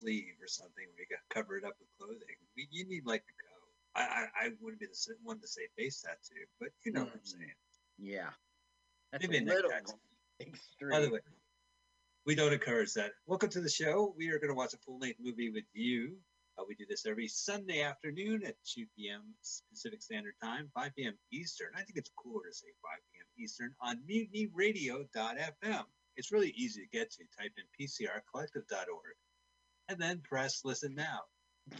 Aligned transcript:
sleeve 0.00 0.34
or 0.40 0.48
something 0.48 0.84
where 0.88 1.04
you 1.04 1.06
got 1.10 1.20
to 1.28 1.34
cover 1.34 1.56
it 1.56 1.64
up 1.64 1.74
with 1.78 1.88
clothing. 1.98 2.36
We, 2.56 2.68
you 2.70 2.86
need 2.88 3.04
like 3.06 3.22
a 3.28 3.34
go. 3.36 3.54
I, 3.94 4.02
I, 4.02 4.46
I 4.46 4.48
wouldn't 4.60 4.80
be 4.80 4.86
the 4.86 5.14
one 5.22 5.40
to 5.40 5.48
say 5.48 5.62
face 5.76 6.00
tattoo, 6.02 6.46
but 6.58 6.70
you 6.84 6.92
know 6.92 7.04
what 7.04 7.12
I'm 7.14 7.20
Mm. 7.20 7.26
saying. 7.38 7.54
Yeah. 7.98 8.30
That's 9.12 9.26
Maybe 9.26 9.38
a 9.38 9.42
a 9.42 9.54
little 9.54 9.70
extreme. 10.40 10.90
By 10.90 11.00
the 11.00 11.10
way, 11.10 11.20
we 12.24 12.34
don't 12.34 12.52
encourage 12.52 12.94
that. 12.94 13.12
Welcome 13.26 13.50
to 13.50 13.60
the 13.60 13.68
show. 13.68 14.14
We 14.16 14.28
are 14.30 14.38
going 14.38 14.50
to 14.50 14.54
watch 14.54 14.72
a 14.74 14.78
full 14.78 14.98
length 14.98 15.18
movie 15.20 15.50
with 15.50 15.64
you. 15.72 16.16
Uh, 16.58 16.64
we 16.68 16.74
do 16.74 16.84
this 16.88 17.06
every 17.06 17.26
Sunday 17.28 17.82
afternoon 17.82 18.44
at 18.44 18.54
2 18.64 18.84
p.m. 18.96 19.22
Pacific 19.70 20.02
Standard 20.02 20.34
Time, 20.42 20.70
5 20.74 20.94
p.m. 20.96 21.14
Eastern. 21.32 21.68
I 21.74 21.82
think 21.82 21.96
it's 21.96 22.10
cooler 22.16 22.44
to 22.46 22.54
say 22.54 22.68
5 22.82 22.98
p.m. 23.12 23.26
Eastern 23.38 23.74
on 23.80 23.96
mutinyradio.fm. 24.08 25.84
It's 26.16 26.30
really 26.32 26.50
easy 26.56 26.82
to 26.82 26.88
get 26.88 27.10
to. 27.12 27.24
Type 27.38 27.52
in 27.56 27.64
pcrcollective.org 27.86 29.16
and 29.90 29.98
then 30.00 30.20
press 30.20 30.62
listen 30.64 30.94
now. 30.94 31.20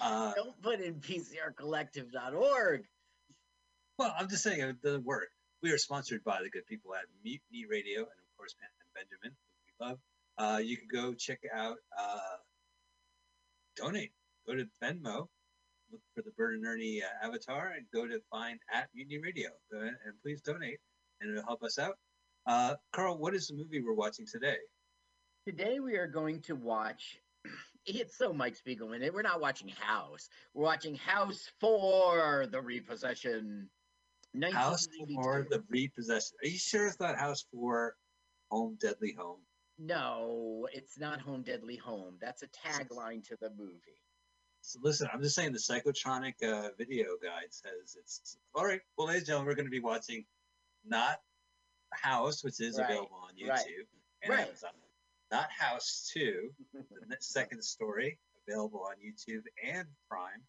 Uh, 0.00 0.32
Don't 0.36 0.62
put 0.62 0.80
in 0.80 0.94
PCRcollective.org. 1.00 2.84
Well, 3.98 4.14
I'm 4.16 4.28
just 4.28 4.44
saying 4.44 4.60
it 4.60 4.80
doesn't 4.82 5.04
work. 5.04 5.26
We 5.64 5.72
are 5.72 5.78
sponsored 5.78 6.22
by 6.22 6.38
the 6.44 6.48
good 6.48 6.64
people 6.66 6.94
at 6.94 7.06
Mutiny 7.24 7.66
Radio 7.68 7.98
and 7.98 8.06
of 8.06 8.36
course 8.36 8.54
Pat 8.60 8.70
and 8.78 8.94
Benjamin, 8.94 9.36
who 9.80 9.86
we 9.86 9.90
love. 9.90 9.98
Uh, 10.38 10.58
you 10.58 10.76
can 10.76 10.86
go 10.92 11.12
check 11.12 11.40
out 11.52 11.78
uh, 11.98 12.36
donate. 13.76 14.12
Go 14.46 14.54
to 14.54 14.66
Venmo, 14.80 15.26
look 15.90 16.02
for 16.14 16.22
the 16.22 16.30
Bert 16.36 16.54
and 16.54 16.64
Ernie 16.64 17.02
uh, 17.02 17.26
avatar, 17.26 17.72
and 17.76 17.84
go 17.92 18.06
to 18.06 18.20
find 18.30 18.60
at 18.72 18.88
Mutiny 18.94 19.18
Radio. 19.18 19.48
Go 19.72 19.78
ahead 19.78 19.94
and 20.04 20.14
please 20.22 20.40
donate, 20.40 20.78
and 21.20 21.30
it'll 21.32 21.42
help 21.42 21.64
us 21.64 21.80
out. 21.80 21.98
Uh, 22.46 22.74
Carl, 22.92 23.18
what 23.18 23.34
is 23.34 23.48
the 23.48 23.56
movie 23.56 23.82
we're 23.82 23.94
watching 23.94 24.26
today? 24.30 24.58
Today 25.48 25.80
we 25.80 25.96
are 25.96 26.06
going 26.06 26.42
to 26.42 26.54
watch. 26.54 27.18
It's 27.86 28.16
so 28.16 28.32
Mike 28.32 28.56
Spiegelman. 28.56 29.12
We're 29.12 29.22
not 29.22 29.40
watching 29.40 29.68
House. 29.68 30.28
We're 30.54 30.64
watching 30.64 30.94
House 30.96 31.50
for 31.60 32.46
the 32.50 32.60
Repossession. 32.60 33.68
House 34.52 34.86
for 35.14 35.46
the 35.50 35.62
Repossession. 35.68 36.36
Are 36.44 36.48
you 36.48 36.58
sure 36.58 36.86
it's 36.86 37.00
not 37.00 37.16
House 37.16 37.44
for 37.52 37.96
Home 38.50 38.76
Deadly 38.80 39.14
Home? 39.18 39.40
No, 39.78 40.68
it's 40.72 40.98
not 40.98 41.20
Home 41.22 41.42
Deadly 41.42 41.76
Home. 41.76 42.16
That's 42.20 42.42
a 42.42 42.48
tagline 42.48 43.26
to 43.28 43.36
the 43.40 43.50
movie. 43.56 43.98
So 44.60 44.78
listen, 44.82 45.08
I'm 45.12 45.22
just 45.22 45.34
saying 45.34 45.52
the 45.52 45.58
Psychotronic 45.58 46.34
uh, 46.42 46.68
video 46.76 47.06
guide 47.22 47.48
says 47.48 47.96
it's 47.98 48.36
all 48.54 48.66
right. 48.66 48.80
Well, 48.96 49.06
ladies 49.06 49.22
and 49.22 49.28
gentlemen, 49.28 49.48
we're 49.48 49.54
going 49.54 49.66
to 49.66 49.70
be 49.70 49.80
watching 49.80 50.26
not 50.84 51.20
House, 51.92 52.44
which 52.44 52.60
is 52.60 52.78
Right, 52.78 52.84
available 52.90 53.16
on 53.22 53.34
YouTube 53.34 53.48
right, 53.48 53.64
and 54.22 54.30
right. 54.32 54.46
Amazon. 54.48 54.70
Not 55.30 55.50
House 55.50 56.10
Two, 56.12 56.50
the 56.74 57.16
second 57.20 57.62
story 57.62 58.18
available 58.48 58.80
on 58.88 58.94
YouTube 58.96 59.42
and 59.64 59.86
Prime. 60.08 60.42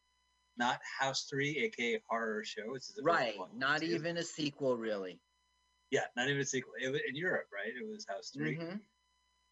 Not 0.58 0.80
House 1.00 1.28
Three, 1.30 1.58
aka 1.60 2.00
Horror 2.10 2.44
Show, 2.44 2.72
which 2.72 2.84
is 2.84 3.00
Right, 3.04 3.36
not 3.56 3.84
even 3.84 4.18
a 4.18 4.24
sequel, 4.24 4.76
really. 4.78 5.20
Yeah, 5.92 6.06
not 6.16 6.30
even 6.30 6.42
a 6.42 6.46
sequel. 6.46 6.74
It 6.82 6.90
was 6.90 7.02
in 7.08 7.16
Europe, 7.16 7.48
right? 7.54 7.68
It 7.74 7.88
was 7.88 8.06
House 8.08 8.32
3 8.32 8.58
Mhm. 8.58 8.80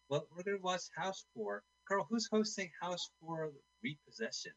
Well, 0.08 0.26
we're 0.30 0.42
going 0.42 0.56
to 0.56 0.62
watch 0.62 0.82
House 0.96 1.24
Four. 1.34 1.62
Carl, 1.86 2.06
who's 2.08 2.28
hosting 2.30 2.70
House 2.80 3.10
Four 3.20 3.52
Repossession? 3.82 4.52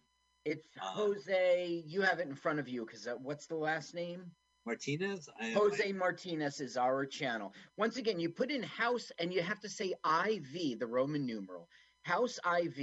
It's 0.46 0.68
Uh, 0.82 0.92
Jose. 0.92 1.84
You 1.86 2.02
have 2.02 2.20
it 2.20 2.28
in 2.28 2.36
front 2.36 2.60
of 2.60 2.68
you 2.68 2.86
because 2.86 3.08
uh, 3.08 3.16
what's 3.16 3.48
the 3.48 3.56
last 3.56 3.94
name? 3.94 4.32
Martinez. 4.66 5.30
I, 5.40 5.52
Jose 5.52 5.92
Martinez 5.92 6.62
is 6.62 6.78
our 6.78 7.06
channel. 7.06 7.54
Once 7.78 7.98
again, 7.98 8.20
you 8.20 8.30
put 8.30 8.50
in 8.52 8.64
house 8.64 9.12
and 9.20 9.34
you 9.34 9.42
have 9.42 9.60
to 9.62 9.70
say 9.70 9.94
IV, 10.06 10.80
the 10.80 10.88
Roman 10.88 11.26
numeral. 11.26 11.68
House 12.04 12.40
IV, 12.46 12.76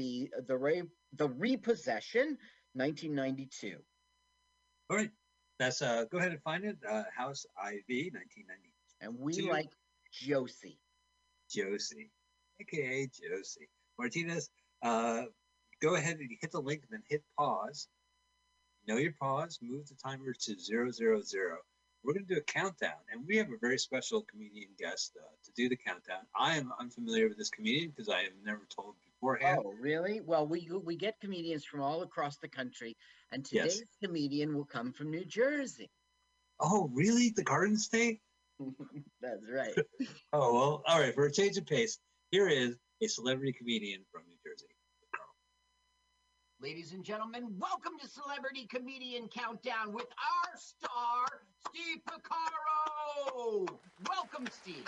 the 0.46 0.56
re- 0.56 0.82
the 1.14 1.28
repossession, 1.28 2.38
1992. 2.74 3.76
All 4.88 4.96
right. 4.96 5.10
That's 5.58 5.82
uh 5.82 6.04
go 6.10 6.18
ahead 6.18 6.32
and 6.32 6.42
find 6.42 6.64
it. 6.64 6.78
Uh 6.88 7.04
House 7.14 7.44
IV 7.66 7.84
1990 8.14 8.72
And 9.02 9.18
we 9.18 9.34
Two. 9.34 9.48
like 9.50 9.70
Josie. 10.12 10.78
Josie. 11.50 12.10
AKA 12.60 13.08
Josie. 13.08 13.68
Martinez, 13.98 14.50
uh 14.82 15.24
go 15.82 15.96
ahead 15.96 16.18
and 16.18 16.30
hit 16.40 16.50
the 16.52 16.60
link 16.60 16.82
and 16.82 16.92
then 16.92 17.02
hit 17.08 17.22
pause. 17.38 17.88
Know 18.86 18.96
your 18.96 19.12
pause, 19.20 19.58
move 19.62 19.86
the 19.88 19.94
timer 20.02 20.32
to 20.32 20.58
zero 20.58 20.90
zero 20.90 21.20
zero. 21.20 21.58
We're 22.02 22.14
gonna 22.14 22.26
do 22.26 22.36
a 22.38 22.40
countdown, 22.42 22.96
and 23.12 23.26
we 23.26 23.36
have 23.36 23.48
a 23.48 23.58
very 23.60 23.78
special 23.78 24.22
comedian 24.22 24.70
guest 24.78 25.16
uh, 25.20 25.26
to 25.44 25.52
do 25.54 25.68
the 25.68 25.76
countdown. 25.76 26.20
I 26.34 26.56
am 26.56 26.72
unfamiliar 26.80 27.28
with 27.28 27.36
this 27.36 27.50
comedian 27.50 27.90
because 27.90 28.08
I 28.08 28.22
have 28.22 28.32
never 28.42 28.66
told 28.74 28.94
beforehand. 29.04 29.60
Oh, 29.64 29.72
really? 29.78 30.20
Well, 30.22 30.46
we 30.46 30.66
we 30.82 30.96
get 30.96 31.20
comedians 31.20 31.64
from 31.64 31.82
all 31.82 32.02
across 32.02 32.38
the 32.38 32.48
country, 32.48 32.96
and 33.32 33.46
Yes. 33.52 33.74
today's 33.74 33.88
comedian 34.02 34.54
will 34.56 34.64
come 34.64 34.92
from 34.92 35.10
New 35.10 35.26
Jersey. 35.26 35.90
Oh, 36.58 36.90
really? 36.94 37.30
The 37.36 37.44
Garden 37.44 37.76
State? 37.76 38.22
That's 39.20 39.44
right. 39.50 39.74
Oh 40.32 40.54
well, 40.54 40.82
all 40.86 41.00
right. 41.00 41.12
For 41.12 41.26
a 41.26 41.32
change 41.32 41.56
of 41.56 41.66
pace, 41.66 41.98
here 42.30 42.46
is 42.48 42.76
a 43.02 43.08
celebrity 43.08 43.52
comedian 43.52 44.02
from 44.12 44.22
New 44.28 44.36
Jersey. 44.46 44.68
Ladies 46.62 46.92
and 46.92 47.02
gentlemen, 47.04 47.48
welcome 47.58 47.94
to 48.00 48.06
Celebrity 48.06 48.68
Comedian 48.70 49.26
Countdown 49.28 49.92
with 49.92 50.06
our 50.06 50.56
star, 50.56 51.26
Steve 51.68 52.00
Picaro. 52.06 53.66
Welcome, 54.08 54.46
Steve. 54.50 54.86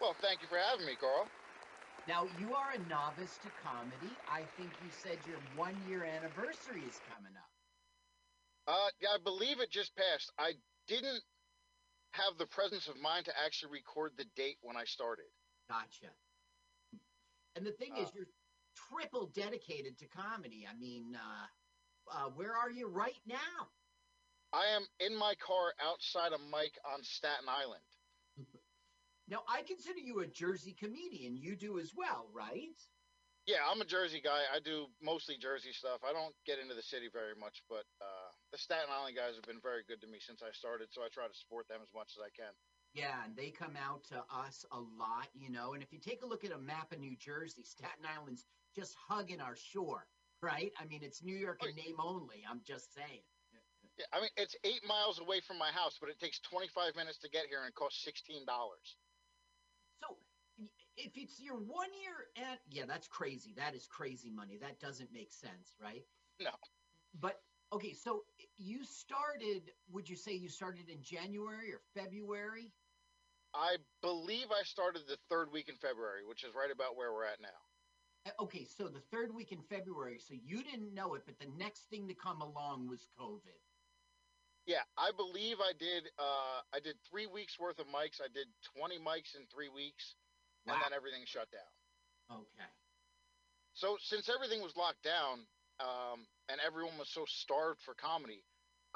Well, 0.00 0.14
thank 0.20 0.42
you 0.42 0.48
for 0.48 0.58
having 0.58 0.86
me, 0.86 0.94
Carl. 0.98 1.26
Now, 2.06 2.26
you 2.38 2.54
are 2.54 2.72
a 2.72 2.78
novice 2.88 3.38
to 3.42 3.48
comedy. 3.62 4.12
I 4.30 4.42
think 4.58 4.70
you 4.84 4.90
said 4.90 5.18
your 5.26 5.38
one 5.56 5.74
year 5.88 6.04
anniversary 6.04 6.82
is 6.88 7.00
coming 7.14 7.32
up. 7.36 7.50
Uh, 8.66 8.88
yeah, 9.00 9.10
I 9.14 9.18
believe 9.22 9.60
it 9.60 9.70
just 9.70 9.94
passed. 9.96 10.32
I 10.38 10.52
didn't 10.88 11.22
have 12.12 12.36
the 12.38 12.46
presence 12.46 12.88
of 12.88 13.00
mind 13.00 13.24
to 13.26 13.32
actually 13.44 13.72
record 13.72 14.12
the 14.16 14.24
date 14.36 14.56
when 14.62 14.76
I 14.76 14.84
started. 14.84 15.26
Gotcha. 15.68 16.12
And 17.56 17.64
the 17.64 17.72
thing 17.72 17.96
is, 17.96 18.08
Uh. 18.08 18.12
you're 18.14 18.26
triple 18.74 19.26
dedicated 19.28 19.96
to 19.98 20.06
comedy. 20.08 20.66
I 20.68 20.74
mean, 20.74 21.16
uh, 21.16 21.46
uh, 22.12 22.30
where 22.30 22.54
are 22.54 22.70
you 22.70 22.88
right 22.88 23.20
now? 23.26 23.68
I 24.54 24.70
am 24.70 24.86
in 25.02 25.18
my 25.18 25.34
car 25.42 25.74
outside 25.82 26.30
of 26.32 26.38
Mike 26.46 26.78
on 26.86 27.02
Staten 27.02 27.50
Island. 27.50 27.82
Now, 29.26 29.42
I 29.48 29.62
consider 29.66 29.98
you 29.98 30.20
a 30.20 30.26
Jersey 30.26 30.76
comedian. 30.78 31.34
You 31.34 31.56
do 31.56 31.80
as 31.80 31.90
well, 31.96 32.28
right? 32.30 32.76
Yeah, 33.46 33.64
I'm 33.64 33.80
a 33.80 33.88
Jersey 33.88 34.20
guy. 34.22 34.44
I 34.54 34.60
do 34.60 34.86
mostly 35.02 35.36
Jersey 35.40 35.72
stuff. 35.72 36.00
I 36.06 36.12
don't 36.12 36.36
get 36.46 36.60
into 36.60 36.74
the 36.74 36.84
city 36.84 37.08
very 37.12 37.34
much, 37.34 37.64
but 37.68 37.84
uh, 38.00 38.30
the 38.52 38.58
Staten 38.58 38.92
Island 38.92 39.16
guys 39.16 39.34
have 39.34 39.48
been 39.48 39.64
very 39.64 39.82
good 39.88 40.00
to 40.00 40.06
me 40.06 40.20
since 40.20 40.40
I 40.40 40.52
started, 40.52 40.88
so 40.92 41.02
I 41.02 41.08
try 41.08 41.26
to 41.26 41.34
support 41.34 41.66
them 41.68 41.80
as 41.82 41.88
much 41.96 42.12
as 42.16 42.22
I 42.22 42.30
can. 42.36 42.52
Yeah, 42.94 43.24
and 43.24 43.34
they 43.34 43.50
come 43.50 43.74
out 43.80 44.04
to 44.12 44.22
us 44.32 44.64
a 44.70 44.78
lot, 44.78 45.28
you 45.34 45.50
know. 45.50 45.74
And 45.74 45.82
if 45.82 45.92
you 45.92 45.98
take 45.98 46.22
a 46.22 46.28
look 46.28 46.44
at 46.44 46.52
a 46.52 46.58
map 46.58 46.92
of 46.92 47.00
New 47.00 47.16
Jersey, 47.16 47.64
Staten 47.64 48.06
Island's 48.06 48.46
just 48.76 48.94
hugging 49.08 49.40
our 49.40 49.56
shore, 49.56 50.06
right? 50.40 50.70
I 50.78 50.84
mean, 50.86 51.00
it's 51.02 51.24
New 51.24 51.36
York 51.36 51.60
in 51.66 51.74
name 51.74 51.96
only. 51.98 52.44
I'm 52.48 52.60
just 52.64 52.94
saying. 52.94 53.24
Yeah, 53.98 54.06
I 54.12 54.20
mean, 54.20 54.30
it's 54.36 54.56
eight 54.64 54.82
miles 54.86 55.20
away 55.20 55.40
from 55.40 55.58
my 55.58 55.70
house, 55.70 55.98
but 56.00 56.10
it 56.10 56.18
takes 56.18 56.40
25 56.40 56.96
minutes 56.96 57.18
to 57.18 57.28
get 57.30 57.46
here 57.48 57.58
and 57.60 57.68
it 57.68 57.74
costs 57.74 58.04
$16. 58.04 58.44
So, 60.02 60.16
if 60.96 61.12
it's 61.14 61.40
your 61.40 61.56
one 61.56 61.90
year, 62.02 62.26
and 62.36 62.58
yeah, 62.70 62.84
that's 62.86 63.06
crazy. 63.06 63.54
That 63.56 63.74
is 63.74 63.86
crazy 63.86 64.30
money. 64.30 64.58
That 64.60 64.80
doesn't 64.80 65.12
make 65.12 65.32
sense, 65.32 65.76
right? 65.80 66.02
No. 66.40 66.50
But 67.20 67.40
okay, 67.72 67.92
so 67.92 68.24
you 68.58 68.84
started. 68.84 69.70
Would 69.92 70.08
you 70.08 70.16
say 70.16 70.34
you 70.34 70.48
started 70.48 70.88
in 70.88 71.00
January 71.02 71.72
or 71.72 71.80
February? 71.94 72.72
I 73.54 73.76
believe 74.02 74.46
I 74.50 74.64
started 74.64 75.02
the 75.06 75.18
third 75.28 75.52
week 75.52 75.68
in 75.68 75.76
February, 75.76 76.26
which 76.26 76.42
is 76.42 76.50
right 76.56 76.70
about 76.72 76.96
where 76.96 77.12
we're 77.12 77.24
at 77.24 77.40
now. 77.40 77.48
Uh, 78.26 78.30
Okay, 78.42 78.64
so 78.64 78.88
the 78.88 79.02
third 79.12 79.32
week 79.32 79.52
in 79.52 79.60
February. 79.62 80.18
So 80.18 80.34
you 80.34 80.64
didn't 80.64 80.92
know 80.94 81.14
it, 81.14 81.22
but 81.26 81.38
the 81.38 81.46
next 81.56 81.88
thing 81.90 82.08
to 82.08 82.14
come 82.14 82.40
along 82.40 82.88
was 82.88 83.06
COVID. 83.20 83.60
Yeah, 84.64 84.84
I 84.96 85.12
believe 85.12 85.60
I 85.60 85.76
did. 85.76 86.08
Uh, 86.16 86.64
I 86.72 86.80
did 86.80 86.96
three 87.12 87.28
weeks 87.28 87.60
worth 87.60 87.76
of 87.78 87.86
mics. 87.92 88.24
I 88.24 88.32
did 88.32 88.48
20 88.72 88.96
mics 88.96 89.36
in 89.36 89.44
three 89.52 89.68
weeks, 89.68 90.16
and 90.64 90.72
then 90.80 90.96
everything 90.96 91.28
shut 91.28 91.52
down. 91.52 91.72
Okay. 92.32 92.70
So 93.76 94.00
since 94.00 94.32
everything 94.32 94.64
was 94.64 94.72
locked 94.72 95.04
down, 95.04 95.44
um, 95.84 96.24
and 96.48 96.56
everyone 96.64 96.96
was 96.96 97.12
so 97.12 97.28
starved 97.28 97.84
for 97.84 97.92
comedy, 97.92 98.40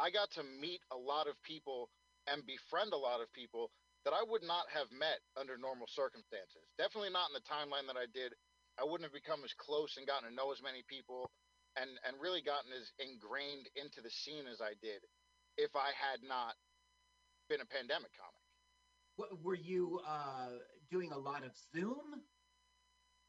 I 0.00 0.08
got 0.08 0.32
to 0.40 0.42
meet 0.42 0.80
a 0.88 0.96
lot 0.96 1.28
of 1.28 1.36
people 1.44 1.92
and 2.24 2.46
befriend 2.48 2.96
a 2.96 3.00
lot 3.00 3.20
of 3.20 3.28
people 3.36 3.68
that 4.08 4.16
I 4.16 4.24
would 4.24 4.46
not 4.46 4.64
have 4.72 4.88
met 4.88 5.20
under 5.36 5.60
normal 5.60 5.90
circumstances. 5.92 6.64
Definitely 6.80 7.12
not 7.12 7.28
in 7.28 7.36
the 7.36 7.44
timeline 7.44 7.84
that 7.92 8.00
I 8.00 8.08
did. 8.08 8.32
I 8.80 8.88
wouldn't 8.88 9.04
have 9.04 9.16
become 9.16 9.44
as 9.44 9.52
close 9.58 9.98
and 10.00 10.08
gotten 10.08 10.30
to 10.30 10.34
know 10.34 10.48
as 10.54 10.64
many 10.64 10.86
people 10.86 11.28
and, 11.76 11.90
and 12.06 12.16
really 12.16 12.40
gotten 12.40 12.70
as 12.72 12.88
ingrained 13.02 13.68
into 13.76 14.00
the 14.00 14.08
scene 14.08 14.46
as 14.48 14.62
I 14.62 14.78
did 14.80 15.02
if 15.58 15.74
I 15.74 15.90
had 15.92 16.20
not 16.26 16.54
been 17.50 17.60
a 17.60 17.66
pandemic 17.66 18.12
comic. 18.16 18.40
What, 19.16 19.42
were 19.42 19.56
you 19.56 20.00
uh, 20.06 20.62
doing 20.90 21.12
a 21.12 21.18
lot 21.18 21.44
of 21.44 21.50
Zoom? 21.74 22.22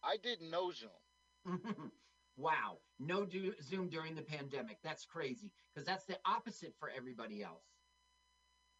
I 0.03 0.15
did 0.21 0.39
no 0.39 0.71
Zoom. 0.71 1.59
wow. 2.37 2.77
No 2.99 3.25
do- 3.25 3.55
Zoom 3.61 3.89
during 3.89 4.15
the 4.15 4.21
pandemic. 4.21 4.77
That's 4.83 5.03
crazy 5.03 5.51
because 5.73 5.85
that's 5.85 6.05
the 6.05 6.17
opposite 6.25 6.73
for 6.79 6.91
everybody 6.95 7.43
else. 7.43 7.65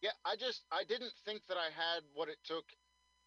Yeah, 0.02 0.16
I 0.24 0.38
just 0.38 0.64
I 0.72 0.84
didn't 0.88 1.12
think 1.26 1.42
that 1.50 1.58
I 1.58 1.68
had 1.76 2.04
what 2.14 2.30
it 2.30 2.38
took 2.46 2.64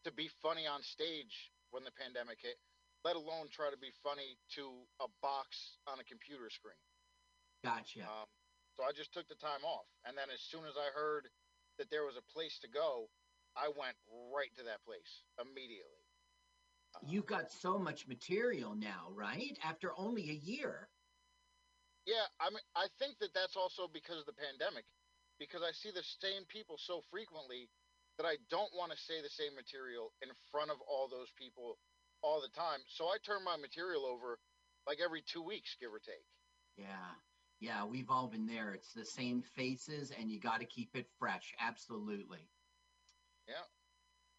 to 0.04 0.12
be 0.12 0.30
funny 0.40 0.66
on 0.66 0.82
stage 0.82 1.52
when 1.70 1.84
the 1.84 1.92
pandemic 1.92 2.38
hit, 2.40 2.56
let 3.04 3.16
alone 3.16 3.48
try 3.50 3.70
to 3.70 3.76
be 3.76 3.92
funny 4.02 4.38
to 4.56 4.70
a 5.00 5.08
box 5.20 5.76
on 5.86 6.00
a 6.00 6.04
computer 6.04 6.48
screen. 6.48 6.80
Gotcha. 7.64 8.00
Um, 8.00 8.28
so 8.76 8.84
I 8.84 8.92
just 8.96 9.12
took 9.12 9.28
the 9.28 9.36
time 9.36 9.64
off, 9.64 9.86
and 10.04 10.16
then 10.16 10.32
as 10.32 10.40
soon 10.40 10.64
as 10.64 10.76
I 10.76 10.90
heard 10.96 11.28
that 11.78 11.90
there 11.90 12.04
was 12.04 12.16
a 12.16 12.32
place 12.32 12.58
to 12.60 12.68
go, 12.68 13.08
I 13.56 13.68
went 13.68 13.96
right 14.32 14.52
to 14.56 14.64
that 14.64 14.84
place 14.84 15.24
immediately. 15.40 16.00
You've 17.04 17.28
got 17.28 17.50
so 17.50 17.78
much 17.78 18.08
material 18.08 18.74
now, 18.76 19.08
right? 19.12 19.56
After 19.64 19.92
only 19.96 20.28
a 20.28 20.40
year. 20.44 20.88
Yeah, 22.04 22.26
I 22.40 22.50
mean, 22.50 22.64
I 22.76 22.88
think 22.98 23.16
that 23.20 23.32
that's 23.32 23.56
also 23.56 23.88
because 23.88 24.20
of 24.20 24.28
the 24.28 24.36
pandemic, 24.36 24.84
because 25.38 25.62
I 25.62 25.72
see 25.72 25.92
the 25.92 26.04
same 26.20 26.44
people 26.48 26.76
so 26.76 27.00
frequently 27.10 27.70
that 28.18 28.28
I 28.28 28.36
don't 28.50 28.72
want 28.76 28.92
to 28.92 28.98
say 28.98 29.22
the 29.22 29.32
same 29.32 29.56
material 29.56 30.12
in 30.20 30.28
front 30.50 30.68
of 30.68 30.76
all 30.84 31.08
those 31.08 31.32
people 31.38 31.78
all 32.20 32.40
the 32.40 32.52
time. 32.52 32.84
So 32.88 33.08
I 33.08 33.16
turn 33.24 33.44
my 33.44 33.56
material 33.56 34.04
over 34.04 34.36
like 34.86 34.98
every 35.02 35.22
two 35.24 35.42
weeks, 35.42 35.76
give 35.80 35.94
or 35.94 36.02
take. 36.02 36.26
Yeah. 36.76 37.16
Yeah, 37.62 37.84
we've 37.84 38.10
all 38.10 38.26
been 38.26 38.44
there. 38.44 38.74
It's 38.74 38.92
the 38.92 39.04
same 39.04 39.40
faces 39.40 40.10
and 40.18 40.28
you 40.28 40.40
got 40.40 40.58
to 40.58 40.66
keep 40.66 40.96
it 40.96 41.06
fresh. 41.20 41.54
Absolutely. 41.60 42.40
Yeah. 43.46 43.54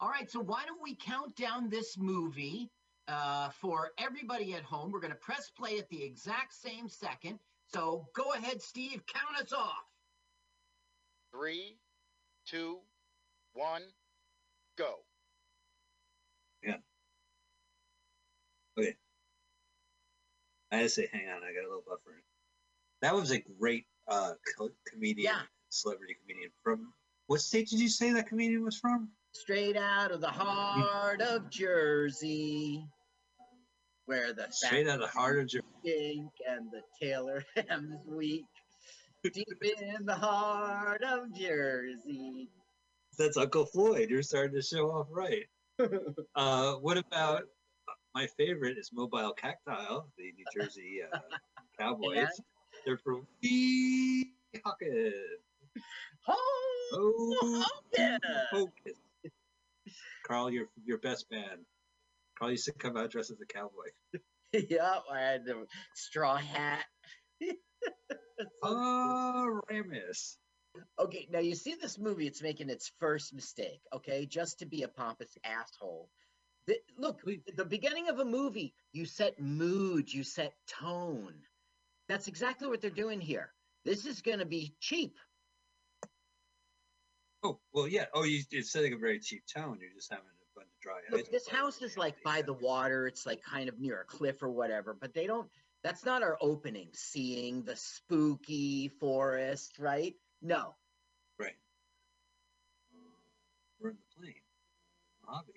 All 0.02 0.10
right, 0.10 0.30
so 0.30 0.42
why 0.42 0.64
don't 0.66 0.84
we 0.84 0.96
count 0.96 1.34
down 1.38 1.70
this 1.70 1.98
movie 1.98 2.70
uh, 3.08 3.48
for 3.62 3.92
everybody 3.98 4.56
at 4.56 4.64
home? 4.64 4.92
We're 4.92 5.00
going 5.00 5.14
to 5.14 5.18
press 5.20 5.50
play 5.50 5.80
at 5.80 5.88
the 5.88 6.04
exact 6.04 6.54
same 6.54 6.90
second. 6.90 7.40
So 7.74 8.08
go 8.14 8.34
ahead, 8.34 8.62
Steve, 8.62 9.02
count 9.08 9.42
us 9.42 9.54
off. 9.54 9.86
Three, 11.34 11.78
two, 12.46 12.80
one, 13.54 13.84
go. 14.78 14.96
Yeah. 16.62 16.76
Okay. 18.78 18.96
I 20.74 20.76
had 20.76 20.82
to 20.84 20.90
say, 20.90 21.08
hang 21.10 21.30
on, 21.30 21.38
I 21.38 21.54
got 21.54 21.66
a 21.66 21.70
little 21.70 21.86
buffer. 21.88 22.22
That 23.04 23.14
was 23.14 23.32
a 23.32 23.40
great 23.60 23.86
uh, 24.08 24.32
co- 24.58 24.70
comedian, 24.88 25.26
Yeah. 25.34 25.42
celebrity 25.68 26.16
comedian 26.22 26.52
from 26.64 26.94
what 27.28 27.42
state 27.42 27.68
did 27.68 27.82
you 27.82 27.90
say 27.90 28.14
that 28.14 28.28
comedian 28.28 28.64
was 28.64 28.80
from? 28.80 29.10
Straight 29.34 29.76
out 29.76 30.12
of 30.12 30.22
the 30.22 30.30
heart 30.30 31.22
of 31.22 31.50
Jersey, 31.50 32.86
where 34.06 34.32
the 34.32 34.48
Straight 34.52 34.88
out 34.88 34.96
of 34.96 35.02
the 35.02 35.08
heart 35.08 35.38
of 35.40 35.48
Jer- 35.48 35.60
stink 35.82 36.30
and 36.48 36.72
the 36.72 36.82
Taylor 37.02 37.44
ham's 37.70 38.00
weak. 38.08 38.46
Deep 39.34 39.48
in 39.82 40.06
the 40.06 40.16
heart 40.16 41.04
of 41.04 41.34
Jersey. 41.38 42.50
That's 43.18 43.36
Uncle 43.38 43.66
Floyd. 43.66 44.10
You're 44.10 44.22
starting 44.24 44.56
to 44.56 44.62
show 44.62 44.90
off 44.92 45.08
right. 45.12 45.46
Uh, 46.36 46.76
what 46.76 46.98
about 46.98 47.44
my 48.16 48.28
favorite 48.38 48.78
is 48.78 48.92
Mobile 48.94 49.34
Cactile, 49.34 50.08
the 50.18 50.32
New 50.34 50.46
Jersey 50.56 51.02
uh, 51.12 51.20
Cowboys. 51.80 52.28
They're 52.86 52.98
from 52.98 53.28
Weehawken. 53.44 55.12
Oh, 56.28 56.90
Oh, 56.96 57.66
yeah. 57.98 58.18
focus. 58.52 58.98
Carl, 60.26 60.52
your 60.52 60.68
your 60.86 60.98
best 61.00 61.26
man. 61.32 61.66
Carl 62.38 62.52
used 62.52 62.66
to 62.66 62.72
come 62.74 62.98
out 62.98 63.12
dressed 63.12 63.32
as 63.32 63.42
a 63.42 63.46
cowboy. 63.46 63.90
yep, 64.54 65.04
I 65.12 65.20
had 65.20 65.46
the 65.46 65.66
straw 65.96 66.36
hat. 66.38 66.86
Oh, 68.62 69.60
Ramus. 69.70 70.38
Okay, 71.00 71.28
now 71.32 71.40
you 71.40 71.56
see 71.56 71.76
this 71.76 72.00
movie, 72.00 72.26
it's 72.28 72.42
making 72.42 72.70
its 72.70 72.92
first 73.00 73.34
mistake, 73.34 73.82
okay? 73.94 74.26
Just 74.26 74.60
to 74.60 74.66
be 74.66 74.84
a 74.84 74.88
pompous 74.88 75.38
asshole. 75.44 76.10
The, 76.66 76.78
look, 76.98 77.22
the 77.58 77.66
beginning 77.66 78.10
of 78.10 78.20
a 78.20 78.26
movie, 78.26 78.74
you 78.92 79.06
set 79.06 79.40
mood, 79.40 80.12
you 80.12 80.24
set 80.24 80.54
tone. 80.68 81.36
That's 82.10 82.28
exactly 82.28 82.68
what 82.68 82.82
they're 82.82 82.90
doing 82.90 83.22
here. 83.22 83.52
This 83.86 84.06
is 84.06 84.22
going 84.22 84.40
to 84.40 84.46
be 84.46 84.74
cheap. 84.80 85.18
Oh, 87.44 87.60
well, 87.74 87.88
yeah. 87.88 88.06
Oh, 88.14 88.24
you, 88.24 88.42
you're 88.52 88.64
setting 88.64 88.94
a 88.94 88.98
very 88.98 89.20
cheap 89.20 89.44
tone. 89.54 89.78
You're 89.82 89.94
just 89.94 90.10
having 90.10 90.26
a 90.26 90.60
bunch 90.60 90.68
of 90.68 90.82
dry 90.82 91.00
Look, 91.12 91.30
this 91.30 91.48
house 91.48 91.82
is 91.82 91.98
like 91.98 92.16
by 92.24 92.42
the 92.42 92.54
water. 92.54 93.08
It's 93.08 93.26
like 93.26 93.42
kind 93.44 93.68
of 93.68 93.80
near 93.80 94.02
a 94.02 94.06
cliff 94.06 94.42
or 94.42 94.50
whatever, 94.50 94.96
but 95.00 95.14
they 95.14 95.28
don't, 95.28 95.50
that's 95.84 96.06
not 96.06 96.24
our 96.24 96.38
opening. 96.42 96.88
Seeing 96.94 97.64
the 97.64 97.76
spooky 97.76 98.88
forest, 98.88 99.78
right? 99.78 100.16
No. 100.42 100.76
Right. 101.38 101.56
We're 103.82 103.90
in 103.90 103.98
the 103.98 104.22
plane. 104.22 104.36
Hobby. 105.26 105.54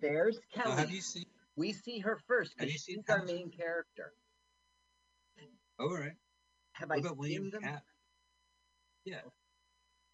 There's 0.00 0.38
Kelly. 0.54 0.76
have 0.76 0.90
you 0.90 1.00
seen? 1.00 1.26
we 1.56 1.72
see 1.72 1.98
her 2.00 2.18
first 2.26 2.56
because 2.56 2.82
she's 2.82 2.98
our 3.08 3.24
main 3.24 3.50
character. 3.50 4.12
Oh, 5.78 5.88
all 5.88 5.98
right. 5.98 6.12
Have 6.72 6.88
What 6.88 6.96
I 6.96 7.00
about 7.00 7.16
William 7.18 7.42
seen 7.44 7.50
them? 7.50 7.62
Cat? 7.62 7.82
Yeah, 9.04 9.20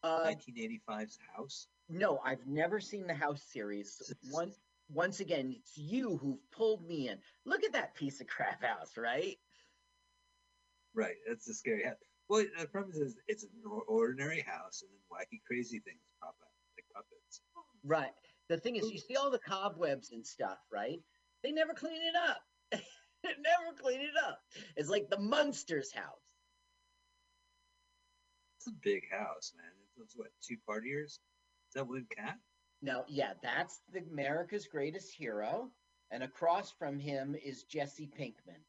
Uh, 0.02 0.32
1985's 0.48 1.18
House. 1.36 1.68
no, 1.88 2.18
I've 2.24 2.46
never 2.46 2.80
seen 2.80 3.06
the 3.06 3.14
House 3.14 3.42
series. 3.42 4.12
Once, 4.32 4.58
once 4.88 5.20
again, 5.20 5.52
it's 5.58 5.76
you 5.76 6.16
who've 6.16 6.50
pulled 6.50 6.86
me 6.86 7.08
in. 7.08 7.18
Look 7.44 7.64
at 7.64 7.72
that 7.72 7.94
piece 7.94 8.20
of 8.22 8.26
crap 8.26 8.62
house, 8.62 8.96
right? 8.96 9.36
Right. 10.94 11.16
That's 11.26 11.44
the 11.44 11.52
scary 11.52 11.84
house. 11.84 11.96
Well, 12.30 12.44
the 12.58 12.66
premise 12.66 12.96
is 12.96 13.16
it's 13.26 13.42
an 13.44 13.50
ordinary 13.86 14.40
house, 14.40 14.82
and 14.82 14.90
then 14.90 15.00
wacky, 15.12 15.40
crazy 15.46 15.80
things 15.80 16.00
pop 16.22 16.34
out, 16.42 16.48
like 16.76 16.84
puppets. 16.94 17.40
Right. 17.84 18.12
The 18.48 18.56
thing 18.58 18.76
is, 18.76 18.90
you 18.90 18.98
see 18.98 19.16
all 19.16 19.30
the 19.30 19.38
cobwebs 19.38 20.12
and 20.12 20.26
stuff, 20.26 20.58
right? 20.72 20.98
They 21.42 21.52
never 21.52 21.74
clean 21.74 22.00
it 22.00 22.14
up. 22.16 22.40
Never 23.42 23.76
clean 23.80 24.00
it 24.00 24.14
up. 24.26 24.40
It's 24.76 24.88
like 24.88 25.08
the 25.10 25.18
Munsters 25.20 25.92
house. 25.92 26.04
It's 28.58 28.68
a 28.68 28.72
big 28.82 29.02
house, 29.10 29.52
man. 29.56 29.70
It's, 30.02 30.16
what 30.16 30.28
two 30.46 30.56
partiers? 30.68 31.18
Is 31.68 31.74
that 31.74 31.86
William 31.86 32.06
Katt? 32.16 32.36
No, 32.82 33.04
yeah, 33.08 33.32
that's 33.42 33.80
the 33.92 34.00
America's 34.10 34.66
greatest 34.66 35.12
hero, 35.12 35.70
and 36.10 36.22
across 36.22 36.72
from 36.78 36.98
him 36.98 37.34
is 37.44 37.64
Jesse 37.64 38.08
Pinkman. 38.18 38.62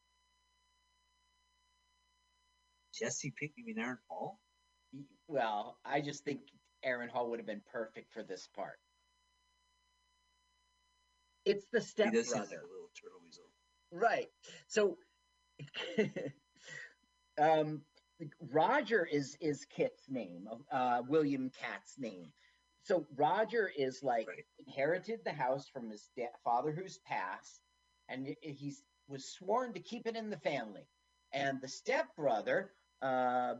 Jesse 2.92 3.30
Pinkman, 3.40 3.52
You 3.56 3.64
mean 3.66 3.78
Aaron 3.78 3.98
Hall? 4.08 4.40
Well, 5.28 5.78
I 5.84 6.00
just 6.00 6.24
think 6.24 6.40
Aaron 6.82 7.08
Hall 7.08 7.30
would 7.30 7.38
have 7.38 7.46
been 7.46 7.62
perfect 7.72 8.12
for 8.12 8.22
this 8.22 8.48
part. 8.54 8.78
It's 11.44 11.66
the 11.72 11.78
He 11.78 11.84
does 11.84 11.86
seem 11.94 12.12
like 12.14 12.24
stepbrother. 12.26 12.56
a 12.56 12.66
little 12.66 12.90
turtle 13.00 13.20
weasel. 13.24 13.44
Right. 13.92 14.28
So 14.68 14.98
um 17.40 17.82
Roger 18.50 19.04
is 19.06 19.36
is 19.40 19.64
Katt's 19.64 20.08
name, 20.08 20.48
uh 20.70 21.02
William 21.08 21.50
Katt's 21.50 21.98
name. 21.98 22.32
So 22.82 23.06
Roger 23.16 23.70
is 23.76 24.02
like 24.02 24.28
Right. 24.28 24.44
inherited 24.66 25.20
the 25.24 25.32
house 25.32 25.68
from 25.68 25.90
his 25.90 26.10
da- 26.16 26.26
father 26.44 26.72
who's 26.72 26.98
passed 26.98 27.60
and 28.08 28.26
he- 28.26 28.52
he's 28.52 28.82
was 29.08 29.24
sworn 29.24 29.72
to 29.74 29.80
keep 29.80 30.06
it 30.06 30.16
in 30.16 30.30
the 30.30 30.38
family. 30.38 30.86
And 31.32 31.60
the 31.60 31.68
stepbrother 31.68 32.72
uh 33.02 33.54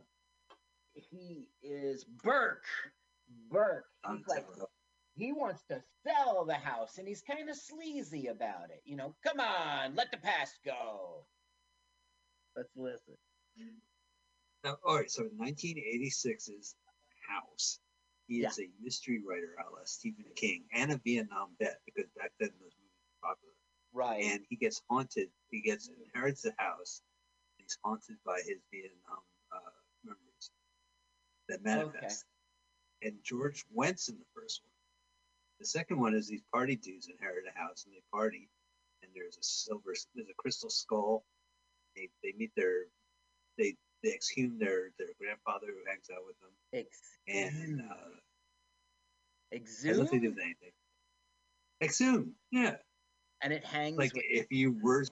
he 0.94 1.48
is 1.62 2.04
Burke. 2.04 2.64
Burke. 3.50 3.86
He's 4.10 4.26
like. 4.26 4.46
He 5.20 5.32
wants 5.32 5.62
to 5.68 5.82
sell 6.06 6.44
the 6.44 6.54
house 6.54 6.98
and 6.98 7.06
he's 7.06 7.22
kind 7.22 7.48
of 7.48 7.56
sleazy 7.56 8.28
about 8.28 8.70
it. 8.70 8.82
You 8.84 8.96
know, 8.96 9.14
come 9.26 9.40
on, 9.40 9.94
let 9.94 10.10
the 10.10 10.18
past 10.18 10.54
go. 10.64 11.24
Let's 12.56 12.70
listen. 12.76 13.16
Now, 14.64 14.76
all 14.84 14.96
right, 14.96 15.10
so 15.10 15.24
1986's 15.40 16.74
House. 17.28 17.78
He 18.26 18.44
is 18.44 18.60
a 18.60 18.68
mystery 18.80 19.20
writer, 19.26 19.56
a 19.58 19.70
la 19.72 19.80
Stephen 19.84 20.24
King, 20.36 20.62
and 20.72 20.92
a 20.92 21.00
Vietnam 21.04 21.48
vet 21.60 21.80
because 21.84 22.08
back 22.16 22.30
then 22.38 22.50
those 22.60 22.72
movies 22.78 23.02
were 23.10 23.28
popular. 23.28 23.54
Right. 23.92 24.22
And 24.24 24.44
he 24.48 24.54
gets 24.56 24.80
haunted. 24.88 25.28
He 25.50 25.60
gets 25.60 25.90
inherits 26.14 26.42
the 26.42 26.52
house. 26.56 27.02
He's 27.56 27.76
haunted 27.84 28.16
by 28.24 28.38
his 28.46 28.58
Vietnam 28.72 29.18
uh, 29.52 29.70
memories 30.04 30.50
that 31.48 31.64
manifest. 31.64 32.24
Okay. 33.02 33.08
And 33.08 33.16
George 33.24 33.64
Wendt 33.76 34.08
in 34.08 34.16
the 34.16 34.26
first 34.34 34.60
one. 34.64 34.69
The 35.60 35.66
second 35.66 36.00
one 36.00 36.14
is 36.14 36.26
these 36.26 36.42
party 36.52 36.74
dudes 36.76 37.08
inherit 37.08 37.44
a 37.46 37.58
house 37.58 37.84
and 37.84 37.94
they 37.94 38.00
party, 38.10 38.48
and 39.02 39.12
there's 39.14 39.36
a 39.36 39.42
silver, 39.42 39.94
there's 40.14 40.28
a 40.30 40.34
crystal 40.38 40.70
skull. 40.70 41.24
They 41.94 42.08
they 42.22 42.32
meet 42.36 42.50
their, 42.56 42.84
they 43.58 43.74
they 44.02 44.14
exhume 44.14 44.58
their 44.58 44.90
their 44.98 45.08
grandfather 45.20 45.66
who 45.68 45.84
hangs 45.86 46.08
out 46.14 46.22
with 46.26 46.38
them, 46.40 46.50
Ex- 46.72 47.18
and 47.28 47.82
uh, 47.82 47.94
has 49.52 49.60
exhume. 49.60 49.98
nothing 49.98 50.20
to 50.22 50.28
do 50.28 50.34
with 50.34 50.42
anything. 50.42 50.70
Exhume, 51.82 52.32
yeah. 52.50 52.76
and 53.42 53.52
it 53.52 53.64
hangs 53.64 53.98
like 53.98 54.12
if 54.14 54.46
you 54.50 54.78
were. 54.82 55.04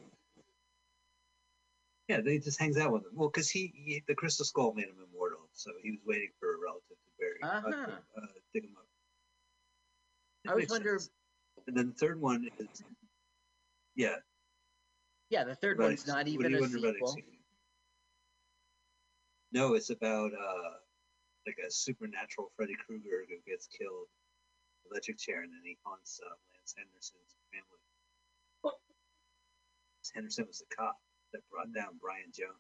Yeah, 2.09 2.23
they 2.23 2.39
just 2.39 2.59
hangs 2.59 2.79
out 2.79 2.91
with 2.91 3.03
him. 3.03 3.11
Well, 3.15 3.29
because 3.29 3.51
he, 3.51 3.71
he, 3.77 4.03
the 4.09 4.15
crystal 4.15 4.47
skull 4.47 4.73
made 4.73 4.87
him 4.87 4.97
immortal, 5.13 5.41
so 5.53 5.73
he 5.83 5.91
was 5.91 6.01
waiting 6.07 6.31
for 6.41 6.55
a 6.55 6.59
relative 6.59 6.97
to 6.97 7.11
bury, 7.21 7.37
uh, 7.43 7.61
to, 7.61 7.69
Uh-huh. 7.69 7.93
uh, 8.17 8.27
dig 8.55 8.65
him 8.65 8.71
up. 8.79 8.88
I 10.47 10.51
always 10.51 10.63
makes 10.65 10.73
wonder- 10.73 10.99
sense. 10.99 11.11
And 11.67 11.77
then 11.77 11.89
the 11.89 11.95
third 11.95 12.21
one 12.21 12.49
is, 12.59 12.83
yeah, 13.95 14.17
yeah 15.29 15.45
the 15.45 15.55
third 15.57 15.77
about 15.77 15.89
one's 15.89 16.01
ex- 16.01 16.09
not 16.09 16.17
what 16.19 16.27
do 16.27 16.33
even 16.33 16.51
you 16.53 16.59
a 16.59 16.61
wonder 16.61 16.79
about 16.79 16.95
sequel? 17.11 17.17
No, 19.53 19.75
it's 19.75 19.91
about 19.91 20.33
uh, 20.33 20.71
like 21.47 21.57
a 21.67 21.71
supernatural 21.71 22.53
Freddy 22.57 22.77
Krueger 22.87 23.27
who 23.29 23.37
gets 23.51 23.67
killed, 23.67 24.07
electric 24.91 25.19
chair, 25.19 25.43
and 25.43 25.53
then 25.53 25.61
he 25.65 25.77
haunts 25.85 26.21
uh, 26.25 26.29
Lance 26.55 26.75
Henriksen's 26.79 27.37
family. 27.53 27.83
Henderson 30.15 30.47
was 30.47 30.59
the 30.61 30.75
cop 30.75 30.97
that 31.35 31.43
brought 31.51 31.71
down 31.75 31.99
Brian 32.01 32.33
Jones. 32.33 32.57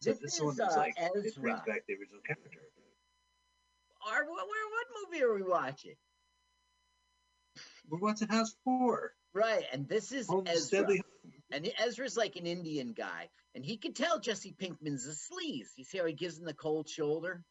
So 0.00 0.10
This 0.12 0.18
this, 0.20 0.34
is, 0.36 0.40
one 0.42 0.54
is 0.54 0.60
uh, 0.60 0.72
like 0.78 0.94
it 0.96 1.12
brings 1.12 1.36
Ezra. 1.36 1.62
back 1.66 1.82
the 1.86 1.94
original 2.00 2.20
character. 2.24 2.60
Are, 4.08 4.24
where, 4.24 4.34
what 4.34 4.86
movie 5.10 5.22
are 5.22 5.34
we 5.34 5.42
watching 5.42 5.94
We're 7.88 7.98
watching 7.98 8.28
House 8.28 8.54
Four. 8.64 9.12
right 9.34 9.64
and 9.72 9.88
this 9.88 10.12
is 10.12 10.26
Holmes 10.28 10.48
ezra 10.50 10.80
Deadly. 10.80 11.02
and 11.52 11.70
ezra's 11.78 12.16
like 12.16 12.36
an 12.36 12.46
indian 12.46 12.92
guy 12.92 13.28
and 13.54 13.64
he 13.64 13.76
can 13.76 13.92
tell 13.92 14.18
jesse 14.20 14.54
pinkman's 14.60 15.06
a 15.06 15.10
sleaze 15.12 15.68
you 15.76 15.84
see 15.84 15.98
how 15.98 16.04
he 16.06 16.12
gives 16.14 16.38
him 16.38 16.44
the 16.44 16.54
cold 16.54 16.88
shoulder 16.88 17.42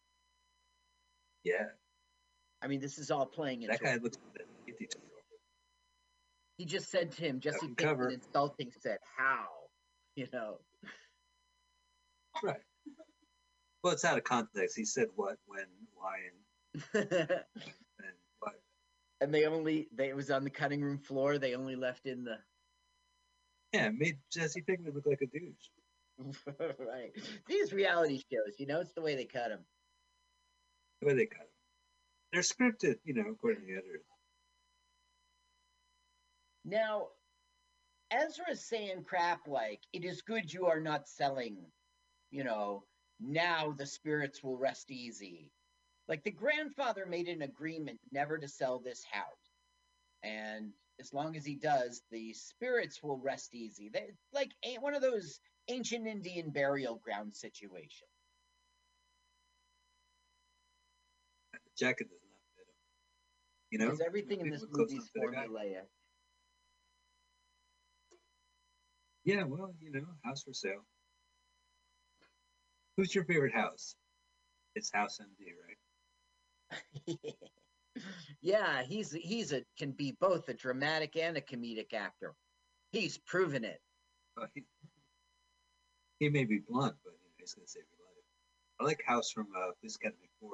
Yeah, 1.44 1.66
i 2.62 2.68
mean 2.68 2.80
this 2.82 2.98
is 2.98 3.12
all 3.12 3.26
playing 3.26 3.62
into 3.64 3.74
that 3.78 3.84
guy 3.84 3.94
it. 3.96 4.04
looks 4.04 4.18
like 4.34 4.42
a 4.44 4.72
52 4.72 4.82
year 4.82 4.90
old. 5.06 5.40
he 6.58 6.66
just 6.66 6.90
said 6.90 7.12
to 7.14 7.22
him 7.22 7.40
jesse 7.40 7.60
can 7.60 7.76
cover. 7.76 8.08
pinkman 8.10 8.14
insulting 8.16 8.72
said 8.82 8.98
how 9.18 9.46
you 10.16 10.28
know 10.34 10.58
Right. 12.44 12.62
Well, 13.84 13.94
it's 13.94 14.06
out 14.06 14.18
of 14.18 14.24
context. 14.24 14.78
He 14.78 14.86
said 14.86 15.08
what, 15.16 15.38
when, 15.48 15.66
why, 15.96 16.18
and, 16.94 17.12
and 17.12 18.16
what. 18.40 18.62
and 19.22 19.34
they 19.34 19.46
only 19.46 19.88
they 19.96 20.10
it 20.10 20.16
was 20.16 20.32
on 20.32 20.44
the 20.44 20.50
cutting 20.50 20.82
room 20.82 20.98
floor 21.00 21.38
they 21.38 21.56
only 21.56 21.76
left 21.76 22.06
in 22.06 22.24
the 22.24 22.38
Yeah, 23.74 23.88
it 23.88 23.96
made 23.98 24.18
Jesse 24.32 24.62
Pinkman 24.62 24.94
look 24.96 25.06
like 25.06 25.22
a 25.22 25.28
douche. 25.28 25.70
right 26.80 27.12
these 27.48 27.72
reality 27.74 28.22
shows 28.32 28.56
you 28.60 28.68
know 28.68 28.82
it's 28.82 28.94
the 28.94 29.02
way 29.02 29.16
they 29.16 29.26
cut 29.26 29.50
them 29.50 29.66
The 31.02 31.08
way 31.08 31.14
they 31.16 31.26
cut 31.28 31.42
him. 31.42 31.48
They're 32.32 32.42
scripted, 32.42 32.98
you 33.06 33.14
know, 33.14 33.32
according 33.32 33.62
to 33.62 33.68
the 33.68 33.74
editors. 33.74 34.02
Now, 36.66 37.08
Ezra's 38.12 38.64
saying 38.64 39.04
crap 39.06 39.48
like, 39.48 39.82
it 39.94 40.06
is 40.06 40.22
good 40.22 40.52
you 40.54 40.68
are 40.68 40.80
not 40.80 41.08
selling, 41.08 41.58
you 42.32 42.44
know, 42.44 42.84
now 43.20 43.74
the 43.78 43.86
spirits 43.86 44.44
will 44.44 44.58
rest 44.58 44.92
easy. 44.92 45.52
Like 46.08 46.24
the 46.24 46.32
grandfather 46.32 47.06
made 47.06 47.28
an 47.28 47.42
agreement 47.42 48.00
never 48.12 48.38
to 48.38 48.48
sell 48.48 48.80
this 48.80 49.04
house. 49.12 49.26
And 50.24 50.72
as 51.00 51.14
long 51.14 51.36
as 51.36 51.46
he 51.46 51.56
does, 51.56 52.02
the 52.12 52.34
spirits 52.34 53.02
will 53.04 53.18
rest 53.18 53.54
easy. 53.54 53.90
They, 53.90 54.08
like 54.34 54.52
one 54.80 54.96
of 54.96 55.02
those 55.02 55.40
ancient 55.68 56.08
Indian 56.08 56.50
burial 56.50 56.96
ground 57.04 57.36
situations. 57.36 58.10
The 61.54 61.60
jacket 61.78 62.10
does 62.10 62.20
not 62.24 62.42
fit 62.58 62.68
him. 62.68 62.76
You 63.72 63.80
know? 63.80 63.86
Because 63.86 64.02
everything 64.02 64.42
in 64.42 64.50
this 64.50 64.66
movie 64.72 64.96
is 64.96 65.10
don't 65.16 65.32
fit 65.32 65.40
a 65.40 65.42
guy. 65.42 65.48
formulaic. 65.48 65.86
Yeah, 69.26 69.44
well, 69.44 69.74
you 69.80 69.92
know, 69.92 70.06
house 70.24 70.44
for 70.44 70.54
sale. 70.54 70.86
Who's 73.00 73.16
your 73.16 73.24
favorite 73.24 73.54
house? 73.54 73.96
It's 74.76 74.92
House 74.92 75.22
MD, 75.24 75.54
right? 77.08 77.18
yeah, 78.42 78.84
he's 78.84 79.14
he's 79.14 79.54
a 79.54 79.64
can 79.78 79.94
be 79.94 80.18
both 80.20 80.50
a 80.50 80.54
dramatic 80.54 81.16
and 81.16 81.38
a 81.38 81.42
comedic 81.42 81.94
actor. 81.94 82.36
He's 82.92 83.18
proven 83.18 83.64
it. 83.64 83.80
Uh, 84.38 84.48
he, 84.54 84.64
he 86.20 86.28
may 86.28 86.44
be 86.44 86.60
blunt, 86.68 86.96
but 87.06 87.14
you 87.14 87.20
know, 87.20 87.36
he's 87.38 87.54
gonna 87.54 87.68
save 87.68 87.84
your 87.90 88.06
life. 88.06 88.26
I 88.82 88.84
like 88.84 89.02
House 89.08 89.32
from 89.32 89.48
uh, 89.56 89.72
Police 89.80 89.96
Academy 89.96 90.28
4. 90.42 90.50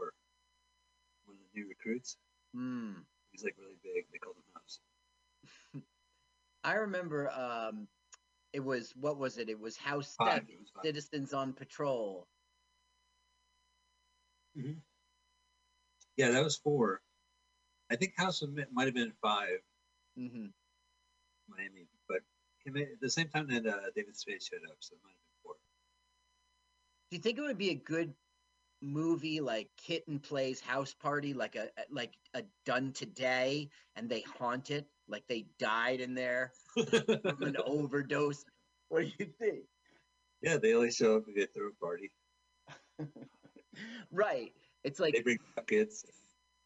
One 1.26 1.38
of 1.38 1.42
the 1.52 1.60
new 1.60 1.68
recruits. 1.68 2.18
Hmm. 2.54 2.92
He's 3.32 3.44
like 3.44 3.56
really 3.58 3.80
big. 3.82 4.06
They 4.12 4.20
called 4.20 4.36
him 4.36 4.44
House. 4.54 4.80
I 6.64 6.76
remember 6.76 7.32
um 7.32 7.88
it 8.54 8.64
was 8.64 8.94
what 8.96 9.18
was 9.18 9.40
it? 9.40 9.50
It 9.50 9.60
was 9.60 9.76
House 9.76 10.14
Five, 10.16 10.34
Seven, 10.34 10.46
it 10.50 10.60
was. 10.60 10.70
Citizens 10.84 11.34
on 11.34 11.52
Patrol. 11.52 12.28
Yeah, 14.56 16.32
that 16.32 16.44
was 16.44 16.58
four. 16.58 17.02
I 17.90 17.96
think 17.96 18.14
House 18.18 18.42
of 18.42 18.54
Mi- 18.54 18.66
might 18.72 18.86
have 18.86 18.94
been 18.96 19.14
five, 19.22 19.60
hmm 20.16 20.48
Miami, 21.48 21.88
but 22.08 22.22
at 22.68 23.00
the 23.02 23.10
same 23.10 23.30
time 23.30 23.48
that 23.50 23.66
uh, 23.68 23.92
David 23.96 24.18
Spade 24.18 24.42
showed 24.42 24.64
up, 24.70 24.78
so 24.80 24.96
it 24.96 25.02
might 25.04 25.12
have 25.12 25.18
been 25.20 25.40
four. 25.44 25.56
Do 27.12 27.18
you 27.18 27.22
think 27.22 27.38
it 27.38 27.42
would 27.42 27.58
be 27.58 27.70
a 27.70 27.76
good 27.76 28.16
movie 28.82 29.40
like 29.42 29.70
Kid 29.78 30.04
'n 30.08 30.20
Play's 30.20 30.60
House 30.60 30.94
Party, 30.94 31.34
like 31.34 31.56
a 31.56 31.70
a- 31.78 31.86
like 31.90 32.18
a 32.34 32.44
done 32.66 32.94
today, 32.94 33.70
and 33.96 34.10
they 34.10 34.22
haunt 34.22 34.72
it, 34.72 34.90
like 35.08 35.28
they 35.28 35.44
died 35.60 36.00
in 36.02 36.16
there 36.16 36.54
from 36.74 37.44
an 37.44 37.58
overdose? 37.66 38.44
What 38.90 39.02
do 39.02 39.12
you 39.20 39.32
think? 39.38 39.68
yeah, 40.42 40.58
they 40.58 40.74
only 40.74 40.92
show 40.92 41.18
up 41.18 41.28
and 41.28 41.36
get 41.36 41.54
through 41.54 41.70
a 41.70 41.76
party. 41.76 42.12
Right. 44.12 44.52
It's 44.84 45.00
like 45.00 45.14
they 45.16 45.22
bring 45.22 45.40
buckets. 45.56 46.06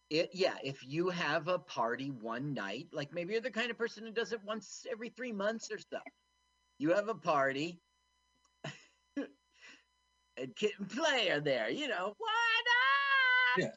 it 0.10 0.30
yeah 0.34 0.56
if 0.64 0.86
you 0.86 1.10
have 1.10 1.48
a 1.48 1.58
party 1.60 2.10
one 2.10 2.54
night 2.54 2.88
like 2.92 3.14
maybe 3.14 3.32
you're 3.34 3.42
the 3.42 3.50
kind 3.52 3.72
of 3.72 3.78
person 3.78 4.04
who 4.04 4.12
does 4.12 4.34
it 4.34 4.40
once 4.46 4.86
every 4.92 5.10
three 5.10 5.32
months 5.32 5.72
or 5.72 5.78
so 5.78 6.00
you 6.80 6.92
have 6.94 7.08
a 7.08 7.14
party 7.14 7.80
and 9.16 10.56
kid 10.56 10.72
and 10.80 10.90
play 10.90 11.30
are 11.30 11.40
there 11.40 11.70
you 11.70 11.88
know 11.88 12.14
why 12.18 12.64
not 13.56 13.72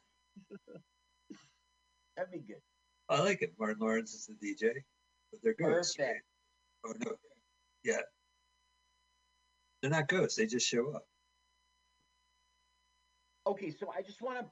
Yeah, 0.50 0.56
that'd 2.16 2.32
be 2.32 2.38
good 2.38 2.60
I 3.08 3.20
like 3.20 3.42
it. 3.42 3.52
Martin 3.58 3.76
Lawrence 3.80 4.14
is 4.14 4.26
the 4.26 4.34
DJ, 4.34 4.72
but 5.30 5.40
they're 5.42 5.54
ghosts. 5.54 5.98
right? 5.98 6.14
Oh 6.86 6.94
no, 7.04 7.12
yeah, 7.84 8.00
they're 9.80 9.90
not 9.90 10.08
ghosts. 10.08 10.36
They 10.36 10.46
just 10.46 10.66
show 10.66 10.92
up. 10.94 11.04
Okay 13.46 13.70
so 13.70 13.90
i 13.96 14.02
just 14.02 14.22
want 14.22 14.38
to 14.38 14.46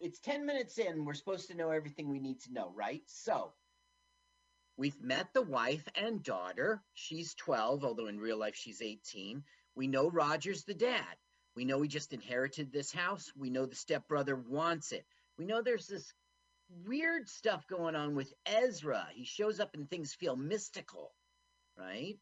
it's 0.00 0.18
10 0.20 0.46
minutes 0.46 0.78
in 0.78 1.04
we're 1.04 1.14
supposed 1.14 1.48
to 1.48 1.56
know 1.56 1.70
everything 1.70 2.08
we 2.08 2.20
need 2.20 2.40
to 2.40 2.52
know 2.52 2.72
right? 2.74 3.02
So 3.06 3.52
we've 4.76 5.00
met 5.02 5.32
the 5.34 5.42
wife 5.42 5.86
and 5.94 6.22
daughter 6.22 6.82
she's 6.94 7.34
12 7.34 7.84
although 7.84 8.06
in 8.06 8.18
real 8.18 8.38
life 8.38 8.56
she's 8.56 8.82
18 8.82 9.42
we 9.74 9.86
know 9.86 10.10
roger's 10.10 10.64
the 10.64 10.74
dad. 10.74 11.16
We 11.56 11.64
know 11.64 11.80
he 11.82 11.88
just 11.88 12.12
inherited 12.12 12.72
this 12.72 12.92
house. 12.92 13.32
We 13.36 13.50
know 13.50 13.66
the 13.66 13.74
stepbrother 13.74 14.36
wants 14.36 14.92
it. 14.92 15.04
We 15.36 15.44
know 15.44 15.62
there's 15.62 15.86
this 15.86 16.12
weird 16.86 17.28
stuff 17.28 17.66
going 17.66 17.96
on 17.96 18.14
with 18.14 18.32
ezra. 18.46 19.06
He 19.14 19.24
shows 19.24 19.58
up 19.60 19.74
and 19.74 19.88
things 19.88 20.14
feel 20.14 20.36
mystical 20.36 21.12
right? 21.80 22.18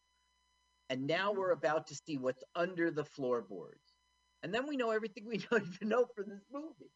And 0.90 1.06
now 1.06 1.32
we're 1.32 1.54
mm-hmm. 1.54 1.66
about 1.66 1.86
to 1.88 1.94
see 1.94 2.16
what's 2.16 2.44
under 2.54 2.90
the 2.90 3.04
floorboards 3.04 3.87
and 4.42 4.52
then 4.54 4.66
we 4.66 4.76
know 4.76 4.90
everything 4.90 5.26
we 5.26 5.36
need 5.52 5.78
to 5.80 5.84
know 5.86 6.06
for 6.14 6.24
this 6.24 6.44
movie. 6.52 6.90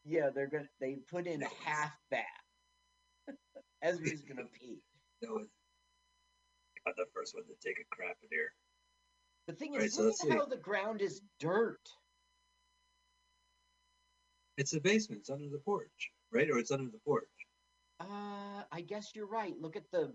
yeah, 0.05 0.31
they're 0.35 0.49
gonna 0.49 0.69
they 0.81 0.97
put 1.11 1.26
in 1.26 1.43
a 1.43 1.49
half 1.64 1.93
bath. 2.11 2.25
Ezra's 3.83 4.23
gonna 4.23 4.45
pee. 4.53 4.79
No, 5.23 5.38
not 6.87 6.97
the 6.97 7.07
first 7.14 7.35
one 7.35 7.45
to 7.45 7.55
take 7.67 7.79
a 7.81 7.95
crap 7.95 8.17
in 8.23 8.29
here. 8.31 8.53
The 9.47 9.55
thing 9.55 9.75
Right, 9.75 9.85
is, 9.85 9.95
so 9.95 10.03
look 10.03 10.12
at 10.12 10.19
see. 10.19 10.31
how 10.31 10.47
the 10.47 10.57
ground 10.57 11.03
is 11.03 11.21
dirt. 11.38 11.81
It's 14.57 14.71
the 14.71 14.81
basement. 14.81 15.21
It's 15.21 15.31
under 15.31 15.49
the 15.49 15.59
porch, 15.59 16.11
right? 16.33 16.49
Or 16.50 16.59
it's 16.59 16.71
under 16.71 16.91
the 16.91 16.99
porch. 17.05 17.25
Uh, 18.00 18.62
I 18.71 18.81
guess 18.87 19.14
you're 19.14 19.26
right. 19.26 19.55
Look 19.61 19.76
at 19.76 19.91
the. 19.91 20.12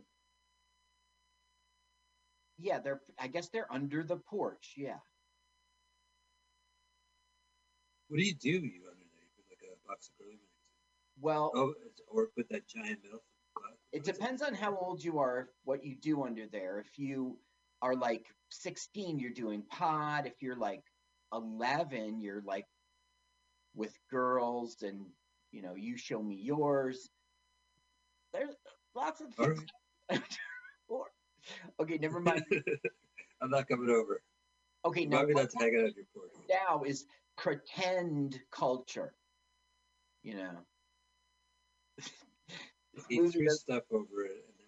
Yeah, 2.60 2.80
they're. 2.80 3.02
I 3.18 3.28
guess 3.28 3.50
they're 3.50 3.72
under 3.72 4.04
the 4.04 4.18
porch. 4.18 4.74
Yeah. 4.76 4.98
What 8.08 8.18
do 8.18 8.24
you 8.26 8.34
do? 8.36 8.50
You 8.50 8.82
under 8.90 9.06
there? 9.12 9.24
You 9.24 9.30
put 9.38 9.46
like 9.50 9.72
a 9.72 9.88
box 9.88 10.10
of 10.10 10.18
curly. 10.18 10.40
Well, 11.22 11.52
Oh, 11.56 11.74
or 12.08 12.28
put 12.36 12.50
that 12.50 12.68
giant 12.68 13.00
metal. 13.04 13.24
it 13.92 14.04
depends 14.04 14.42
on 14.42 14.54
how 14.54 14.76
old 14.78 15.04
you 15.04 15.20
are, 15.20 15.50
what 15.64 15.84
you 15.86 15.96
do 15.96 16.24
under 16.24 16.48
there. 16.48 16.80
If 16.80 16.98
you 16.98 17.38
are 17.82 17.96
like 17.96 18.26
16, 18.52 19.20
you're 19.20 19.32
doing 19.32 19.64
pod. 19.70 20.26
If 20.26 20.42
you're 20.42 20.56
like 20.56 20.84
11, 21.34 22.22
you're 22.22 22.42
like 22.46 22.66
with 23.76 23.94
girls 24.10 24.78
and 24.82 25.06
you 25.52 25.62
know 25.62 25.76
you 25.76 25.98
show 25.98 26.22
me 26.22 26.36
yours. 26.36 27.10
There's 28.34 28.56
lots 28.96 29.22
of 29.22 29.34
things. 29.36 29.64
Okay, 31.80 31.98
never 31.98 32.20
mind. 32.20 32.44
I'm 33.42 33.50
not 33.50 33.68
coming 33.68 33.90
over. 33.90 34.22
Okay, 34.86 35.06
now 35.06 35.22
Maybe 35.22 35.34
that's 35.34 35.56
hanging 35.56 35.80
on 35.80 35.94
your 35.96 36.06
porch. 36.14 36.32
now 36.50 36.84
is 36.84 37.06
pretend 37.38 38.40
culture. 38.52 39.14
You 40.24 40.36
know. 40.36 40.58
He 43.08 43.18
threw 43.30 43.50
stuff 43.50 43.84
over 43.92 44.26
it. 44.26 44.32
And 44.32 44.60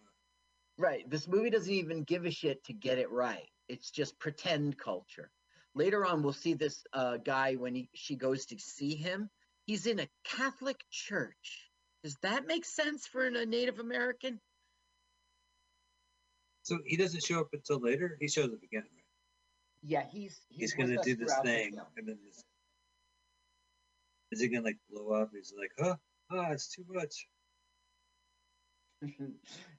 Right. 0.78 1.08
This 1.10 1.28
movie 1.28 1.50
doesn't 1.50 1.72
even 1.72 2.04
give 2.04 2.26
a 2.26 2.32
shit 2.32 2.64
to 2.66 2.74
get 2.74 2.98
it 2.98 3.12
right. 3.12 3.48
It's 3.68 3.92
just 3.92 4.18
pretend 4.20 4.78
culture. 4.78 5.30
Later 5.76 6.06
on, 6.06 6.24
we'll 6.24 6.34
see 6.34 6.54
this 6.54 6.84
uh, 6.94 7.18
guy 7.18 7.56
when 7.56 7.76
he, 7.76 7.90
she 7.94 8.16
goes 8.16 8.46
to 8.48 8.60
see 8.60 8.96
him. 8.96 9.30
He's 9.66 9.86
in 9.86 10.00
a 10.00 10.08
Catholic 10.24 10.84
church. 10.90 11.70
Does 12.04 12.16
that 12.24 12.48
make 12.48 12.66
sense 12.66 13.06
for 13.06 13.26
a 13.28 13.46
Native 13.46 13.80
American? 13.80 14.40
So 16.64 16.78
he 16.86 16.98
doesn't 16.98 17.24
show 17.24 17.40
up 17.40 17.50
until 17.54 17.80
later. 17.80 18.18
He 18.20 18.28
shows 18.28 18.54
up 18.54 18.64
again, 18.64 18.84
right? 18.84 19.04
Yeah, 19.84 20.04
he's 20.10 20.40
He's 20.50 20.76
with 20.78 20.88
gonna 20.88 21.02
do 21.04 21.16
this 21.16 21.36
thing, 21.44 21.76
and 21.98 22.08
then 22.08 22.20
this, 22.26 22.44
is 24.32 24.42
he 24.42 24.48
gonna 24.48 24.66
like 24.66 24.78
blow 24.90 25.14
up? 25.14 25.32
He's 25.34 25.54
like, 25.58 25.72
huh? 25.80 25.96
Ah, 26.32 26.52
it's 26.52 26.68
too 26.68 26.86
much. 26.88 27.28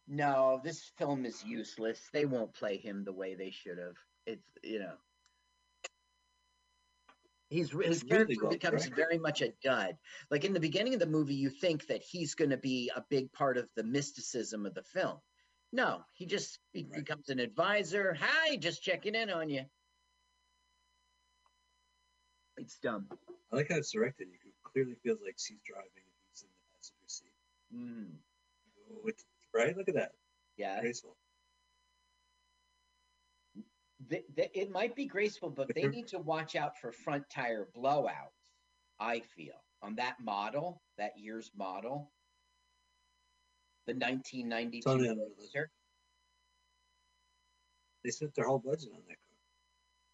no, 0.08 0.60
this 0.64 0.90
film 0.98 1.24
is 1.24 1.44
useless. 1.44 2.00
They 2.12 2.24
won't 2.24 2.52
play 2.54 2.76
him 2.76 3.04
the 3.04 3.12
way 3.12 3.34
they 3.34 3.50
should 3.50 3.78
have. 3.78 3.96
It's 4.26 4.42
you 4.62 4.80
know. 4.80 4.94
He's 7.48 7.70
his 7.70 7.74
really 7.74 7.98
character 8.08 8.36
well 8.40 8.50
becomes 8.50 8.82
directed. 8.82 8.96
very 8.96 9.18
much 9.18 9.42
a 9.42 9.52
dud. 9.62 9.96
Like 10.30 10.44
in 10.44 10.54
the 10.54 10.60
beginning 10.60 10.94
of 10.94 11.00
the 11.00 11.06
movie, 11.06 11.34
you 11.34 11.50
think 11.50 11.86
that 11.88 12.02
he's 12.02 12.34
going 12.34 12.50
to 12.50 12.56
be 12.56 12.90
a 12.96 13.04
big 13.10 13.30
part 13.32 13.58
of 13.58 13.68
the 13.76 13.84
mysticism 13.84 14.64
of 14.64 14.72
the 14.72 14.82
film. 14.82 15.18
No, 15.72 16.04
he 16.12 16.26
just 16.26 16.58
he 16.72 16.82
Right. 16.84 16.92
becomes 17.00 17.28
an 17.30 17.38
advisor. 17.38 18.14
Hi, 18.14 18.56
just 18.56 18.82
checking 18.82 19.14
in 19.14 19.30
on 19.30 19.48
you. 19.48 19.64
It's 22.58 22.78
dumb. 22.78 23.08
I 23.50 23.56
like 23.56 23.70
how 23.70 23.76
it's 23.76 23.90
directed. 23.90 24.28
You 24.30 24.38
can 24.38 24.52
clearly 24.62 24.94
feels 25.02 25.20
like 25.24 25.36
she's 25.38 25.60
driving 25.64 25.90
and 25.96 26.04
he's 26.30 26.42
in 26.42 26.48
the 26.48 26.76
passenger 26.76 27.08
seat. 27.08 27.32
Mm, 27.74 29.02
With, 29.02 29.24
right? 29.54 29.76
Look 29.76 29.88
at 29.88 29.94
that. 29.94 30.12
yeah, 30.56 30.80
Graceful. 30.80 31.16
th- 34.10 34.24
th- 34.36 34.50
it 34.52 34.70
might 34.70 34.94
be 34.94 35.06
graceful, 35.06 35.48
but 35.48 35.68
But 35.68 35.76
they 35.76 35.88
need 35.88 36.08
to 36.08 36.18
watch 36.18 36.54
out 36.56 36.78
for 36.78 36.92
front 36.92 37.28
tire 37.30 37.66
blowouts. 37.74 38.36
I 39.00 39.20
feel 39.20 39.64
on 39.80 39.94
that 39.96 40.20
model, 40.20 40.82
that 40.98 41.18
year's 41.18 41.50
model, 41.56 42.12
the 43.86 43.94
1992 43.94 44.82
Totally 44.82 45.08
unrealistic. 45.08 45.68
They 48.04 48.10
spent 48.10 48.34
their 48.34 48.46
whole 48.46 48.58
budget 48.58 48.90
on 48.92 49.00
that 49.08 49.16
car. 49.16 49.32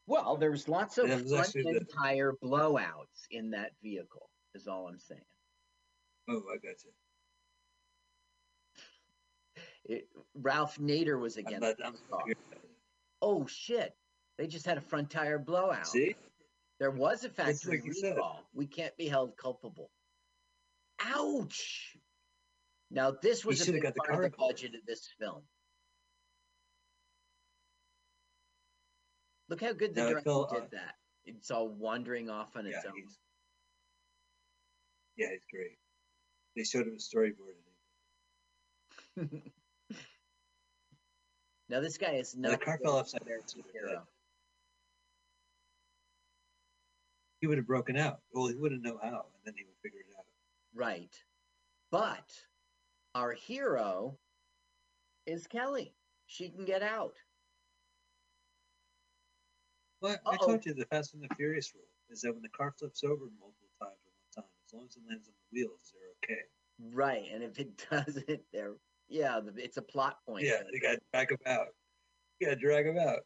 Well, 0.07 0.37
there's 0.37 0.69
lots 0.69 0.99
of 0.99 1.09
front 1.09 1.33
actually 1.33 1.69
end 1.69 1.81
the- 1.81 1.93
tire 1.93 2.33
blowouts 2.43 3.27
in 3.31 3.51
that 3.51 3.73
vehicle. 3.83 4.31
Is 4.55 4.67
all 4.67 4.89
I'm 4.89 4.99
saying. 4.99 5.21
Oh, 6.29 6.43
I 6.51 6.57
got 6.57 6.77
you. 6.85 6.91
It, 9.85 10.09
Ralph 10.35 10.79
Nader 10.79 11.21
was 11.21 11.37
against 11.37 11.61
not, 11.61 11.77
this 11.79 12.03
car. 12.11 12.25
Oh 13.23 13.47
shit! 13.47 13.95
They 14.37 14.47
just 14.47 14.67
had 14.67 14.79
a 14.79 14.81
front 14.81 15.11
tire 15.11 15.39
blowout. 15.39 15.87
See? 15.87 16.15
There 16.79 16.91
was 16.91 17.25
a 17.25 17.29
factory 17.29 17.83
like 17.85 18.03
recall. 18.03 18.45
We 18.55 18.67
can't 18.67 18.97
be 18.97 19.09
held 19.09 19.37
culpable. 19.37 19.91
Ouch! 21.01 21.98
Now 22.91 23.11
this 23.23 23.45
was 23.45 23.67
a 23.69 23.73
big 23.73 23.83
got 23.83 23.95
the 23.95 24.01
part 24.01 24.25
of 24.25 24.31
the 24.33 24.37
budget 24.37 24.75
of 24.75 24.81
this 24.87 25.09
film. 25.21 25.43
Look 29.49 29.63
how 29.63 29.73
good 29.73 29.95
the 29.95 30.03
director 30.03 30.23
fell 30.23 30.47
did 30.47 30.63
on- 30.63 30.69
that. 30.73 30.95
It's 31.25 31.51
all 31.51 31.69
wandering 31.69 32.31
off 32.31 32.57
on 32.57 32.65
Yeah, 32.65 32.77
its 32.79 32.87
he's, 32.97 33.19
yeah, 35.17 35.27
it's 35.33 35.45
great. 35.53 35.77
They 36.57 36.65
showed 36.65 36.87
him 36.87 36.95
a 36.95 36.99
storyboard. 36.99 37.57
Now 41.71 41.81
this 41.81 41.99
guy 41.99 42.13
is 42.13 42.35
not. 42.35 42.53
the 42.53 42.65
car 42.65 42.79
fell 42.83 42.97
upside 42.97 43.27
down, 43.27 43.41
hero. 43.75 44.03
he 47.41 47.47
would 47.47 47.59
have 47.59 47.67
broken 47.67 47.95
out. 47.97 48.21
Well, 48.33 48.47
he 48.47 48.55
wouldn't 48.55 48.83
know 48.83 48.99
how, 49.03 49.09
and 49.35 49.45
then 49.45 49.53
he 49.55 49.65
would 49.65 49.77
figure 49.83 50.01
it 50.01 50.07
out. 50.19 50.25
Right. 50.75 51.15
But 51.91 52.25
our 53.19 53.33
hero 53.33 54.17
is 55.27 55.47
Kelly. 55.49 55.93
She 56.27 56.49
can 56.49 56.65
get 56.65 56.83
out. 56.83 57.15
Well, 60.01 60.17
I 60.25 60.35
Uh-oh. 60.35 60.47
told 60.47 60.65
you 60.65 60.75
the 60.75 60.87
Fast 60.87 61.15
and 61.15 61.23
the 61.23 61.35
Furious 61.35 61.75
rule 61.75 61.89
is 62.11 62.21
that 62.21 62.33
when 62.33 62.43
the 62.43 62.49
car 62.51 62.73
flips 62.79 63.03
over 63.03 63.25
multiple 63.41 63.69
times 63.81 63.99
at 64.07 64.13
one 64.15 64.45
time, 64.45 64.51
as 64.67 64.73
long 64.73 64.87
as 64.87 64.97
it 64.97 65.03
lands 65.09 65.29
on 65.29 65.35
the 65.35 65.59
wheels, 65.59 65.93
they're 65.93 66.37
okay. 66.37 66.43
Right. 66.95 67.29
And 67.33 67.43
if 67.43 67.59
it 67.59 67.85
doesn't, 67.91 68.41
they're 68.53 68.75
yeah, 69.09 69.41
it's 69.57 69.79
a 69.79 69.83
plot 69.83 70.19
point. 70.25 70.45
Yeah, 70.45 70.63
you 70.71 70.81
got 70.81 70.93
to 70.93 71.01
drag 71.13 71.29
them 71.31 71.39
out. 71.47 71.69
You 72.39 72.47
got 72.47 72.55
to 72.55 72.61
drag 72.61 72.85
them 72.85 72.99
out. 72.99 73.21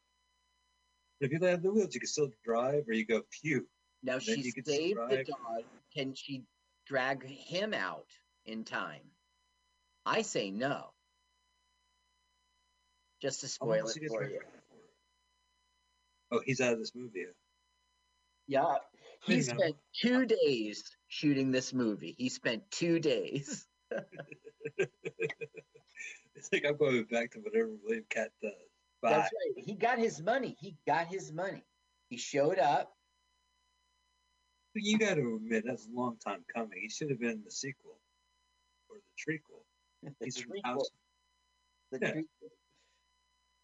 If 1.19 1.31
you 1.31 1.39
land 1.39 1.57
on 1.57 1.61
the 1.61 1.71
wheels, 1.71 1.93
you 1.93 1.99
can 1.99 2.07
still 2.07 2.29
drive, 2.43 2.87
or 2.87 2.93
you 2.93 3.05
go 3.05 3.21
pew. 3.29 3.67
Now 4.01 4.17
she 4.17 4.39
you 4.39 4.53
can 4.53 4.63
still 4.63 4.75
saved 4.75 4.99
the 5.09 5.23
dog. 5.25 5.63
Can 5.93 6.13
she 6.15 6.45
drag 6.87 7.25
him 7.27 7.73
out 7.73 8.07
in 8.45 8.63
time? 8.63 9.01
I 10.05 10.21
say 10.21 10.51
no. 10.51 10.91
Just 13.21 13.41
to 13.41 13.47
spoil 13.47 13.87
it 13.87 14.09
for 14.09 14.23
you. 14.27 14.39
Oh, 16.31 16.41
he's 16.45 16.59
out 16.59 16.73
of 16.73 16.79
this 16.79 16.93
movie. 16.95 17.25
Yeah. 18.47 18.75
He 19.25 19.41
spent 19.41 19.75
two 20.01 20.25
days 20.25 20.83
shooting 21.07 21.51
this 21.51 21.73
movie. 21.73 22.15
He 22.17 22.29
spent 22.29 22.69
two 22.71 22.99
days. 22.99 23.65
it's 26.35 26.49
like 26.51 26.65
I'm 26.67 26.77
going 26.77 27.03
back 27.05 27.31
to 27.31 27.39
whatever 27.39 27.69
William 27.83 28.05
Katt 28.09 28.31
does. 28.41 28.51
Bye. 29.01 29.11
That's 29.11 29.31
right. 29.31 29.63
He 29.65 29.75
got 29.75 29.99
his 29.99 30.21
money. 30.21 30.55
He 30.59 30.75
got 30.87 31.07
his 31.07 31.31
money. 31.31 31.63
He 32.09 32.17
showed 32.17 32.59
up. 32.59 32.93
You 34.75 34.97
got 34.97 35.15
to 35.15 35.39
admit 35.41 35.65
that's 35.67 35.87
a 35.87 35.95
long 35.95 36.17
time 36.17 36.43
coming. 36.53 36.79
He 36.81 36.89
should 36.89 37.09
have 37.09 37.19
been 37.19 37.31
in 37.31 37.43
the 37.45 37.51
sequel 37.51 37.99
or 38.89 38.97
the 38.97 39.31
trequel. 39.33 39.61
Treacle- 40.35 40.89
the 41.91 41.99
Yeah. 42.01 42.11
treacle. 42.11 42.49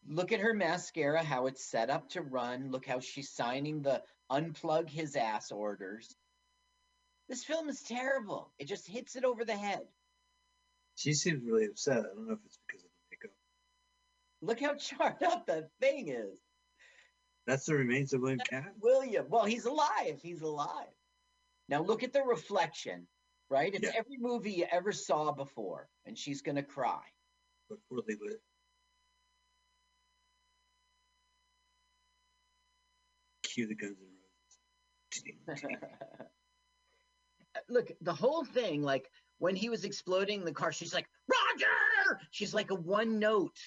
Look 0.08 0.32
at 0.32 0.40
her 0.40 0.54
mascara, 0.54 1.24
how 1.24 1.48
it's 1.48 1.64
set 1.64 1.90
up 1.90 2.10
to 2.10 2.22
run. 2.22 2.72
Look 2.72 2.86
how 2.86 3.00
she's 3.00 3.30
signing 3.32 3.82
the 3.82 4.04
unplug 4.32 4.90
his 4.90 5.16
ass 5.16 5.52
orders. 5.52 6.16
This 7.28 7.44
film 7.44 7.70
is 7.70 7.84
terrible. 7.84 8.52
It 8.58 8.66
just 8.66 8.88
hits 8.88 9.16
it 9.16 9.24
over 9.24 9.46
the 9.46 9.56
head. 9.56 9.88
She 10.96 11.14
seems 11.14 11.44
really 11.44 11.66
upset. 11.66 12.00
I 12.00 12.02
don't 12.16 12.28
know 12.28 12.34
if 12.34 12.46
it's 12.46 12.58
because 12.68 12.84
of 12.84 12.90
the 12.90 13.16
makeup. 13.16 13.38
Look 14.42 14.60
how 14.62 14.76
charred 14.76 15.22
up 15.24 15.46
that 15.48 15.70
thing 15.80 16.08
is. 16.10 16.40
That's 17.46 17.66
the 17.66 17.76
remains 17.76 18.14
of 18.14 18.22
William 18.22 18.40
Katt. 18.40 18.74
William, 18.80 19.28
well, 19.30 19.46
he's 19.46 19.66
alive. 19.66 20.20
He's 20.22 20.42
alive. 20.42 20.94
Now 21.68 21.82
look 21.84 22.04
at 22.04 22.14
the 22.14 22.24
reflection, 22.24 23.08
right? 23.50 23.74
It's 23.74 23.84
Yeah. 23.84 23.92
every 23.96 24.18
movie 24.18 24.52
you 24.54 24.66
ever 24.72 24.92
saw 24.92 25.32
before, 25.32 25.90
and 26.06 26.18
she's 26.18 26.42
gonna 26.42 26.64
cry. 26.64 27.04
but 27.70 27.78
poorly 27.88 28.16
lit. 28.20 28.42
Cue 33.44 33.68
the 33.68 33.76
Guns 33.76 33.98
N' 34.02 34.08
Roses. 35.48 35.66
Look, 37.70 37.92
the 38.02 38.14
whole 38.14 38.44
thing, 38.46 38.84
like 38.84 39.10
when 39.40 39.56
he 39.56 39.70
was 39.70 39.84
exploding 39.84 40.46
the 40.46 40.52
car, 40.52 40.72
she's 40.72 40.94
like, 40.94 41.08
Roger! 41.28 42.20
She's 42.32 42.54
like 42.54 42.72
a 42.72 42.76
one 42.76 43.20
note. 43.20 43.58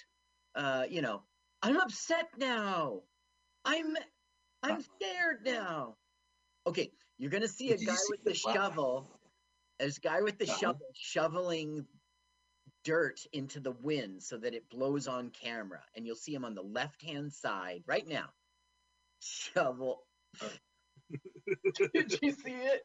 Uh, 0.55 0.85
you 0.89 1.03
know, 1.03 1.23
I'm 1.63 1.77
upset 1.79 2.29
now. 2.39 3.01
I'm 3.65 3.97
I'm 4.63 4.77
Uh-uh. 4.77 4.83
scared 4.97 5.45
now. 5.45 5.97
Okay, 6.67 6.91
you're 7.19 7.31
gonna 7.31 7.49
see 7.49 7.73
a 7.73 7.77
Did 7.77 7.87
guy 7.87 7.95
see 7.95 8.07
with 8.11 8.25
the 8.25 8.41
wow. 8.45 8.53
shovel. 8.55 9.11
This 9.83 9.99
guy 9.99 10.23
with 10.23 10.39
the 10.39 10.45
Uh-huh. 10.49 10.59
shovel 10.59 10.87
shoveling 10.95 11.87
dirt 12.85 13.21
into 13.33 13.59
the 13.61 13.73
wind 13.73 14.23
so 14.23 14.39
that 14.39 14.55
it 14.55 14.69
blows 14.69 15.09
on 15.09 15.31
camera. 15.31 15.83
And 15.97 16.07
you'll 16.07 16.15
see 16.17 16.33
him 16.35 16.45
on 16.45 16.55
the 16.55 16.63
left 16.63 17.03
hand 17.03 17.33
side 17.33 17.83
right 17.87 18.07
now. 18.07 18.33
Shovel. 19.21 20.07
Did 21.95 22.19
you 22.23 22.31
see 22.33 22.53
it? 22.53 22.83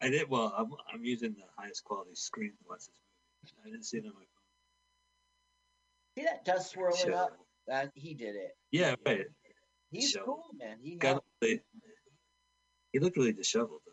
I 0.00 0.08
did 0.10 0.28
well. 0.28 0.52
I'm, 0.56 0.70
I'm 0.92 1.04
using 1.04 1.34
the 1.34 1.44
highest 1.56 1.84
quality 1.84 2.14
screen 2.14 2.50
to 2.50 2.64
watch 2.68 2.80
this 2.80 2.88
movie. 3.56 3.68
I 3.68 3.70
didn't 3.70 3.84
see 3.86 3.98
it 3.98 4.04
on 4.06 4.12
my 4.14 4.20
phone. 4.20 4.26
See 6.18 6.24
that 6.24 6.44
dust 6.44 6.72
swirling 6.72 7.14
up? 7.14 7.36
That 7.68 7.92
he 7.94 8.14
did 8.14 8.34
it. 8.34 8.56
yeah, 8.72 8.96
right. 9.06 9.26
He's 9.92 10.10
Shovel. 10.10 10.26
cool, 10.34 10.44
man. 10.58 10.78
He 10.82 10.96
Got 10.96 11.22
He 11.40 11.60
looked 12.98 13.16
really 13.16 13.32
disheveled 13.32 13.80
though. 13.86 13.92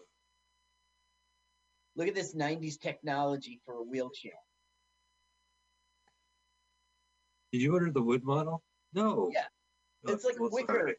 Look 1.99 2.07
at 2.07 2.15
this 2.15 2.33
90s 2.33 2.79
technology 2.79 3.59
for 3.65 3.73
a 3.73 3.83
wheelchair. 3.83 4.31
Did 7.51 7.61
you 7.61 7.73
order 7.73 7.91
the 7.91 8.01
wood 8.01 8.23
model? 8.23 8.63
No. 8.93 9.29
Yeah, 9.33 9.43
Oh, 10.07 10.13
it's 10.13 10.23
like 10.23 10.39
well, 10.39 10.49
wicker. 10.49 10.93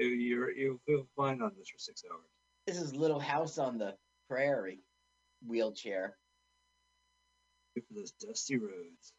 You're, 0.00 0.50
you'll 0.50 0.80
feel 0.84 1.06
fine 1.16 1.40
on 1.42 1.52
this 1.56 1.68
for 1.68 1.78
six 1.78 2.02
hours. 2.10 2.26
This 2.66 2.80
is 2.80 2.92
Little 2.92 3.20
House 3.20 3.56
on 3.58 3.78
the 3.78 3.94
Prairie 4.28 4.82
wheelchair. 5.46 6.16
For 7.74 7.82
those 7.94 8.10
dusty 8.10 8.56
roads. 8.56 9.12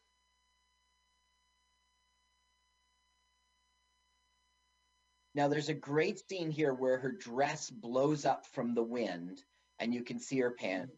Now, 5.34 5.48
there's 5.48 5.68
a 5.68 5.74
great 5.74 6.22
scene 6.28 6.50
here 6.50 6.72
where 6.72 6.98
her 6.98 7.10
dress 7.10 7.68
blows 7.68 8.24
up 8.24 8.46
from 8.46 8.74
the 8.74 8.82
wind 8.84 9.42
and 9.80 9.92
you 9.92 10.04
can 10.04 10.20
see 10.20 10.38
her 10.38 10.52
pants. 10.52 10.96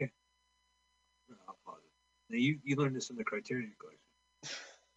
No, 0.00 0.06
I'll 1.48 1.58
pause 1.66 1.80
it. 1.84 2.32
Now 2.32 2.38
you, 2.38 2.58
you 2.62 2.76
learned 2.76 2.94
this 2.94 3.08
from 3.08 3.16
the 3.16 3.24
Criterion 3.24 3.72
Collection. 3.80 3.98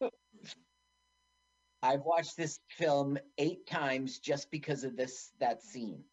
I've 1.82 2.02
watched 2.02 2.38
this 2.38 2.60
film 2.78 3.18
eight 3.38 3.66
times 3.66 4.20
just 4.20 4.52
because 4.52 4.84
of 4.84 4.96
this 4.96 5.32
that 5.40 5.64
scene. 5.64 6.04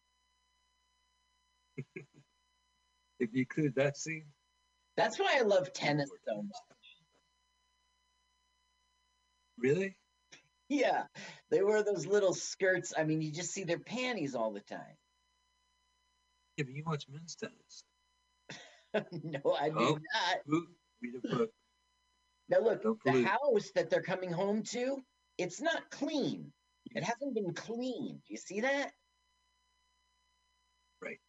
if 1.77 3.33
you 3.33 3.41
include 3.41 3.75
that 3.75 3.97
scene, 3.97 4.25
That's 4.95 5.19
why 5.19 5.35
I 5.37 5.41
love 5.43 5.71
tennis 5.73 6.09
so 6.27 6.41
much. 6.41 6.55
really? 9.59 9.95
Yeah, 10.69 11.03
they 11.49 11.63
wear 11.63 11.81
those 11.83 12.05
little 12.05 12.33
skirts. 12.33 12.93
I 12.97 13.03
mean, 13.03 13.21
you 13.21 13.31
just 13.31 13.51
see 13.51 13.63
their 13.63 13.79
panties 13.79 14.35
all 14.35 14.51
the 14.51 14.59
time. 14.61 14.97
Yeah, 16.57 16.65
but 16.65 16.73
you 16.73 16.83
watch 16.85 17.05
men's 17.09 17.35
tennis. 17.35 17.83
no, 19.23 19.53
I 19.53 19.69
do 19.69 19.75
Oh. 19.77 19.99
not. 20.13 20.63
Read 21.01 21.15
a 21.23 21.27
book. 21.37 21.49
Now 22.49 22.59
look, 22.59 22.81
Don't 22.83 23.01
the 23.03 23.11
pollute. 23.11 23.27
house 23.27 23.71
that 23.75 23.89
they're 23.89 24.01
coming 24.01 24.31
home 24.31 24.63
to, 24.71 24.97
it's 25.37 25.61
not 25.61 25.89
clean. 25.91 26.51
It 26.91 27.03
hasn't 27.03 27.35
been 27.35 27.53
cleaned. 27.53 28.21
You 28.27 28.37
see 28.37 28.61
that? 28.61 28.91
Right. 31.01 31.19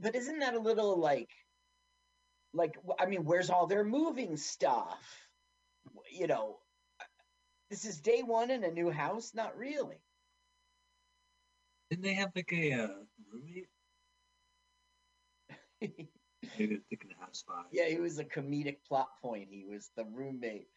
But 0.00 0.14
isn't 0.16 0.38
that 0.40 0.54
a 0.54 0.58
little 0.58 0.98
like, 0.98 1.30
like 2.52 2.76
I 2.98 3.06
mean, 3.06 3.24
where's 3.24 3.50
all 3.50 3.66
their 3.66 3.84
moving 3.84 4.36
stuff? 4.36 5.28
You 6.10 6.26
know, 6.26 6.58
this 7.70 7.84
is 7.84 8.00
day 8.00 8.22
one 8.22 8.50
in 8.50 8.64
a 8.64 8.70
new 8.70 8.90
house. 8.90 9.32
Not 9.34 9.56
really. 9.56 10.00
Didn't 11.90 12.04
they 12.04 12.14
have 12.14 12.30
like 12.34 12.52
a 12.52 12.72
uh, 12.72 12.88
roommate? 13.32 13.68
Maybe 16.58 16.74
I'm 16.74 16.82
thinking 16.88 17.10
of 17.10 17.26
House 17.26 17.44
Five. 17.46 17.64
yeah, 17.72 17.88
he 17.88 18.00
was 18.00 18.18
a 18.18 18.24
comedic 18.24 18.78
plot 18.86 19.08
point. 19.22 19.48
He 19.50 19.64
was 19.64 19.90
the 19.96 20.04
roommate. 20.04 20.68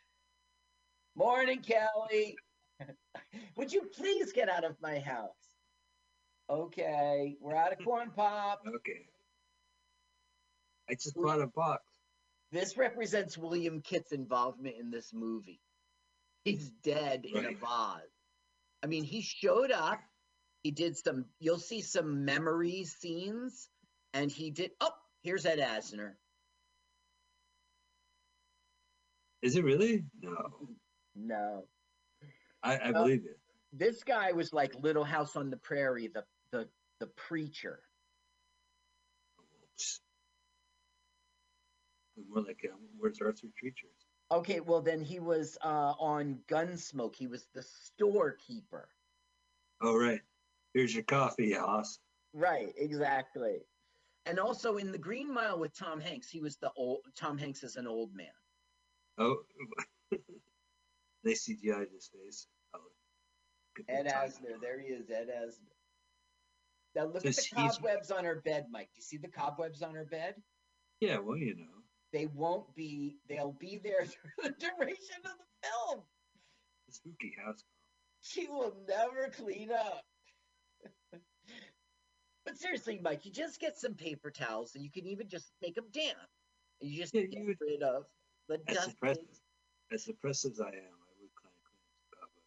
Morning, 1.16 1.62
Kelly. 1.62 2.38
Would 3.58 3.74
you 3.74 3.84
please 3.96 4.32
get 4.32 4.50
out 4.50 4.64
of 4.64 4.76
my 4.82 5.00
house? 5.00 5.30
Okay, 6.50 7.36
we're 7.40 7.56
out 7.56 7.74
of 7.74 7.84
corn 7.84 8.12
pop. 8.16 8.62
Okay. 8.68 9.08
I 10.90 10.94
just 10.94 11.16
bought 11.16 11.42
a 11.42 11.48
box. 11.48 11.84
This 12.52 12.76
represents 12.78 13.38
William 13.38 13.82
Katt's 13.82 14.12
involvement 14.12 14.76
in 14.78 14.92
this 14.92 15.14
movie. 15.14 15.62
He's 16.44 16.70
dead 16.84 17.26
in 17.26 17.46
a 17.46 17.48
Right. 17.50 17.58
vase. 17.60 18.10
I 18.84 18.88
mean, 18.88 19.04
he 19.04 19.22
showed 19.22 19.72
up. 19.72 20.00
He 20.64 20.72
did 20.72 20.98
some. 20.98 21.26
You'll 21.40 21.60
see 21.60 21.82
some 21.82 22.26
memory 22.26 22.84
scenes, 22.84 23.70
and 24.14 24.32
he 24.32 24.52
did. 24.52 24.72
Oh, 24.80 24.92
here's 25.24 25.46
Ed 25.46 25.60
Asner. 25.60 26.16
Is 29.42 29.56
it 29.56 29.64
really? 29.64 30.06
No. 30.22 30.68
No, 31.14 31.68
I, 32.64 32.80
I 32.80 32.92
believe 32.94 33.26
it. 33.26 33.38
this 33.74 34.02
guy 34.04 34.32
was 34.32 34.54
like 34.54 34.74
Little 34.76 35.04
House 35.04 35.36
on 35.36 35.50
the 35.50 35.58
Prairie, 35.58 36.08
the 36.08 36.24
the 36.52 36.70
the 37.02 37.08
preacher. 37.08 37.84
More 42.30 42.44
like 42.44 42.62
um, 42.72 42.80
where's 42.98 43.20
Arthur 43.22 43.48
Treacher's? 43.58 44.01
Okay, 44.32 44.62
well 44.62 44.82
then 44.82 45.02
he 45.02 45.20
was 45.20 45.58
uh, 45.64 45.94
on 46.00 46.40
Gunsmoke. 46.48 47.16
He 47.16 47.28
was 47.28 47.48
the 47.54 47.64
storekeeper. 47.64 48.88
Oh 49.82 49.98
right. 49.98 50.22
Here's 50.74 50.96
your 50.96 51.04
coffee, 51.04 51.52
Hoss. 51.52 52.00
Right, 52.34 52.74
exactly. 52.78 53.58
And 54.26 54.40
also 54.40 54.78
in 54.78 54.92
The 54.92 54.98
Green 54.98 55.34
Mile 55.34 55.60
with 55.60 55.78
Tom 55.78 56.00
Hanks, 56.00 56.30
he 56.30 56.40
was 56.40 56.56
the 56.58 56.72
old 56.78 57.00
Tom 57.18 57.38
Hanks 57.38 57.64
is 57.64 57.76
an 57.76 57.88
old 57.88 58.16
man. 58.16 58.28
Oh, 59.18 59.38
they 60.12 61.34
CGI'd 61.34 61.90
his 61.94 62.10
face. 62.14 62.48
Oh, 62.74 62.80
Ed. 63.90 64.08
Asner, 64.08 64.62
there 64.62 64.80
he 64.80 64.88
is, 64.88 65.10
Ed 65.10 65.28
Asner. 65.28 65.76
Now 66.96 67.06
look 67.06 67.26
at 67.26 67.36
the 67.36 67.48
cobwebs 67.54 68.12
on 68.12 68.24
her 68.24 68.42
bed, 68.46 68.68
Mike. 68.72 68.90
Do 68.94 69.00
you 69.00 69.04
see 69.04 69.18
the 69.18 69.28
cobwebs 69.28 69.82
on 69.82 69.96
her 69.96 70.06
bed? 70.06 70.36
Yeah, 71.00 71.18
well, 71.20 71.38
you 71.38 71.56
know, 71.56 71.81
They 72.14 72.26
won't 72.28 72.74
be. 72.76 73.18
They'll 73.30 73.54
be 73.60 73.80
there 73.84 74.06
through 74.06 74.32
the 74.44 74.50
duration 74.52 75.18
of 75.26 75.32
the 75.32 75.68
film. 75.68 76.02
the 76.88 76.94
spooky 76.94 77.34
house. 77.44 77.64
She 78.22 78.48
will 78.48 78.76
never 78.88 79.30
clean 79.36 79.72
up. 79.72 80.04
but 82.46 82.58
seriously, 82.58 83.00
Mike, 83.02 83.26
you 83.26 83.32
just 83.32 83.60
get 83.60 83.78
some 83.78 83.94
paper 83.94 84.30
towels, 84.30 84.76
and 84.76 84.84
you 84.84 84.92
can 84.92 85.08
even 85.08 85.28
just 85.28 85.52
make 85.62 85.76
them 85.76 85.86
damp. 85.94 86.18
You 86.82 87.00
just 87.02 87.14
Yeah, 87.16 87.22
get 87.24 87.40
you 87.40 87.46
would- 87.48 87.58
rid 87.62 87.82
of 87.84 88.06
the 88.48 88.60
As 88.68 88.76
dust. 88.76 88.90
suppressive, 89.02 89.40
as 89.94 90.06
suppressive 90.06 90.52
as 90.52 90.60
I 90.60 90.68
am, 90.68 90.74
I 90.74 91.14
would 91.20 91.36
kind 91.42 91.54
of 91.56 91.64
clean 91.64 92.10
cobweb. 92.12 92.44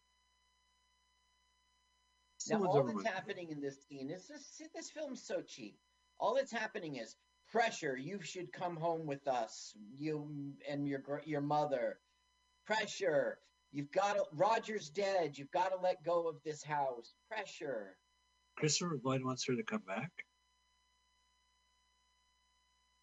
Now, 2.51 2.57
Someone's 2.57 2.75
all 2.75 3.03
that's 3.03 3.15
happening 3.15 3.51
in 3.51 3.61
this 3.61 3.83
scene 3.89 4.11
is 4.11 4.27
this, 4.29 4.61
this 4.75 4.91
film's 4.91 5.23
so 5.25 5.41
cheap. 5.41 5.79
All 6.21 6.35
that's 6.35 6.53
happening 6.53 6.97
is 6.97 7.17
pressure. 7.55 7.97
You 7.97 8.21
should 8.21 8.53
come 8.53 8.77
home 8.77 9.07
with 9.07 9.29
us. 9.29 9.75
You 9.97 10.29
and 10.69 10.89
your 10.89 11.23
your 11.25 11.41
mother. 11.41 11.99
Pressure. 12.67 13.39
You've 13.71 13.93
got 13.93 14.15
to. 14.17 14.25
Roger's 14.33 14.91
dead. 14.91 15.39
You've 15.39 15.53
got 15.53 15.71
to 15.71 15.79
let 15.81 16.05
go 16.05 16.29
of 16.29 16.43
this 16.45 16.65
house. 16.65 17.15
Pressure. 17.29 17.97
Christopher 18.57 18.99
Lloyd 19.05 19.25
wants 19.25 19.47
her 19.47 19.55
to 19.55 19.63
come 19.63 19.83
back. 19.87 20.11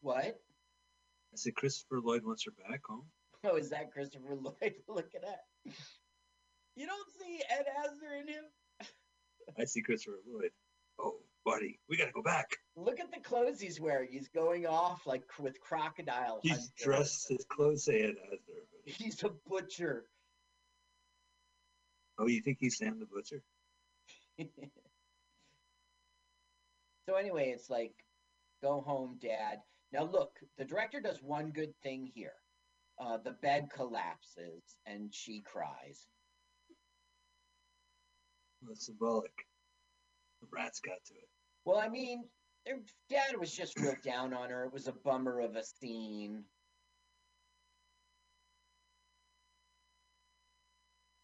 What? 0.01 0.25
I 0.25 1.35
said 1.35 1.55
Christopher 1.55 2.01
Lloyd 2.01 2.25
wants 2.25 2.43
her 2.45 2.51
back 2.69 2.81
home. 2.87 3.05
Oh, 3.43 3.55
is 3.55 3.71
that 3.71 3.91
Christopher 3.91 4.35
Lloyd? 4.39 4.75
Look 4.87 5.15
at 5.15 5.23
that. 5.23 5.73
You 6.75 6.85
don't 6.85 7.09
see 7.19 7.41
Ed 7.49 7.65
Asner 7.83 8.21
in 8.21 8.27
him. 8.27 8.43
I 9.59 9.65
see 9.65 9.81
Christopher 9.81 10.19
Lloyd. 10.31 10.51
Oh, 10.99 11.15
buddy, 11.45 11.79
we 11.89 11.97
gotta 11.97 12.11
go 12.11 12.21
back. 12.21 12.57
Look 12.75 12.99
at 12.99 13.11
the 13.11 13.19
clothes 13.19 13.59
he's 13.59 13.79
wearing. 13.79 14.09
He's 14.11 14.29
going 14.29 14.65
off 14.65 15.05
like 15.05 15.23
with 15.39 15.59
crocodile. 15.59 16.39
He's 16.43 16.51
hunter. 16.53 16.71
dressed 16.77 17.29
his 17.29 17.45
clothes 17.49 17.87
as 17.87 17.87
there. 17.87 18.13
He's 18.85 19.23
a 19.23 19.29
butcher. 19.47 20.05
Oh, 22.17 22.27
you 22.27 22.41
think 22.41 22.57
he's 22.59 22.77
Sam 22.77 22.99
the 22.99 23.05
Butcher? 23.05 23.41
so 27.09 27.15
anyway, 27.15 27.49
it's 27.49 27.69
like, 27.69 27.93
go 28.61 28.81
home, 28.81 29.17
Dad. 29.21 29.59
Now 29.91 30.03
look, 30.03 30.37
the 30.57 30.65
director 30.65 30.99
does 30.99 31.21
one 31.21 31.49
good 31.51 31.73
thing 31.83 32.11
here. 32.13 32.33
Uh, 32.99 33.17
the 33.17 33.31
bed 33.31 33.69
collapses 33.73 34.61
and 34.85 35.13
she 35.13 35.41
cries. 35.41 36.07
Well, 38.61 38.73
it's 38.73 38.85
symbolic. 38.85 39.33
The 40.41 40.47
rats 40.51 40.79
got 40.79 41.03
to 41.05 41.13
it. 41.13 41.29
Well, 41.65 41.77
I 41.79 41.89
mean, 41.89 42.29
their 42.65 42.79
dad 43.09 43.37
was 43.37 43.55
just 43.55 43.79
real 43.79 43.95
down 44.03 44.33
on 44.33 44.49
her. 44.51 44.65
It 44.65 44.73
was 44.73 44.87
a 44.87 44.93
bummer 44.93 45.39
of 45.39 45.55
a 45.55 45.63
scene. 45.63 46.45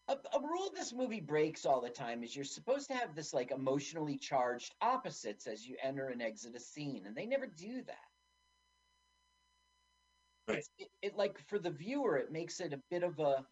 A, 0.08 0.16
a 0.32 0.40
rule 0.40 0.70
this 0.70 0.92
movie 0.92 1.20
breaks 1.20 1.64
all 1.66 1.80
the 1.80 1.90
time 1.90 2.24
is 2.24 2.34
you're 2.34 2.44
supposed 2.44 2.88
to 2.88 2.94
have 2.94 3.14
this 3.14 3.32
like 3.34 3.50
emotionally 3.50 4.18
charged 4.18 4.74
opposites 4.80 5.46
as 5.46 5.66
you 5.66 5.76
enter 5.82 6.08
and 6.08 6.22
exit 6.22 6.54
a 6.56 6.60
scene, 6.60 7.06
and 7.06 7.16
they 7.16 7.26
never 7.26 7.46
do 7.46 7.82
that. 7.82 8.08
Right. 10.48 10.58
It's, 10.58 10.70
it, 10.78 10.88
it 11.02 11.16
like 11.16 11.38
for 11.48 11.58
the 11.58 11.70
viewer, 11.70 12.16
it 12.16 12.32
makes 12.32 12.60
it 12.60 12.72
a 12.72 12.82
bit 12.90 13.02
of 13.02 13.18
a 13.20 13.46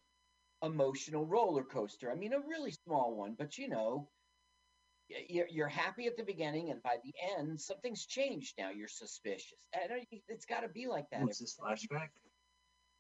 emotional 0.62 1.27
roller 1.27 1.64
coaster. 1.64 2.11
I 2.11 2.14
mean, 2.14 2.33
a 2.33 2.40
really 2.40 2.72
small 2.72 3.14
one, 3.16 3.35
but 3.35 3.59
you 3.59 3.68
know, 3.68 4.11
you're, 5.29 5.47
you're 5.49 5.69
happy 5.69 6.07
at 6.07 6.16
the 6.16 6.25
beginning, 6.25 6.71
and 6.71 6.83
by 6.83 6.97
the 7.05 7.12
end, 7.38 7.61
something's 7.61 8.07
changed. 8.07 8.55
Now 8.59 8.71
you're 8.71 8.88
suspicious. 8.88 9.59
It's 10.29 10.47
got 10.47 10.61
to 10.61 10.69
be 10.69 10.87
like 10.87 11.09
that. 11.11 11.23
What's 11.23 11.38
this 11.38 11.57
flashback? 11.61 12.09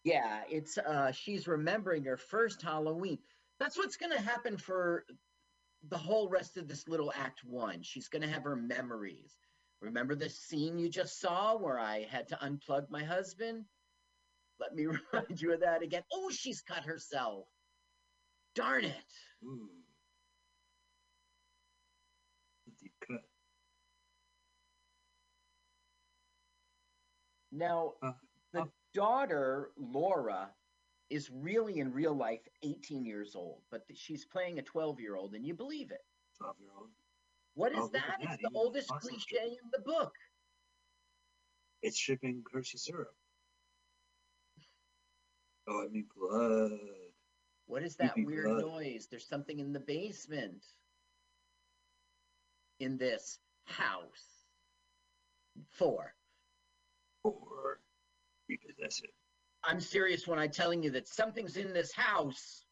Yeah, 0.04 0.42
it's 0.48 0.78
uh 0.78 1.10
she's 1.10 1.48
remembering 1.48 2.04
her 2.04 2.16
first 2.16 2.62
Halloween. 2.62 3.18
That's 3.58 3.76
what's 3.76 3.96
going 3.96 4.12
to 4.12 4.22
happen 4.22 4.56
for 4.56 5.04
the 5.88 5.98
whole 5.98 6.28
rest 6.28 6.56
of 6.56 6.68
this 6.68 6.86
little 6.88 7.12
act 7.16 7.42
one. 7.44 7.82
She's 7.82 8.08
going 8.08 8.22
to 8.22 8.28
have 8.28 8.44
her 8.44 8.56
memories. 8.56 9.36
Remember 9.80 10.14
the 10.14 10.28
scene 10.28 10.78
you 10.78 10.88
just 10.88 11.20
saw 11.20 11.56
where 11.56 11.78
I 11.78 12.06
had 12.10 12.28
to 12.28 12.36
unplug 12.36 12.88
my 12.90 13.02
husband? 13.02 13.64
Let 14.60 14.74
me 14.74 14.86
remind 15.12 15.40
you 15.40 15.52
of 15.52 15.60
that 15.60 15.82
again. 15.82 16.02
Oh, 16.12 16.30
she's 16.30 16.62
cut 16.62 16.84
herself. 16.84 17.46
Darn 18.54 18.84
it. 18.84 18.94
Ooh. 19.44 19.68
A 22.66 22.70
deep 22.80 22.92
cut. 23.06 23.20
Now, 27.56 27.94
Uh, 28.02 28.12
the 28.52 28.62
uh- 28.62 28.68
daughter, 28.92 29.72
Laura, 29.76 30.54
is 31.08 31.30
really 31.30 31.78
in 31.78 31.92
real 31.92 32.14
life 32.14 32.46
18 32.62 33.04
years 33.04 33.34
old, 33.34 33.62
but 33.70 33.84
she's 33.96 34.24
playing 34.26 34.58
a 34.58 34.62
12 34.62 35.00
year 35.00 35.16
old, 35.16 35.34
and 35.34 35.44
you 35.46 35.54
believe 35.54 35.90
it. 35.90 36.04
12 36.38 36.60
year 36.60 36.72
old. 36.76 36.90
What 37.54 37.72
is 37.72 37.78
Oh, 37.80 37.88
that? 37.88 38.18
It's 38.20 38.42
the 38.42 38.50
oldest 38.54 38.90
cliche 39.00 39.24
dripping. 39.38 39.58
in 39.62 39.70
the 39.70 39.78
book. 39.80 40.14
It's 41.82 41.96
shipping 41.96 42.44
Hershey 42.52 42.78
syrup. 42.78 43.16
Oh, 45.68 45.82
I 45.84 45.88
mean 45.88 46.08
blood. 46.14 47.12
What 47.66 47.82
is 47.82 47.96
that 47.96 48.14
weird 48.16 48.44
blood. 48.46 48.60
noise? 48.60 49.08
There's 49.08 49.26
something 49.26 49.58
in 49.58 49.72
the 49.72 49.80
basement. 49.80 50.64
In 52.78 52.98
this 52.98 53.38
house. 53.64 54.44
Four. 55.70 56.14
Or 57.30 57.80
repossession. 58.48 59.08
I'm 59.64 59.80
serious 59.80 60.26
when 60.26 60.38
I'm 60.38 60.50
telling 60.50 60.82
you 60.82 60.90
that 60.90 61.08
something's 61.08 61.56
in 61.56 61.72
this 61.72 61.92
house. 61.92 62.64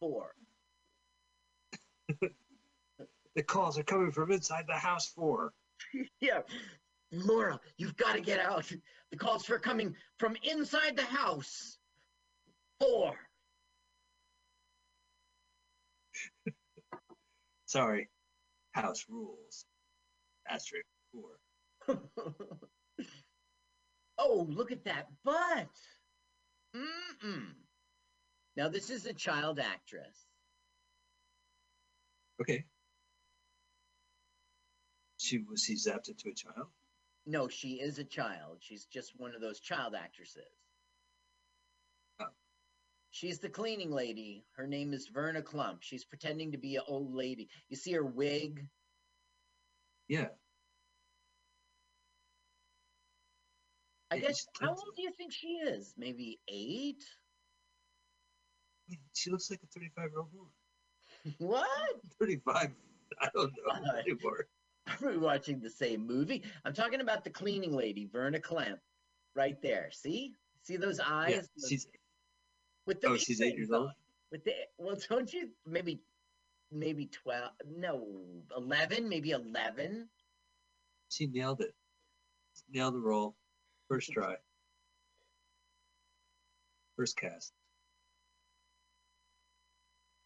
Four. 0.00 0.34
The 3.34 3.42
calls 3.42 3.78
are 3.78 3.82
coming 3.82 4.10
from 4.10 4.30
inside 4.30 4.66
the 4.68 4.74
house 4.74 5.08
for. 5.08 5.52
yeah. 6.20 6.40
Laura, 7.12 7.58
you've 7.78 7.96
got 7.96 8.14
to 8.14 8.20
get 8.20 8.40
out. 8.40 8.70
The 9.10 9.16
calls 9.16 9.48
are 9.50 9.58
coming 9.58 9.94
from 10.18 10.36
inside 10.42 10.96
the 10.96 11.04
house. 11.04 11.78
Four. 12.80 13.14
Sorry. 17.66 18.08
House 18.72 19.06
rules. 19.08 19.64
Asterisk 20.48 20.86
four. 21.12 21.38
Oh, 24.18 24.46
look 24.48 24.72
at 24.72 24.84
that 24.84 25.08
butt. 25.24 25.68
Mm-mm. 26.74 27.52
Now, 28.56 28.68
this 28.68 28.90
is 28.90 29.06
a 29.06 29.12
child 29.12 29.58
actress. 29.58 30.26
Okay. 32.40 32.64
She 35.18 35.38
was 35.38 35.64
he 35.64 35.74
zapped 35.74 36.08
into 36.08 36.28
a 36.28 36.34
child? 36.34 36.66
No, 37.24 37.48
she 37.48 37.74
is 37.74 37.98
a 37.98 38.04
child. 38.04 38.58
She's 38.60 38.86
just 38.86 39.12
one 39.16 39.34
of 39.34 39.40
those 39.40 39.60
child 39.60 39.94
actresses. 39.94 40.42
Oh. 42.20 42.26
She's 43.10 43.38
the 43.38 43.48
cleaning 43.48 43.92
lady. 43.92 44.44
Her 44.56 44.66
name 44.66 44.92
is 44.92 45.06
Verna 45.06 45.40
Klump. 45.40 45.78
She's 45.80 46.04
pretending 46.04 46.52
to 46.52 46.58
be 46.58 46.76
an 46.76 46.82
old 46.88 47.14
lady. 47.14 47.48
You 47.68 47.76
see 47.76 47.92
her 47.92 48.04
wig? 48.04 48.66
Yeah. 50.08 50.28
I 54.12 54.18
guess. 54.18 54.46
How 54.60 54.68
old 54.70 54.92
do 54.96 55.02
you 55.02 55.10
think 55.12 55.32
she 55.32 55.48
is? 55.48 55.94
Maybe 55.96 56.38
eight? 56.48 57.02
She 59.14 59.30
looks 59.30 59.50
like 59.50 59.60
a 59.62 59.66
35 59.66 60.10
year 60.10 60.18
old 60.18 60.28
woman. 60.34 60.50
What? 61.38 62.00
35. 62.20 62.70
I 63.20 63.28
don't 63.34 63.52
know 63.66 63.92
anymore. 63.98 64.46
Are 65.02 65.08
we 65.08 65.16
watching 65.16 65.60
the 65.60 65.70
same 65.70 66.06
movie? 66.06 66.42
I'm 66.64 66.74
talking 66.74 67.00
about 67.00 67.24
the 67.24 67.30
cleaning 67.30 67.74
lady, 67.74 68.08
Verna 68.12 68.40
Klump, 68.40 68.78
right 69.36 69.56
there. 69.62 69.90
See? 69.92 70.34
See 70.64 70.76
those 70.76 70.98
eyes? 71.00 71.30
Yeah, 71.30 71.40
Those- 71.56 71.68
she's 71.68 71.86
with 72.86 73.00
the 73.00 73.08
oh, 73.10 73.16
she's 73.16 73.40
eight 73.40 73.56
years 73.56 73.70
old. 73.70 73.90
With 74.32 74.44
the 74.44 74.52
well, 74.78 74.96
don't 75.08 75.32
you 75.32 75.50
maybe 75.66 76.00
maybe 76.72 77.06
twelve? 77.06 77.50
No, 77.70 78.08
eleven, 78.56 79.08
maybe 79.08 79.30
eleven. 79.30 80.08
She 81.10 81.28
nailed 81.28 81.60
it. 81.60 81.72
Nailed 82.70 82.94
the 82.94 83.00
role. 83.00 83.36
First 83.88 84.12
try. 84.12 84.36
First 86.96 87.16
cast. 87.16 87.52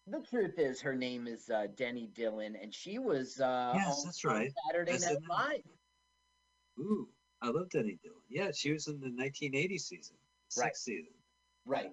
The 0.09 0.21
truth 0.21 0.59
is, 0.59 0.81
her 0.83 0.95
name 0.95 1.27
is 1.27 1.51
uh, 1.51 1.67
Denny 1.77 2.09
Dillon, 2.15 2.55
and 2.61 2.73
she 2.73 2.99
was 2.99 3.41
uh, 3.41 3.73
Yes, 3.75 4.05
that's 4.05 4.25
right. 4.25 4.53
Saturday 4.71 4.93
Night 4.93 5.19
Live. 5.29 5.63
Ooh, 6.79 7.09
I 7.43 7.49
love 7.49 7.71
Denny 7.71 7.99
Dillon. 8.03 8.21
Yeah, 8.29 8.51
she 8.55 8.73
was 8.73 8.87
in 8.87 9.01
the 9.01 9.07
1980 9.07 9.79
season, 9.79 10.17
sixth 10.49 10.63
Right. 10.65 10.77
season, 10.77 11.13
Right. 11.65 11.93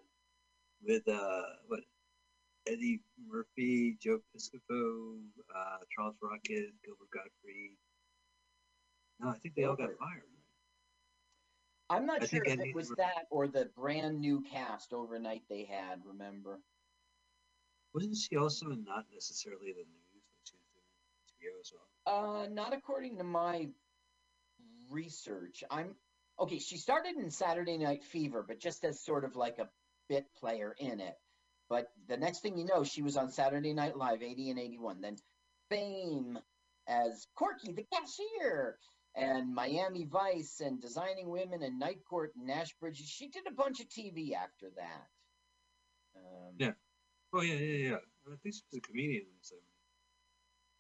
with 0.85 1.07
uh, 1.07 1.41
what 1.67 1.79
Eddie 2.67 3.01
Murphy, 3.27 3.97
Joe 3.99 4.19
Piscopo, 4.35 5.17
uh, 5.55 5.77
Charles 5.95 6.15
Rocket, 6.21 6.71
Gilbert 6.85 7.09
Gottfried. 7.11 7.77
No, 9.19 9.29
I 9.29 9.37
think 9.39 9.55
they 9.55 9.63
all 9.63 9.75
got 9.75 9.89
fired. 9.97 10.23
I'm 11.93 12.05
not 12.05 12.23
I 12.23 12.25
sure 12.25 12.43
if 12.43 12.59
it 12.59 12.75
was 12.75 12.89
Murphy- 12.89 13.01
that 13.03 13.27
or 13.29 13.47
the 13.47 13.65
brand 13.75 14.19
new 14.19 14.41
cast 14.41 14.93
overnight 14.93 15.43
they 15.49 15.65
had. 15.65 16.03
Remember? 16.05 16.59
Wasn't 17.93 18.17
she 18.17 18.35
also 18.35 18.67
not 18.67 19.05
necessarily 19.13 19.71
the 19.71 19.85
news 19.85 20.09
was 20.11 20.51
doing 20.51 21.51
HBO 21.53 21.59
as 21.61 21.71
well? 21.73 22.43
Uh, 22.43 22.47
not 22.47 22.73
according 22.73 23.17
to 23.17 23.23
my 23.23 23.69
research. 24.89 25.63
I'm 25.69 25.95
okay. 26.39 26.57
She 26.59 26.77
started 26.77 27.17
in 27.17 27.29
Saturday 27.29 27.77
Night 27.77 28.03
Fever, 28.03 28.43
but 28.47 28.59
just 28.59 28.83
as 28.83 28.99
sort 28.99 29.23
of 29.25 29.35
like 29.35 29.59
a 29.59 29.69
bit 30.09 30.25
player 30.33 30.75
in 30.79 30.99
it. 30.99 31.15
But 31.69 31.91
the 32.07 32.17
next 32.17 32.39
thing 32.41 32.57
you 32.57 32.65
know, 32.65 32.83
she 32.83 33.03
was 33.03 33.17
on 33.17 33.31
Saturday 33.31 33.73
Night 33.73 33.95
Live, 33.95 34.21
80 34.21 34.49
and 34.49 34.59
81. 34.59 35.01
Then 35.01 35.17
Fame 35.69 36.39
as 36.87 37.27
Corky 37.35 37.71
the 37.71 37.83
cashier, 37.83 38.77
and 39.15 39.53
Miami 39.53 40.05
Vice, 40.05 40.59
and 40.59 40.81
Designing 40.81 41.29
Women, 41.29 41.63
and 41.63 41.79
Night 41.79 42.03
Court, 42.09 42.33
and 42.35 42.47
Nash 42.47 42.73
Bridges. 42.79 43.07
She 43.07 43.29
did 43.29 43.47
a 43.47 43.51
bunch 43.53 43.79
of 43.79 43.87
TV 43.89 44.33
after 44.33 44.69
that. 44.75 45.07
Um, 46.15 46.55
Yeah. 46.57 46.73
Oh 47.33 47.41
yeah, 47.41 47.55
yeah, 47.55 47.89
yeah. 47.89 47.97
I 48.27 48.35
think 48.43 48.55
she 48.55 48.61
was 48.71 48.77
a 48.77 48.81
comedian. 48.81 49.25
So 49.41 49.55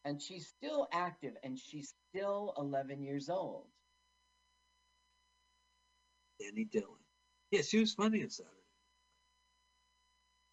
And 0.05 0.21
she's 0.21 0.47
still 0.47 0.87
active, 0.91 1.33
and 1.43 1.57
she's 1.57 1.93
still 2.09 2.53
11 2.57 3.01
years 3.03 3.29
old. 3.29 3.67
Denny 6.39 6.65
Dillon. 6.65 6.99
Yeah, 7.51 7.61
she 7.61 7.79
was 7.79 7.93
funny 7.93 8.23
on 8.23 8.29
Saturday. 8.29 8.51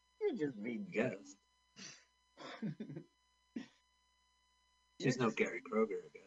You're 0.20 0.36
just 0.36 0.62
being 0.62 0.86
Yes. 0.92 1.36
You're 2.62 2.72
She's 5.00 5.18
no 5.18 5.30
Gary 5.30 5.62
Kroeger, 5.62 5.98
I 6.04 6.10
guess. 6.12 6.19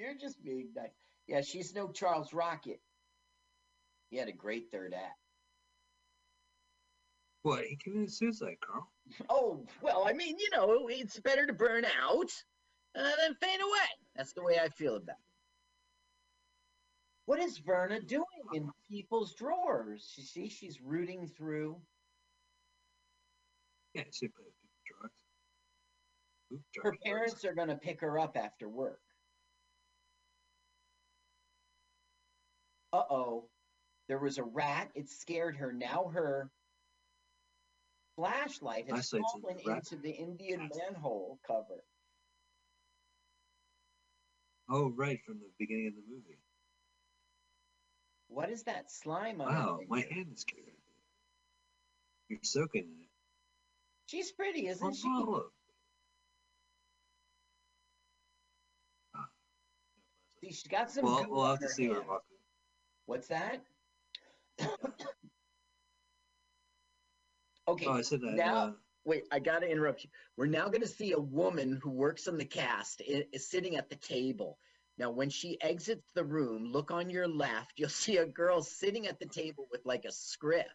You're 0.00 0.14
just 0.14 0.42
being 0.42 0.68
nice. 0.74 0.88
Yeah, 1.26 1.42
she's 1.42 1.74
no 1.74 1.88
Charles 1.88 2.32
Rocket. 2.32 2.80
He 4.08 4.16
had 4.16 4.28
a 4.28 4.32
great 4.32 4.70
third 4.72 4.94
act. 4.94 5.18
What? 7.42 7.64
He 7.64 7.76
committed 7.76 8.10
suicide, 8.10 8.56
Carl. 8.60 8.90
Oh, 9.28 9.66
well, 9.82 10.04
I 10.06 10.14
mean, 10.14 10.38
you 10.38 10.48
know, 10.52 10.88
it's 10.88 11.20
better 11.20 11.46
to 11.46 11.52
burn 11.52 11.84
out 12.02 12.30
uh, 12.96 13.10
than 13.22 13.34
fade 13.34 13.60
away. 13.60 13.88
That's 14.16 14.32
the 14.32 14.42
way 14.42 14.58
I 14.58 14.70
feel 14.70 14.96
about 14.96 15.10
it. 15.10 15.16
What 17.26 17.38
is 17.38 17.58
Verna 17.58 18.00
doing 18.00 18.24
in 18.54 18.70
people's 18.90 19.34
drawers? 19.34 20.14
You 20.16 20.24
see, 20.24 20.48
she's 20.48 20.80
rooting 20.80 21.28
through. 21.36 21.76
Yeah, 23.92 24.04
she 24.10 24.28
put 24.28 24.46
drugs. 24.86 25.12
Her 26.82 26.96
parents 27.04 27.44
are 27.44 27.54
going 27.54 27.68
to 27.68 27.76
pick 27.76 28.00
her 28.00 28.18
up 28.18 28.38
after 28.38 28.66
work. 28.68 29.00
Uh 32.92 33.02
oh. 33.10 33.44
There 34.08 34.18
was 34.18 34.38
a 34.38 34.42
rat. 34.42 34.90
It 34.94 35.08
scared 35.08 35.56
her. 35.56 35.72
Now 35.72 36.10
her 36.12 36.50
flashlight 38.16 38.90
has 38.90 39.08
Flashlight's 39.08 39.32
fallen 39.42 39.56
the 39.64 39.70
into 39.72 39.96
the 39.96 40.10
Indian 40.10 40.68
manhole 40.76 41.38
cover. 41.46 41.84
Oh, 44.68 44.90
right, 44.90 45.20
from 45.24 45.38
the 45.38 45.50
beginning 45.58 45.88
of 45.88 45.94
the 45.94 46.02
movie. 46.08 46.38
What 48.28 48.50
is 48.50 48.62
that 48.64 48.90
slime 48.90 49.40
on 49.40 49.48
Wow, 49.48 49.80
my 49.88 50.04
hand 50.10 50.28
is 50.32 50.44
getting. 50.44 50.64
You're 52.28 52.38
soaking 52.42 52.82
in 52.82 53.00
it. 53.02 53.08
She's 54.06 54.30
pretty, 54.30 54.68
isn't 54.68 54.94
she? 54.94 55.02
See, 60.40 60.48
she's 60.48 60.62
got 60.68 60.90
some. 60.90 61.04
Well, 61.04 61.26
we'll 61.28 61.44
have 61.44 61.58
to 61.60 61.68
see 61.68 61.88
her 61.88 61.94
hand. 61.94 62.20
What's 63.10 63.26
that? 63.26 63.64
okay. 67.66 67.86
Oh, 67.88 67.92
I 67.94 68.02
said 68.02 68.20
that. 68.20 68.34
now- 68.34 68.56
uh, 68.56 68.72
Wait, 69.04 69.24
I 69.32 69.40
gotta 69.40 69.66
interrupt 69.68 70.04
you. 70.04 70.10
We're 70.36 70.46
now 70.46 70.68
gonna 70.68 70.86
see 70.86 71.10
a 71.12 71.18
woman 71.18 71.80
who 71.82 71.90
works 71.90 72.28
on 72.28 72.36
the 72.38 72.44
cast 72.44 73.00
i- 73.02 73.26
is 73.32 73.48
sitting 73.50 73.74
at 73.76 73.88
the 73.88 73.96
table. 73.96 74.60
Now, 74.96 75.10
when 75.10 75.28
she 75.28 75.60
exits 75.60 76.06
the 76.14 76.22
room, 76.22 76.66
look 76.70 76.92
on 76.92 77.10
your 77.10 77.26
left. 77.26 77.72
You'll 77.80 77.88
see 78.14 78.18
a 78.18 78.26
girl 78.26 78.62
sitting 78.62 79.08
at 79.08 79.18
the 79.18 79.26
table 79.26 79.66
with 79.72 79.84
like 79.84 80.04
a 80.04 80.12
script. 80.12 80.68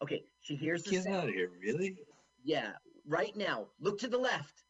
Okay, 0.00 0.24
she 0.40 0.56
hears 0.56 0.82
the 0.84 0.92
Get 0.92 1.04
sound. 1.04 1.16
out 1.16 1.28
of 1.28 1.34
here, 1.34 1.50
really? 1.60 1.98
Yeah, 2.42 2.72
right 3.06 3.36
now. 3.36 3.66
Look 3.80 3.98
to 3.98 4.08
the 4.08 4.16
left. 4.16 4.62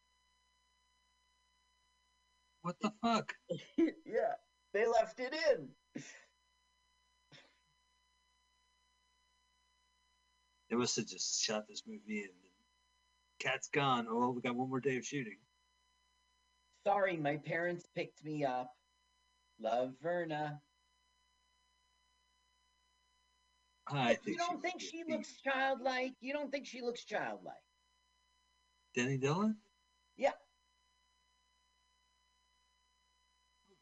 What 2.62 2.80
the 2.80 2.90
fuck? 3.00 3.32
yeah, 3.78 4.34
they 4.72 4.86
left 4.88 5.20
it 5.20 5.34
in. 5.52 5.68
They 5.94 6.02
must 10.76 10.96
have 10.96 11.06
just 11.06 11.42
shot 11.42 11.66
this 11.68 11.82
movie 11.86 12.22
and 12.22 12.32
Katt's 13.40 13.68
gone. 13.68 14.06
Oh, 14.08 14.30
we 14.30 14.40
got 14.40 14.54
one 14.54 14.68
more 14.68 14.80
day 14.80 14.98
of 14.98 15.04
shooting. 15.04 15.38
Sorry, 16.86 17.16
my 17.16 17.38
parents 17.38 17.86
picked 17.94 18.24
me 18.24 18.44
up. 18.44 18.72
Love 19.60 19.94
Verna. 20.00 20.60
I 23.88 24.16
you 24.24 24.36
don't 24.36 24.62
think 24.62 24.80
she 24.80 25.02
looks 25.08 25.40
childlike? 25.42 26.12
You 26.20 26.32
don't 26.32 26.52
think 26.52 26.66
she 26.66 26.80
looks 26.80 27.04
childlike? 27.04 27.56
Denny 28.94 29.16
Dillon? 29.16 29.56
Yeah. 30.16 30.30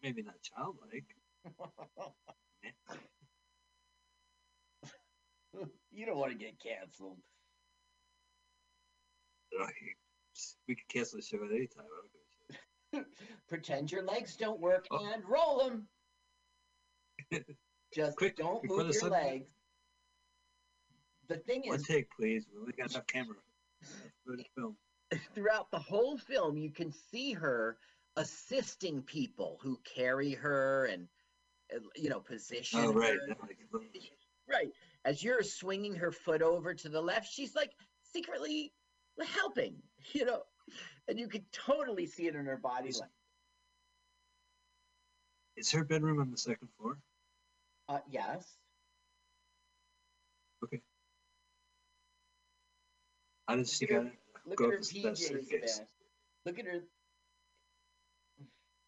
Maybe 0.03 0.23
not 0.23 0.41
childlike. 0.41 1.05
you 5.93 6.07
don't 6.07 6.17
want 6.19 6.33
to 6.33 6.39
get 6.39 6.59
canceled. 6.61 7.19
Oh, 9.61 9.67
we 10.69 10.75
could 10.75 10.89
cancel 10.89 11.19
the 11.19 11.23
show 11.25 11.39
at 11.45 11.51
any 11.51 11.67
time. 11.67 11.85
I 11.87 12.01
don't 12.01 12.13
give 12.13 12.21
a 12.23 12.55
shit. 12.99 13.07
Pretend 13.49 13.91
your 13.91 14.03
legs 14.05 14.37
don't 14.37 14.61
work 14.61 14.87
Oh. 14.91 15.11
and 15.13 15.23
roll 15.29 15.59
them. 15.65 15.89
Just 17.95 18.17
Quick, 18.19 18.37
don't 18.37 18.63
move 18.69 18.85
your 18.87 18.93
sun- 18.93 19.11
legs. 19.11 19.49
The 21.29 21.37
thing 21.39 21.65
is, 21.65 21.71
One 21.71 21.83
take, 21.83 22.07
please. 22.19 22.47
We 22.67 22.73
got 22.73 22.91
enough 22.91 23.07
camera 23.07 23.37
film. 24.55 24.77
throughout 25.35 25.71
the 25.71 25.79
whole 25.79 26.17
film, 26.17 26.57
you 26.57 26.71
can 26.71 26.91
see 27.11 27.33
her 27.33 27.77
assisting 28.17 29.03
people 29.03 29.59
who 29.63 29.79
carry 29.85 30.33
her 30.33 30.87
and, 30.87 31.07
you 31.97 32.09
know, 32.09 32.21
position 32.21 32.81
Oh, 32.83 32.93
right. 32.93 33.15
her. 33.15 33.27
not 33.29 33.41
like 33.43 33.59
a 33.61 33.77
little- 33.77 33.89
Right. 34.49 34.73
As 35.05 35.23
you're 35.23 35.43
swinging 35.43 35.95
her 35.97 36.11
foot 36.11 36.41
over 36.43 36.75
to 36.75 36.89
the 36.89 37.01
left, 37.01 37.31
she's 37.31 37.55
like 37.55 37.73
secretly 38.13 38.73
helping, 39.35 39.83
you 40.13 40.25
know, 40.25 40.43
and 41.09 41.19
you 41.19 41.29
can 41.29 41.45
totally 41.53 42.07
see 42.07 42.27
it 42.27 42.35
in 42.35 42.47
her 42.47 42.57
body. 42.57 42.89
Is- 42.89 43.01
Like, 43.01 43.11
Is 45.57 45.71
her 45.73 45.85
bedroom 45.85 46.21
on 46.21 46.31
the 46.31 46.39
second 46.39 46.69
floor? 46.79 46.99
uh, 47.89 48.01
yes. 48.11 48.45
How 53.47 53.57
does 53.57 53.73
she 53.73 53.87
Look 53.87 53.95
at 53.97 54.05
got? 54.05 54.13
Look 54.47 54.61
at 54.61 54.71
her 54.71 54.79
PJs. 54.79 55.81
Look 56.45 56.59
at 56.59 56.67
her. 56.67 56.81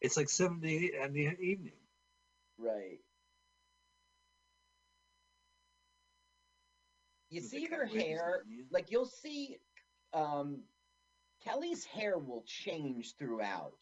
It's 0.02 0.16
like 0.18 0.28
seven 0.28 0.60
to 0.60 0.68
eight 0.68 0.94
in 0.94 1.12
the 1.14 1.28
evening. 1.40 1.72
Right. 2.60 2.98
You 7.30 7.40
see 7.40 7.66
her 7.66 7.86
hair, 7.86 8.42
like 8.70 8.90
you'll 8.90 9.06
see 9.06 9.56
um 10.12 10.58
Kelly's 11.44 11.84
hair 11.84 12.18
will 12.18 12.42
change 12.46 13.14
throughout. 13.18 13.78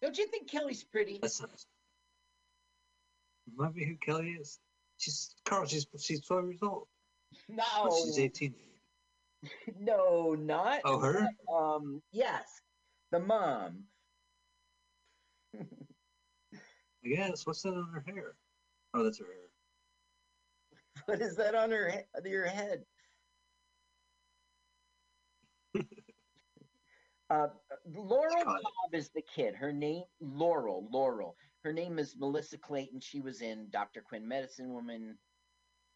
Don't 0.00 0.16
you 0.16 0.26
think 0.28 0.48
Kelly's 0.48 0.82
pretty? 0.84 1.18
That's. 1.20 1.42
Remind 3.56 3.74
me 3.74 3.84
who 3.84 3.96
Kelly 3.96 4.36
is. 4.40 4.58
She's 4.98 5.34
Carl. 5.44 5.66
She's 5.66 5.86
she's 5.98 6.20
twelve 6.20 6.46
years 6.46 6.62
old. 6.62 6.86
No, 7.48 7.64
Oh, 7.82 8.04
she's 8.04 8.18
eighteen. 8.18 8.54
no, 9.78 10.34
not. 10.38 10.80
Oh, 10.84 10.98
her. 11.00 11.28
Um, 11.52 12.00
yes, 12.12 12.44
the 13.10 13.18
mom. 13.18 13.84
I 17.04 17.08
guess. 17.08 17.46
What's 17.46 17.62
that 17.62 17.74
on 17.74 17.88
her 17.92 18.04
hair? 18.06 18.34
Oh, 18.94 19.04
that's 19.04 19.18
her 19.18 19.24
hair. 19.26 19.34
What 21.06 21.20
is 21.22 21.36
that 21.36 21.54
on 21.54 21.70
her 21.70 21.90
he- 21.90 22.30
your 22.30 22.46
head? 22.46 22.84
uh, 27.30 27.48
Laurel. 27.86 28.44
Cobb 28.44 28.94
is 28.94 29.08
the 29.10 29.22
kid. 29.22 29.54
Her 29.54 29.72
name 29.72 30.02
Laurel. 30.20 30.88
Laurel. 30.90 31.36
Her 31.64 31.72
name 31.72 31.98
is 31.98 32.16
Melissa 32.18 32.58
Clayton. 32.58 33.00
She 33.00 33.20
was 33.20 33.40
in 33.40 33.68
Dr. 33.70 34.02
Quinn, 34.02 34.26
Medicine 34.26 34.72
Woman. 34.72 35.16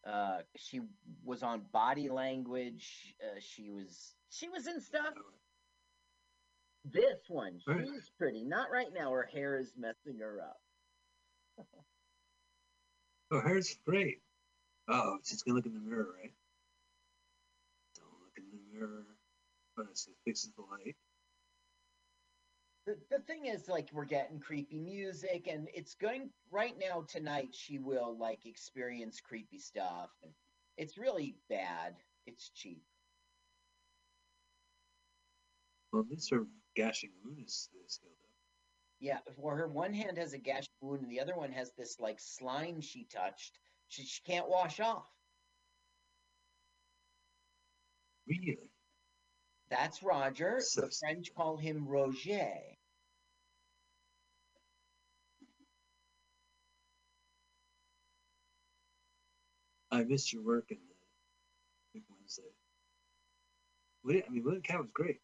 Uh, 0.06 0.38
she 0.56 0.80
was 1.24 1.42
on 1.42 1.62
Body 1.72 2.08
Language. 2.08 3.14
Uh, 3.22 3.40
she 3.40 3.70
was 3.70 4.14
she 4.30 4.48
was 4.48 4.66
in 4.66 4.80
stuff. 4.80 5.14
This 6.84 7.20
one, 7.28 7.58
she's 7.58 8.10
pretty. 8.18 8.44
Not 8.44 8.70
right 8.70 8.92
now. 8.92 9.10
Her 9.10 9.28
hair 9.32 9.58
is 9.58 9.72
messing 9.76 10.18
her 10.20 10.40
up. 10.42 10.58
Oh, 11.58 13.40
her 13.40 13.48
hair's 13.48 13.76
great. 13.86 14.20
Oh, 14.88 15.18
she's 15.24 15.42
gonna 15.42 15.56
look 15.56 15.66
in 15.66 15.74
the 15.74 15.80
mirror, 15.80 16.08
right? 16.20 16.32
Don't 17.96 18.20
look 18.22 18.36
in 18.38 18.44
the 18.50 18.78
mirror. 18.78 19.06
But 19.76 19.86
she 19.96 20.12
fixes 20.24 20.52
the 20.56 20.62
light. 20.62 20.96
the, 22.86 22.96
the 23.10 23.20
thing 23.20 23.46
is 23.46 23.68
like 23.68 23.88
we're 23.92 24.04
getting 24.04 24.38
creepy 24.40 24.78
music 24.78 25.48
and 25.50 25.68
it's 25.74 25.94
going 25.94 26.30
right 26.50 26.74
now 26.78 27.04
tonight 27.08 27.48
she 27.52 27.78
will 27.78 28.16
like 28.18 28.46
experience 28.46 29.20
creepy 29.20 29.58
stuff 29.58 30.10
and 30.22 30.32
it's 30.76 30.98
really 30.98 31.36
bad 31.48 31.94
it's 32.26 32.50
cheap 32.50 32.82
Well, 35.92 36.02
at 36.02 36.08
least 36.10 36.30
her 36.30 36.46
gashing 36.76 37.10
wound 37.24 37.38
is, 37.46 37.68
is 37.86 38.00
healed. 38.02 38.23
Yeah 39.00 39.18
well 39.37 39.57
her 39.57 39.68
one 39.68 39.92
hand 39.92 40.18
has 40.18 40.33
a 40.33 40.38
gash 40.38 40.66
wound 40.80 41.02
and 41.02 41.11
the 41.11 41.20
other 41.20 41.35
one 41.35 41.52
has 41.52 41.72
this 41.76 41.98
like 42.00 42.18
slime 42.20 42.80
she 42.80 43.04
touched 43.04 43.59
she, 43.88 44.04
she 44.04 44.20
can't 44.22 44.48
wash 44.48 44.80
off 44.80 45.11
Really? 48.26 48.59
that's 49.68 50.02
roger 50.02 50.61
So 50.61 50.83
the 50.83 50.90
french 50.90 51.35
call 51.35 51.57
him 51.57 51.87
roger 51.87 52.50
I 59.94 60.02
missed 60.02 60.33
your 60.33 60.42
work 60.42 60.70
in 60.70 60.78
the 60.88 60.94
Big 61.92 62.02
Wednesday. 62.11 62.42
William, 64.02 64.24
I 64.26 64.30
mean, 64.33 64.42
William 64.42 64.62
Katt 64.62 64.80
was 64.80 64.90
great. 64.92 65.20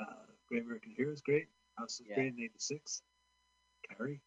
Uh, 0.00 0.04
Great 0.48 0.64
American 0.64 0.92
Hero 0.96 1.12
is 1.12 1.20
great. 1.20 1.46
House 1.78 2.00
is 2.00 2.06
Yeah. 2.08 2.14
great 2.16 2.34
in 2.34 2.40
'86. 2.44 3.02
Carrie. 3.88 4.20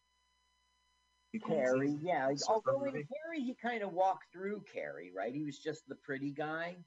Carrie, 1.45 1.91
yeah. 2.01 2.33
Although 2.47 2.83
in. 2.85 2.93
Carrie, 2.93 3.41
he 3.43 3.53
kind 3.61 3.83
of 3.83 3.93
walked 3.93 4.31
through 4.31 4.61
Carrie, 4.71 5.11
right? 5.11 5.33
He 5.33 5.43
was 5.43 5.59
just 5.59 5.87
the 5.87 5.95
pretty 5.95 6.31
guy. 6.31 6.77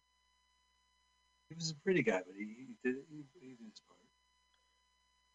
He 1.48 1.54
was 1.54 1.70
a 1.70 1.74
pretty 1.76 2.02
guy, 2.02 2.22
but 2.26 2.34
he, 2.36 2.44
he 2.44 2.76
did 2.82 2.96
he, 3.08 3.24
he 3.40 3.48
did 3.50 3.58
his 3.64 3.80
part. 3.86 3.98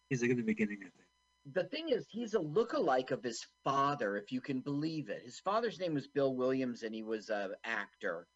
He's 0.10 0.22
like 0.22 0.32
in 0.32 0.38
the 0.38 0.44
beginning, 0.44 0.80
I 0.82 0.90
think. 0.90 1.54
the 1.54 1.64
thing 1.66 1.90
is, 1.90 2.08
he's 2.10 2.34
a 2.34 2.40
look-alike 2.40 3.12
of 3.12 3.24
his 3.24 3.46
father, 3.64 4.18
if 4.18 4.32
you 4.32 4.42
can 4.42 4.60
believe 4.62 5.10
it. 5.10 5.22
His 5.24 5.40
father's 5.40 5.80
name 5.80 5.94
was 5.94 6.08
Bill 6.08 6.34
Williams, 6.36 6.84
and 6.84 6.94
he 6.96 7.04
was 7.04 7.30
an 7.30 7.54
actor. 7.64 8.28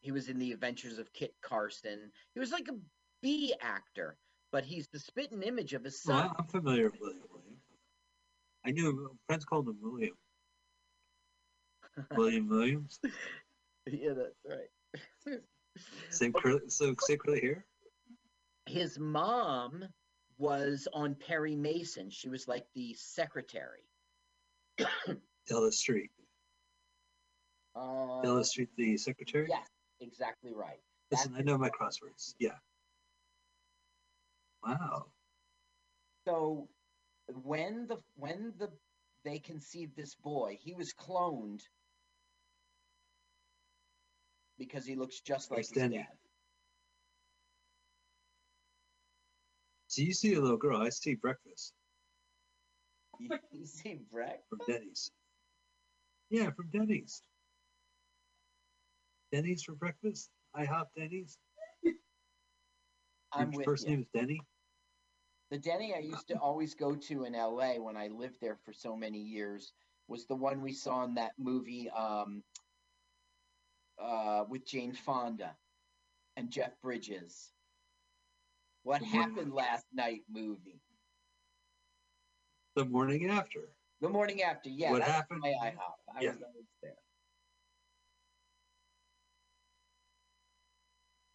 He 0.00 0.12
was 0.12 0.28
in 0.28 0.38
the 0.38 0.52
Adventures 0.52 0.98
of 0.98 1.12
Kit 1.14 1.34
Carson. 1.42 2.12
He 2.34 2.40
was 2.40 2.52
like 2.52 2.68
a 2.68 2.78
B 3.22 3.54
actor, 3.60 4.18
but 4.56 4.64
he's 4.64 4.88
the 4.88 4.98
spitting 4.98 5.42
image 5.42 5.74
of 5.74 5.84
his 5.84 6.00
son. 6.00 6.30
I- 6.30 6.32
I'm 6.38 6.46
familiar 6.46 6.84
with 6.84 6.98
William. 6.98 7.20
William. 7.30 7.60
I 8.64 8.70
knew 8.70 8.88
him. 8.88 9.18
Friends 9.26 9.44
called 9.44 9.68
him 9.68 9.76
William. 9.82 10.14
William 12.16 12.48
Williams. 12.48 12.98
yeah, 13.86 14.14
that's 14.16 14.40
right. 15.28 15.40
Same 16.08 16.32
curly, 16.32 16.60
so 16.68 16.94
same 17.00 17.18
curly 17.18 17.42
hair. 17.42 17.66
His 18.64 18.98
mom 18.98 19.84
was 20.38 20.88
on 20.94 21.14
Perry 21.16 21.54
Mason. 21.54 22.08
She 22.08 22.30
was 22.30 22.48
like 22.48 22.64
the 22.74 22.94
secretary. 22.94 23.84
Della 25.46 25.70
Street. 25.70 26.10
Uh, 27.74 28.22
Della 28.22 28.42
Street, 28.42 28.70
the 28.78 28.96
secretary. 28.96 29.48
yes, 29.50 29.68
exactly 30.00 30.54
right. 30.54 30.80
Listen, 31.10 31.32
that's 31.32 31.42
I 31.42 31.44
know 31.44 31.58
my 31.58 31.68
crosswords. 31.68 32.32
Yeah. 32.38 32.52
Wow. 34.66 35.06
So 36.26 36.68
when 37.42 37.86
the 37.86 37.98
when 38.16 38.52
the 38.58 38.70
they 39.24 39.38
conceived 39.38 39.96
this 39.96 40.14
boy, 40.14 40.58
he 40.60 40.74
was 40.74 40.92
cloned. 40.92 41.62
because 44.58 44.86
he 44.86 44.94
looks 44.94 45.20
just 45.20 45.50
like 45.50 45.58
Where's 45.58 45.68
his 45.68 45.76
Denny? 45.82 45.98
dad. 45.98 46.06
So 49.88 50.02
you 50.02 50.12
see 50.14 50.34
a 50.34 50.40
little 50.40 50.56
girl. 50.56 50.78
I 50.80 50.88
see 50.88 51.14
breakfast 51.14 51.74
You, 53.18 53.28
you 53.52 53.66
see 53.66 54.00
breakfast? 54.10 54.48
from 54.48 54.60
Denny's. 54.66 55.10
Yeah, 56.30 56.50
from 56.50 56.68
Denny's. 56.70 57.22
Denny's 59.32 59.62
for 59.62 59.74
breakfast. 59.74 60.30
IHOP 60.56 60.86
Denny's. 60.96 61.38
I'm 63.32 63.52
Your 63.52 63.62
first 63.64 63.86
you. 63.86 63.92
name 63.92 64.00
is 64.00 64.06
Denny. 64.14 64.40
The 65.50 65.58
Denny 65.58 65.94
I 65.94 65.98
used 65.98 66.26
to 66.28 66.38
always 66.38 66.74
go 66.74 66.96
to 66.96 67.24
in 67.24 67.34
LA 67.34 67.74
when 67.74 67.96
I 67.96 68.08
lived 68.08 68.40
there 68.40 68.56
for 68.56 68.72
so 68.72 68.96
many 68.96 69.18
years 69.20 69.72
was 70.08 70.26
the 70.26 70.34
one 70.34 70.60
we 70.60 70.72
saw 70.72 71.04
in 71.04 71.14
that 71.14 71.32
movie 71.38 71.88
um, 71.90 72.42
uh, 73.98 74.44
with 74.48 74.66
Jane 74.66 74.92
Fonda 74.92 75.56
and 76.36 76.50
Jeff 76.50 76.80
Bridges. 76.80 77.52
What 78.82 79.00
The 79.00 79.06
morning 79.06 79.34
happened 79.36 79.52
last 79.54 79.86
night 79.92 80.22
movie? 80.28 80.80
The 82.74 82.84
morning 82.84 83.26
after. 83.28 83.60
The 84.00 84.08
morning 84.08 84.42
after, 84.42 84.68
yeah. 84.68 84.90
What 84.90 85.02
happened? 85.02 85.40
My 85.40 85.54
IHOP. 85.62 85.94
I 86.14 86.20
Yeah. 86.22 86.32
was 86.32 86.42
always 86.42 86.66
there. 86.82 86.92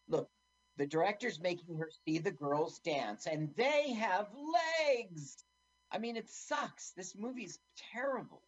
Look, 0.08 0.30
the 0.82 0.88
director's 0.88 1.40
making 1.40 1.78
her 1.78 1.92
see 2.04 2.18
the 2.18 2.32
girls 2.32 2.80
dance, 2.80 3.28
and 3.28 3.54
they 3.56 3.94
have 3.94 4.26
legs. 4.80 5.38
I 5.92 6.00
mean, 6.00 6.18
it 6.18 6.28
sucks. 6.28 6.94
This 6.98 7.16
movie's 7.16 7.60
terrible. 7.94 8.42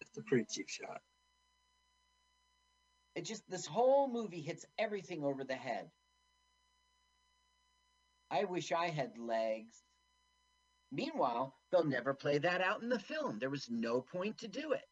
It's 0.00 0.16
a 0.16 0.22
pretty 0.22 0.46
cheap 0.48 0.68
shot. 0.68 1.00
It 3.16 3.24
just 3.24 3.42
this 3.50 3.66
whole 3.66 4.08
movie 4.08 4.40
hits 4.40 4.64
everything 4.78 5.24
over 5.24 5.42
the 5.42 5.56
head. 5.56 5.90
I 8.30 8.44
wish 8.44 8.70
I 8.70 8.86
had 8.86 9.18
legs. 9.18 9.74
Meanwhile, 10.92 11.52
they'll 11.72 11.82
never 11.82 12.14
play 12.14 12.38
that 12.38 12.60
out 12.60 12.82
in 12.82 12.90
the 12.90 13.00
film. 13.00 13.40
There 13.40 13.50
was 13.50 13.68
no 13.68 14.02
point 14.02 14.38
to 14.38 14.46
do 14.46 14.70
it. 14.70 14.86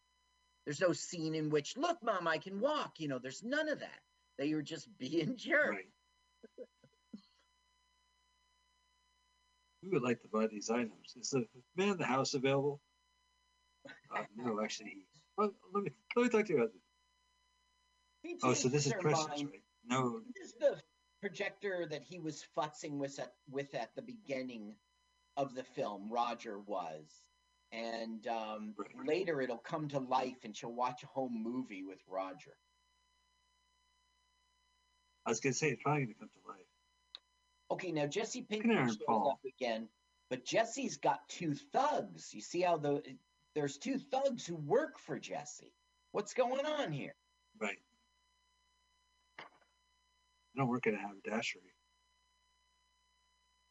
There's 0.64 0.80
no 0.80 0.92
scene 0.92 1.36
in 1.36 1.51
which, 1.51 1.76
look, 1.76 1.99
mom, 2.03 2.26
I 2.26 2.38
can 2.38 2.59
walk. 2.59 2.95
You 2.99 3.07
know, 3.07 3.20
there's 3.20 3.45
none 3.45 3.68
of 3.68 3.78
that. 3.78 4.01
They 4.39 4.55
were 4.55 4.62
just 4.62 4.89
being 4.99 5.37
jerks. 5.37 5.68
Right. 5.70 6.66
We 9.82 9.91
would 9.91 10.03
like 10.03 10.22
to 10.22 10.28
buy 10.28 10.47
these 10.47 10.70
items. 10.70 11.14
Is 11.16 11.30
the 11.30 11.47
man 11.76 11.91
in 11.91 11.99
the 11.99 12.07
house 12.07 12.35
available? 12.35 12.80
Uh, 14.16 14.22
no, 14.37 14.62
actually, 14.62 14.91
he. 14.91 15.07
Oh, 15.37 15.53
let 15.74 15.85
me 15.85 15.91
let 16.16 16.22
me 16.22 16.28
talk 16.30 16.47
to 16.47 16.53
your 16.53 16.62
husband. 16.62 16.80
He 18.22 18.39
Oh, 18.43 18.55
so 18.55 18.68
this 18.68 18.87
is 18.87 18.93
her 18.93 19.01
Precious, 19.01 19.26
right? 19.26 19.62
No, 19.87 20.20
This 20.35 20.49
is 20.49 20.55
the 20.59 20.80
projector 21.20 21.87
that 21.91 22.03
he 22.03 22.18
was 22.18 22.47
futzing 22.57 22.93
with 22.93 23.18
at, 23.18 23.35
with 23.51 23.74
at 23.74 23.95
the 23.95 24.01
beginning 24.01 24.74
of 25.37 25.55
the 25.55 25.62
film. 25.64 26.09
Roger 26.11 26.61
was, 26.61 27.22
and 27.72 28.26
um, 28.26 28.74
Right. 28.78 29.07
later 29.07 29.43
it'll 29.43 29.59
come 29.59 29.89
to 29.89 29.99
life, 29.99 30.45
and 30.45 30.57
she'll 30.57 30.72
watch 30.72 31.03
a 31.03 31.07
home 31.09 31.43
movie 31.43 31.82
with 31.82 32.01
Roger. 32.09 32.57
I 35.27 35.31
was 35.31 35.41
gonna 35.41 35.55
say 35.55 35.70
it's 35.70 35.83
probably 35.83 36.05
gonna 36.05 36.14
come 36.14 36.29
to 36.29 36.49
life. 36.49 36.66
Okay, 37.70 37.93
now 37.93 38.07
Jesse 38.07 38.43
Pinkman 38.43 38.87
shows 38.87 38.99
Paul. 39.07 39.31
up 39.31 39.41
again, 39.45 39.89
but 40.31 40.45
Jesse's 40.45 40.97
got 40.97 41.29
two 41.29 41.55
thugs. 41.55 42.33
You 42.35 42.41
see 42.41 42.61
how 42.61 42.77
the 42.77 43.03
there's 43.55 43.79
two 43.79 43.99
thugs 43.99 44.47
who 44.47 44.57
work 44.57 44.99
for 44.99 45.18
Jesse. 45.18 45.72
What's 46.12 46.35
going 46.35 46.66
on 46.66 46.93
here? 46.93 47.14
Right. 47.61 47.79
I 49.39 49.43
don't 50.57 50.68
work 50.68 50.87
at 50.87 50.95
a 50.95 50.99
haberdashery. 50.99 51.62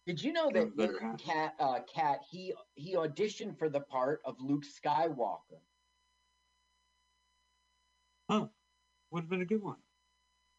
Did 0.05 0.21
you 0.21 0.33
know 0.33 0.51
that 0.53 0.75
better 0.75 1.15
Katt 1.17 1.53
uh, 1.59 1.79
Katt 1.93 2.19
he 2.29 2.53
he 2.75 2.95
auditioned 2.95 3.57
for 3.57 3.69
the 3.69 3.79
part 3.79 4.21
of 4.25 4.35
Luke 4.41 4.65
Skywalker? 4.65 5.61
Oh, 8.27 8.49
would 9.11 9.21
have 9.21 9.29
been 9.29 9.41
a 9.41 9.45
good 9.45 9.63
one. 9.63 9.77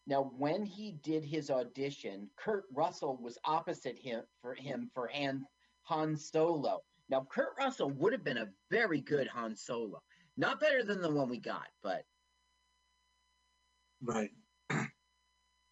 Now, 0.06 0.22
when 0.22 0.64
he 0.64 0.92
did 0.92 1.24
his 1.24 1.50
audition, 1.50 2.30
Kurt 2.36 2.64
Russell 2.72 3.16
was 3.16 3.38
opposite 3.44 3.98
him 3.98 4.24
for 4.40 4.54
him 4.54 4.90
for 4.92 5.08
Han, 5.08 5.46
Han 5.82 6.16
Solo. 6.16 6.84
Now, 7.08 7.24
Kurt 7.24 7.56
Russell 7.58 7.90
would 7.90 8.12
have 8.12 8.24
been 8.24 8.38
a 8.38 8.52
very 8.70 9.00
good 9.00 9.28
Han 9.28 9.56
Solo. 9.56 10.02
Not 10.36 10.60
better 10.60 10.84
than 10.84 11.00
the 11.00 11.10
one 11.10 11.28
we 11.28 11.38
got, 11.38 11.68
but 11.82 12.04
Right. 14.02 14.30
oh, 14.70 14.86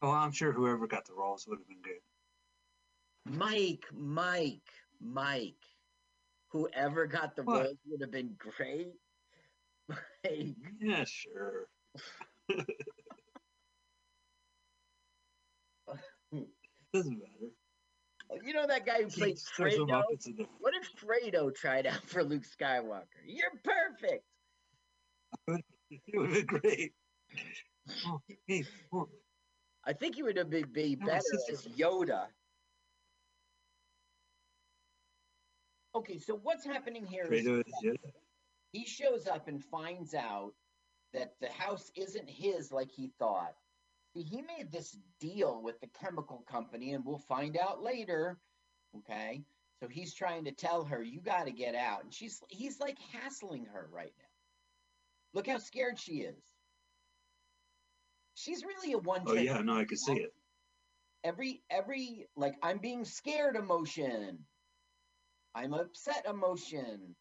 I'm 0.02 0.32
sure 0.32 0.52
whoever 0.52 0.86
got 0.86 1.04
the 1.04 1.14
roles 1.14 1.46
would 1.46 1.58
have 1.58 1.68
been 1.68 1.82
good. 1.82 2.00
Mike, 3.26 3.84
Mike, 3.92 4.72
Mike, 4.98 5.64
whoever 6.48 7.06
got 7.06 7.36
the 7.36 7.42
What? 7.42 7.64
roles 7.64 7.78
would 7.84 8.00
have 8.00 8.10
been 8.10 8.34
great. 8.36 8.94
Mike, 9.88 10.56
Yeah, 10.80 11.04
sure. 11.04 11.68
Doesn't 16.92 17.18
matter. 17.18 18.42
you 18.44 18.52
know 18.52 18.66
that 18.66 18.84
guy 18.86 19.02
who 19.02 19.08
played 19.08 19.34
just 19.34 19.54
throws 19.54 19.74
them 19.76 19.86
Fredo? 19.88 19.98
up, 19.98 20.04
it's 20.10 20.26
a 20.26 20.30
different- 20.30 20.50
What 20.60 20.74
if 20.74 20.88
Fredo 20.96 21.54
tried 21.54 21.86
out 21.86 22.02
for 22.06 22.22
Luke 22.22 22.44
Skywalker? 22.44 23.06
You're 23.26 23.52
perfect. 23.64 24.24
It 26.06 26.16
would 26.18 26.30
been 26.32 26.46
great. 26.46 26.94
Oh, 28.06 28.20
hey, 28.46 28.64
oh, 28.94 29.08
I 29.84 29.92
think 29.92 30.14
he 30.14 30.22
would 30.22 30.38
have 30.38 30.48
been 30.48 30.72
be 30.72 30.94
better 30.94 31.20
as 31.50 31.66
Yoda. 31.76 32.28
Okay, 35.94 36.18
so 36.18 36.38
what's 36.42 36.64
happening 36.64 37.04
here 37.04 37.26
Fredo 37.26 37.60
is 37.66 37.74
Yoda. 37.84 37.96
he 38.72 38.86
shows 38.86 39.26
up 39.26 39.48
and 39.48 39.62
finds 39.62 40.14
out 40.14 40.52
that 41.12 41.34
the 41.42 41.48
house 41.48 41.90
isn't 41.94 42.28
his 42.30 42.72
like 42.72 42.90
he 42.90 43.10
thought. 43.18 43.54
He 44.14 44.42
made 44.42 44.70
this 44.72 44.96
deal 45.20 45.62
with 45.62 45.80
the 45.80 45.88
chemical 45.88 46.44
company, 46.50 46.92
and 46.92 47.04
we'll 47.04 47.18
find 47.18 47.56
out 47.56 47.82
later. 47.82 48.38
Okay, 48.98 49.42
so 49.80 49.88
he's 49.88 50.14
trying 50.14 50.44
to 50.44 50.52
tell 50.52 50.84
her, 50.84 51.02
"You 51.02 51.20
got 51.20 51.44
to 51.46 51.52
get 51.52 51.74
out," 51.74 52.04
and 52.04 52.12
she's 52.14 52.42
he's 52.48 52.80
like 52.80 52.98
hassling 53.12 53.66
her 53.66 53.88
right 53.92 54.12
now. 54.18 54.24
Look 55.34 55.46
how 55.48 55.58
scared 55.58 55.98
she 55.98 56.20
is. 56.22 56.42
She's 58.34 58.64
really 58.64 58.92
a 58.92 58.98
one. 58.98 59.22
Oh 59.26 59.34
yeah, 59.34 59.58
no, 59.62 59.76
I 59.76 59.84
could 59.84 59.98
see 59.98 60.14
it. 60.14 60.34
every 61.24 61.62
every 61.70 62.26
like 62.36 62.54
i'm 62.62 62.78
being 62.78 63.04
scared 63.04 63.56
emotion 63.56 64.38
i'm 65.54 65.72
upset 65.74 66.26
emotion 66.28 67.14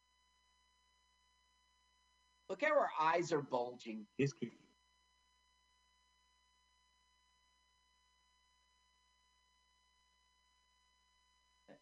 look 2.50 2.62
how 2.64 2.70
her 2.70 2.90
eyes 3.00 3.32
are 3.32 3.42
bulging 3.42 4.06
He's 4.18 4.34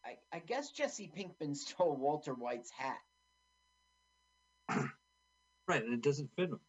i, 0.10 0.38
I 0.38 0.40
guess 0.40 0.72
jesse 0.72 1.12
pinkman 1.16 1.56
stole 1.64 1.96
walter 1.96 2.34
white's 2.34 2.72
hat 2.72 2.98
Right, 5.68 5.84
and 5.84 5.94
it 5.94 6.02
doesn't 6.02 6.32
fit 6.36 6.50
him. 6.50 6.60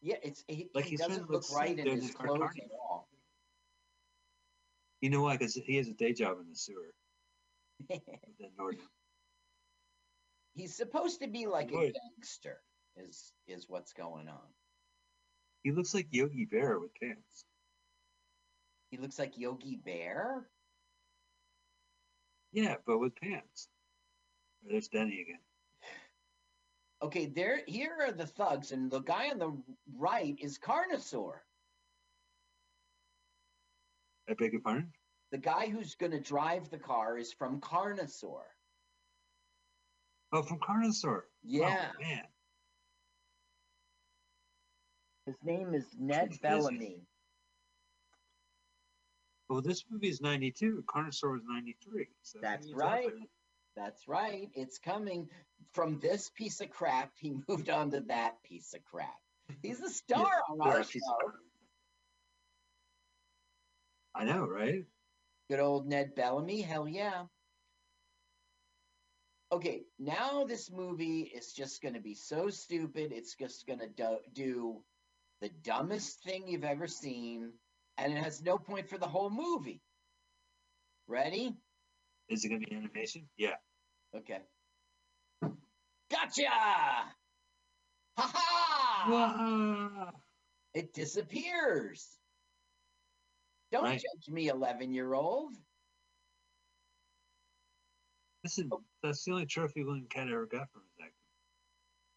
yeah 0.00 0.16
it's 0.22 0.44
he, 0.48 0.70
Like 0.74 0.86
he 0.86 0.96
doesn't 0.96 1.28
look 1.30 1.44
right 1.54 1.78
in 1.78 1.86
his 2.00 2.10
clothes 2.14 2.40
at 2.56 2.70
all 2.80 3.06
You 5.02 5.10
know 5.10 5.22
why? 5.22 5.36
Because 5.36 5.54
he 5.54 5.76
has 5.76 5.88
a 5.88 5.92
day 5.94 6.12
job 6.14 6.38
in 6.40 6.48
the 6.48 6.56
sewer. 6.56 6.94
Norton. 8.58 8.80
he's 10.54 10.74
supposed 10.74 11.20
to 11.20 11.28
be 11.28 11.46
like 11.46 11.70
a 11.72 11.92
gangster 11.92 12.60
is 12.96 13.32
is 13.46 13.68
what's 13.68 13.92
going 13.92 14.28
on 14.28 14.48
He 15.62 15.70
looks 15.72 15.94
like 15.94 16.06
Yogi 16.10 16.46
Bear 16.46 16.78
with 16.78 16.92
pants. 17.00 17.44
he 18.90 18.96
looks 18.98 19.18
like 19.18 19.38
yogi 19.38 19.76
bear 19.84 20.48
Yeah, 22.52 22.76
but 22.86 22.98
with 22.98 23.14
pants. 23.16 23.68
There's 24.68 24.88
Denny 24.88 25.22
again. 25.22 25.38
okay 27.02 27.26
there 27.26 27.60
here 27.66 27.96
are 28.02 28.12
the 28.12 28.26
thugs 28.26 28.72
and 28.72 28.90
the 28.90 29.00
guy 29.00 29.30
on 29.30 29.38
the 29.38 29.56
right 29.96 30.36
is 30.38 30.58
carnosaur 30.58 31.36
I 34.28 34.34
beg 34.34 34.52
your 34.52 34.60
pardon? 34.60 34.92
the 35.32 35.38
guy 35.38 35.66
who's 35.68 35.94
going 35.94 36.12
to 36.12 36.20
drive 36.20 36.68
the 36.70 36.78
car 36.78 37.16
is 37.16 37.32
from 37.32 37.60
Carnosaur. 37.60 38.42
Oh, 40.32 40.42
from 40.42 40.58
Carnosaur. 40.58 41.20
Oh, 41.20 41.22
yeah, 41.42 41.90
Oh, 41.96 42.00
man. 42.02 42.24
his 45.26 45.36
name 45.44 45.72
is 45.74 45.86
Ned. 45.98 46.36
Bellamy. 46.42 47.06
Well, 49.50 49.60
this 49.60 49.84
movie 49.90 50.08
is 50.08 50.20
92. 50.20 50.84
Carnosaur 50.86 51.32
was 51.32 51.42
93. 51.44 52.06
So 52.22 52.38
That's 52.40 52.72
right. 52.72 53.10
That's 53.76 54.06
right. 54.06 54.48
It's 54.54 54.78
coming 54.78 55.28
from 55.72 55.98
this 55.98 56.30
piece 56.30 56.60
of 56.60 56.70
crap. 56.70 57.10
He 57.18 57.34
moved 57.48 57.68
on 57.68 57.90
to 57.90 58.00
that 58.02 58.40
piece 58.44 58.74
of 58.74 58.84
crap. 58.84 59.18
He's 59.60 59.80
a 59.80 59.90
star 59.90 60.30
on 60.48 60.60
our 60.60 60.78
Yeah, 60.78 60.82
show. 60.82 61.32
I 64.14 64.24
know, 64.24 64.46
right? 64.46 64.84
Good 65.50 65.58
old 65.58 65.88
Ned 65.88 66.14
Bellamy, 66.14 66.60
hell 66.60 66.86
yeah. 66.86 67.24
Okay, 69.50 69.82
now 69.98 70.44
this 70.44 70.70
movie 70.70 71.22
is 71.22 71.52
just 71.52 71.82
going 71.82 71.94
to 71.94 72.00
be 72.00 72.14
so 72.14 72.50
stupid. 72.50 73.10
It's 73.12 73.34
just 73.34 73.66
going 73.66 73.80
to 73.80 73.88
do, 73.88 74.18
do 74.32 74.84
the 75.40 75.48
dumbest 75.64 76.22
thing 76.22 76.46
you've 76.46 76.62
ever 76.62 76.86
seen, 76.86 77.50
and 78.00 78.12
it 78.16 78.22
has 78.22 78.42
no 78.42 78.58
point 78.58 78.88
for 78.88 78.98
the 78.98 79.06
whole 79.06 79.30
movie. 79.30 79.82
Ready? 81.06 81.54
Is 82.28 82.44
it 82.44 82.48
gonna 82.48 82.60
be 82.60 82.74
animation? 82.74 83.28
Yeah. 83.36 83.56
Okay. 84.14 84.40
Gotcha! 86.10 86.48
Ha 88.16 88.32
ha! 88.34 90.12
It 90.74 90.92
disappears. 90.92 92.18
Don't 93.70 93.84
Right. 93.84 94.00
judge 94.00 94.28
me, 94.28 94.48
11 94.48 94.92
year 94.92 95.14
old. 95.14 95.56
Listen, 98.42 98.70
that's 99.02 99.24
the 99.24 99.32
only 99.32 99.46
trophy 99.46 99.84
William 99.84 100.06
Katt 100.08 100.28
ever 100.28 100.46
got 100.46 100.70
from 100.72 100.82
his 100.82 100.92
acting. 101.00 101.14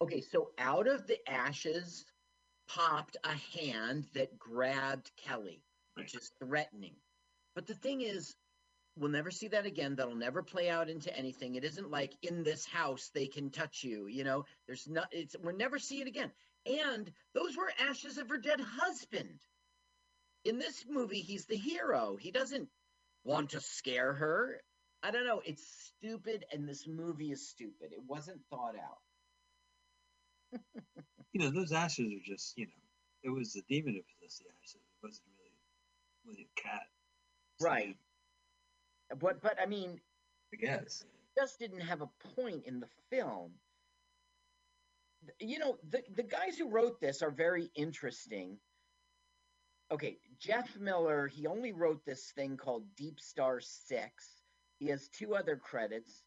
Okay, 0.02 0.22
so 0.22 0.54
out 0.58 0.88
of 0.88 1.06
the 1.06 1.20
ashes 1.30 2.06
popped 2.68 3.18
a 3.24 3.36
hand 3.36 4.06
that 4.14 4.38
grabbed 4.40 5.12
Kelly, 5.16 5.64
which 5.96 6.16
is 6.16 6.32
threatening. 6.40 6.96
But 7.56 7.68
the 7.68 7.76
thing 7.76 8.02
is, 8.02 8.36
we'll 8.98 9.12
never 9.12 9.32
see 9.32 9.48
that 9.50 9.66
again. 9.66 9.96
That'll 9.96 10.16
never 10.16 10.44
play 10.44 10.70
out 10.70 10.90
into 10.90 11.16
anything. 11.16 11.56
It 11.56 11.64
isn't 11.64 11.92
like 11.92 12.14
in 12.22 12.44
this 12.44 12.66
house 12.66 13.12
they 13.14 13.28
can 13.28 13.50
touch 13.50 13.84
you. 13.84 14.08
You 14.08 14.24
know, 14.24 14.46
there's 14.68 14.88
not. 14.88 15.08
It's 15.12 15.36
we'll 15.42 15.56
never 15.56 15.80
see 15.80 16.02
it 16.02 16.08
again. 16.08 16.32
And 16.66 17.12
those 17.34 17.58
were 17.58 17.72
ashes 17.80 18.18
of 18.18 18.30
her 18.30 18.38
dead 18.38 18.62
husband. 18.62 19.40
In 20.46 20.60
this 20.60 20.86
movie, 20.90 21.22
he's 21.22 21.46
the 21.46 21.58
hero. 21.58 22.18
He 22.20 22.32
doesn't 22.32 22.70
want 23.24 23.52
to 23.52 23.62
scare 23.62 24.14
her. 24.14 24.62
I 25.02 25.12
don't 25.12 25.26
know. 25.26 25.42
It's 25.46 25.94
stupid, 25.98 26.46
and 26.52 26.68
this 26.68 26.88
movie 26.88 27.32
is 27.32 27.50
stupid. 27.50 27.92
It 27.92 28.04
wasn't 28.08 28.42
thought 28.50 28.76
out. 28.76 29.00
You 31.34 31.42
know, 31.42 31.50
those 31.50 31.72
ashes 31.72 32.14
are 32.14 32.24
just, 32.24 32.56
you 32.60 32.68
know, 32.68 32.72
it 33.24 33.30
was 33.30 33.54
the 33.54 33.64
demon 33.68 33.96
who 33.96 34.02
possessed 34.06 34.44
the 34.44 34.46
ashes. 34.62 34.76
It 34.76 35.02
wasn't 35.02 35.26
William 36.26 36.48
Katt. 36.56 36.88
Right. 37.62 37.98
But 39.20 39.42
but 39.42 39.58
I 39.62 39.66
mean, 39.66 40.00
I 40.54 40.58
guess. 40.58 41.06
just 41.38 41.60
didn't 41.60 41.82
have 41.82 42.02
a 42.02 42.10
point 42.36 42.64
in 42.66 42.80
the 42.80 42.88
film. 43.10 43.52
You 45.40 45.60
know, 45.60 45.78
the 45.90 46.04
the 46.16 46.24
guys 46.24 46.58
who 46.58 46.70
wrote 46.70 47.00
this 47.00 47.22
are 47.22 47.32
very 47.32 47.72
interesting. 47.76 48.58
Okay, 49.92 50.18
Jeff 50.40 50.76
Miller, 50.80 51.28
he 51.28 51.46
only 51.46 51.72
wrote 51.72 52.04
this 52.06 52.32
thing 52.32 52.58
called 52.58 52.84
Deep 52.96 53.20
Star 53.20 53.60
6. 53.60 54.44
He 54.80 54.88
has 54.88 55.08
two 55.10 55.36
other 55.36 55.56
credits. 55.56 56.24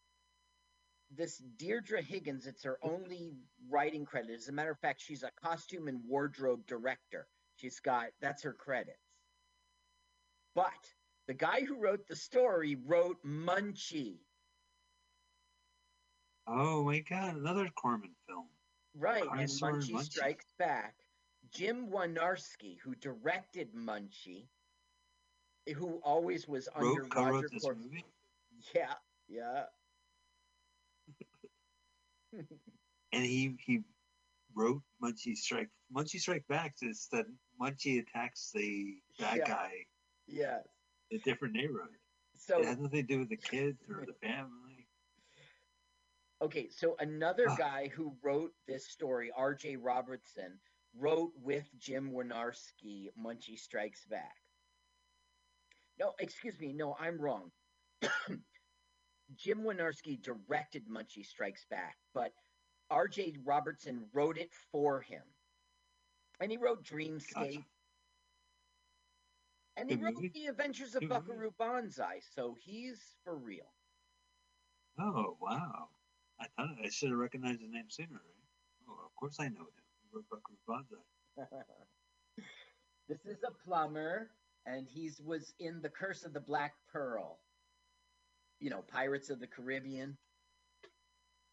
This 1.11 1.39
Deirdre 1.57 2.03
Higgins, 2.03 2.47
it's 2.47 2.63
her 2.65 2.79
only 2.83 3.35
writing 3.69 4.05
credit. 4.05 4.37
As 4.37 4.49
a 4.49 4.53
matter 4.53 4.71
of 4.71 4.79
fact, 4.79 5.01
she's 5.01 5.23
a 5.23 5.31
costume 5.43 5.89
and 5.89 6.01
wardrobe 6.07 6.67
director. 6.67 7.27
She's 7.57 7.81
got 7.81 8.09
that's 8.21 8.43
her 8.43 8.53
credits. 8.53 9.06
But 10.57 10.73
the 11.29 11.35
guy 11.35 11.61
who 11.61 11.77
wrote 11.79 12.09
the 12.09 12.17
story 12.17 12.77
wrote 12.87 13.19
Munchie. 13.25 14.17
Oh 16.49 16.83
my 16.85 17.01
God, 17.01 17.37
another 17.37 17.69
Corman 17.77 18.15
film. 18.27 18.47
Right, 18.95 19.23
and 19.23 19.49
Munchie, 19.49 19.93
Munchie. 19.93 20.03
Strikes 20.05 20.47
Back. 20.59 20.95
Jim 21.53 21.89
Wynorski, 21.91 22.79
who 22.83 22.95
directed 22.97 23.75
Munchie, 23.75 24.47
who 25.77 26.01
always 26.03 26.49
was 26.49 26.69
under 26.75 27.03
Wrote, 27.03 27.15
Roger 27.15 27.49
this 27.53 27.63
Corman. 27.63 27.83
movie. 27.85 28.05
Yeah, 28.75 28.95
yeah. 29.29 29.65
and 33.13 33.25
he 33.25 33.55
he 33.65 33.81
wrote 34.55 34.81
Munchie 35.03 35.37
Strike. 35.37 35.69
Munchie 35.95 36.19
Strike 36.19 36.47
Back 36.49 36.77
is 36.81 37.07
that 37.13 37.27
Munchie 37.61 38.01
attacks 38.01 38.51
the 38.55 38.97
bad 39.19 39.37
Yeah. 39.39 39.49
guy 39.49 39.73
Yes. 40.27 40.67
a 41.13 41.19
different 41.19 41.55
neighborhood. 41.55 41.89
So 42.37 42.61
it 42.61 42.67
has 42.67 42.79
nothing 42.79 43.07
to 43.07 43.15
do 43.15 43.19
with 43.21 43.29
the 43.29 43.37
kids 43.37 43.79
or 43.89 44.05
the 44.07 44.27
family. 44.27 44.87
okay, 46.43 46.69
so 46.69 46.97
another 47.01 47.47
guy 47.57 47.91
who 47.95 48.15
wrote 48.23 48.53
this 48.67 48.89
story, 48.89 49.31
R.J. 49.37 49.77
Robertson, 49.77 50.59
wrote 50.99 51.33
with 51.43 51.65
Jim 51.79 52.11
Wynorski, 52.13 53.09
Munchie 53.19 53.59
Strikes 53.59 54.05
Back. 54.07 54.35
No, 55.99 56.13
excuse 56.19 56.59
me, 56.61 56.73
no, 56.73 56.95
I'm 57.01 57.19
wrong. 57.19 57.51
Jim 59.37 59.63
Wynorski 59.65 60.23
directed 60.23 60.85
Munchie 60.89 61.25
Strikes 61.25 61.65
Back, 61.71 61.97
but 62.15 62.33
R.J. 62.91 63.39
Robertson 63.45 64.05
wrote 64.13 64.39
it 64.39 64.51
for 64.71 65.01
him, 65.01 65.23
and 66.41 66.51
he 66.51 66.59
wrote 66.59 66.85
Dreamscape, 66.85 67.35
Gotcha. 67.35 67.65
And 69.77 69.91
he 69.91 69.97
wrote. 69.97 70.15
The 70.35 70.47
Adventures 70.47 70.95
of. 70.95 71.09
Buckaroo 71.09 71.53
Banzai, 71.59 72.21
so 72.35 72.57
he's 72.61 72.99
for 73.25 73.37
real. 73.37 73.73
Oh 74.99 75.37
wow! 75.41 75.89
I 76.41 76.47
thought 76.57 76.77
I 76.85 76.89
should 76.89 77.11
have 77.11 77.19
recognized 77.19 77.61
his 77.61 77.71
name 77.71 77.85
sooner. 77.89 78.09
Right? 78.13 78.89
Oh, 78.89 79.05
of 79.05 79.15
course 79.17 79.37
I 79.41 79.49
know 79.49 79.61
him. 79.61 79.85
He 80.03 80.09
wrote 80.13 80.25
Buckaroo 80.31 80.59
Banzai. 80.67 81.63
this 83.09 83.25
is 83.27 83.43
a 83.47 83.51
plumber, 83.65 84.31
and 84.65 84.87
he 84.89 85.11
was 85.25 85.53
in 85.61 85.81
The 85.83 85.89
Curse 85.91 86.25
of 86.25 86.33
the 86.33 86.41
Black 86.41 86.75
Pearl. 86.91 87.39
You 88.61 88.71
know, 88.71 88.83
Pirates 88.91 89.29
of 89.29 89.39
the 89.39 89.47
Caribbean. 89.47 90.17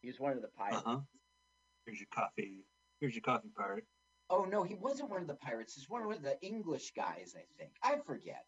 He 0.01 0.07
was 0.07 0.19
one 0.19 0.31
of 0.33 0.41
the 0.41 0.47
Uh 0.47 0.51
pirates. 0.57 0.83
huh. 0.85 0.99
Here's 1.85 1.99
your 1.99 2.07
coffee. 2.13 2.63
Here's 3.01 3.13
your 3.13 3.21
coffee 3.23 3.49
pirate. 3.57 3.83
Oh 4.29 4.45
no, 4.45 4.63
he 4.63 4.75
wasn't 4.75 5.09
one 5.09 5.21
of 5.21 5.27
the 5.27 5.35
pirates. 5.35 5.75
He's 5.75 5.89
one 5.89 6.01
of 6.03 6.21
the 6.21 6.41
English 6.41 6.91
guys, 6.95 7.35
I 7.37 7.43
think. 7.57 7.71
I 7.83 7.97
forget. 8.05 8.45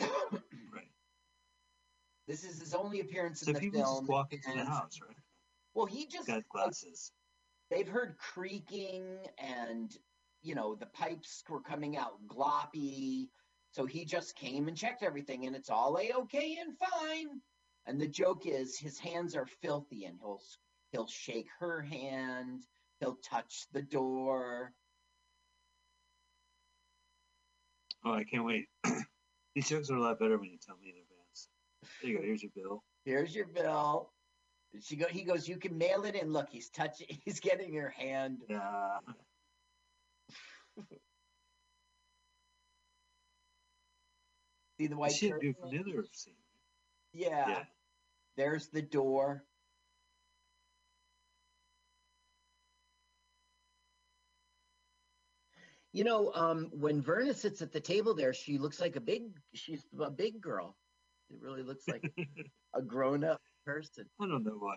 Right. 0.00 0.88
this 2.26 2.44
is 2.44 2.60
his 2.60 2.74
only 2.74 3.00
appearance 3.00 3.40
So 3.40 3.48
in 3.48 3.54
the 3.54 3.60
film. 3.60 3.72
people 3.72 3.84
film. 3.84 4.00
just 4.02 4.10
walk 4.10 4.32
into 4.32 4.52
the 4.56 4.64
house, 4.64 4.98
right? 5.06 5.16
Well, 5.74 5.86
he 5.86 6.06
just 6.06 6.26
Got 6.26 6.48
glasses. 6.48 7.12
they've 7.70 7.88
heard 7.88 8.16
creaking 8.18 9.04
and 9.38 9.96
you 10.42 10.54
know 10.54 10.74
the 10.74 10.86
pipes 10.86 11.42
were 11.48 11.60
coming 11.60 11.96
out 11.96 12.14
gloppy 12.26 13.28
so 13.70 13.86
he 13.86 14.04
just 14.04 14.34
came 14.36 14.68
and 14.68 14.76
checked 14.76 15.02
everything 15.02 15.46
and 15.46 15.54
it's 15.56 15.70
all 15.70 15.96
a-okay 15.98 16.58
and 16.60 16.76
fine 16.76 17.40
and 17.86 18.00
the 18.00 18.08
joke 18.08 18.44
is 18.46 18.76
his 18.78 18.98
hands 18.98 19.34
are 19.36 19.46
filthy 19.46 20.04
and 20.04 20.18
he'll 20.20 20.40
he'll 20.90 21.06
shake 21.06 21.46
her 21.60 21.80
hand 21.80 22.64
he'll 23.02 23.18
touch 23.28 23.66
the 23.72 23.82
door 23.82 24.72
Oh, 28.04 28.12
I 28.14 28.24
can't 28.24 28.44
wait. 28.44 28.66
These 29.54 29.68
jokes 29.68 29.88
are 29.88 29.94
a 29.96 30.00
lot 30.00 30.18
better 30.18 30.36
when 30.36 30.50
you 30.50 30.58
tell 30.60 30.76
me 30.76 30.88
in 30.88 30.96
advance. 30.96 31.48
There 32.02 32.10
you 32.10 32.18
go. 32.18 32.24
Here's 32.24 32.42
your 32.42 32.50
bill. 32.56 32.82
here's 33.04 33.34
your 33.34 33.46
bill 33.46 34.10
she 34.80 34.96
go 34.96 35.06
he 35.06 35.22
goes 35.22 35.46
you 35.46 35.56
can 35.58 35.76
mail 35.78 36.04
it 36.04 36.14
in 36.14 36.32
look 36.32 36.48
he's 36.50 36.70
touching 36.70 37.06
he's 37.24 37.38
getting 37.40 37.74
her 37.74 37.90
hand 37.90 38.38
Yeah. 38.48 38.98
see 44.78 44.86
the 44.86 44.96
white 44.96 45.12
curtain? 45.18 45.38
dude, 45.40 45.56
from 45.58 45.70
the 45.70 45.80
other 45.80 46.04
scene. 46.12 46.34
yeah 47.12 47.48
Yeah. 47.48 47.62
there's 48.36 48.68
the 48.68 48.82
door 48.82 49.44
You 55.92 56.04
know, 56.04 56.32
um, 56.34 56.70
when 56.72 57.02
Verna 57.02 57.34
sits 57.34 57.60
at 57.60 57.70
the 57.70 57.80
table 57.80 58.14
there, 58.14 58.32
she 58.32 58.56
looks 58.58 58.80
like 58.80 58.96
a 58.96 59.00
big. 59.00 59.24
She's 59.54 59.84
a 60.00 60.10
big 60.10 60.40
girl. 60.40 60.76
It 61.30 61.40
really 61.40 61.62
looks 61.62 61.86
like 61.86 62.10
a 62.74 62.82
grown-up 62.82 63.40
person. 63.66 64.06
I 64.20 64.26
don't 64.26 64.44
know 64.44 64.56
why. 64.58 64.76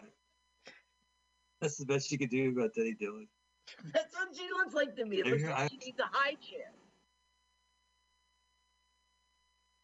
That's 1.61 1.77
the 1.77 1.85
best 1.85 2.09
she 2.09 2.17
could 2.17 2.29
do 2.29 2.49
about 2.49 2.73
Teddy 2.73 2.93
Dillon. 2.93 3.27
That's 3.93 4.13
what 4.13 4.35
she 4.35 4.47
looks 4.49 4.73
like 4.73 4.95
to 4.97 5.05
me. 5.05 5.17
It 5.17 5.27
looks 5.27 5.43
like 5.43 5.71
she 5.71 5.77
needs 5.77 5.99
a 5.99 6.09
high 6.11 6.35
chair. 6.35 6.71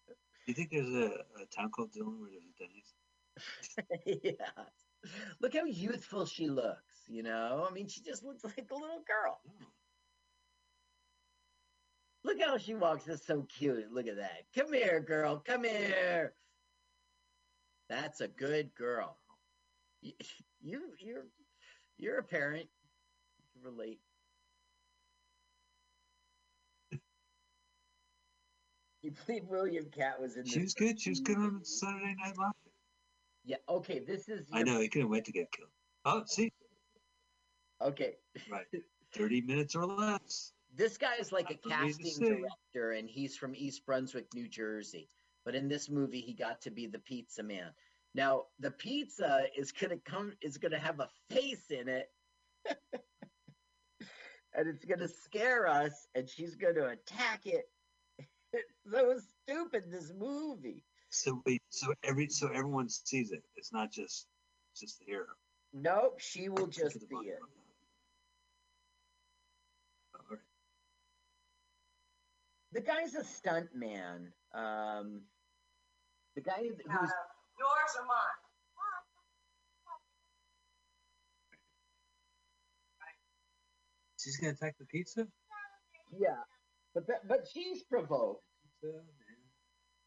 Do 0.07 0.15
you 0.47 0.53
think 0.53 0.71
there's 0.71 0.93
a, 0.93 1.41
a 1.41 1.45
town 1.55 1.69
called 1.71 1.91
Dillon 1.91 2.19
where 2.19 2.29
there's 2.31 2.43
a 2.45 2.57
Denny's? 2.59 4.23
yeah. 4.23 4.65
Look 5.39 5.53
how 5.53 5.63
youthful 5.63 6.25
she 6.25 6.47
looks. 6.47 7.05
You 7.07 7.23
know, 7.23 7.65
I 7.69 7.73
mean, 7.73 7.87
she 7.87 8.01
just 8.01 8.23
looks 8.23 8.43
like 8.43 8.67
a 8.69 8.75
little 8.75 9.03
girl. 9.07 9.39
No. 9.59 9.65
Look 12.31 12.47
how 12.47 12.57
she 12.57 12.73
walks. 12.75 13.03
That's 13.03 13.27
so 13.27 13.45
cute. 13.57 13.91
Look 13.91 14.07
at 14.07 14.15
that. 14.15 14.43
Come 14.55 14.71
here, 14.71 15.01
girl. 15.01 15.43
Come 15.45 15.65
here. 15.65 16.31
That's 17.89 18.21
a 18.21 18.29
good 18.29 18.73
girl. 18.73 19.17
You, 20.01 20.13
you 20.61 20.81
you're 20.99 21.25
you're 21.97 22.19
a 22.19 22.23
parent. 22.23 22.69
You 23.53 23.61
relate. 23.69 23.99
you 29.01 29.11
believe 29.25 29.43
William 29.49 29.87
Katt 29.93 30.21
was 30.21 30.37
in. 30.37 30.45
She 30.45 30.61
was 30.61 30.73
good. 30.73 31.01
She 31.01 31.09
was 31.09 31.19
good 31.19 31.37
on 31.37 31.59
Saturday 31.65 32.15
Night 32.23 32.37
Live. 32.37 32.53
Yeah. 33.43 33.57
Okay. 33.67 33.99
This 33.99 34.29
is. 34.29 34.47
Your... 34.49 34.59
I 34.59 34.63
know. 34.63 34.79
He 34.79 34.87
couldn't 34.87 35.09
wait 35.09 35.25
to 35.25 35.33
get 35.33 35.51
killed. 35.51 35.67
Oh, 36.05 36.23
see. 36.25 36.53
Okay. 37.81 38.13
Right. 38.49 38.67
Thirty 39.13 39.41
minutes 39.41 39.75
or 39.75 39.85
less. 39.85 40.53
This 40.75 40.97
guy 40.97 41.15
is 41.19 41.31
like 41.31 41.51
a 41.51 41.67
Nothing 41.67 41.89
easy 41.89 42.03
to 42.03 42.09
casting 42.09 42.47
director, 42.73 42.91
and 42.91 43.09
he's 43.09 43.35
from 43.35 43.53
East 43.55 43.85
Brunswick, 43.85 44.27
New 44.33 44.47
Jersey. 44.47 45.09
But 45.43 45.55
in 45.55 45.67
this 45.67 45.89
movie, 45.89 46.21
he 46.21 46.33
got 46.33 46.61
to 46.61 46.71
be 46.71 46.87
the 46.87 46.99
pizza 46.99 47.43
man. 47.43 47.71
Now, 48.13 48.43
the 48.59 48.71
pizza 48.71 49.45
is 49.57 49.71
gonna 49.71 49.97
come 49.97 50.33
is 50.41 50.57
gonna 50.57 50.79
have 50.79 50.99
a 50.99 51.09
face 51.29 51.71
in 51.71 51.87
it, 51.87 52.11
and 54.53 54.67
it's 54.67 54.85
gonna 54.85 55.07
scare 55.07 55.67
us, 55.67 56.07
and 56.15 56.27
she's 56.29 56.55
gonna 56.55 56.87
attack 56.87 57.45
it. 57.45 57.69
It's 58.53 58.73
so 58.91 59.19
stupid. 59.43 59.85
This 59.89 60.11
movie. 60.17 60.83
So 61.09 61.41
wait, 61.45 61.61
so 61.69 61.93
every 62.03 62.29
so 62.29 62.47
everyone 62.47 62.89
sees 62.89 63.31
it. 63.31 63.43
It's 63.55 63.73
not 63.73 63.91
just 63.91 64.27
just 64.75 64.99
the 64.99 65.05
hero. 65.05 65.25
Nope, 65.73 66.19
she 66.19 66.49
will 66.49 66.67
just 66.67 66.99
be 67.09 67.15
it. 67.15 67.19
of 67.19 67.25
that. 67.25 67.39
All 70.15 70.25
right. 70.29 70.39
The 72.73 72.81
guy's 72.81 73.15
a 73.15 73.23
stunt 73.23 73.69
man. 73.75 74.31
Um, 74.53 75.21
the 76.35 76.41
guy 76.41 76.59
who's 76.61 76.77
yours 76.87 77.91
or 77.99 78.05
mine? 78.07 78.39
She's 84.17 84.37
gonna 84.37 84.53
attack 84.53 84.75
the 84.79 84.85
pizza. 84.85 85.27
yeah, 86.17 86.35
but 86.93 87.07
that, 87.07 87.27
but 87.27 87.47
she's 87.51 87.83
provoked. 87.83 88.43
Pizza 88.81 88.97
man. 88.97 89.03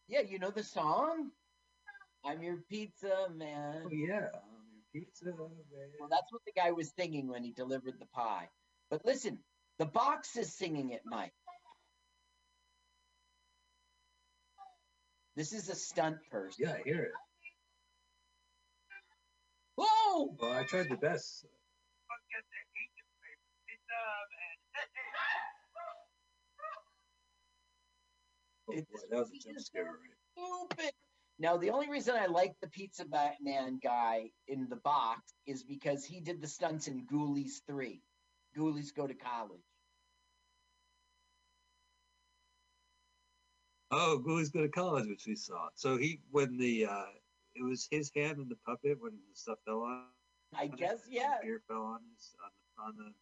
Yeah, 0.07 0.21
you 0.21 0.39
know 0.39 0.51
the 0.51 0.63
song? 0.63 1.31
I'm 2.25 2.43
your 2.43 2.59
pizza 2.71 3.29
man. 3.35 3.83
Oh 3.85 3.91
yeah, 3.91 4.29
um, 4.35 4.71
your 4.95 5.03
pizza 5.05 5.27
man. 5.27 5.35
Well, 5.99 6.09
that's 6.09 6.33
what 6.33 6.43
the 6.47 6.53
guy 6.57 6.71
was 6.71 6.93
singing 6.97 7.29
when 7.29 7.43
he 7.43 7.53
delivered 7.53 7.95
the 7.99 8.07
pie. 8.15 8.49
But 8.91 9.05
listen, 9.05 9.41
the 9.79 9.87
box 9.87 10.37
is 10.37 10.55
singing 10.55 10.91
it, 10.91 11.03
Mike. 11.05 11.33
This 15.37 15.53
is 15.53 15.69
a 15.69 15.75
stunt 15.75 16.17
person. 16.31 16.67
Yeah, 16.67 16.75
I 16.75 16.83
hear 16.85 17.03
it. 17.03 17.13
Whoa! 19.77 20.37
Well, 20.39 20.53
I 20.53 20.65
tried 20.65 20.89
the 20.89 20.97
best. 20.97 21.47
Oh, 28.67 28.73
boy, 28.73 28.83
that 29.11 29.19
was 29.19 29.31
a 29.31 29.39
jump 29.39 29.61
scare, 29.61 29.85
right? 29.85 30.69
Stupid. 30.71 30.93
Now, 31.39 31.59
the 31.59 31.71
only 31.71 31.91
reason 31.91 32.15
I 32.17 32.27
like 32.27 32.55
the 32.63 32.69
Pizza 32.69 33.05
Man 33.43 33.79
guy 33.83 34.31
in 34.49 34.69
the 34.71 34.77
box 34.77 35.35
is 35.47 35.63
because 35.63 36.05
he 36.05 36.21
did 36.21 36.41
the 36.41 36.49
stunts 36.49 36.89
in 36.89 37.07
Ghoulies 37.07 37.61
3. 37.67 38.01
Ghoulies 38.57 38.95
go 38.95 39.07
to 39.07 39.15
college. 39.15 39.61
Oh, 43.97 44.21
Ghoulies 44.27 44.53
go 44.53 44.61
to 44.61 44.69
college, 44.69 45.09
which 45.09 45.25
we 45.27 45.37
saw. 45.37 45.69
So 45.77 45.97
he, 45.97 46.19
when 46.33 46.57
the, 46.57 46.87
uh, 46.87 47.05
it 47.55 47.63
was 47.63 47.87
his 47.91 48.11
hand 48.15 48.39
in 48.39 48.49
the 48.49 48.57
puppet 48.67 48.99
when 49.01 49.13
the 49.13 49.35
stuff 49.35 49.59
fell 49.65 49.83
on. 49.83 50.07
I 50.57 50.67
guess, 50.67 51.03
yeah. 51.09 51.37
the 51.41 51.47
Beer 51.47 51.63
fell 51.69 51.83
on 51.83 52.01
his, 52.15 52.35
on, 52.79 52.87
on 52.87 52.97
the. 52.97 53.13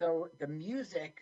So 0.00 0.28
the 0.38 0.46
music 0.46 1.18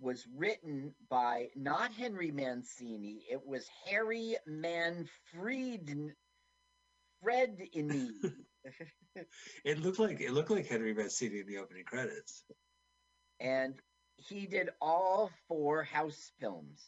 was 0.00 0.26
written 0.36 0.94
by 1.08 1.48
not 1.54 1.92
Henry 1.92 2.30
Mancini, 2.30 3.22
it 3.30 3.44
was 3.46 3.68
Harry 3.86 4.36
Manfred 4.46 6.14
Fred 7.22 7.58
Ini. 7.76 8.10
It 9.64 9.80
looked 9.80 9.98
like 9.98 10.20
it 10.20 10.32
looked 10.32 10.50
like 10.50 10.66
Henry 10.66 10.92
Mancini 10.94 11.40
in 11.40 11.46
the 11.46 11.58
opening 11.58 11.84
credits. 11.84 12.44
and 13.40 13.74
he 14.16 14.46
did 14.46 14.68
all 14.80 15.30
four 15.48 15.82
house 15.82 16.30
films. 16.38 16.84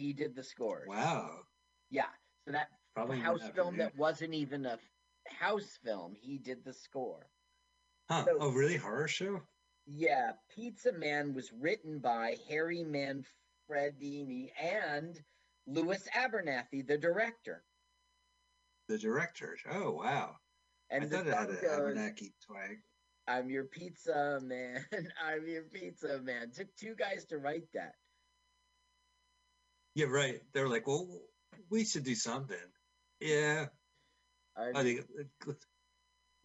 He 0.00 0.14
did 0.14 0.34
the 0.34 0.42
scores. 0.42 0.88
Wow. 0.88 1.40
Yeah. 1.90 2.06
So 2.46 2.52
that 2.52 2.68
Probably 2.94 3.18
house 3.18 3.42
film 3.54 3.76
that 3.76 3.94
wasn't 3.98 4.32
even 4.32 4.64
a 4.64 4.78
house 5.28 5.78
film, 5.84 6.14
he 6.18 6.38
did 6.38 6.64
the 6.64 6.72
score. 6.72 7.26
Huh. 8.08 8.24
so- 8.24 8.38
oh, 8.40 8.50
really? 8.50 8.78
Horror 8.78 9.08
show? 9.08 9.42
Yeah, 9.86 10.32
Pizza 10.54 10.92
Man 10.92 11.34
was 11.34 11.52
written 11.52 11.98
by 11.98 12.36
Harry 12.48 12.82
Manfredini 12.82 14.52
and 14.58 15.20
Lewis 15.66 16.08
Abernathy, 16.16 16.86
the 16.86 16.96
director. 16.96 17.62
The 18.88 18.96
director. 18.96 19.58
Oh, 19.70 19.90
wow. 19.90 20.36
And 20.88 21.04
I 21.04 21.08
thought 21.08 21.26
it 21.26 21.34
had 21.34 21.50
an 21.50 21.56
Abernathy 21.56 22.32
twang. 22.46 22.78
I'm 23.28 23.50
your 23.50 23.64
pizza 23.64 24.40
man. 24.42 24.82
I'm 25.22 25.46
your 25.46 25.64
pizza 25.64 26.20
man. 26.22 26.52
Took 26.52 26.74
two 26.76 26.94
guys 26.94 27.26
to 27.26 27.36
write 27.36 27.68
that. 27.74 27.96
Yeah, 29.94 30.06
right. 30.06 30.40
They're 30.52 30.68
like, 30.68 30.86
well, 30.86 31.08
we 31.70 31.84
should 31.84 32.04
do 32.04 32.14
something. 32.14 32.56
Yeah. 33.20 33.66
I 34.56 34.82
think. 34.82 35.06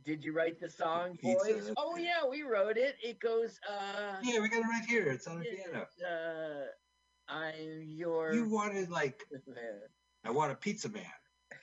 Did 0.04 0.24
you 0.24 0.34
write 0.34 0.60
the 0.60 0.70
song, 0.70 1.18
Pizza, 1.22 1.46
boys? 1.46 1.74
Oh 1.78 1.98
yeah, 1.98 2.28
we 2.30 2.43
wrote 2.43 2.78
it. 2.78 2.96
It 3.04 3.20
goes, 3.20 3.60
uh, 3.68 4.18
Yeah, 4.22 4.39
we 4.39 4.50
got 4.50 4.60
it 4.60 4.68
right 4.68 4.86
here. 4.88 5.12
It's 5.12 5.28
on 5.28 5.39
the 5.39 5.46
piano. 5.46 5.88
uh 6.08 6.66
I'm 7.28 7.82
your 7.82 8.34
You 8.34 8.48
wanted 8.48 8.91
like, 8.91 9.24
I 10.26 10.32
want 10.32 10.52
a 10.52 10.56
pizza 10.56 10.89
man. 10.89 11.04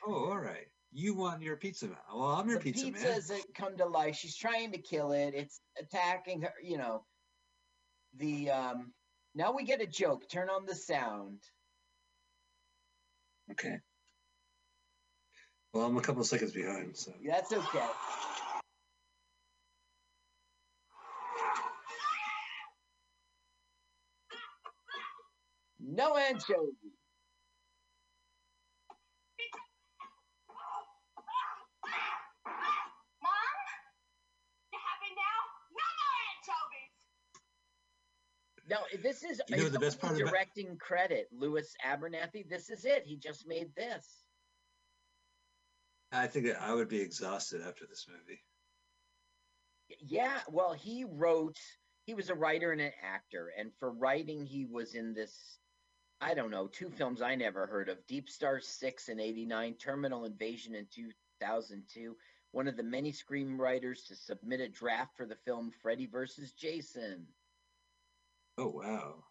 Oh, 0.04 0.30
all 0.30 0.38
right. 0.38 0.66
You 0.92 1.14
want 1.14 1.40
your 1.40 1.56
pizza 1.56 1.86
man. 1.86 1.96
Well, 2.12 2.24
I'm 2.24 2.48
your 2.48 2.58
the 2.58 2.64
pizza 2.64 2.90
man. 2.90 2.94
pizzas 2.94 3.28
that 3.28 3.42
come 3.54 3.76
to 3.78 3.86
life. 3.86 4.16
She's 4.16 4.36
trying 4.36 4.72
to 4.72 4.78
kill 4.78 5.12
it. 5.12 5.34
It's 5.34 5.60
attacking 5.78 6.42
her. 6.42 6.52
You 6.62 6.78
know, 6.78 7.04
the 8.18 8.50
um. 8.50 8.92
Now 9.34 9.52
we 9.52 9.64
get 9.64 9.80
a 9.80 9.86
joke. 9.86 10.28
Turn 10.28 10.50
on 10.50 10.66
the 10.66 10.74
sound. 10.74 11.38
Okay. 13.52 13.78
Well, 15.72 15.86
I'm 15.86 15.96
a 15.96 16.02
couple 16.02 16.24
seconds 16.24 16.52
behind, 16.52 16.96
so. 16.96 17.12
That's 17.26 17.52
okay. 17.52 17.86
No 25.80 26.16
anchovy. 26.16 26.72
Mom? 33.22 33.56
You 34.72 34.78
happy 34.80 35.12
now? 35.16 35.38
No 35.76 35.88
more 38.68 38.78
anchovies! 38.78 38.98
No, 39.04 39.10
this 39.10 39.22
is 39.24 39.40
You 39.48 39.56
know 39.56 39.68
the 39.68 39.78
best 39.78 40.00
part 40.00 40.16
about- 40.20 40.30
directing 40.30 40.76
credit. 40.78 41.28
Lewis 41.32 41.74
Abernathy. 41.84 42.48
This 42.48 42.70
is 42.70 42.84
it. 42.84 43.04
He 43.06 43.16
just 43.16 43.46
made 43.46 43.74
this. 43.74 44.24
I 46.12 46.26
think 46.26 46.46
that 46.46 46.60
I 46.60 46.74
would 46.74 46.88
be 46.88 47.00
exhausted 47.00 47.62
after 47.62 47.86
this 47.86 48.06
movie. 48.08 48.42
Yeah, 50.00 50.40
well, 50.48 50.72
he 50.72 51.04
wrote. 51.04 51.58
He 52.04 52.14
was 52.14 52.30
a 52.30 52.34
writer 52.34 52.72
and 52.72 52.80
an 52.80 52.92
actor, 53.02 53.52
and 53.56 53.70
for 53.78 53.90
writing, 53.92 54.44
he 54.44 54.64
was 54.66 54.94
in 54.94 55.14
this. 55.14 55.58
I 56.20 56.34
don't 56.34 56.50
know, 56.50 56.68
two 56.68 56.88
films 56.90 57.20
I 57.22 57.34
never 57.34 57.66
heard 57.66 57.88
of: 57.88 58.06
Deep 58.06 58.28
Star 58.28 58.60
Six 58.60 59.08
in 59.08 59.20
'89, 59.20 59.74
Terminal 59.74 60.24
Invasion 60.24 60.74
in 60.74 60.86
2002. 60.94 62.16
One 62.52 62.68
of 62.68 62.76
the 62.76 62.82
many 62.82 63.12
screenwriters 63.12 64.06
to 64.08 64.14
submit 64.14 64.60
a 64.60 64.68
draft 64.68 65.16
for 65.16 65.24
the 65.26 65.36
film 65.46 65.70
Freddy 65.82 66.06
vs. 66.06 66.52
Jason. 66.52 67.26
Oh, 68.56 68.68
wow. 68.70 69.26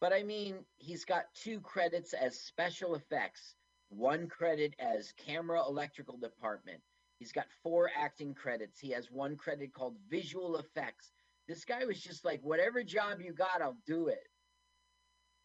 But 0.00 0.12
I 0.12 0.22
mean, 0.22 0.66
he's 0.76 1.04
got 1.04 1.32
two 1.34 1.60
credits 1.60 2.12
as 2.12 2.38
special 2.40 2.94
effects, 2.94 3.56
one 3.88 4.28
credit 4.28 4.74
as 4.78 5.12
camera 5.12 5.64
electrical 5.66 6.18
department. 6.18 6.82
He's 7.18 7.32
got 7.32 7.50
four 7.62 7.90
acting 7.94 8.34
credits. 8.34 8.78
He 8.80 8.90
has 8.90 9.10
one 9.10 9.36
credit 9.36 9.72
called 9.72 9.98
visual 10.08 10.56
effects. 10.58 11.12
This 11.48 11.64
guy 11.64 11.84
was 11.84 12.00
just 12.02 12.24
like, 12.24 12.42
whatever 12.42 12.82
job 12.82 13.20
you 13.20 13.32
got, 13.32 13.62
I'll 13.62 13.78
do 13.86 14.08
it. 14.08 14.28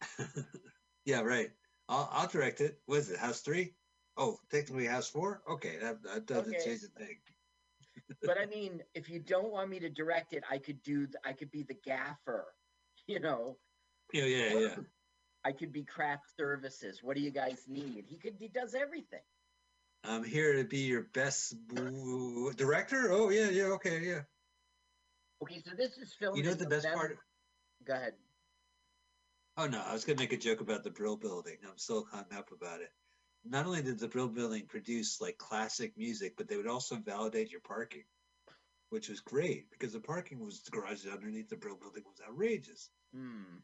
yeah, 1.04 1.20
right. 1.20 1.50
I'll, 1.88 2.08
I'll 2.12 2.28
direct 2.28 2.60
it. 2.60 2.82
What 2.86 2.98
is 2.98 3.10
it? 3.10 3.18
House 3.18 3.40
three? 3.42 3.76
Oh, 4.16 4.38
technically 4.50 4.86
House 4.86 5.08
four? 5.08 5.42
Okay, 5.48 5.78
that, 5.78 6.02
that 6.02 6.26
doesn't 6.26 6.58
Okay. 6.58 6.58
change 6.58 6.82
a 6.82 6.88
thing. 6.88 7.18
But 8.24 8.38
I 8.38 8.46
mean, 8.46 8.82
if 8.94 9.08
you 9.08 9.20
don't 9.20 9.50
want 9.52 9.70
me 9.70 9.80
to 9.80 9.88
direct 9.90 10.32
it, 10.32 10.44
I 10.50 10.58
could 10.58 10.82
do. 10.82 11.08
I 11.24 11.32
could 11.32 11.50
be 11.50 11.62
the 11.62 11.74
gaffer. 11.74 12.54
You 13.12 13.20
know, 13.20 13.56
Yeah, 14.12 14.24
yeah, 14.24 14.58
yeah. 14.58 14.74
I 15.42 15.52
could 15.52 15.72
be 15.72 15.82
craft 15.82 16.26
services. 16.36 17.00
What 17.02 17.16
do 17.16 17.22
you 17.22 17.30
guys 17.30 17.64
need? 17.66 18.04
He 18.06 18.18
could. 18.18 18.34
He 18.38 18.48
does 18.48 18.74
everything. 18.74 19.22
I'm 20.04 20.22
here 20.22 20.56
to 20.56 20.64
be 20.64 20.80
your 20.80 21.04
best 21.14 21.54
director. 22.56 23.10
Oh, 23.10 23.30
yeah, 23.30 23.48
yeah, 23.48 23.64
okay, 23.64 24.00
yeah. 24.00 24.20
Okay, 25.42 25.62
so 25.64 25.70
this 25.74 25.96
is 25.96 26.14
filmed. 26.18 26.36
You 26.36 26.42
know 26.42 26.52
the 26.52 26.66
best 26.66 26.86
part? 26.92 27.18
Go 27.86 27.94
ahead. 27.94 28.12
Oh 29.56 29.66
no, 29.66 29.82
I 29.84 29.92
was 29.92 30.04
gonna 30.04 30.18
make 30.18 30.32
a 30.32 30.36
joke 30.36 30.60
about 30.60 30.84
the 30.84 30.90
Brill 30.90 31.16
Building. 31.16 31.56
I'm 31.64 31.78
still 31.78 32.06
hung 32.12 32.26
up 32.36 32.50
about 32.52 32.80
it. 32.80 32.92
Not 33.44 33.66
only 33.66 33.82
did 33.82 33.98
the 33.98 34.08
Brill 34.08 34.28
Building 34.28 34.66
produce 34.68 35.20
like 35.20 35.38
classic 35.38 35.96
music, 35.96 36.34
but 36.36 36.48
they 36.48 36.56
would 36.56 36.66
also 36.66 36.96
validate 36.96 37.50
your 37.50 37.60
parking, 37.60 38.04
which 38.90 39.08
was 39.08 39.20
great 39.20 39.70
because 39.70 39.92
the 39.92 40.00
parking 40.00 40.38
was 40.40 40.62
the 40.62 40.70
garage 40.70 41.06
underneath 41.06 41.48
the 41.48 41.56
Brill 41.56 41.76
Building 41.76 42.04
was 42.06 42.20
outrageous. 42.26 42.90
Hmm. 43.12 43.58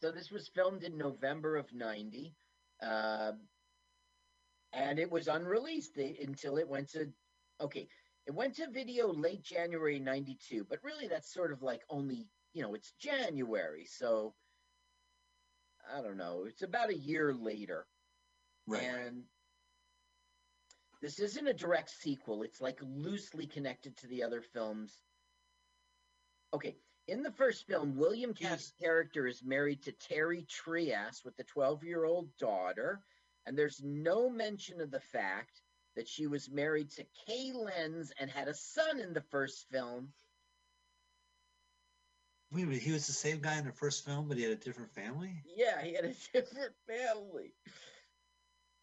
So 0.00 0.12
this 0.12 0.30
was 0.30 0.48
filmed 0.48 0.84
in 0.84 0.96
November 0.96 1.56
of 1.56 1.72
'90, 1.72 2.36
uh, 2.82 3.32
and 4.72 4.98
it 4.98 5.10
was 5.10 5.28
unreleased 5.28 5.96
until 5.96 6.56
it 6.58 6.68
went 6.68 6.88
to. 6.90 7.12
Okay, 7.60 7.88
it 8.26 8.34
went 8.34 8.54
to 8.56 8.70
video 8.70 9.12
late 9.12 9.42
January 9.42 9.98
'92, 9.98 10.64
but 10.64 10.82
really 10.84 11.08
that's 11.08 11.32
sort 11.32 11.52
of 11.52 11.62
like 11.62 11.82
only 11.90 12.28
you 12.52 12.62
know 12.62 12.74
it's 12.74 12.92
January, 12.92 13.86
so 13.86 14.34
I 15.92 16.00
don't 16.02 16.16
know. 16.16 16.44
It's 16.44 16.62
about 16.62 16.90
a 16.90 16.96
year 16.96 17.34
later, 17.34 17.86
Right. 18.66 18.82
and 18.84 19.24
this 21.00 21.20
isn't 21.20 21.46
a 21.46 21.54
direct 21.54 21.90
sequel. 21.90 22.42
It's 22.42 22.60
like 22.60 22.78
loosely 22.82 23.46
connected 23.46 23.96
to 23.98 24.06
the 24.08 24.22
other 24.22 24.42
films. 24.42 25.00
Okay, 26.52 26.76
in 27.06 27.22
the 27.22 27.32
first 27.32 27.66
film, 27.66 27.96
William 27.96 28.34
Katt's 28.34 28.72
character 28.80 29.26
is 29.26 29.42
married 29.42 29.82
to 29.82 29.92
Terri 29.92 30.46
Treas 30.48 31.22
with 31.24 31.38
a 31.38 31.44
12 31.44 31.84
year 31.84 32.04
old 32.04 32.28
daughter, 32.38 33.00
and 33.46 33.56
there's 33.56 33.80
no 33.82 34.28
mention 34.28 34.80
of 34.80 34.90
the 34.90 35.00
fact 35.00 35.62
that 35.96 36.08
she 36.08 36.26
was 36.26 36.50
married 36.50 36.90
to 36.90 37.04
Kay 37.26 37.52
Lenz 37.52 38.12
and 38.20 38.30
had 38.30 38.48
a 38.48 38.54
son 38.54 39.00
in 39.00 39.12
the 39.12 39.24
first 39.30 39.66
film. 39.70 40.12
Wait 42.50 42.62
a 42.62 42.66
minute, 42.66 42.82
he 42.82 42.92
was 42.92 43.06
the 43.06 43.12
same 43.12 43.40
guy 43.40 43.58
in 43.58 43.66
the 43.66 43.72
first 43.72 44.04
film, 44.04 44.28
but 44.28 44.36
he 44.36 44.42
had 44.42 44.52
a 44.52 44.56
different 44.56 44.92
family? 44.92 45.42
Yeah, 45.56 45.82
he 45.82 45.94
had 45.94 46.04
a 46.04 46.14
different 46.32 46.72
family. 46.86 47.52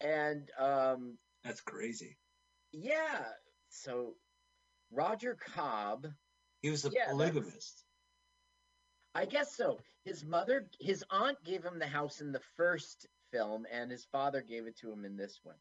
And 0.01 0.49
um, 0.59 1.18
That's 1.46 1.62
crazy. 1.62 2.18
yeah, 2.74 3.24
so 3.70 4.16
Roger 4.91 5.38
Cobb, 5.54 6.08
He 6.62 6.70
was 6.72 6.84
a 6.86 6.89
Yeah, 6.91 7.06
polygamist. 7.08 7.84
I 9.14 9.26
guess 9.26 9.56
so. 9.56 9.80
His 10.04 10.26
mother, 10.26 10.68
his 10.82 11.06
aunt 11.10 11.38
gave 11.46 11.64
him 11.64 11.80
the 11.80 11.88
house 11.88 12.20
in 12.20 12.32
the 12.32 12.41
first 12.58 13.08
film, 13.32 13.66
and 13.72 13.89
his 13.91 14.06
father 14.12 14.41
gave 14.41 14.66
it 14.68 14.78
to 14.80 14.91
him 14.91 15.06
in 15.06 15.16
this 15.16 15.39
one. 15.43 15.56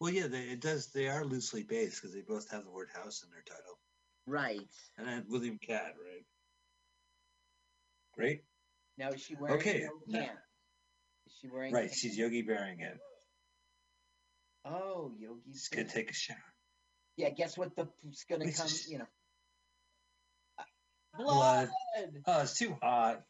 Well, 0.00 0.12
yeah, 0.12 0.26
they, 0.26 0.42
it 0.42 0.60
does. 0.60 0.88
They 0.88 1.08
are 1.08 1.24
loosely 1.24 1.62
based 1.62 2.00
because 2.02 2.14
they 2.14 2.20
both 2.22 2.50
have 2.50 2.64
the 2.64 2.70
word 2.70 2.88
house 2.92 3.22
in 3.22 3.30
their 3.30 3.42
title. 3.42 3.78
Right. 4.26 4.68
And 4.98 5.06
then 5.06 5.24
William 5.28 5.58
Katt, 5.58 5.94
right? 6.04 6.24
Great. 8.14 8.42
Now 8.98 9.10
is 9.10 9.20
she 9.22 9.34
wearing 9.36 9.58
Okay, 9.60 9.84
no 9.86 10.18
pants? 10.18 10.40
Is 11.26 11.32
she 11.40 11.48
wearing 11.48 11.72
Right. 11.72 11.90
She's 11.94 12.16
Yogi 12.18 12.42
bearing 12.42 12.80
it. 12.80 12.98
Oh, 14.68 15.12
Yogi's 15.18 15.68
gonna 15.68 15.88
take 15.88 16.10
a 16.10 16.14
shower. 16.14 16.36
Yeah, 17.16 17.30
guess 17.30 17.56
what 17.56 17.74
the 17.76 17.88
it's 18.08 18.24
gonna 18.24 18.44
It's 18.46 18.58
come, 18.58 18.68
just- 18.68 18.90
you 18.90 18.98
know. 18.98 19.06
Blood. 21.16 21.70
Blood. 21.94 22.22
Oh, 22.26 22.42
it's 22.42 22.58
too 22.58 22.76
hot. 22.82 23.22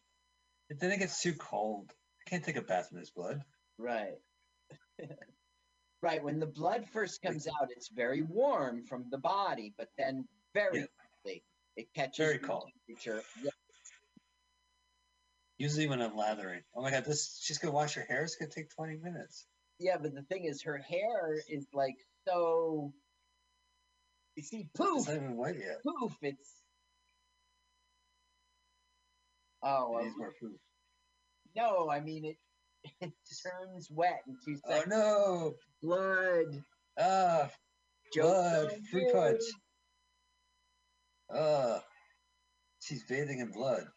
And 0.71 0.81
then 0.81 0.91
it 0.91 0.99
gets 0.99 1.23
too 1.23 1.35
cold. 1.35 1.93
I 2.27 2.31
can't 2.31 2.45
take 2.45 2.57
a 2.57 2.63
bath 2.63 2.89
in 2.91 2.99
this 2.99 3.11
blood. 3.11 3.45
Right. 3.79 4.19
right. 6.03 6.23
When 6.25 6.41
the 6.41 6.47
blood 6.47 6.89
first 6.93 7.23
comes 7.23 7.47
out, 7.47 7.71
it's 7.71 7.89
very 7.89 8.23
warm 8.23 8.83
from 8.85 9.05
the 9.11 9.19
body, 9.19 9.73
but 9.79 9.89
then 9.97 10.27
very 10.55 10.81
Yeah. 10.81 10.87
quickly 11.23 11.45
it 11.77 11.93
catches 11.95 12.17
Very 12.17 12.39
cold. 12.39 12.71
temperature. 12.89 13.23
Yeah, 13.43 13.51
Usually 15.59 15.87
when 15.87 16.03
I'm 16.03 16.17
lathering. 16.17 16.63
Oh 16.75 16.83
my 16.83 16.91
god, 16.91 17.05
this 17.05 17.39
she's 17.41 17.59
gonna 17.59 17.73
wash 17.73 17.95
her 17.95 18.03
hair. 18.03 18.25
It's 18.25 18.35
gonna 18.37 18.51
take 18.51 18.71
20 18.71 18.97
minutes. 18.97 19.47
Yeah, 19.79 19.99
but 19.99 20.15
the 20.15 20.23
thing 20.23 20.45
is, 20.45 20.63
her 20.63 20.79
hair 20.79 21.35
is 21.49 21.69
like 21.73 21.97
so. 22.27 22.93
You 24.37 24.43
see, 24.43 24.71
poof, 24.75 24.99
It's 24.99 25.09
not 25.09 25.17
even 25.17 25.37
wet 25.37 25.57
yet. 25.59 25.83
poof. 25.83 26.17
It's. 26.23 26.63
Oh 29.63 29.99
It 29.99 30.05
needs 30.05 30.17
more 30.17 30.33
food. 30.33 30.59
no! 31.55 31.91
I 31.91 32.01
mean 32.01 32.25
it. 32.25 32.37
It 33.01 33.15
turns 33.43 33.91
wet 33.91 34.23
in 34.29 34.39
two 34.45 34.57
Oh 34.65 34.71
seconds. 34.71 34.89
no! 34.89 35.55
Blood. 35.83 36.65
Ah, 36.99 37.51
blood, 38.13 38.81
fruit 38.91 39.13
punch. 39.13 39.43
ah. 41.31 41.85
She's 42.81 43.05
bathing 43.09 43.41
in 43.41 43.51
blood. 43.51 43.89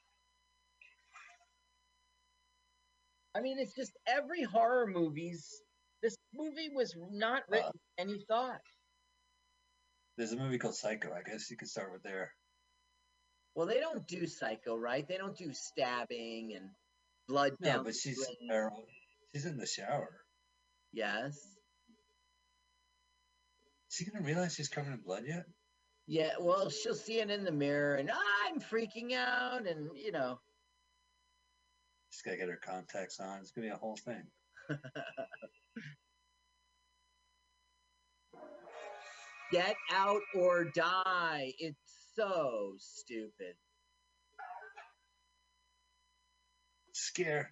I 3.35 3.41
mean, 3.41 3.59
it's 3.59 3.75
just 3.75 3.97
every 4.07 4.41
horror 4.41 4.87
movies. 4.87 5.61
This 6.01 6.15
movie 6.33 6.69
was 6.73 6.95
not 7.11 7.43
written 7.49 7.67
Uh, 7.67 7.71
any 7.97 8.23
thought. 8.27 8.61
There's 10.17 10.31
a 10.31 10.37
movie 10.37 10.57
called 10.57 10.75
Psycho. 10.75 11.13
I 11.13 11.21
guess 11.23 11.49
you 11.49 11.57
could 11.57 11.69
start 11.69 11.91
with 11.91 12.03
there. 12.03 12.33
Well, 13.55 13.67
they 13.67 13.79
don't 13.79 14.05
do 14.07 14.27
psycho, 14.27 14.75
right? 14.75 15.05
They 15.07 15.17
don't 15.17 15.35
do 15.35 15.53
stabbing 15.53 16.53
and 16.55 16.69
blood 17.27 17.55
No, 17.59 17.83
but 17.83 17.95
she's 17.95 18.17
drain. 18.25 18.49
feral. 18.49 18.85
She's 19.33 19.45
in 19.45 19.57
the 19.57 19.65
shower. 19.65 20.25
Yes. 20.93 21.35
Is 23.89 23.95
she 23.95 24.05
gonna 24.05 24.23
realize 24.25 24.55
she's 24.55 24.69
covered 24.69 24.93
in 24.93 24.99
blood 25.01 25.23
yet? 25.25 25.45
Yeah. 26.07 26.33
Well, 26.39 26.69
she'll 26.69 26.95
see 26.95 27.19
it 27.19 27.29
in 27.29 27.43
the 27.43 27.51
mirror, 27.51 27.95
and 27.95 28.09
I'm 28.11 28.59
freaking 28.59 29.13
out, 29.13 29.67
and 29.67 29.89
you 29.97 30.11
know. 30.11 30.39
She's 32.11 32.21
gotta 32.21 32.37
get 32.37 32.49
her 32.49 32.57
contacts 32.63 33.19
on. 33.19 33.39
It's 33.39 33.51
gonna 33.51 33.67
be 33.67 33.73
a 33.73 33.77
whole 33.77 33.97
thing. 33.97 34.23
Get 39.51 39.75
out 39.91 40.21
or 40.35 40.65
die. 40.65 41.53
It's 41.57 41.77
so 42.15 42.73
stupid. 42.77 43.55
Scare. 46.93 47.51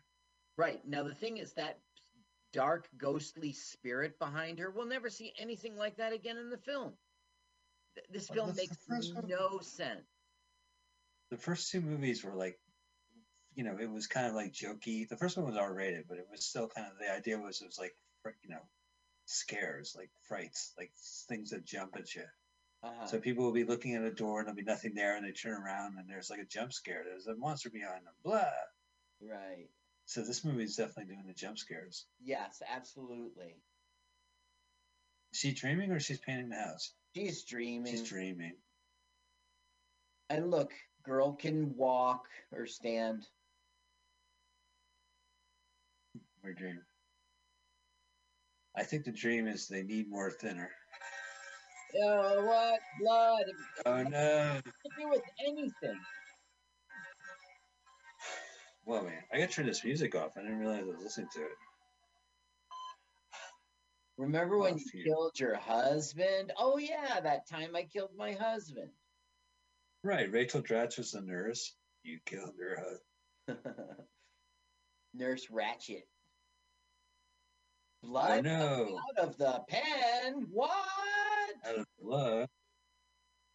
Right. 0.58 0.80
Now, 0.86 1.04
the 1.04 1.16
thing 1.16 1.38
is 1.38 1.54
that 1.54 1.80
dark, 2.54 2.88
ghostly 2.98 3.54
spirit 3.54 4.20
behind 4.20 4.60
her, 4.60 4.70
we'll 4.70 4.86
never 4.86 5.10
see 5.10 5.34
anything 5.40 5.76
like 5.76 5.98
that 5.98 6.14
again 6.14 6.38
in 6.38 6.50
the 6.50 6.58
film. 6.58 6.94
This 8.12 8.30
film 8.30 8.48
that's 8.48 8.58
makes 8.90 9.14
one. 9.14 9.28
no 9.28 9.60
sense. 9.62 10.06
The 11.32 11.38
first 11.38 11.72
two 11.72 11.82
movies 11.82 12.24
were 12.24 12.36
like, 12.36 12.60
you 13.56 13.64
know, 13.64 13.78
it 13.80 13.90
was 13.90 14.08
kind 14.08 14.28
of 14.28 14.34
like 14.34 14.54
jokey. 14.54 15.08
The 15.10 15.18
first 15.18 15.36
one 15.36 15.48
was 15.48 15.58
R 15.58 15.74
rated, 15.74 16.06
but 16.08 16.20
it 16.20 16.28
was 16.30 16.46
still 16.46 16.68
kind 16.68 16.88
of 16.88 17.00
the 17.00 17.12
idea 17.12 17.40
was 17.40 17.62
it 17.62 17.66
was 17.66 17.80
like, 17.80 17.96
you 18.44 18.50
know, 18.50 18.62
scares, 19.26 19.96
like 19.98 20.10
frights, 20.28 20.74
like 20.78 20.92
things 21.28 21.52
that 21.52 21.66
jump 21.66 21.96
at 21.98 22.14
you. 22.16 22.24
Uh-huh. 22.84 23.08
So 23.08 23.20
people 23.20 23.44
will 23.44 23.54
be 23.54 23.64
looking 23.64 23.96
at 23.96 24.04
a 24.04 24.12
door 24.12 24.40
and 24.40 24.48
there'll 24.48 24.56
be 24.56 24.64
nothing 24.64 24.94
there, 24.94 25.16
and 25.16 25.26
they 25.26 25.32
turn 25.32 25.62
around 25.62 25.98
and 25.98 26.10
there's 26.10 26.30
like 26.30 26.40
a 26.40 26.46
jump 26.46 26.74
scare. 26.74 27.04
There's 27.06 27.28
a 27.28 27.36
monster 27.36 27.70
behind 27.70 28.06
them. 28.06 28.14
Blah. 28.24 28.44
right. 29.22 29.68
So 30.06 30.22
this 30.22 30.46
movie 30.46 30.64
is 30.64 30.76
definitely 30.76 31.14
doing 31.14 31.26
the 31.28 31.34
jump 31.34 31.58
scares. 31.58 32.06
Yes, 32.24 32.62
absolutely. 32.74 33.56
Is 35.34 35.40
she 35.40 35.52
dreaming 35.52 35.92
or 35.92 36.00
she's 36.00 36.20
painting 36.20 36.50
the 36.50 36.56
house? 36.56 36.94
She's 37.14 37.44
dreaming. 37.44 37.92
She's 37.92 38.08
dreaming. 38.08 38.54
And 40.30 40.50
look, 40.50 40.72
girl 41.04 41.34
can 41.34 41.76
walk 41.76 42.28
or 42.54 42.66
stand. 42.68 43.26
Her 46.44 46.54
dream. 46.54 46.82
I 48.78 48.84
think 48.84 49.06
the 49.06 49.12
dream 49.12 49.48
is 49.48 49.68
they 49.68 49.82
need 49.84 50.10
more 50.10 50.30
thinner. 50.30 50.70
Oh, 52.04 52.46
what? 52.46 52.80
Blood. 53.02 53.46
Oh 53.86 54.04
no! 54.04 54.60
could 54.64 54.92
do 55.02 55.10
with 55.10 55.24
anything. 55.46 56.00
Whoa, 58.86 59.02
man! 59.04 59.24
I 59.34 59.40
gotta 59.40 59.52
turn 59.52 59.66
this 59.66 59.84
music 59.84 60.16
off. 60.16 60.32
I 60.38 60.42
didn't 60.42 60.60
realize 60.60 60.84
I 60.84 60.92
was 60.92 61.02
listening 61.02 61.28
to 61.34 61.42
it. 61.42 61.52
Remember 64.18 64.58
when 64.58 64.74
Oh, 64.74 64.78
you 64.78 64.86
phew. 64.92 65.04
killed 65.04 65.40
your 65.40 65.56
husband? 65.56 66.52
Oh, 66.58 66.78
yeah, 66.78 67.20
that 67.20 67.48
time 67.48 67.76
I 67.76 67.84
killed 67.84 68.12
my 68.18 68.34
husband. 68.34 68.90
Right, 70.04 70.32
Rachel 70.32 70.62
Dratch 70.62 70.98
was 70.98 71.12
the 71.12 71.22
nurse. 71.22 71.76
You 72.04 72.20
killed 72.26 72.54
her 72.60 73.00
husband. 73.48 73.76
Nurse 75.14 75.48
Ratched. 75.48 76.04
Oh 78.04 78.08
Blood 78.10 78.44
no! 78.44 79.00
out 79.20 79.28
of 79.28 79.38
the 79.38 79.62
pen. 79.68 80.48
What? 80.52 80.72
Out 81.66 81.80
of 81.80 81.86
blood. 82.02 82.48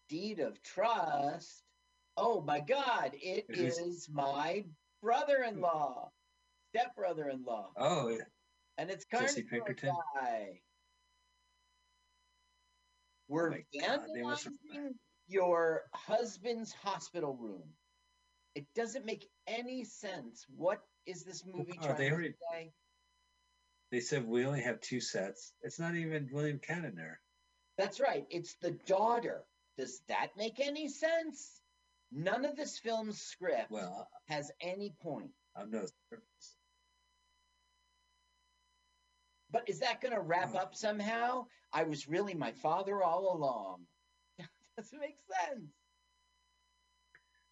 Deed 0.09 0.40
of 0.40 0.62
trust. 0.62 1.62
Oh 2.16 2.40
my 2.43 2.61
God! 2.61 3.12
It 3.14 3.47
It 3.49 3.59
is 3.59 4.09
my 4.12 4.64
brother-in-law, 5.01 6.11
step-brother-in-law, 6.74 7.72
Oh, 7.76 8.09
yeah. 8.09 8.18
and 8.78 8.90
it's 8.90 9.05
Jesse 9.07 9.43
Pinkerton? 9.43 9.95
guy. 10.14 10.61
We're 13.28 13.49
oh 13.49 13.51
my 13.51 13.64
God, 13.80 14.01
they 14.14 14.22
must 14.22 14.45
have- 14.45 14.53
vandalizing 14.74 14.95
your 15.28 15.82
husband's 15.95 16.72
hospital 16.72 17.34
room. 17.36 17.74
It 18.55 18.66
doesn't 18.74 19.07
make 19.07 19.30
any 19.47 19.84
sense. 19.84 20.45
What 20.55 20.82
is 21.07 21.24
this 21.24 21.43
oh 21.47 21.57
movie 21.57 21.78
Oh, 21.80 21.86
trying 21.86 21.97
they 21.97 22.09
to 22.11 22.14
already- 22.14 22.34
say? 22.53 22.72
They 23.93 24.01
said 24.01 24.26
we 24.26 24.47
only 24.47 24.62
have 24.62 24.80
two 24.80 25.01
sets. 25.01 25.53
It's 25.62 25.78
not 25.78 25.95
even 25.95 26.30
William 26.32 26.59
Cannon 26.59 26.95
there. 26.97 27.20
That's 27.76 28.01
right. 28.01 28.26
It's 28.30 28.55
the 28.55 28.72
daughter. 28.86 29.43
Does 29.78 30.01
that 30.09 30.28
make 30.36 30.59
any 30.61 30.88
sense? 30.88 31.61
None 32.11 32.45
of 32.47 32.57
this 32.57 32.78
film's 32.78 33.20
script 33.20 33.70
Well, 33.70 34.09
has 34.28 34.51
any 34.62 34.95
point. 35.03 35.30
I'm 35.55 35.70
no. 35.70 35.84
But 39.51 39.68
is 39.68 39.80
that 39.80 40.01
going 40.01 40.14
to 40.14 40.20
wrap 40.20 40.53
Oh. 40.55 40.59
up 40.59 40.74
somehow? 40.74 41.47
I 41.72 41.84
was 41.84 42.09
really 42.09 42.34
my 42.34 42.53
father 42.53 43.03
all 43.03 43.36
along. 43.36 43.86
Doesn't 44.76 44.99
make 45.01 45.18
sense. 45.49 45.70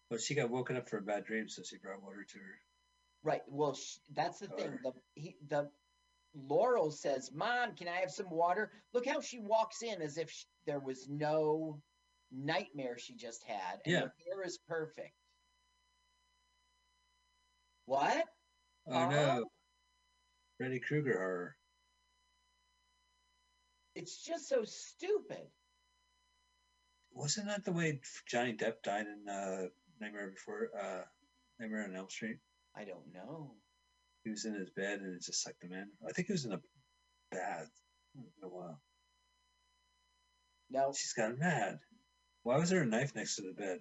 Well, 0.09 0.19
she 0.19 0.33
got 0.35 0.49
woken 0.49 0.75
up 0.77 0.89
for 0.89 0.97
a 0.97 1.01
bad 1.01 1.25
dream, 1.25 1.47
so 1.47 1.61
she 1.63 1.77
brought 1.77 2.01
water 2.01 2.23
to 2.23 2.37
her. 2.39 2.59
Right. 3.23 3.41
Well, 3.47 3.75
sh- 3.75 3.97
that's 4.13 4.39
the 4.39 4.47
thing. 4.47 4.79
The 4.83 4.91
he, 5.13 5.37
the 5.47 5.69
Laurel 6.33 6.91
says, 6.91 7.31
"Mom, 7.33 7.75
can 7.75 7.87
I 7.87 7.97
have 7.97 8.11
some 8.11 8.29
water?" 8.29 8.71
Look 8.93 9.05
how 9.05 9.21
she 9.21 9.39
walks 9.39 9.81
in 9.83 10.01
as 10.01 10.17
if 10.17 10.29
sh- 10.31 10.45
there 10.65 10.79
was 10.79 11.09
no 11.09 11.81
nightmare 12.31 12.97
she 12.97 13.15
just 13.15 13.43
had, 13.43 13.81
and 13.85 13.93
Yeah. 13.93 13.99
her 14.01 14.15
hair 14.25 14.43
is 14.43 14.57
perfect. 14.57 15.15
What? 17.85 18.25
Oh 18.87 18.93
Huh? 18.93 19.09
no, 19.09 19.51
Freddy 20.57 20.79
Krueger 20.79 21.17
horror. 21.17 21.57
It's 23.95 24.23
just 24.23 24.47
so 24.47 24.63
stupid. 24.63 25.51
Wasn't 27.11 27.47
that 27.47 27.65
the 27.65 27.73
way 27.73 27.99
Johnny 28.25 28.55
Depp 28.55 28.81
died 28.83 29.05
in 29.07 29.27
uh, 29.27 29.67
Nightmare 29.99 30.31
Before 30.31 30.69
uh, 30.79 31.03
Nightmare 31.59 31.83
on 31.83 31.95
Elm 31.95 32.09
Street? 32.09 32.37
I 32.73 32.85
don't 32.85 33.11
know. 33.11 33.60
He 34.23 34.29
was 34.29 34.45
in 34.45 34.53
his 34.53 34.69
bed 34.69 34.99
and 34.99 35.15
it 35.15 35.23
just 35.23 35.41
sucked 35.41 35.63
him 35.63 35.73
in. 35.73 35.89
I 36.07 36.11
think 36.11 36.27
he 36.27 36.33
was 36.33 36.45
in 36.45 36.53
a 36.53 36.61
bath. 37.31 37.69
A 38.43 38.47
while. 38.47 38.79
No. 40.69 40.93
She's 40.95 41.13
got 41.13 41.37
mad. 41.37 41.79
Why 42.43 42.57
was 42.57 42.69
there 42.69 42.81
a 42.81 42.85
knife 42.85 43.15
next 43.15 43.35
to 43.37 43.43
the 43.43 43.53
bed? 43.53 43.79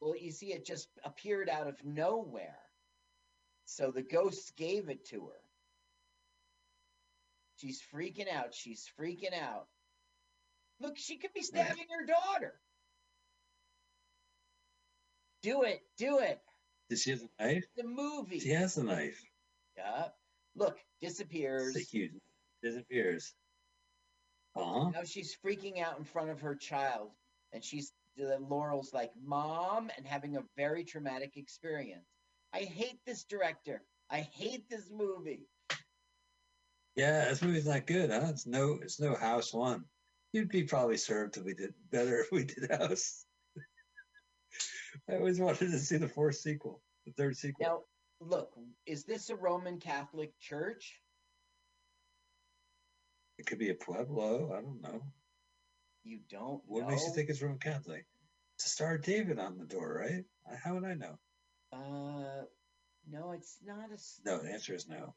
Well, 0.00 0.14
you 0.16 0.30
see, 0.30 0.52
it 0.52 0.66
just 0.66 0.88
appeared 1.04 1.48
out 1.48 1.66
of 1.66 1.84
nowhere. 1.84 2.58
So 3.64 3.90
the 3.90 4.02
ghosts 4.02 4.52
gave 4.56 4.88
it 4.88 5.06
to 5.06 5.26
her. 5.26 5.40
She's 7.56 7.82
freaking 7.92 8.32
out. 8.32 8.54
She's 8.54 8.88
freaking 9.00 9.34
out. 9.34 9.66
Look, 10.80 10.98
she 10.98 11.16
could 11.16 11.32
be 11.34 11.42
stabbing 11.42 11.86
her 11.98 12.06
daughter. 12.06 12.54
Do 15.42 15.62
it. 15.62 15.80
Do 15.96 16.18
it. 16.18 16.40
Did 16.90 16.98
she 16.98 17.10
have 17.10 17.20
a 17.38 17.44
knife? 17.44 17.64
The 17.76 17.84
movie. 17.84 18.40
She 18.40 18.50
has 18.50 18.76
a 18.76 18.84
knife. 18.84 19.20
Yeah. 19.76 20.08
Look, 20.54 20.78
disappears. 21.00 21.76
Disappears. 22.62 23.34
Uh 24.56 24.64
huh. 24.64 24.90
Now 24.90 25.04
she's 25.04 25.36
freaking 25.44 25.82
out 25.82 25.98
in 25.98 26.04
front 26.04 26.30
of 26.30 26.40
her 26.40 26.54
child. 26.54 27.10
And 27.52 27.62
she's, 27.62 27.92
the 28.16 28.38
Laurel's 28.48 28.92
like, 28.92 29.12
Mom, 29.22 29.90
and 29.96 30.06
having 30.06 30.36
a 30.36 30.42
very 30.56 30.84
traumatic 30.84 31.36
experience. 31.36 32.06
I 32.54 32.60
hate 32.60 32.98
this 33.06 33.24
director. 33.24 33.82
I 34.10 34.20
hate 34.20 34.68
this 34.70 34.90
movie. 34.90 35.46
Yeah, 36.94 37.26
this 37.26 37.42
movie's 37.42 37.66
not 37.66 37.86
good, 37.86 38.10
huh? 38.10 38.28
It's 38.30 38.46
no, 38.46 38.78
it's 38.80 38.98
no 38.98 39.14
House 39.14 39.52
One. 39.52 39.84
You'd 40.32 40.48
be 40.48 40.62
probably 40.62 40.96
served 40.96 41.36
if 41.36 41.44
we 41.44 41.52
did 41.54 41.74
better 41.90 42.20
if 42.20 42.32
we 42.32 42.44
did 42.44 42.70
House. 42.80 43.24
I 45.10 45.16
always 45.16 45.38
wanted 45.38 45.70
to 45.70 45.78
see 45.78 45.98
the 45.98 46.08
fourth 46.08 46.36
sequel, 46.36 46.80
the 47.04 47.12
third 47.12 47.36
sequel. 47.36 47.66
Now, 47.66 47.80
look, 48.20 48.52
is 48.86 49.04
this 49.04 49.30
a 49.30 49.36
Roman 49.36 49.78
Catholic 49.80 50.38
church? 50.40 51.00
It 53.38 53.46
could 53.46 53.58
be 53.58 53.70
a 53.70 53.74
Pueblo. 53.74 54.52
I 54.52 54.60
don't 54.62 54.80
know. 54.80 55.02
You 56.04 56.20
don't 56.30 56.62
What 56.66 56.82
know? 56.82 56.88
makes 56.88 57.04
you 57.04 57.12
think 57.12 57.28
it's 57.28 57.42
Roman 57.42 57.58
Catholic? 57.58 58.06
It's 58.56 58.66
a 58.66 58.70
Star 58.70 58.94
of 58.94 59.02
David 59.02 59.38
on 59.38 59.58
the 59.58 59.66
door, 59.66 60.00
right? 60.00 60.24
How 60.64 60.74
would 60.74 60.84
I 60.84 60.94
know? 60.94 61.18
Uh, 61.72 62.44
no, 63.10 63.32
it's 63.32 63.58
not 63.64 63.90
a. 63.90 63.98
No, 64.24 64.38
the 64.38 64.50
answer 64.52 64.74
is 64.74 64.88
no. 64.88 65.14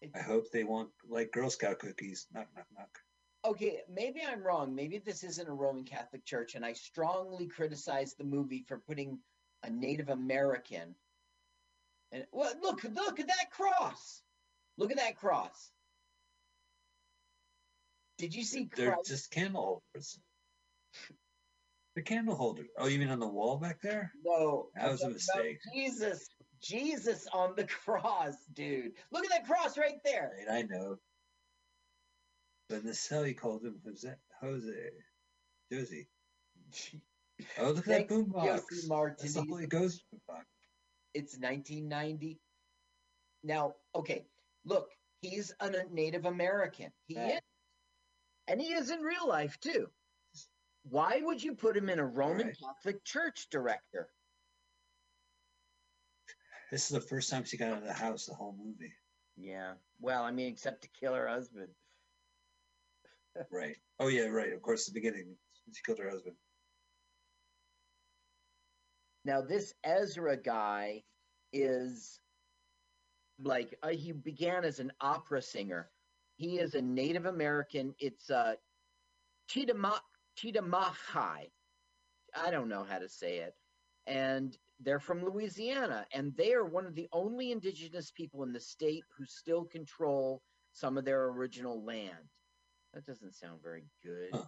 it- 0.00 0.12
I 0.14 0.20
hope 0.20 0.50
they 0.52 0.62
want 0.64 0.90
like 1.08 1.32
Girl 1.32 1.50
Scout 1.50 1.78
cookies. 1.80 2.26
Knock, 2.32 2.48
knock, 2.54 2.66
knock. 2.76 3.00
Okay, 3.46 3.80
maybe 3.92 4.20
I'm 4.26 4.42
wrong. 4.42 4.74
Maybe 4.74 4.98
this 4.98 5.24
isn't 5.24 5.48
a 5.48 5.52
Roman 5.52 5.84
Catholic 5.84 6.24
church, 6.24 6.54
and 6.54 6.64
I 6.64 6.72
strongly 6.72 7.46
criticize 7.46 8.14
the 8.14 8.24
movie 8.24 8.64
for 8.66 8.78
putting 8.78 9.18
a 9.62 9.70
Native 9.70 10.08
American. 10.08 10.94
And 12.12 12.24
well, 12.32 12.52
look, 12.62 12.84
look 12.84 13.20
at 13.20 13.26
that 13.26 13.50
cross. 13.50 14.22
Look 14.78 14.90
at 14.90 14.98
that 14.98 15.16
cross. 15.16 15.70
Did 18.18 18.34
you 18.34 18.44
see 18.44 18.68
They're 18.74 18.92
Christ? 18.92 19.08
just 19.08 19.30
candle 19.30 19.82
holders. 19.94 20.18
They're 21.94 22.04
candle 22.04 22.34
holders. 22.34 22.68
Oh, 22.78 22.86
you 22.86 22.98
mean 22.98 23.08
on 23.08 23.20
the 23.20 23.26
wall 23.26 23.56
back 23.56 23.80
there? 23.82 24.12
No, 24.24 24.68
That 24.74 24.90
was 24.90 25.02
a 25.02 25.10
mistake. 25.10 25.58
Jesus, 25.74 26.28
Jesus 26.62 27.26
on 27.32 27.54
the 27.56 27.64
cross, 27.84 28.34
dude. 28.54 28.92
Look 29.12 29.24
at 29.24 29.30
that 29.30 29.46
cross 29.46 29.76
right 29.76 29.98
there. 30.04 30.32
Right, 30.48 30.58
I 30.58 30.62
know. 30.62 30.96
But 32.68 32.84
the 32.84 33.34
called 33.34 33.62
him 33.64 33.80
Jose. 33.84 34.14
Jose. 34.40 34.90
Josie. 35.70 36.08
Oh, 37.58 37.70
look 37.70 37.86
at 37.88 38.08
that 38.08 38.08
boombox. 38.08 38.44
That's 39.18 39.34
the. 39.34 39.44
Holy 39.48 39.66
Ghost 39.66 40.02
boombox. 40.12 40.44
It's 41.14 41.38
1990. 41.38 42.38
Now, 43.44 43.74
okay, 43.94 44.26
look, 44.64 44.90
he's 45.20 45.52
a 45.60 45.70
Native 45.90 46.24
American. 46.24 46.92
He 47.06 47.14
Yeah. 47.14 47.36
is. 47.36 47.40
And 48.48 48.60
he 48.60 48.72
is 48.72 48.90
in 48.90 49.00
real 49.00 49.26
life, 49.28 49.58
too. 49.60 49.88
Why 50.84 51.20
would 51.20 51.42
you 51.42 51.54
put 51.54 51.76
him 51.76 51.88
in 51.88 51.98
a 51.98 52.06
Roman 52.06 52.46
Right. 52.48 52.58
Catholic 52.58 53.04
church 53.04 53.48
director? 53.50 54.08
This 56.70 56.84
is 56.84 56.88
the 56.90 57.00
first 57.00 57.30
time 57.30 57.44
she 57.44 57.56
got 57.56 57.72
out 57.72 57.78
of 57.78 57.84
the 57.84 57.92
house 57.92 58.26
the 58.26 58.34
whole 58.34 58.52
movie. 58.56 58.92
Yeah. 59.36 59.74
Well, 60.00 60.22
I 60.24 60.30
mean, 60.32 60.52
except 60.52 60.82
to 60.82 60.88
kill 60.88 61.14
her 61.14 61.28
husband. 61.28 61.68
Right. 63.50 63.76
Oh, 63.98 64.08
yeah, 64.08 64.26
right. 64.26 64.52
Of 64.52 64.62
course, 64.62 64.86
the 64.86 64.92
beginning. 64.92 65.36
She 65.72 65.82
killed 65.84 65.98
her 65.98 66.10
husband. 66.10 66.36
Now, 69.24 69.40
this 69.40 69.74
Ezra 69.84 70.36
guy 70.36 71.02
is 71.52 72.20
like 73.42 73.74
uh, 73.82 73.88
he 73.88 74.12
began 74.12 74.64
as 74.64 74.78
an 74.78 74.92
opera 75.00 75.42
singer. 75.42 75.90
He 76.36 76.58
is 76.58 76.74
a 76.74 76.82
Native 76.82 77.26
American. 77.26 77.94
It's 77.98 78.30
uh, 78.30 78.54
Chitama-. 79.50 80.00
I 80.42 81.48
don't 82.50 82.68
know 82.68 82.84
how 82.84 82.98
to 82.98 83.08
say 83.08 83.38
it. 83.38 83.54
And 84.06 84.56
they're 84.80 85.00
from 85.00 85.24
Louisiana, 85.24 86.06
and 86.12 86.36
they 86.36 86.52
are 86.52 86.64
one 86.64 86.86
of 86.86 86.94
the 86.94 87.08
only 87.12 87.50
indigenous 87.50 88.10
people 88.10 88.42
in 88.42 88.52
the 88.52 88.60
state 88.60 89.04
who 89.16 89.24
still 89.24 89.64
control 89.64 90.42
some 90.72 90.98
of 90.98 91.04
their 91.04 91.28
original 91.28 91.84
land. 91.84 92.28
That 92.96 93.04
doesn't 93.04 93.34
sound 93.34 93.60
very 93.62 93.84
good. 94.02 94.30
Huh. 94.32 94.44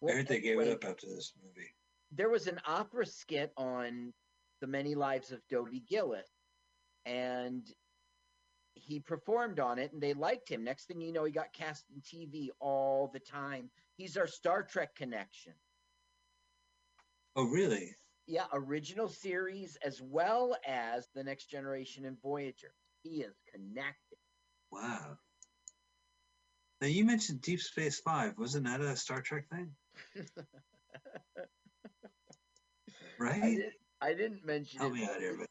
Well, 0.00 0.14
I 0.14 0.18
heard 0.18 0.28
they 0.28 0.40
gave 0.40 0.60
it 0.60 0.68
up 0.68 0.84
after 0.84 1.08
this 1.08 1.32
movie. 1.42 1.66
there 2.12 2.28
was 2.30 2.46
an 2.46 2.60
opera 2.64 3.04
skit 3.04 3.52
on 3.56 4.12
the 4.60 4.68
many 4.68 4.94
lives 4.94 5.32
of 5.32 5.40
Dobie 5.50 5.82
Gillis, 5.90 6.30
and 7.06 7.66
he 8.74 9.00
performed 9.00 9.58
on 9.58 9.80
it, 9.80 9.92
and 9.92 10.00
they 10.00 10.14
liked 10.14 10.48
him. 10.48 10.62
Next 10.62 10.86
thing 10.86 11.00
you 11.00 11.12
know, 11.12 11.24
he 11.24 11.32
got 11.32 11.52
cast 11.52 11.84
in 11.92 12.00
TV 12.02 12.50
all 12.60 13.10
the 13.12 13.18
time. 13.18 13.68
He's 13.96 14.16
our 14.16 14.28
Star 14.28 14.62
Trek 14.62 14.94
connection. 14.94 15.54
Oh, 17.34 17.48
really? 17.48 17.96
Yeah, 18.28 18.44
original 18.52 19.08
series 19.08 19.76
as 19.84 20.00
well 20.00 20.56
as 20.64 21.08
the 21.16 21.24
Next 21.24 21.46
Generation 21.50 22.04
and 22.04 22.16
Voyager. 22.22 22.72
He 23.02 23.22
is 23.22 23.34
connected. 23.52 24.18
Wow. 24.70 25.18
Now, 26.84 26.90
you 26.90 27.06
mentioned 27.06 27.40
Deep 27.40 27.60
Space 27.62 27.98
Five. 28.00 28.36
Wasn't 28.36 28.66
that 28.66 28.82
a 28.82 28.94
Star 28.94 29.22
Trek 29.22 29.48
thing? 29.48 29.74
I, 30.18 30.26
Right? 33.18 33.56
did, 33.56 33.72
I 34.02 34.12
didn't 34.12 34.44
mention 34.44 34.80
Help 34.80 34.92
it. 34.92 34.96
me 34.96 35.04
out 35.06 35.18
here, 35.18 35.34
but 35.38 35.48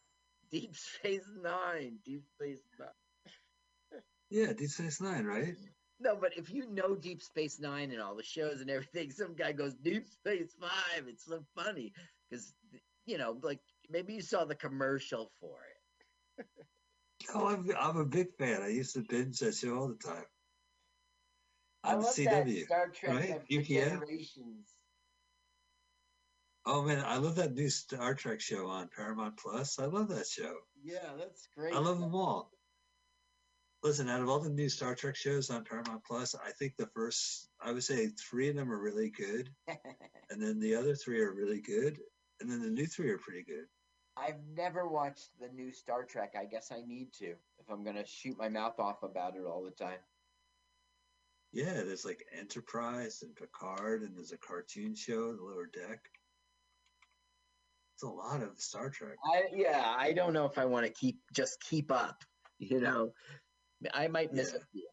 Deep 0.52 0.76
Space 0.76 1.26
Nine. 1.42 1.98
Deep 2.06 2.22
Space 2.36 2.60
Nine. 2.78 4.04
yeah, 4.30 4.54
Deep 4.54 4.70
Space 4.70 5.02
Nine, 5.02 5.26
right? 5.26 5.56
No, 6.00 6.18
but 6.18 6.38
if 6.38 6.52
you 6.52 6.68
know 6.70 6.96
Deep 6.96 7.24
Space 7.24 7.60
Nine 7.60 7.90
and 7.90 8.00
all 8.00 8.16
the 8.16 8.22
shows 8.22 8.62
and 8.62 8.70
everything, 8.70 9.10
some 9.12 9.34
guy 9.34 9.54
goes 9.54 9.74
Deep 9.74 10.08
Space 10.08 10.54
Five. 10.62 11.08
It's 11.08 11.26
so 11.26 11.44
funny 11.56 11.94
because 12.30 12.54
you 13.08 13.18
know, 13.18 13.40
like 13.42 13.62
maybe 13.90 14.14
you 14.14 14.22
saw 14.22 14.46
the 14.46 14.54
commercial 14.56 15.32
for 15.40 15.58
it. 16.38 16.46
Oh, 17.34 17.48
I'm, 17.48 17.72
I'm 17.76 17.98
a 17.98 18.06
big 18.06 18.28
fan. 18.38 18.62
I 18.62 18.68
used 18.68 18.94
to 18.94 19.02
binge 19.02 19.40
that 19.40 19.56
show 19.56 19.76
all 19.76 19.88
the 19.88 19.96
time. 19.96 20.26
On 21.84 22.02
CW. 22.02 22.66
Star 22.66 22.88
Trek 22.90 23.12
right? 23.12 23.30
of 23.32 23.48
the 23.48 23.58
UPN? 23.58 23.90
generations. 23.90 24.76
Oh 26.66 26.82
man, 26.82 27.04
I 27.06 27.18
love 27.18 27.36
that 27.36 27.54
new 27.54 27.70
Star 27.70 28.14
Trek 28.14 28.40
show 28.40 28.68
on 28.68 28.90
Paramount 28.96 29.36
Plus. 29.38 29.80
I 29.80 29.86
love 29.86 30.08
that 30.10 30.26
show. 30.28 30.56
Yeah, 30.82 31.10
that's 31.18 31.48
great. 31.56 31.74
I 31.74 31.80
love 31.80 32.00
them 32.00 32.16
all. 32.16 32.52
Listen, 33.84 34.08
out 34.08 34.22
of 34.22 34.30
all 34.30 34.40
the 34.40 34.50
new 34.50 34.70
Star 34.70 34.96
Trek 34.96 35.18
shows 35.18 35.50
on 35.50 35.66
Paramount 35.66 36.06
Plus, 36.06 36.36
I 36.36 36.52
think 36.52 36.78
the 36.78 36.88
first, 36.96 37.50
I 37.62 37.74
would 37.74 37.84
say 37.84 38.08
three 38.08 38.48
of 38.48 38.56
them 38.56 38.72
are 38.72 38.82
really 38.82 39.10
good, 39.10 39.50
and 39.68 40.42
then 40.42 40.62
the 40.62 40.74
other 40.74 40.96
three 40.96 41.22
are 41.22 41.34
really 41.34 41.60
good, 41.60 42.00
and 42.40 42.50
then 42.50 42.62
the 42.62 42.70
new 42.70 42.88
three 42.88 43.10
are 43.10 43.18
pretty 43.18 43.44
good. 43.44 43.66
I've 44.16 44.40
never 44.56 44.88
watched 44.88 45.32
the 45.42 45.50
new 45.50 45.74
Star 45.74 46.06
Trek. 46.06 46.34
I 46.40 46.46
guess 46.46 46.72
I 46.72 46.82
need 46.88 47.12
to 47.20 47.32
if 47.60 47.70
I'm 47.70 47.84
gonna 47.84 48.06
shoot 48.06 48.38
my 48.38 48.48
mouth 48.48 48.80
off 48.80 49.04
about 49.04 49.36
it 49.36 49.46
all 49.46 49.64
the 49.64 49.72
time. 49.72 50.00
Yeah, 51.54 51.84
there's 51.84 52.04
like 52.04 52.26
Enterprise 52.38 53.22
and 53.22 53.36
Picard, 53.36 54.02
and 54.02 54.18
there's 54.18 54.32
a 54.32 54.38
cartoon 54.38 54.96
show, 54.96 55.34
The 55.34 55.44
Lower 55.44 55.68
Deck. 55.68 56.00
It's 57.96 58.02
a 58.04 58.08
lot 58.08 58.42
of 58.42 58.60
Star 58.60 58.90
Trek. 58.90 59.18
I 59.24 59.44
yeah, 59.56 59.94
I 59.96 60.14
don't 60.14 60.34
know 60.34 60.46
if 60.46 60.58
I 60.58 60.66
want 60.66 60.88
to 60.88 60.92
keep 60.92 61.20
just 61.34 61.62
keep 61.62 61.92
up. 61.92 62.24
You 62.58 62.80
know, 62.80 63.12
I 63.94 64.08
might 64.08 64.34
miss 64.34 64.52
Yeah. 64.54 64.60
a 64.60 64.66
few. 64.72 64.88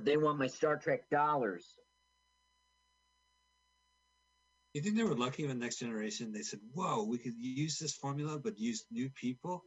They 0.00 0.16
want 0.16 0.38
my 0.38 0.48
Star 0.48 0.76
Trek 0.76 1.08
dollars. 1.10 1.78
You 4.74 4.82
think 4.82 4.96
they 4.96 5.04
were 5.04 5.14
lucky 5.14 5.46
when 5.46 5.58
Next 5.58 5.78
Generation 5.78 6.32
they 6.32 6.42
said, 6.42 6.60
"Whoa, 6.74 7.04
we 7.04 7.16
could 7.16 7.34
use 7.38 7.78
this 7.78 7.94
formula, 7.94 8.38
but 8.38 8.58
use 8.58 8.84
new 8.90 9.08
people." 9.10 9.64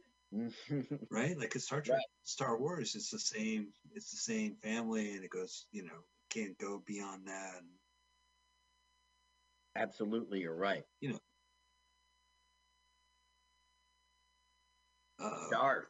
Right? 1.10 1.36
Like 1.38 1.50
'cause 1.50 1.64
Star 1.64 1.80
Trek, 1.80 2.00
Star 2.24 2.58
Wars, 2.58 2.94
it's 2.94 3.10
the 3.10 3.18
same. 3.18 3.72
It's 3.94 4.10
the 4.10 4.16
same 4.18 4.56
family, 4.56 5.12
and 5.12 5.24
it 5.24 5.30
goes, 5.30 5.66
you 5.72 5.84
know, 5.84 6.04
can't 6.30 6.56
go 6.58 6.78
beyond 6.80 7.26
that. 7.28 7.62
Absolutely, 9.76 10.40
you're 10.40 10.54
right. 10.54 10.84
You 11.00 11.10
know. 11.10 11.18
Uh, 15.20 15.48
Darth. 15.50 15.86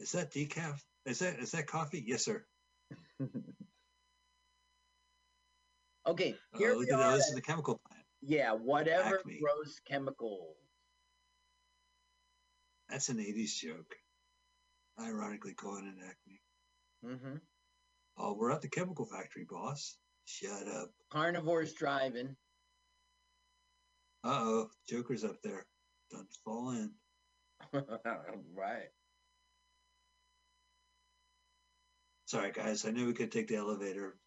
is 0.00 0.12
that 0.12 0.32
decaf? 0.32 0.80
Is 1.06 1.18
that 1.20 1.38
is 1.38 1.52
that 1.52 1.66
coffee? 1.66 2.02
Yes, 2.06 2.24
sir. 2.24 2.46
Okay, 6.06 6.34
Uh, 6.54 6.58
here 6.58 6.70
look 6.74 6.86
we 6.88 6.90
are. 6.90 7.16
This 7.16 7.26
is 7.28 7.34
the 7.34 7.42
chemical 7.42 7.78
plant. 7.86 8.02
yeah, 8.22 8.52
whatever 8.52 9.18
Acme. 9.18 9.38
grows 9.40 9.78
chemicals. 9.86 10.56
That's 12.88 13.08
an 13.08 13.18
'80s 13.18 13.54
joke. 13.56 13.94
Ironically, 15.00 15.54
calling 15.54 15.86
it 15.86 16.04
Acme. 16.04 16.40
Mm-hmm. 17.04 17.36
Oh, 18.18 18.34
we're 18.36 18.50
at 18.50 18.62
the 18.62 18.68
chemical 18.68 19.04
factory, 19.04 19.46
boss. 19.48 19.96
Shut 20.24 20.66
up. 20.68 20.90
Carnivores 21.10 21.72
driving. 21.74 22.36
Uh 24.24 24.40
oh, 24.42 24.70
Joker's 24.88 25.24
up 25.24 25.40
there. 25.42 25.66
Don't 26.10 26.28
fall 26.44 26.70
in. 26.70 26.90
right. 27.72 28.88
Sorry, 32.26 32.52
guys. 32.52 32.84
I 32.84 32.90
knew 32.90 33.06
we 33.06 33.14
could 33.14 33.32
take 33.32 33.48
the 33.48 33.56
elevator. 33.56 34.18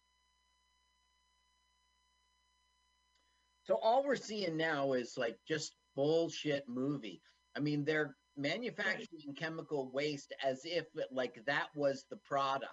So 3.64 3.78
all 3.80 4.02
we're 4.04 4.16
seeing 4.16 4.56
now 4.56 4.94
is 4.94 5.16
like 5.16 5.38
just 5.46 5.76
bullshit 5.94 6.64
movie. 6.68 7.22
I 7.56 7.60
mean, 7.60 7.84
they're 7.84 8.16
manufacturing 8.36 9.34
chemical 9.36 9.90
waste 9.92 10.32
as 10.42 10.62
if 10.64 10.86
it, 10.94 11.08
like 11.12 11.34
that 11.46 11.68
was 11.74 12.04
the 12.10 12.16
product. 12.16 12.70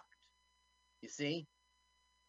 You 1.01 1.09
see? 1.09 1.47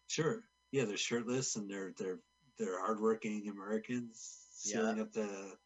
Sure. 0.09 0.43
Yeah, 0.73 0.85
they're 0.85 0.97
shirtless 0.97 1.57
and 1.57 1.69
they're 1.71 1.93
they're 1.97 2.21
they're 2.59 2.81
hardworking 2.81 3.49
Americans 3.49 4.47
sealing 4.53 5.01
up 5.01 5.13
the 5.13 5.57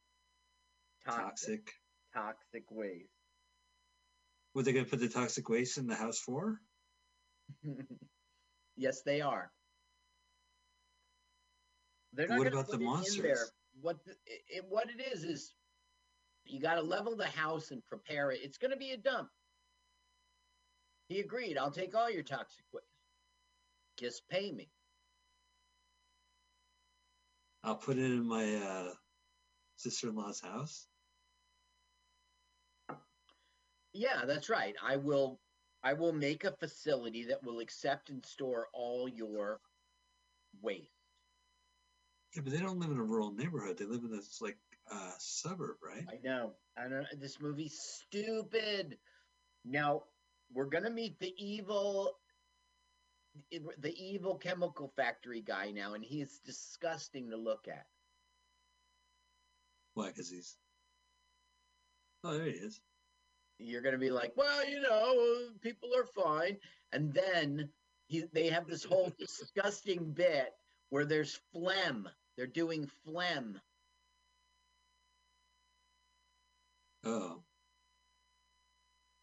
toxic. 1.04 1.72
toxic 2.14 2.64
waste. 2.70 3.08
Were 4.54 4.62
they 4.62 4.72
gonna 4.72 4.86
put 4.86 5.00
the 5.00 5.08
toxic 5.08 5.48
waste 5.48 5.78
in 5.78 5.86
the 5.86 5.94
house 5.96 6.18
for? 6.20 6.60
yes, 8.76 9.02
they 9.02 9.20
are. 9.20 9.50
They're 12.12 12.28
What 12.28 12.44
not 12.44 12.44
gonna 12.44 12.60
about 12.60 12.66
the 12.70 12.72
put 12.78 12.80
it 12.80 12.84
in 12.84 12.90
monsters? 12.90 13.22
there. 13.22 13.46
What 13.80 14.04
the, 14.04 14.14
it- 14.48 14.64
what 14.68 14.88
it 14.88 15.00
is 15.12 15.24
is 15.24 15.52
you 16.46 16.60
got 16.60 16.74
to 16.74 16.82
level 16.82 17.16
the 17.16 17.26
house 17.26 17.70
and 17.70 17.84
prepare 17.86 18.30
it. 18.30 18.40
It's 18.42 18.58
going 18.58 18.70
to 18.70 18.76
be 18.76 18.92
a 18.92 18.96
dump. 18.96 19.28
He 21.08 21.20
agreed. 21.20 21.58
I'll 21.58 21.70
take 21.70 21.94
all 21.94 22.10
your 22.10 22.22
toxic 22.22 22.64
waste. 22.72 22.86
Just 23.98 24.28
pay 24.28 24.52
me. 24.52 24.68
I'll 27.62 27.76
put 27.76 27.96
it 27.96 28.04
in 28.04 28.26
my 28.26 28.54
uh, 28.56 28.92
sister-in-law's 29.76 30.40
house. 30.40 30.86
Yeah, 33.92 34.24
that's 34.26 34.50
right. 34.50 34.74
I 34.82 34.96
will. 34.96 35.38
I 35.82 35.92
will 35.92 36.12
make 36.12 36.44
a 36.44 36.52
facility 36.52 37.24
that 37.24 37.44
will 37.44 37.60
accept 37.60 38.08
and 38.08 38.24
store 38.24 38.68
all 38.72 39.06
your 39.06 39.60
waste. 40.62 40.88
Yeah, 42.34 42.42
but 42.42 42.52
they 42.52 42.58
don't 42.58 42.78
live 42.78 42.90
in 42.90 42.98
a 42.98 43.04
rural 43.04 43.32
neighborhood. 43.32 43.78
They 43.78 43.84
live 43.84 44.02
in 44.02 44.10
this 44.10 44.40
like 44.40 44.56
uh, 44.90 45.12
suburb, 45.18 45.76
right? 45.82 46.04
I 46.08 46.18
know. 46.22 46.52
I 46.76 46.88
know. 46.88 47.04
This 47.18 47.40
movie's 47.40 47.78
stupid. 47.78 48.98
Now 49.64 50.02
we're 50.52 50.66
gonna 50.66 50.90
meet 50.90 51.18
the 51.18 51.34
evil, 51.38 52.18
the 53.50 53.94
evil 53.96 54.36
chemical 54.36 54.92
factory 54.96 55.40
guy 55.40 55.70
now, 55.70 55.94
and 55.94 56.04
he's 56.04 56.40
disgusting 56.44 57.30
to 57.30 57.36
look 57.36 57.66
at. 57.68 57.86
Why? 59.94 60.08
Because 60.08 60.30
he's. 60.30 60.56
Oh, 62.22 62.32
there 62.32 62.46
he 62.46 62.52
is. 62.52 62.80
You're 63.58 63.82
gonna 63.82 63.98
be 63.98 64.10
like, 64.10 64.32
well, 64.36 64.68
you 64.68 64.80
know, 64.80 65.50
people 65.60 65.90
are 65.96 66.06
fine, 66.06 66.58
and 66.92 67.12
then 67.12 67.68
he, 68.08 68.24
they 68.32 68.48
have 68.48 68.66
this 68.66 68.84
whole 68.84 69.12
disgusting 69.18 70.12
bit 70.12 70.50
where 70.90 71.04
there's 71.04 71.40
phlegm. 71.52 72.08
They're 72.36 72.46
doing 72.46 72.90
phlegm. 73.04 73.60
Oh, 77.04 77.42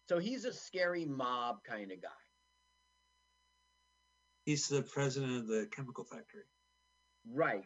So 0.10 0.20
he's 0.20 0.46
a 0.46 0.54
scary 0.54 1.06
mob 1.06 1.58
kind 1.64 1.92
of 1.92 2.02
guy. 2.02 2.10
he's 4.46 4.68
the 4.68 4.82
president 4.84 5.38
of 5.38 5.48
the 5.48 5.68
chemical 5.72 6.04
factory. 6.04 6.44
Right. 7.32 7.66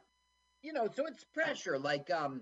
You 0.61 0.74
know, 0.74 0.88
so 0.93 1.05
it's 1.07 1.24
pressure. 1.34 1.78
Like 1.80 2.09
um 2.11 2.41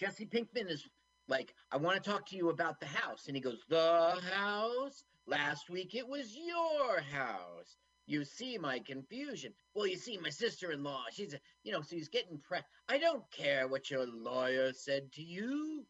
Jesse 0.00 0.26
Pinkman 0.26 0.68
is 0.70 0.84
like, 1.28 1.54
I 1.70 1.76
want 1.78 2.02
to 2.02 2.10
talk 2.10 2.26
to 2.28 2.36
you 2.36 2.50
about 2.50 2.80
the 2.80 2.86
house. 2.86 3.24
And 3.26 3.36
he 3.36 3.40
goes, 3.42 3.60
The 3.68 4.20
house? 4.32 5.02
Last 5.26 5.70
week 5.70 5.94
it 5.94 6.06
was 6.06 6.36
your 6.36 7.00
house. 7.00 7.76
You 8.06 8.24
see 8.24 8.58
my 8.58 8.80
confusion. 8.80 9.54
Well, 9.74 9.86
you 9.86 9.96
see, 9.96 10.18
my 10.18 10.28
sister 10.28 10.72
in 10.72 10.82
law, 10.82 11.04
she's 11.10 11.32
a, 11.32 11.38
you 11.62 11.72
know, 11.72 11.80
so 11.80 11.96
he's 11.96 12.10
getting 12.10 12.38
pre 12.38 12.58
I 12.88 12.98
don't 12.98 13.24
care 13.32 13.66
what 13.66 13.90
your 13.90 14.06
lawyer 14.06 14.72
said 14.74 15.10
to 15.14 15.22
you. 15.22 15.86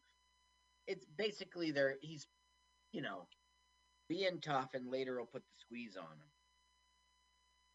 It's 0.87 1.05
basically 1.17 1.71
there, 1.71 1.95
he's, 2.01 2.27
you 2.91 3.01
know, 3.01 3.27
being 4.07 4.39
tough 4.41 4.69
and 4.73 4.91
later 4.91 5.17
he'll 5.17 5.25
put 5.25 5.43
the 5.43 5.55
squeeze 5.59 5.97
on 5.97 6.03
him. 6.03 6.29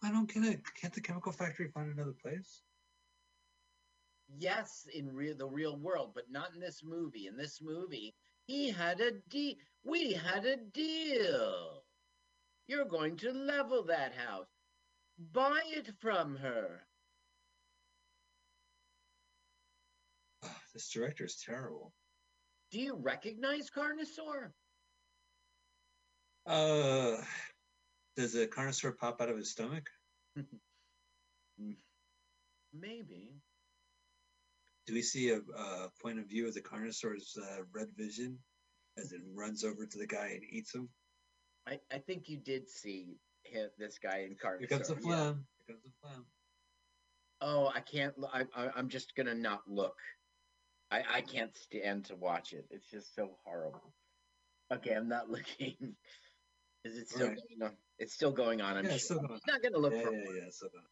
I 0.02 0.11
don't 0.11 0.32
get 0.32 0.44
it. 0.44 0.61
Can't 0.80 0.94
the 0.94 1.00
chemical 1.00 1.32
factory 1.32 1.68
find 1.68 1.92
another 1.92 2.14
place? 2.22 2.62
yes 4.38 4.86
in 4.94 5.12
real 5.14 5.36
the 5.36 5.46
real 5.46 5.76
world 5.76 6.12
but 6.14 6.30
not 6.30 6.54
in 6.54 6.61
this 6.61 6.82
movie 6.84 7.26
in 7.26 7.36
this 7.36 7.61
movie 7.61 8.14
he 8.46 8.70
had 8.70 9.00
a 9.00 9.12
deal 9.28 9.54
we 9.84 10.12
had 10.12 10.44
a 10.44 10.56
deal 10.56 11.82
you're 12.68 12.84
going 12.84 13.16
to 13.16 13.32
level 13.32 13.82
that 13.82 14.12
house 14.14 14.46
buy 15.32 15.61
it 15.66 15.90
from 16.00 16.36
her 16.36 16.82
This 20.72 20.88
director 20.90 21.24
is 21.24 21.42
terrible. 21.44 21.92
Do 22.70 22.80
you 22.80 22.96
recognize 22.96 23.70
carnosaur 23.70 24.52
Uh, 26.46 27.16
does 28.16 28.34
a 28.34 28.46
carnosaur 28.46 28.96
pop 28.96 29.20
out 29.20 29.28
of 29.28 29.36
his 29.36 29.50
stomach? 29.50 29.88
maybe 32.72 33.34
Do 34.86 34.94
we 34.94 35.02
see 35.02 35.30
a, 35.30 35.38
a 35.38 35.90
point 36.02 36.18
of 36.18 36.26
view 36.26 36.46
of 36.48 36.54
the 36.54 36.62
carnosaur's 36.62 37.36
uh, 37.36 37.62
red 37.72 37.88
vision 37.96 38.38
as 38.98 39.12
it 39.12 39.20
runs 39.34 39.64
over 39.64 39.86
to 39.86 39.98
the 39.98 40.06
guy 40.06 40.28
and 40.34 40.42
eats 40.50 40.74
him? 40.74 40.88
i, 41.66 41.78
I 41.92 41.98
think 41.98 42.28
you 42.28 42.38
did 42.38 42.68
see 42.68 43.18
him, 43.44 43.68
this 43.78 43.98
guy 43.98 44.26
in 44.28 44.36
carnosaur 44.36 44.58
Here 44.60 44.68
comes 44.68 44.88
the 44.88 44.94
yeah. 44.94 45.00
phlegm. 45.00 45.46
Here 45.66 45.76
comes 45.76 45.82
the 45.84 45.90
phlegm. 46.00 46.26
oh 47.42 47.70
i 47.74 47.80
can't 47.80 48.14
I 48.32 48.44
I'm 48.76 48.88
just 48.88 49.14
gonna 49.16 49.34
not 49.34 49.62
look 49.68 49.96
I, 50.91 51.03
I 51.16 51.20
can't 51.20 51.57
stand 51.57 52.07
to 52.07 52.16
watch 52.16 52.53
it 52.53 52.66
it's 52.70 52.91
just 52.91 53.14
so 53.14 53.30
horrible 53.45 53.95
Okay, 54.72 54.95
I'm 54.95 55.09
not 55.09 55.28
looking. 55.30 55.97
Is 56.84 56.97
it 56.97 57.09
still 57.09 57.28
Right. 57.28 57.36
going 57.36 57.70
on? 57.70 57.76
It's 57.99 58.14
still 58.14 58.30
going 58.30 58.61
on. 58.61 58.76
I'm 58.76 58.84
Yeah, 58.84 58.91
sure. 58.91 58.95
it's 58.97 59.05
still 59.05 59.18
going 59.18 59.32
He's 59.34 59.47
not 59.47 59.62
gonna 59.62 59.78
look 59.78 59.93
yeah, 59.93 60.03
for. 60.03 60.12
yeah, 60.12 60.18
yeah. 60.32 60.47
it's 60.47 60.57
still 60.57 60.68
going. 60.70 60.84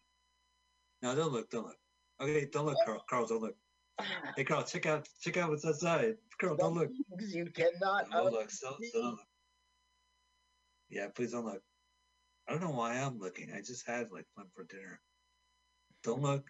No, 1.02 1.14
don't 1.14 1.32
look. 1.32 1.48
Don't 1.50 1.64
look. 1.66 1.76
Okay, 2.20 2.46
don't 2.46 2.66
look, 2.66 2.76
Carl. 2.84 3.04
Carl, 3.08 3.26
don't 3.26 3.40
look. 3.42 3.56
Hey, 4.36 4.44
Carl, 4.44 4.62
check 4.64 4.86
out, 4.86 5.08
check 5.20 5.36
out 5.36 5.50
what's 5.50 5.64
outside. 5.64 6.16
Carl, 6.40 6.56
don't 6.56 6.74
look. 6.74 6.90
You 7.20 7.46
cannot. 7.46 8.10
Don't 8.10 8.32
look. 8.32 8.50
Still, 8.50 8.72
unsee. 8.72 8.88
still 8.88 9.02
don't 9.02 9.10
look. 9.12 9.26
Yeah, 10.90 11.08
please 11.14 11.32
don't 11.32 11.44
look. 11.44 11.62
I 12.48 12.52
don't 12.52 12.62
know 12.62 12.70
why 12.70 12.94
I'm 12.98 13.18
looking. 13.18 13.52
I 13.52 13.60
just 13.60 13.86
had 13.86 14.10
like 14.10 14.26
fun 14.34 14.46
for 14.54 14.64
dinner. 14.64 15.00
Don't 16.02 16.22
look. 16.22 16.44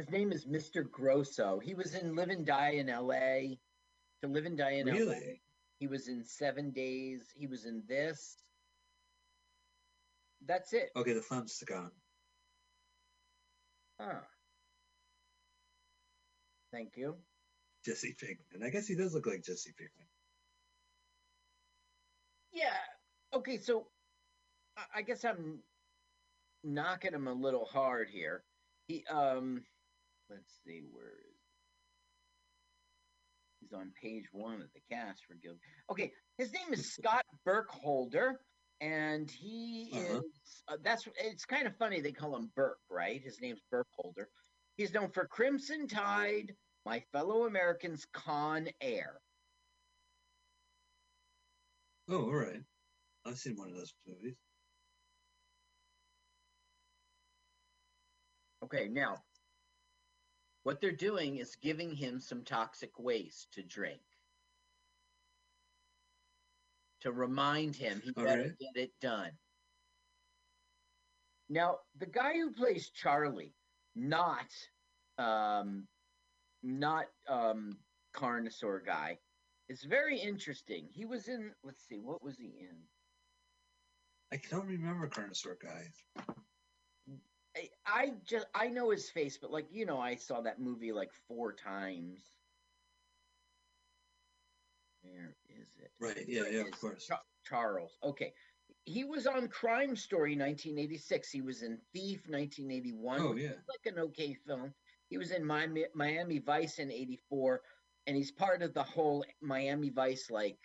His 0.00 0.10
name 0.10 0.32
is 0.32 0.46
Mr. 0.46 0.90
Grosso. 0.90 1.60
He 1.62 1.74
was 1.74 1.94
in 1.94 2.16
Live 2.16 2.30
and 2.30 2.46
Die 2.46 2.70
in 2.70 2.88
L.A. 2.88 3.58
To 4.22 4.30
Live 4.30 4.46
and 4.46 4.56
Die 4.56 4.70
in 4.70 4.88
L.A. 4.88 4.98
Really? 4.98 5.42
He 5.78 5.88
was 5.88 6.08
in 6.08 6.24
Seven 6.24 6.70
Days. 6.70 7.26
He 7.36 7.46
was 7.46 7.66
in 7.66 7.82
this. 7.86 8.38
That's 10.46 10.72
it. 10.72 10.88
Okay, 10.96 11.12
the 11.12 11.20
film's 11.20 11.62
gone. 11.68 11.90
Huh. 14.00 14.20
Thank 16.72 16.96
you. 16.96 17.16
Jesse 17.84 18.16
Pinkman. 18.18 18.64
I 18.64 18.70
guess 18.70 18.86
he 18.86 18.94
does 18.94 19.12
look 19.12 19.26
like 19.26 19.44
Jesse 19.44 19.74
Pinkman. 19.78 20.06
Yeah. 22.54 22.78
Okay, 23.34 23.58
so 23.58 23.88
I 24.94 25.02
guess 25.02 25.26
I'm 25.26 25.58
knocking 26.64 27.12
him 27.12 27.26
a 27.26 27.34
little 27.34 27.66
hard 27.66 28.08
here. 28.08 28.44
He 28.88 29.04
um 29.10 29.62
let's 30.30 30.60
see 30.64 30.82
where 30.92 31.04
is 31.30 31.36
he's 33.60 33.72
on 33.72 33.92
page 34.00 34.24
one 34.32 34.62
of 34.62 34.68
the 34.74 34.80
cast 34.90 35.24
for 35.26 35.34
Guild. 35.34 35.58
Okay, 35.90 36.12
his 36.38 36.52
name 36.52 36.72
is 36.72 36.92
Scott 36.94 37.24
Burkholder, 37.44 38.40
and 38.80 39.30
he 39.30 39.90
Uh-huh. 39.92 40.20
is 40.20 40.62
uh, 40.68 40.76
that's 40.82 41.06
it's 41.18 41.44
kind 41.44 41.66
of 41.66 41.76
funny 41.76 42.00
they 42.00 42.12
call 42.12 42.34
him 42.36 42.50
Burke, 42.54 42.78
right? 42.88 43.20
His 43.22 43.40
name's 43.40 43.60
Burkholder. 43.70 44.28
He's 44.76 44.92
known 44.94 45.10
for 45.10 45.26
Crimson 45.26 45.86
Tide, 45.88 46.54
My 46.86 47.00
Fellow 47.12 47.44
Americans, 47.46 48.06
Con 48.12 48.68
Air. 48.80 49.20
Oh, 52.08 52.24
all 52.24 52.32
right. 52.34 52.62
I've 53.26 53.36
seen 53.38 53.56
one 53.56 53.68
of 53.68 53.74
those 53.76 53.92
movies. 54.06 54.36
Okay, 58.62 58.88
now 58.88 59.16
what 60.70 60.80
they're 60.80 60.92
doing 60.92 61.38
is 61.38 61.56
giving 61.60 61.92
him 61.92 62.20
some 62.20 62.44
toxic 62.44 62.96
waste 62.96 63.52
to 63.52 63.60
drink 63.60 64.02
to 67.00 67.10
remind 67.10 67.74
him 67.74 68.00
he 68.04 68.12
All 68.16 68.22
better 68.22 68.42
right. 68.42 68.58
get 68.60 68.80
it 68.80 68.92
done. 69.00 69.32
Now, 71.48 71.78
the 71.98 72.06
guy 72.06 72.34
who 72.34 72.52
plays 72.52 72.88
Charlie, 72.90 73.52
not 73.96 74.46
um 75.18 75.88
not 76.62 77.06
um 77.28 77.76
Carnosaur 78.14 78.86
guy, 78.86 79.18
is 79.68 79.82
very 79.82 80.20
interesting. 80.20 80.86
He 80.88 81.04
was 81.04 81.26
in 81.26 81.50
let's 81.64 81.84
see, 81.88 81.98
what 81.98 82.22
was 82.22 82.38
he 82.38 82.54
in? 82.60 82.76
I 84.32 84.40
don't 84.48 84.68
remember 84.68 85.08
Carnosaur 85.08 85.56
guy. 85.60 85.88
I, 87.56 87.68
I 87.86 88.12
just 88.24 88.46
I 88.54 88.68
know 88.68 88.90
his 88.90 89.10
face, 89.10 89.38
but 89.40 89.50
like 89.50 89.66
you 89.72 89.86
know, 89.86 89.98
I 89.98 90.14
saw 90.14 90.40
that 90.42 90.60
movie 90.60 90.92
like 90.92 91.10
four 91.28 91.52
times. 91.52 92.20
Where 95.02 95.34
is 95.48 95.68
it? 95.78 95.90
Right. 96.00 96.24
Yeah. 96.26 96.42
There 96.42 96.52
it 96.52 96.54
Yeah. 96.54 96.60
Of 96.62 96.80
course. 96.80 97.06
Cha- 97.06 97.22
Charles. 97.44 97.98
Okay, 98.04 98.32
he 98.84 99.04
was 99.04 99.26
on 99.26 99.48
Crime 99.48 99.96
Story 99.96 100.36
1986. 100.36 101.30
He 101.30 101.40
was 101.40 101.62
in 101.62 101.78
Thief 101.92 102.28
1981. 102.28 103.20
Oh 103.20 103.36
yeah. 103.36 103.48
like 103.68 103.92
an 103.92 103.98
okay 103.98 104.34
film. 104.46 104.72
He 105.08 105.18
was 105.18 105.32
in 105.32 105.44
Miami, 105.44 105.86
Miami 105.94 106.38
Vice 106.38 106.78
in 106.78 106.90
'84, 106.90 107.62
and 108.06 108.16
he's 108.16 108.30
part 108.30 108.62
of 108.62 108.74
the 108.74 108.82
whole 108.82 109.24
Miami 109.40 109.90
Vice 109.90 110.30
like 110.30 110.58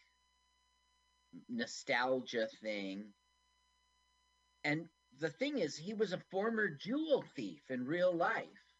nostalgia 1.49 2.47
thing. 2.61 3.05
And 4.63 4.87
the 5.19 5.29
thing 5.29 5.59
is, 5.59 5.77
he 5.77 5.93
was 5.93 6.13
a 6.13 6.19
former 6.31 6.69
jewel 6.69 7.23
thief 7.35 7.69
in 7.69 7.85
real 7.85 8.13
life. 8.13 8.75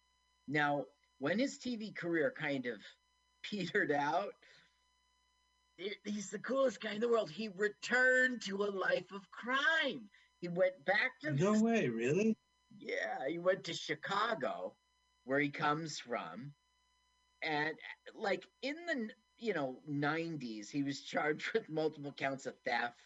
Now, 0.47 0.85
when 1.19 1.39
his 1.39 1.57
TV 1.59 1.91
career 1.91 2.31
kind 2.37 2.65
of 2.65 2.79
petered 3.43 3.91
out, 3.91 4.33
he- 5.77 5.95
he's 6.05 6.29
the 6.29 6.39
coolest 6.39 6.81
guy 6.81 6.93
in 6.93 7.01
the 7.01 7.07
world. 7.09 7.29
He 7.31 7.47
returned 7.49 8.41
to 8.43 8.63
a 8.63 8.71
life 8.71 9.11
of 9.11 9.29
crime. 9.31 10.09
He 10.39 10.47
went 10.47 10.83
back 10.85 11.19
to 11.21 11.31
No 11.31 11.59
way. 11.61 11.87
Really? 11.89 12.37
yeah, 12.77 13.27
he 13.27 13.39
went 13.39 13.63
to 13.65 13.73
Chicago, 13.73 14.75
where 15.23 15.39
he 15.39 15.49
comes 15.49 15.99
from, 15.99 16.53
and 17.41 17.73
like 18.15 18.47
in 18.61 18.75
the 18.87 19.09
you 19.37 19.53
know 19.53 19.81
90s, 19.87 20.69
he 20.69 20.83
was 20.83 21.01
charged 21.03 21.51
with 21.53 21.69
multiple 21.69 22.13
counts 22.13 22.45
of 22.45 22.55
theft 22.65 23.01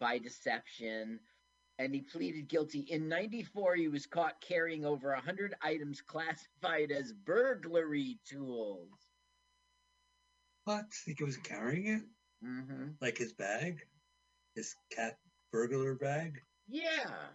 by 0.00 0.18
deception, 0.18 1.20
and 1.78 1.94
he 1.94 2.00
pleaded 2.00 2.48
guilty. 2.48 2.80
In 2.80 3.08
'94, 3.08 3.76
he 3.76 3.88
was 3.88 4.06
caught 4.06 4.40
carrying 4.40 4.84
over 4.84 5.12
100 5.12 5.54
items 5.62 6.00
classified 6.00 6.90
as 6.90 7.12
burglary 7.12 8.18
tools. 8.28 8.88
What? 10.64 10.92
Think 10.92 11.18
he 11.18 11.24
was 11.24 11.36
carrying 11.38 11.86
it? 11.86 12.02
hmm 12.42 12.88
Like 13.00 13.16
his 13.16 13.32
bag? 13.32 13.80
His 14.54 14.74
cat 14.94 15.18
burglar 15.52 15.94
bag? 15.94 16.42
Yeah. 16.68 17.28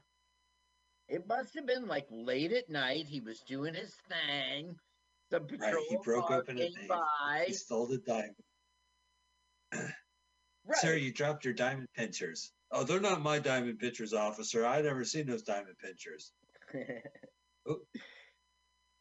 It 1.07 1.27
must 1.27 1.55
have 1.55 1.65
been 1.65 1.87
like 1.87 2.07
late 2.11 2.51
at 2.51 2.69
night. 2.69 3.07
He 3.07 3.21
was 3.21 3.41
doing 3.41 3.73
his 3.73 3.95
thing. 4.07 4.75
Right. 5.31 5.47
patrol 5.47 5.85
He 5.89 5.97
broke 6.03 6.31
open 6.31 6.59
a 6.59 6.71
by. 6.87 7.45
He 7.47 7.53
stole 7.53 7.87
the 7.87 7.97
diamond. 7.97 8.35
Right. 10.65 10.77
Sir, 10.79 10.95
you 10.95 11.11
dropped 11.11 11.43
your 11.43 11.53
diamond 11.53 11.87
pinchers. 11.95 12.51
Oh, 12.75 12.83
they're 12.83 12.99
not 12.99 13.21
my 13.21 13.37
diamond 13.37 13.77
pinchers, 13.77 14.13
officer. 14.13 14.65
I 14.65 14.81
never 14.81 15.05
seen 15.05 15.27
those 15.27 15.43
diamond 15.43 15.75
pinchers. 15.79 16.31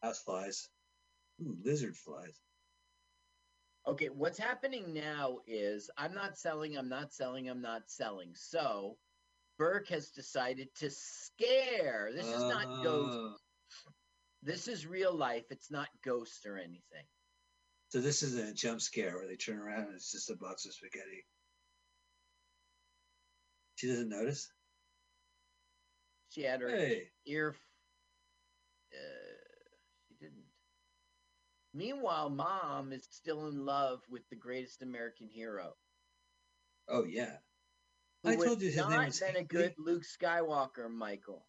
House 0.01 0.19
flies. 0.25 0.69
Ooh, 1.41 1.57
lizard 1.65 1.95
flies. 1.95 2.39
okay, 3.87 4.09
what's 4.09 4.37
happening 4.37 4.93
now 4.93 5.39
is 5.47 5.89
I'm 5.97 6.13
not 6.13 6.37
selling, 6.37 6.77
I'm 6.77 6.87
not 6.87 7.11
selling, 7.13 7.49
I'm 7.49 7.61
not 7.61 7.81
selling. 7.87 8.29
So 8.35 8.97
Burke 9.57 9.87
has 9.89 10.09
decided 10.09 10.67
to 10.75 10.91
scare. 10.91 12.11
This 12.13 12.27
is 12.27 12.43
not 12.43 12.83
ghost. 12.83 13.17
Oh. 13.17 13.35
This 14.43 14.67
is 14.67 14.85
real 14.85 15.15
life. 15.15 15.45
It's 15.49 15.71
not 15.71 15.87
ghost 16.05 16.45
or 16.45 16.57
anything. 16.57 17.05
So 17.89 18.01
this 18.01 18.21
isn't 18.21 18.49
a 18.49 18.53
jump 18.53 18.81
scare 18.81 19.15
where 19.15 19.27
they 19.27 19.35
turn 19.35 19.57
around 19.57 19.85
and 19.85 19.95
it's 19.95 20.11
just 20.11 20.29
a 20.29 20.35
box 20.35 20.65
of 20.65 20.73
spaghetti. 20.73 21.25
She 23.75 23.87
doesn't 23.87 24.09
notice. 24.09 24.51
She 26.29 26.41
had 26.41 26.61
her 26.61 26.69
Hey, 26.69 27.11
ear. 27.25 27.55
Uh, 28.93 28.97
she 30.07 30.15
didn't. 30.15 30.45
Meanwhile, 31.73 32.29
mom 32.29 32.91
is 32.93 33.07
still 33.09 33.47
in 33.47 33.65
love 33.65 33.99
with 34.09 34.27
the 34.29 34.35
greatest 34.35 34.81
American 34.81 35.27
hero. 35.27 35.73
oh 36.87 37.03
yeah. 37.05 37.37
I 38.25 38.35
told 38.35 38.61
you 38.61 38.67
his 38.69 38.77
name 38.77 38.89
not 38.89 39.05
was 39.07 39.19
been 39.19 39.35
a 39.35 39.43
good 39.43 39.73
Luke 39.77 40.03
Skywalker, 40.03 40.89
Michael. 40.89 41.45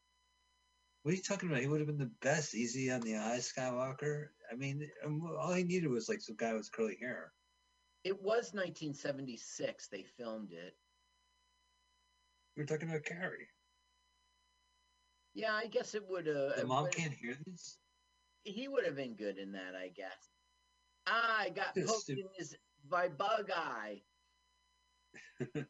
What 1.03 1.13
are 1.13 1.17
you 1.17 1.23
talking 1.23 1.49
about? 1.49 1.61
He 1.61 1.69
would 1.69 1.81
have 1.81 1.87
been 1.87 1.99
the 1.99 2.11
best, 2.23 2.55
easy 2.55 2.91
on 2.91 3.01
the 3.03 3.17
eyes, 3.17 3.53
Skywalker. 3.57 4.29
I 4.51 4.57
mean, 4.57 4.89
um, 5.05 5.23
all 5.39 5.53
he 5.53 5.63
needed 5.63 5.89
was 5.89 6.09
like 6.09 6.21
some 6.21 6.37
guy 6.37 6.53
with 6.55 6.73
curly 6.73 6.97
hair. 7.01 7.33
It 8.03 8.21
was 8.21 8.53
1976 8.55 9.89
they 9.89 10.03
filmed 10.17 10.53
it. 10.53 10.75
We 12.57 12.63
were 12.63 12.67
talking 12.67 12.89
about 12.89 13.05
Carrie. 13.05 13.49
Yeah, 15.35 15.55
I 15.55 15.67
guess 15.67 15.95
it 15.95 16.09
would 16.09 16.27
have. 16.27 16.57
The 16.57 16.67
mom 16.67 16.89
can't 16.91 17.13
hear 17.13 17.37
this. 17.47 17.79
He 18.45 18.69
would 18.69 18.85
have 18.85 18.95
been 18.97 19.15
good 19.15 19.39
in 19.39 19.53
that, 19.53 19.75
I 19.75 19.89
guess. 19.89 20.31
Ah, 21.07 21.41
I 21.41 21.51
got 21.51 21.73
Yes, 21.75 21.87
poked 21.87 22.07
dude. 22.07 22.19
in 22.19 22.27
his 22.37 22.57
by 22.89 23.09
bug 23.09 23.51
eye. 23.55 24.03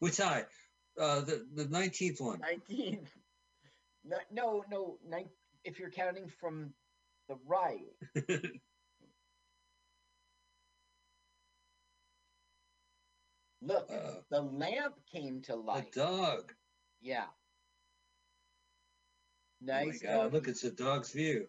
Which 0.00 0.20
eye? 0.20 0.44
Uh, 0.98 1.20
the 1.20 1.46
the 1.54 1.66
nineteenth 1.68 2.20
one. 2.20 2.40
19. 2.40 3.08
No, 4.02 4.16
no, 4.32 4.64
no. 4.70 4.98
Nine, 5.06 5.28
if 5.62 5.78
you're 5.78 5.90
counting 5.90 6.26
from 6.26 6.72
the 7.28 7.36
right. 7.46 7.84
Look, 13.62 13.90
Uh, 13.90 14.22
the 14.30 14.40
lamp 14.40 14.94
came 15.06 15.42
to 15.42 15.54
a 15.54 15.56
life. 15.56 15.90
dog. 15.92 16.54
Yeah. 17.00 17.26
Nice. 19.60 20.02
Oh 20.02 20.06
my. 20.06 20.12
God! 20.12 20.22
doggy. 20.22 20.32
Look, 20.34 20.48
it's 20.48 20.64
a 20.64 20.70
dog's 20.70 21.12
view. 21.12 21.46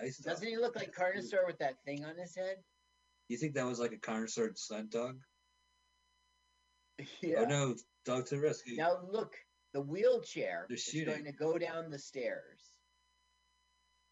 Nice. 0.00 0.18
Dog. 0.18 0.32
Doesn't 0.34 0.48
he 0.48 0.56
look 0.56 0.76
like 0.76 0.94
Carnosaur 0.94 1.46
with 1.46 1.58
that 1.58 1.82
thing 1.84 2.04
on 2.04 2.16
his 2.16 2.34
head? 2.36 2.62
You 3.28 3.36
think 3.36 3.54
that 3.54 3.66
was 3.66 3.80
like 3.80 3.92
a 3.92 3.96
Carnosaur 3.98 4.56
stunt 4.56 4.90
dog? 4.90 5.20
Yeah. 7.22 7.40
Oh 7.40 7.44
no, 7.46 7.76
dog 8.04 8.26
to 8.26 8.34
the 8.36 8.40
rescue. 8.42 8.76
Now 8.76 8.98
look, 9.10 9.34
the 9.72 9.80
wheelchair 9.80 10.66
They're 10.68 10.76
is 10.76 11.04
going 11.06 11.24
to 11.24 11.32
go 11.32 11.56
down 11.56 11.90
the 11.90 11.98
stairs. 11.98 12.60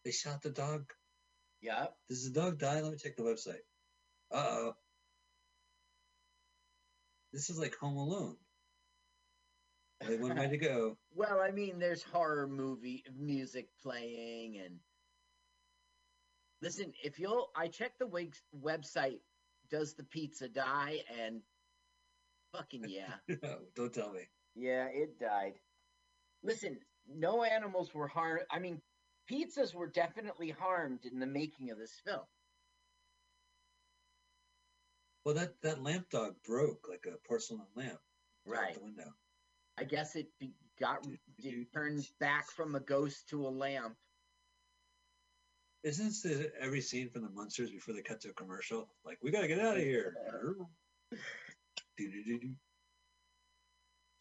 They 0.06 0.10
shot 0.10 0.40
the 0.42 0.50
dog. 0.50 0.90
Yep. 1.60 1.94
Does 2.08 2.24
the 2.24 2.40
dog 2.40 2.58
die? 2.58 2.80
Let 2.80 2.92
me 2.92 2.96
check 2.96 3.16
the 3.16 3.24
website. 3.24 3.60
Uh 4.30 4.46
oh. 4.48 4.76
This 7.32 7.50
is 7.50 7.58
like 7.58 7.74
Home 7.76 7.96
Alone. 7.96 8.36
Only 10.02 10.18
one 10.18 10.36
way 10.36 10.48
to 10.48 10.56
go. 10.58 10.96
Well, 11.14 11.40
I 11.40 11.50
mean, 11.50 11.80
there's 11.80 12.02
horror 12.04 12.46
movie 12.46 13.02
music 13.18 13.66
playing, 13.82 14.60
and 14.64 14.76
listen, 16.62 16.92
if 17.02 17.18
you'll, 17.18 17.48
I 17.56 17.66
checked 17.66 17.98
the 17.98 18.06
Wigs 18.06 18.40
website. 18.56 19.18
Does 19.70 19.94
the 19.94 20.04
pizza 20.04 20.48
die? 20.48 21.00
And 21.20 21.40
fucking 22.54 22.84
yeah, 22.88 23.14
No, 23.42 23.58
don't 23.74 23.92
tell 23.92 24.12
me. 24.12 24.20
yeah, 24.54 24.86
it 24.86 25.18
died. 25.18 25.54
Listen, 26.44 26.78
no 27.12 27.42
animals 27.42 27.92
were 27.92 28.06
harmed. 28.08 28.42
I 28.50 28.60
mean, 28.60 28.80
pizzas 29.30 29.74
were 29.74 29.88
definitely 29.88 30.50
harmed 30.50 31.00
in 31.04 31.18
the 31.18 31.26
making 31.26 31.70
of 31.70 31.78
this 31.78 32.00
film. 32.06 32.22
Well, 35.28 35.34
that 35.34 35.60
that 35.60 35.82
lamp 35.82 36.08
dog 36.08 36.36
broke 36.42 36.88
like 36.88 37.04
a 37.06 37.18
porcelain 37.28 37.60
lamp 37.74 37.92
out 37.92 38.00
Right. 38.46 38.72
the 38.72 38.80
window. 38.80 39.12
I 39.76 39.84
guess 39.84 40.16
it 40.16 40.26
be, 40.38 40.54
got 40.80 41.06
it 41.36 41.70
turned 41.70 42.08
back 42.18 42.50
from 42.50 42.74
a 42.74 42.80
ghost 42.80 43.28
to 43.28 43.46
a 43.46 43.50
lamp. 43.50 43.94
Isn't 45.82 46.06
this 46.06 46.22
the- 46.22 46.50
every 46.58 46.80
scene 46.80 47.10
from 47.10 47.24
the 47.24 47.28
Munsters 47.28 47.70
before 47.70 47.92
they 47.92 48.00
cut 48.00 48.22
to 48.22 48.30
a 48.30 48.32
commercial? 48.32 48.88
Like, 49.04 49.22
we 49.22 49.30
gotta 49.30 49.48
get 49.48 49.60
out 49.60 49.76
of 49.76 49.82
here. 49.82 50.16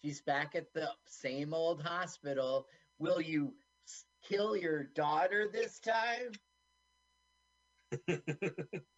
She's 0.04 0.22
back 0.24 0.56
at 0.56 0.74
the 0.74 0.94
same 1.08 1.54
old 1.54 1.82
hospital. 1.82 2.68
Will 3.00 3.22
you 3.22 3.56
kill 4.24 4.58
your 4.58 4.84
daughter 4.84 5.48
this 5.54 5.80
time? 5.80 6.34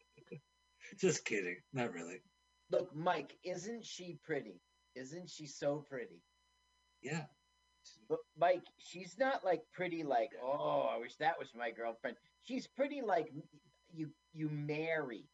Just 0.99 1.25
kidding. 1.25 1.57
Not 1.73 1.93
really. 1.93 2.21
Look, 2.71 2.95
Mike, 2.95 3.35
isn't 3.43 3.85
she 3.85 4.17
pretty? 4.23 4.61
Isn't 4.95 5.29
she 5.29 5.47
so 5.47 5.83
pretty? 5.89 6.21
Yeah. 7.01 7.23
But 8.07 8.19
Mike, 8.37 8.65
she's 8.77 9.15
not 9.17 9.43
like 9.43 9.61
pretty 9.73 10.03
like, 10.03 10.29
oh, 10.43 10.87
I 10.93 10.99
wish 10.99 11.15
that 11.15 11.39
was 11.39 11.49
my 11.55 11.71
girlfriend. 11.71 12.17
She's 12.43 12.67
pretty 12.67 13.01
like 13.01 13.31
you 13.91 14.09
you 14.33 14.49
marry. 14.49 15.25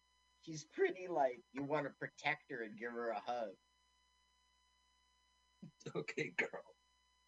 She's 0.41 0.63
pretty 0.63 1.07
like 1.09 1.41
you 1.53 1.63
want 1.63 1.85
to 1.85 1.91
protect 1.99 2.51
her 2.51 2.63
and 2.63 2.77
give 2.77 2.91
her 2.91 3.09
a 3.09 3.21
hug. 3.25 3.49
Okay, 5.95 6.31
girl. 6.37 6.49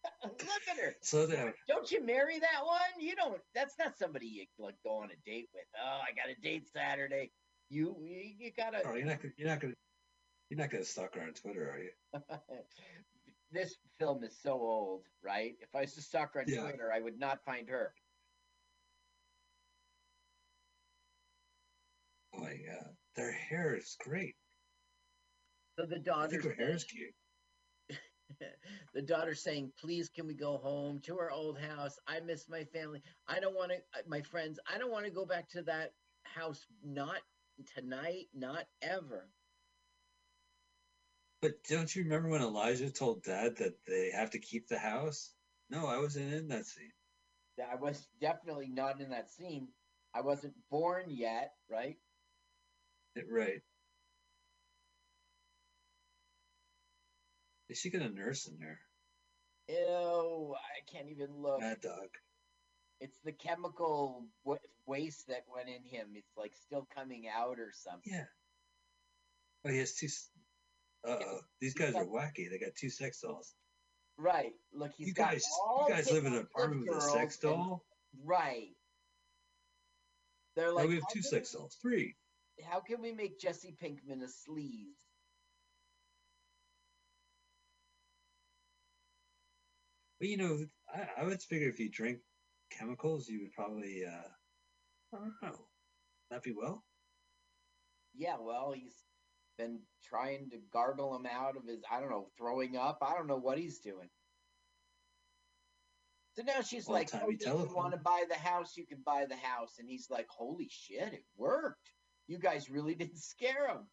Look 0.24 0.42
at 0.70 0.78
her. 0.78 0.94
So 1.02 1.26
down. 1.26 1.52
Don't 1.68 1.90
you 1.90 2.04
marry 2.04 2.38
that 2.38 2.64
one? 2.64 3.00
You 3.00 3.14
don't. 3.14 3.40
That's 3.54 3.74
not 3.78 3.98
somebody 3.98 4.26
you 4.26 4.44
like 4.58 4.76
go 4.84 5.02
on 5.02 5.10
a 5.10 5.30
date 5.30 5.48
with. 5.54 5.64
Oh, 5.76 6.00
I 6.02 6.12
got 6.14 6.30
a 6.30 6.40
date 6.40 6.66
Saturday. 6.72 7.30
You 7.70 7.96
you, 8.00 8.32
you 8.38 8.50
gotta. 8.56 8.82
Oh, 8.84 8.94
you're 8.94 9.06
not 9.06 9.20
gonna 9.20 9.34
you're 9.36 9.48
not 9.48 9.60
gonna 9.60 9.74
you're 10.50 10.58
not 10.58 10.70
gonna 10.70 10.84
stalk 10.84 11.14
her 11.14 11.22
on 11.22 11.34
Twitter, 11.34 11.70
are 11.70 11.78
you? 11.78 11.90
this 13.52 13.76
film 13.98 14.24
is 14.24 14.36
so 14.42 14.52
old, 14.52 15.04
right? 15.22 15.54
If 15.60 15.74
I 15.74 15.82
was 15.82 15.94
to 15.94 16.02
stalk 16.02 16.34
her 16.34 16.40
on 16.40 16.46
Yeah. 16.48 16.62
Twitter, 16.62 16.92
I 16.92 17.00
would 17.00 17.18
not 17.18 17.44
find 17.44 17.68
her. 17.68 17.92
Oh 22.34 22.40
my 22.40 22.56
god. 22.56 22.96
Their 23.16 23.32
hair 23.32 23.74
is 23.76 23.96
great. 24.00 24.34
So 25.78 25.86
the 25.86 25.96
I 25.96 25.98
daughter, 25.98 26.28
think 26.28 26.44
her 26.44 26.54
hair 26.54 26.74
is 26.74 26.84
cute. 26.84 27.14
the 28.94 29.02
daughter 29.02 29.34
saying, 29.34 29.72
"Please, 29.80 30.08
can 30.08 30.26
we 30.26 30.34
go 30.34 30.58
home 30.58 31.00
to 31.00 31.18
our 31.18 31.30
old 31.30 31.58
house? 31.58 31.98
I 32.06 32.20
miss 32.20 32.48
my 32.48 32.64
family. 32.64 33.02
I 33.26 33.40
don't 33.40 33.54
want 33.56 33.72
to, 33.72 33.76
uh, 33.98 34.02
my 34.06 34.22
friends. 34.22 34.58
I 34.72 34.78
don't 34.78 34.90
want 34.92 35.04
to 35.06 35.10
go 35.10 35.24
back 35.26 35.48
to 35.50 35.62
that 35.62 35.92
house. 36.24 36.66
Not 36.84 37.20
tonight. 37.64 38.28
Not 38.34 38.66
ever." 38.82 39.32
But 41.40 41.62
don't 41.64 41.94
you 41.94 42.02
remember 42.02 42.28
when 42.30 42.42
Elijah 42.42 42.90
told 42.90 43.22
Dad 43.22 43.56
that 43.58 43.84
they 43.86 44.10
have 44.10 44.30
to 44.30 44.40
keep 44.40 44.66
the 44.66 44.78
house? 44.78 45.34
No, 45.70 45.86
I 45.86 45.98
wasn't 45.98 46.32
in 46.32 46.48
that 46.48 46.66
scene. 46.66 46.92
I 47.58 47.76
was 47.76 48.06
definitely 48.20 48.68
not 48.68 49.00
in 49.00 49.10
that 49.10 49.30
scene. 49.30 49.68
I 50.14 50.22
wasn't 50.22 50.54
born 50.70 51.04
yet, 51.08 51.52
right? 51.68 51.96
It, 53.14 53.26
right. 53.30 53.62
Is 57.68 57.78
she 57.78 57.90
gonna 57.90 58.08
nurse 58.08 58.46
in 58.46 58.58
there? 58.58 58.80
Ew, 59.68 60.54
I 60.54 60.90
can't 60.90 61.08
even 61.10 61.36
look. 61.36 61.60
Mad 61.60 61.80
dog. 61.80 62.08
It's 63.00 63.18
the 63.24 63.32
chemical 63.32 64.26
wa- 64.44 64.56
waste 64.88 65.28
that 65.28 65.44
went 65.54 65.68
in 65.68 65.82
him. 65.84 66.08
It's 66.14 66.36
like 66.36 66.52
still 66.56 66.88
coming 66.94 67.26
out 67.28 67.58
or 67.60 67.70
something. 67.72 68.12
Yeah. 68.12 68.24
Oh, 69.66 69.70
he 69.70 69.78
has 69.78 69.94
two. 69.94 70.08
Uh 71.06 71.18
oh, 71.24 71.40
these 71.60 71.74
guys 71.74 71.94
are 71.94 72.04
wacky. 72.06 72.50
They 72.50 72.58
got 72.58 72.74
two 72.74 72.90
sex 72.90 73.20
dolls. 73.20 73.54
Right. 74.16 74.52
Look, 74.72 74.92
he's 74.96 75.08
you 75.08 75.14
got 75.14 75.32
guys, 75.32 75.44
you 75.88 75.94
guys 75.94 76.10
live 76.10 76.24
in 76.24 76.34
an 76.34 76.40
apartment 76.40 76.86
with 76.88 76.98
a 76.98 77.00
sex 77.00 77.38
and- 77.42 77.52
doll? 77.52 77.84
Right. 78.24 78.70
They're 80.56 80.72
Like, 80.72 80.82
like, 80.84 80.88
we 80.88 80.94
have 80.96 81.04
two 81.12 81.22
sex 81.22 81.52
we- 81.54 81.58
dolls. 81.60 81.76
Three. 81.80 82.16
How 82.68 82.80
can 82.80 83.00
we 83.00 83.12
make 83.12 83.38
Jesse 83.38 83.76
Pinkman 83.80 84.22
a 84.22 84.26
sleaze? 84.26 84.96
But 90.18 90.28
you 90.28 90.36
know, 90.36 90.58
I, 90.92 91.22
I 91.22 91.24
would 91.24 91.40
figure 91.42 91.68
if 91.68 91.78
you 91.78 91.88
drink 91.90 92.18
chemicals, 92.70 93.28
you 93.28 93.40
would 93.42 93.52
probably, 93.52 94.02
uh, 94.04 94.28
I 95.12 95.16
don't 95.18 95.34
know, 96.30 96.40
be 96.42 96.52
well. 96.52 96.82
Yeah, 98.14 98.36
well, 98.40 98.72
he's 98.72 98.94
been 99.56 99.80
trying 100.04 100.50
to 100.50 100.58
gargle 100.72 101.14
him 101.16 101.26
out 101.26 101.56
of 101.56 101.64
his, 101.66 101.82
I 101.90 102.00
don't 102.00 102.10
know, 102.10 102.28
throwing 102.36 102.76
up. 102.76 102.98
I 103.02 103.14
don't 103.14 103.26
know 103.26 103.38
what 103.38 103.58
he's 103.58 103.80
doing. 103.80 104.08
So 106.36 106.42
now 106.44 106.60
she's 106.60 106.86
like, 106.88 107.10
oh, 107.14 107.30
if 107.30 107.44
you 107.44 107.74
want 107.74 107.92
to 107.92 107.98
buy 107.98 108.24
the 108.28 108.36
house, 108.36 108.76
you 108.76 108.86
can 108.86 109.02
buy 109.04 109.24
the 109.28 109.36
house. 109.36 109.74
And 109.78 109.88
he's 109.88 110.08
like, 110.10 110.26
holy 110.28 110.68
shit, 110.70 111.12
it 111.12 111.24
worked. 111.36 111.90
You 112.28 112.38
guys 112.38 112.70
really 112.70 112.94
didn't 112.96 113.18
scare 113.18 113.68
him. 113.68 113.88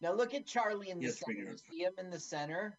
Now 0.00 0.12
look 0.12 0.34
at 0.34 0.46
Charlie 0.46 0.90
in 0.90 0.98
the 0.98 1.06
Yes, 1.06 1.22
we 1.26 1.34
center. 1.34 1.46
do. 1.46 1.50
You 1.52 1.58
see 1.70 1.84
him 1.84 1.92
in 1.98 2.10
the 2.10 2.20
center? 2.20 2.78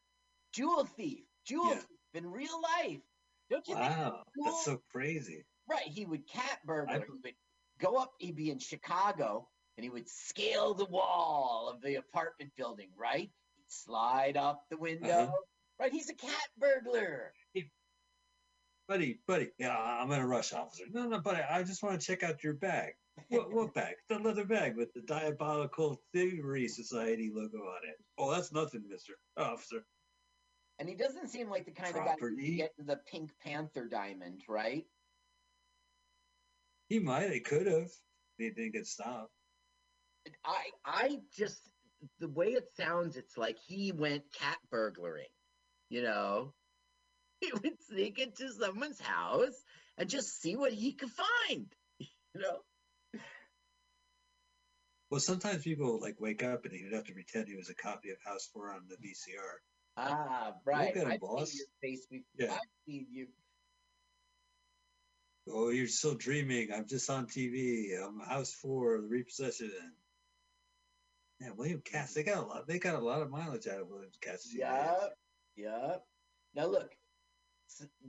Jewel 0.53 0.85
thief. 0.85 1.25
Jewel 1.45 1.69
Yeah. 1.69 1.79
thief 1.79 1.94
in 2.15 2.29
real 2.31 2.61
life. 2.61 3.01
Don't 3.49 3.67
you 3.67 3.75
think 3.75 3.89
Wow, 3.89 4.23
cool? 4.35 4.45
that's 4.45 4.65
so 4.65 4.81
crazy. 4.91 5.45
Right, 5.69 5.85
he 5.85 6.05
would 6.05 6.27
cat 6.27 6.59
burglar. 6.65 6.95
I 6.95 6.99
He 6.99 7.05
would 7.23 7.35
go 7.79 7.95
up. 7.97 8.11
He'd 8.19 8.35
be 8.35 8.51
in 8.51 8.59
Chicago, 8.59 9.47
and 9.77 9.83
he 9.83 9.89
would 9.89 10.07
scale 10.09 10.73
the 10.73 10.85
wall 10.85 11.71
of 11.73 11.81
the 11.81 11.95
apartment 11.95 12.51
building. 12.57 12.89
Right, 12.97 13.31
he'd 13.55 13.65
slide 13.69 14.37
up 14.37 14.63
the 14.69 14.77
window. 14.77 15.09
Uh-huh. 15.09 15.31
Right, 15.79 15.91
he's 15.91 16.09
a 16.09 16.15
cat 16.15 16.47
burglar. 16.57 17.33
Buddy, 18.87 19.19
buddy, 19.27 19.49
yeah, 19.57 19.75
I'm 19.75 20.11
in 20.11 20.21
a 20.21 20.27
rush, 20.27 20.53
officer. 20.53 20.83
No, 20.91 21.07
no, 21.07 21.19
buddy, 21.19 21.41
I 21.41 21.63
just 21.63 21.81
want 21.81 21.99
to 21.99 22.05
check 22.05 22.21
out 22.21 22.43
your 22.43 22.53
bag. 22.53 22.93
What, 23.29 23.51
what 23.51 23.73
bag? 23.73 23.95
The 24.09 24.19
leather 24.19 24.45
bag 24.45 24.77
with 24.77 24.93
the 24.93 25.01
Diabolical 25.01 25.99
Thievery 26.13 26.67
Society 26.67 27.31
logo 27.33 27.57
on 27.57 27.79
it. 27.89 27.95
Oh, 28.19 28.29
that's 28.31 28.51
nothing, 28.53 28.83
Mister 28.87 29.13
Officer. 29.37 29.83
And 30.79 30.89
he 30.89 30.95
doesn't 30.95 31.29
seem 31.29 31.49
like 31.49 31.65
the 31.65 31.71
kind 31.71 31.95
of 31.95 32.05
guy 32.05 32.15
who'd 32.19 32.57
get 32.57 32.73
the 32.77 32.99
Pink 33.09 33.31
Panther 33.43 33.87
diamond, 33.87 34.41
right? 34.49 34.85
He 36.89 36.99
might, 36.99 37.31
he 37.31 37.39
could 37.39 37.67
have. 37.67 37.89
He 38.37 38.49
didn't 38.49 38.73
get 38.73 38.85
stopped. 38.85 39.31
I, 40.43 40.71
I 40.85 41.19
just 41.37 41.59
the 42.19 42.27
way 42.27 42.47
it 42.47 42.67
sounds, 42.77 43.17
it's 43.17 43.37
like 43.37 43.57
he 43.65 43.91
went 43.91 44.23
cat 44.37 44.57
burglaring. 44.69 45.25
You 45.89 46.03
know, 46.03 46.53
he 47.39 47.51
would 47.51 47.81
sneak 47.87 48.19
into 48.19 48.51
someone's 48.51 48.99
house 48.99 49.61
and 49.97 50.09
just 50.09 50.41
see 50.41 50.55
what 50.55 50.73
he 50.73 50.93
could 50.93 51.11
find. 51.11 51.67
You 52.35 52.41
know. 52.41 53.21
Well, 55.09 55.21
sometimes 55.21 55.63
people 55.63 56.01
like 56.01 56.19
wake 56.19 56.43
up 56.43 56.65
and 56.65 56.73
he'd 56.73 56.91
have 56.91 57.05
to 57.05 57.13
pretend 57.13 57.47
he 57.47 57.55
was 57.55 57.69
a 57.69 57.75
copy 57.75 58.09
of 58.09 58.17
House 58.25 58.49
Four 58.51 58.71
on 58.71 58.81
the 58.89 58.97
VCR. 58.97 59.55
Ah, 59.97 60.53
right. 60.65 60.87
Look 60.87 60.97
at 60.97 61.03
him, 61.03 61.11
I've 61.13 61.19
boss. 61.21 61.51
seen 61.51 61.59
your 61.59 61.91
face 61.91 62.05
before. 62.07 62.25
Yeah. 62.37 62.53
I've 62.53 62.59
seen 62.87 63.07
you. 63.11 63.27
Oh, 65.47 65.69
you're 65.69 65.87
still 65.87 66.15
dreaming. 66.15 66.69
I'm 66.73 66.87
just 66.87 67.09
on 67.09 67.27
TV. 67.27 67.91
I'm 68.03 68.19
House 68.19 68.51
Four, 68.51 68.99
the 69.01 69.07
repossession. 69.07 69.71
Yeah, 71.39 71.49
William 71.55 71.81
Katt. 71.83 72.09
They 72.15 72.23
got 72.23 72.37
a 72.37 72.47
lot. 72.47 72.67
They 72.67 72.79
got 72.79 72.95
a 72.95 73.05
lot 73.05 73.21
of 73.21 73.29
mileage 73.29 73.67
out 73.67 73.81
of 73.81 73.87
William 73.89 74.09
Katt. 74.21 74.39
Yep. 74.53 75.13
Yep. 75.57 76.03
Now 76.55 76.65
look, 76.65 76.91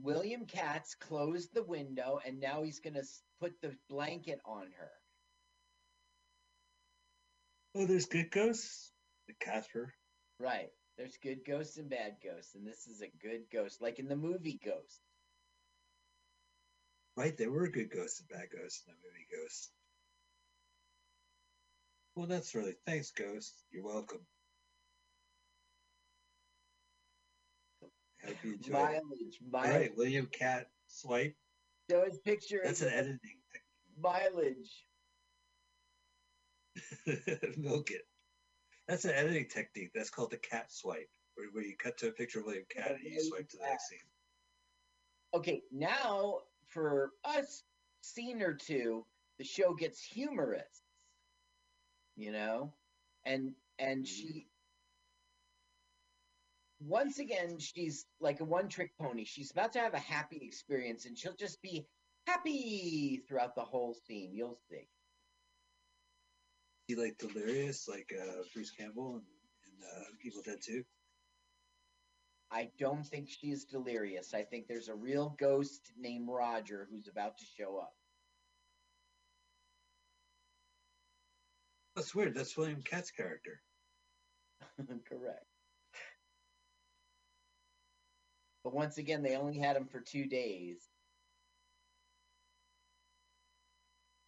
William 0.01 0.45
Katt 0.45 0.85
closed 0.99 1.53
the 1.53 1.63
window, 1.63 2.19
and 2.25 2.39
now 2.39 2.63
he's 2.63 2.79
gonna 2.79 3.03
put 3.39 3.53
the 3.61 3.75
blanket 3.89 4.39
on 4.45 4.67
her. 4.79 4.91
Oh, 7.75 7.85
there's 7.85 8.05
good 8.05 8.31
ghosts. 8.31 8.91
The 9.27 9.33
Casper. 9.39 9.93
Right. 10.39 10.69
There's 10.97 11.17
good 11.21 11.45
ghosts 11.45 11.77
and 11.77 11.89
bad 11.89 12.15
ghosts, 12.23 12.55
and 12.55 12.65
this 12.65 12.87
is 12.87 13.01
a 13.01 13.17
good 13.21 13.43
ghost, 13.53 13.81
like 13.81 13.99
in 13.99 14.07
the 14.07 14.15
movie 14.15 14.59
Ghost. 14.63 15.01
Right, 17.15 17.37
there 17.37 17.51
were 17.51 17.67
good 17.67 17.91
ghosts 17.91 18.19
and 18.19 18.29
bad 18.29 18.47
ghosts 18.51 18.83
in 18.85 18.93
that 18.93 18.99
movie 19.03 19.27
Ghost. 19.31 19.71
Well, 22.15 22.25
that's 22.25 22.55
really 22.55 22.75
thanks, 22.87 23.11
Ghost. 23.11 23.63
You're 23.71 23.83
welcome. 23.83 24.25
Hope 28.25 28.35
you 28.43 28.53
enjoy. 28.53 28.73
Mileage, 28.73 29.39
mileage. 29.51 29.71
right, 29.71 29.97
William 29.97 30.27
Katt 30.31 30.67
Swipe. 30.87 31.35
Show 31.91 32.03
his 32.05 32.17
picture. 32.19 32.61
That's 32.63 32.81
an 32.81 32.89
editing. 32.89 33.19
mileage. 34.01 34.85
Milk 37.57 37.91
it. 37.91 38.01
That's 38.87 39.05
an 39.05 39.11
editing 39.11 39.47
technique. 39.47 39.91
That's 39.93 40.09
called 40.09 40.31
the 40.31 40.37
cat 40.37 40.71
swipe, 40.71 41.09
where, 41.35 41.47
where 41.51 41.63
you 41.63 41.75
cut 41.77 41.97
to 41.97 42.07
a 42.07 42.11
picture 42.11 42.39
of 42.39 42.45
William 42.45 42.65
Katt 42.69 42.91
and 42.91 43.03
you 43.03 43.21
swipe 43.21 43.49
to 43.49 43.57
the 43.57 43.63
next 43.63 43.89
scene. 43.89 43.99
Okay, 45.33 45.61
now 45.71 46.39
for 46.67 47.11
us 47.25 47.63
scene 48.01 48.41
or 48.41 48.53
two, 48.53 49.05
the 49.37 49.43
show 49.43 49.73
gets 49.73 50.01
humorous. 50.01 50.83
You 52.15 52.31
know? 52.31 52.73
And 53.25 53.53
and 53.77 54.05
mm-hmm. 54.05 54.05
she 54.05 54.47
once 56.79 57.19
again 57.19 57.57
she's 57.59 58.05
like 58.21 58.39
a 58.39 58.45
one 58.45 58.69
trick 58.69 58.91
pony. 58.99 59.25
She's 59.25 59.51
about 59.51 59.73
to 59.73 59.79
have 59.79 59.93
a 59.93 59.99
happy 59.99 60.39
experience 60.41 61.05
and 61.05 61.17
she'll 61.17 61.35
just 61.35 61.61
be 61.61 61.85
happy 62.25 63.21
throughout 63.27 63.55
the 63.55 63.61
whole 63.61 63.95
scene. 64.07 64.33
You'll 64.33 64.59
see. 64.69 64.87
He 66.87 66.95
like 66.95 67.17
delirious, 67.17 67.87
like 67.87 68.13
uh, 68.17 68.43
Bruce 68.53 68.71
Campbell 68.71 69.15
and, 69.15 69.23
and 69.65 69.83
uh, 69.83 70.05
Evil 70.23 70.41
Dead 70.45 70.59
2. 70.65 70.83
I 72.49 72.69
don't 72.79 73.05
think 73.05 73.27
she's 73.29 73.65
delirious. 73.65 74.33
I 74.33 74.43
think 74.43 74.67
there's 74.67 74.87
a 74.87 74.95
real 74.95 75.35
ghost 75.37 75.91
named 75.99 76.29
Roger 76.29 76.87
who's 76.89 77.09
about 77.09 77.37
to 77.39 77.45
show 77.57 77.77
up. 77.77 77.93
That's 81.95 82.15
weird. 82.15 82.35
That's 82.35 82.55
William 82.55 82.81
Katt's 82.83 83.11
character. 83.11 83.59
Correct. 85.09 85.45
But 88.63 88.73
once 88.73 88.97
again, 88.97 89.23
they 89.23 89.35
only 89.35 89.57
had 89.57 89.75
him 89.75 89.87
for 89.87 89.99
two 89.99 90.25
days. 90.27 90.77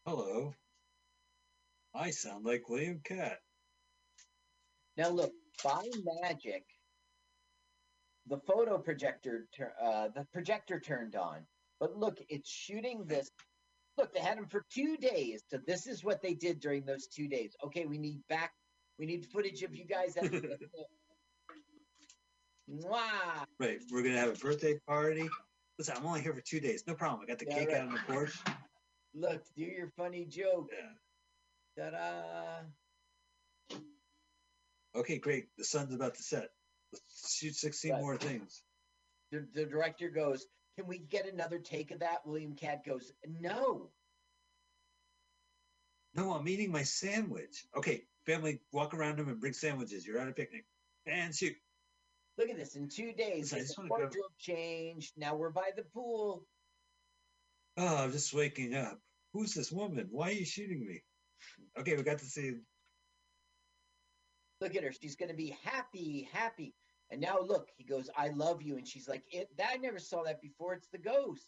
Hello. 0.05 0.53
I 1.95 2.11
sound 2.11 2.45
like 2.45 2.69
William 2.69 3.01
Katt. 3.03 3.37
Now 4.97 5.09
look, 5.09 5.31
by 5.63 5.83
magic, 6.21 6.63
the 8.27 8.39
photo 8.47 8.77
projector, 8.77 9.47
tur- 9.55 9.73
uh, 9.81 10.09
the 10.15 10.25
projector 10.33 10.79
turned 10.79 11.15
on. 11.15 11.39
But 11.79 11.97
look, 11.97 12.19
it's 12.29 12.49
shooting 12.49 13.05
this. 13.05 13.29
Look, 13.97 14.13
they 14.13 14.19
had 14.19 14.37
him 14.37 14.47
for 14.47 14.65
two 14.73 14.97
days. 14.97 15.41
So 15.49 15.57
this 15.65 15.87
is 15.87 16.03
what 16.03 16.21
they 16.21 16.33
did 16.33 16.59
during 16.59 16.85
those 16.85 17.07
two 17.07 17.27
days. 17.27 17.53
Okay, 17.65 17.85
we 17.85 17.97
need 17.97 18.21
back. 18.29 18.51
We 18.97 19.05
need 19.05 19.25
footage 19.31 19.63
of 19.63 19.75
you 19.75 19.85
guys. 19.85 20.15
At 20.17 20.31
the 20.31 20.57
Mwah! 22.69 23.45
Right. 23.59 23.79
We're 23.91 24.03
gonna 24.03 24.17
have 24.19 24.29
a 24.29 24.39
birthday 24.39 24.77
party. 24.87 25.27
Listen, 25.77 25.95
I'm 25.97 26.05
only 26.05 26.21
here 26.21 26.33
for 26.33 26.41
two 26.41 26.59
days. 26.59 26.83
No 26.85 26.93
problem. 26.93 27.21
I 27.23 27.25
got 27.25 27.39
the 27.39 27.47
Yeah, 27.49 27.59
cake 27.59 27.69
right. 27.69 27.77
out 27.77 27.87
on 27.87 27.93
the 27.93 27.99
porch. 28.13 28.37
Look, 29.15 29.41
do 29.55 29.63
your 29.63 29.89
funny 29.97 30.25
joke. 30.25 30.69
Yeah. 30.71 30.89
Ta-da! 31.79 33.77
Okay, 34.95 35.17
great. 35.17 35.45
The 35.57 35.63
sun's 35.63 35.93
about 35.93 36.15
to 36.15 36.23
set. 36.23 36.49
Let's 36.91 37.35
shoot 37.37 37.55
16 37.55 37.91
Right. 37.91 38.01
more 38.01 38.17
things. 38.17 38.63
The, 39.31 39.47
the 39.53 39.65
director 39.65 40.09
goes, 40.09 40.45
"Can 40.75 40.87
we 40.87 40.97
get 40.97 41.27
another 41.27 41.59
take 41.59 41.91
of 41.91 41.99
that?" 41.99 42.25
William 42.25 42.55
Katt 42.55 42.83
goes, 42.83 43.11
"No." 43.27 43.91
No, 46.15 46.33
I'm 46.33 46.47
eating 46.47 46.71
my 46.71 46.83
sandwich. 46.83 47.67
Okay, 47.75 48.07
family, 48.25 48.59
walk 48.71 48.93
around 48.95 49.17
them 49.19 49.29
and 49.29 49.39
bring 49.39 49.53
sandwiches. 49.53 50.05
You're 50.05 50.17
at 50.19 50.27
a 50.27 50.31
picnic. 50.33 50.65
And 51.05 51.33
shoot. 51.33 51.55
Look 52.37 52.49
at 52.49 52.57
this. 52.57 52.75
In 52.75 52.89
two 52.89 53.13
days, 53.13 53.51
Listen, 53.53 53.57
I 53.59 53.61
just 53.61 53.77
a 53.77 53.81
wanna 53.81 53.89
go- 53.89 53.95
wardrobe 53.99 54.37
change. 54.39 55.13
Now 55.15 55.35
we're 55.35 55.51
by 55.51 55.71
the 55.75 55.83
pool. 55.83 56.47
Oh, 57.77 57.95
I'm 57.97 58.11
just 58.11 58.33
waking 58.33 58.73
up. 58.75 58.99
Who's 59.33 59.53
this 59.53 59.71
woman? 59.71 60.07
Why 60.09 60.29
are 60.29 60.33
you 60.33 60.45
shooting 60.45 60.83
me? 60.85 61.03
Okay, 61.77 61.95
we 61.95 62.03
got 62.03 62.19
to 62.19 62.25
see. 62.25 62.55
Look 64.61 64.75
at 64.75 64.83
her. 64.83 64.91
She's 64.91 65.15
gonna 65.15 65.33
be 65.33 65.55
happy, 65.63 66.27
happy. 66.31 66.75
And 67.11 67.21
now 67.21 67.39
look, 67.39 67.69
he 67.77 67.83
goes, 67.83 68.09
"I 68.15 68.29
love 68.29 68.61
you," 68.61 68.77
and 68.77 68.87
she's 68.87 69.07
like, 69.07 69.23
"It." 69.31 69.49
That 69.57 69.71
I 69.73 69.77
never 69.77 69.99
saw 69.99 70.23
that 70.23 70.41
before. 70.41 70.73
It's 70.73 70.89
the 70.89 70.97
ghost. 70.97 71.47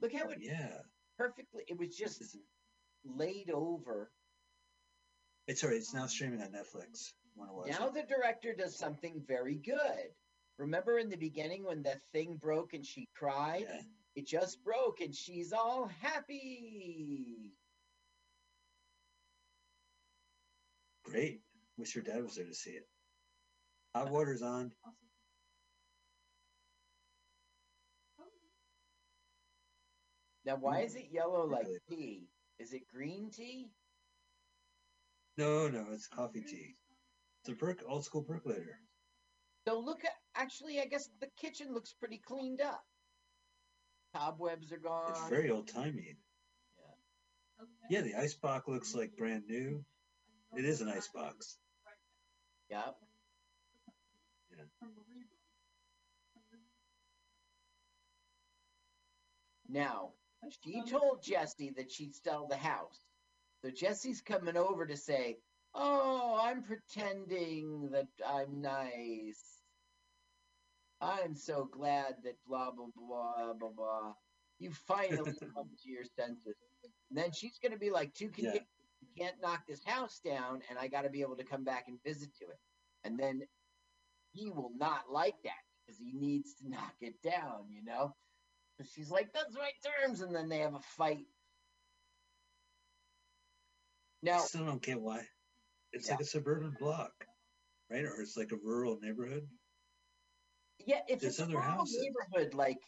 Look 0.00 0.12
how 0.12 0.26
oh, 0.26 0.30
it 0.30 0.38
Yeah. 0.40 0.78
perfectly. 1.16 1.64
It 1.68 1.78
was 1.78 1.96
just 1.96 2.36
laid 3.04 3.50
over. 3.50 4.10
it's 5.46 5.62
all 5.62 5.70
right. 5.70 5.76
It's 5.76 5.92
now 5.94 6.06
streaming 6.06 6.40
on 6.40 6.48
Netflix. 6.52 7.12
To 7.36 7.70
Now 7.70 7.88
the 7.90 8.02
director 8.02 8.54
does 8.54 8.76
something 8.76 9.20
very 9.26 9.56
good. 9.56 10.14
Remember 10.58 10.98
in 10.98 11.10
the 11.10 11.16
beginning 11.16 11.64
when 11.64 11.82
the 11.82 11.96
thing 12.12 12.36
broke 12.36 12.74
and 12.74 12.86
she 12.86 13.08
cried? 13.14 13.66
Yeah. 13.68 13.82
It 14.14 14.26
just 14.26 14.62
broke 14.62 15.00
and 15.00 15.14
she's 15.14 15.52
all 15.52 15.86
happy. 16.00 17.52
Great. 21.14 21.42
Wish 21.78 21.94
your 21.94 22.02
dad 22.02 22.24
was 22.24 22.34
there 22.34 22.44
to 22.44 22.54
see 22.54 22.70
it. 22.70 22.88
Hot 23.94 24.10
water's 24.10 24.42
on. 24.42 24.72
Now, 30.44 30.56
why 30.56 30.80
is 30.80 30.96
it 30.96 31.06
yellow 31.12 31.46
like 31.46 31.66
tea? 31.88 32.26
Is 32.58 32.72
it 32.72 32.82
green 32.92 33.30
tea? 33.30 33.68
No, 35.38 35.68
no, 35.68 35.86
it's 35.92 36.08
coffee 36.08 36.42
tea. 36.42 36.74
It's 37.42 37.50
a 37.50 37.54
perk, 37.54 37.84
old 37.88 38.04
school 38.04 38.22
percolator. 38.22 38.80
So 39.68 39.78
look 39.78 40.04
at 40.04 40.12
actually, 40.34 40.80
I 40.80 40.86
guess 40.86 41.08
the 41.20 41.28
kitchen 41.40 41.72
looks 41.72 41.92
pretty 41.92 42.20
cleaned 42.26 42.60
up. 42.60 42.82
Cobwebs 44.16 44.72
are 44.72 44.78
gone. 44.78 45.10
It's 45.10 45.28
very 45.28 45.50
old 45.50 45.68
timey. 45.68 46.16
Yeah. 46.76 47.66
Yeah, 47.88 48.00
the 48.00 48.16
ice 48.16 48.34
box 48.34 48.66
looks 48.66 48.96
like 48.96 49.16
brand 49.16 49.44
new. 49.48 49.84
It 50.56 50.64
is 50.64 50.80
an 50.80 50.88
ice 50.88 51.08
box. 51.08 51.58
Yep. 52.70 52.96
Now, 59.68 60.10
she 60.62 60.82
told 60.82 61.22
Jesse 61.22 61.72
that 61.76 61.90
she'd 61.90 62.14
sell 62.14 62.46
the 62.46 62.56
house. 62.56 63.00
So 63.62 63.70
Jesse's 63.70 64.20
coming 64.20 64.56
over 64.56 64.86
to 64.86 64.96
say, 64.96 65.38
Oh, 65.74 66.38
I'm 66.40 66.62
pretending 66.62 67.90
that 67.90 68.06
I'm 68.24 68.60
nice. 68.60 69.62
I'm 71.00 71.34
so 71.34 71.68
glad 71.72 72.14
that 72.22 72.36
blah, 72.46 72.70
blah, 72.70 72.86
blah, 72.94 73.52
blah, 73.58 73.70
blah. 73.70 74.12
You 74.60 74.70
finally 74.86 75.32
come 75.54 75.70
to 75.82 75.90
your 75.90 76.04
senses. 76.16 76.54
And 77.10 77.18
then 77.18 77.32
she's 77.32 77.58
going 77.60 77.72
to 77.72 77.78
be 77.78 77.90
like, 77.90 78.14
Two 78.14 78.30
Yeah. 78.36 78.58
Can't 79.18 79.40
knock 79.42 79.66
this 79.66 79.84
house 79.84 80.20
down, 80.20 80.62
and 80.68 80.78
I 80.78 80.88
got 80.88 81.02
to 81.02 81.10
be 81.10 81.22
able 81.22 81.36
to 81.36 81.44
come 81.44 81.64
back 81.64 81.88
and 81.88 82.02
visit 82.04 82.34
to 82.36 82.46
it. 82.46 82.58
And 83.04 83.18
then 83.18 83.42
he 84.32 84.50
will 84.50 84.72
not 84.74 85.10
like 85.10 85.36
that 85.44 85.62
because 85.86 85.98
he 85.98 86.12
needs 86.12 86.54
to 86.56 86.68
knock 86.68 86.94
it 87.00 87.22
down, 87.22 87.70
you 87.70 87.82
know? 87.84 88.12
So 88.78 88.84
she's 88.84 89.10
like, 89.10 89.32
that's 89.32 89.56
right 89.56 89.74
terms. 90.02 90.20
And 90.20 90.34
then 90.34 90.48
they 90.48 90.58
have 90.60 90.74
a 90.74 90.80
fight. 90.80 91.26
I 94.26 94.38
still 94.38 94.66
don't 94.66 94.82
get 94.82 95.00
why. 95.00 95.22
It's 95.92 96.08
Yeah. 96.08 96.14
like 96.14 96.22
a 96.22 96.24
suburban 96.24 96.76
block, 96.80 97.12
right? 97.90 98.04
Or 98.04 98.20
it's 98.20 98.36
like 98.36 98.52
a 98.52 98.56
rural 98.56 98.98
neighborhood. 99.00 99.46
yeah, 100.86 101.00
if 101.08 101.20
There's 101.20 101.38
it's 101.38 101.40
a 101.40 101.44
other 101.44 101.54
rural 101.54 101.62
houses. 101.78 101.98
neighborhood, 102.00 102.54
like 102.54 102.78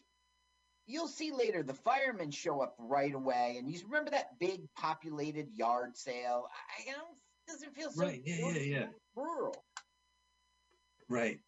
you'll 0.87 1.09
see 1.09 1.33
later, 1.33 1.63
the 1.63 1.75
firemen 1.75 2.31
show 2.31 2.61
up 2.61 2.75
right 2.79 3.15
away. 3.15 3.57
And 3.59 3.71
you 3.71 3.81
remember 3.87 4.11
that 4.13 4.39
big 4.39 4.63
populated 4.75 5.49
yard 5.53 5.97
sale? 5.97 6.47
I 6.51 6.91
I 6.91 6.93
don't, 6.93 7.19
doesn't 7.49 7.75
feel 7.75 7.91
so 7.91 8.05
Right, 8.05 8.23
yeah, 8.25 8.53
yeah, 8.53 8.61
yeah. 8.61 8.87
rural. 9.15 9.55
Right. 11.09 11.41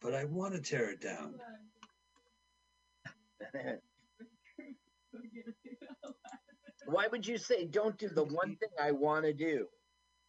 But 0.00 0.14
I 0.14 0.24
want 0.24 0.54
to 0.54 0.60
tear 0.60 0.90
it 0.90 1.00
down. 1.00 1.34
Why 6.86 7.06
would 7.08 7.26
you 7.26 7.36
say, 7.38 7.66
don't 7.66 7.98
do 7.98 8.08
the 8.08 8.24
one 8.24 8.56
thing 8.56 8.70
I 8.80 8.92
want 8.92 9.24
to 9.24 9.32
do? 9.32 9.66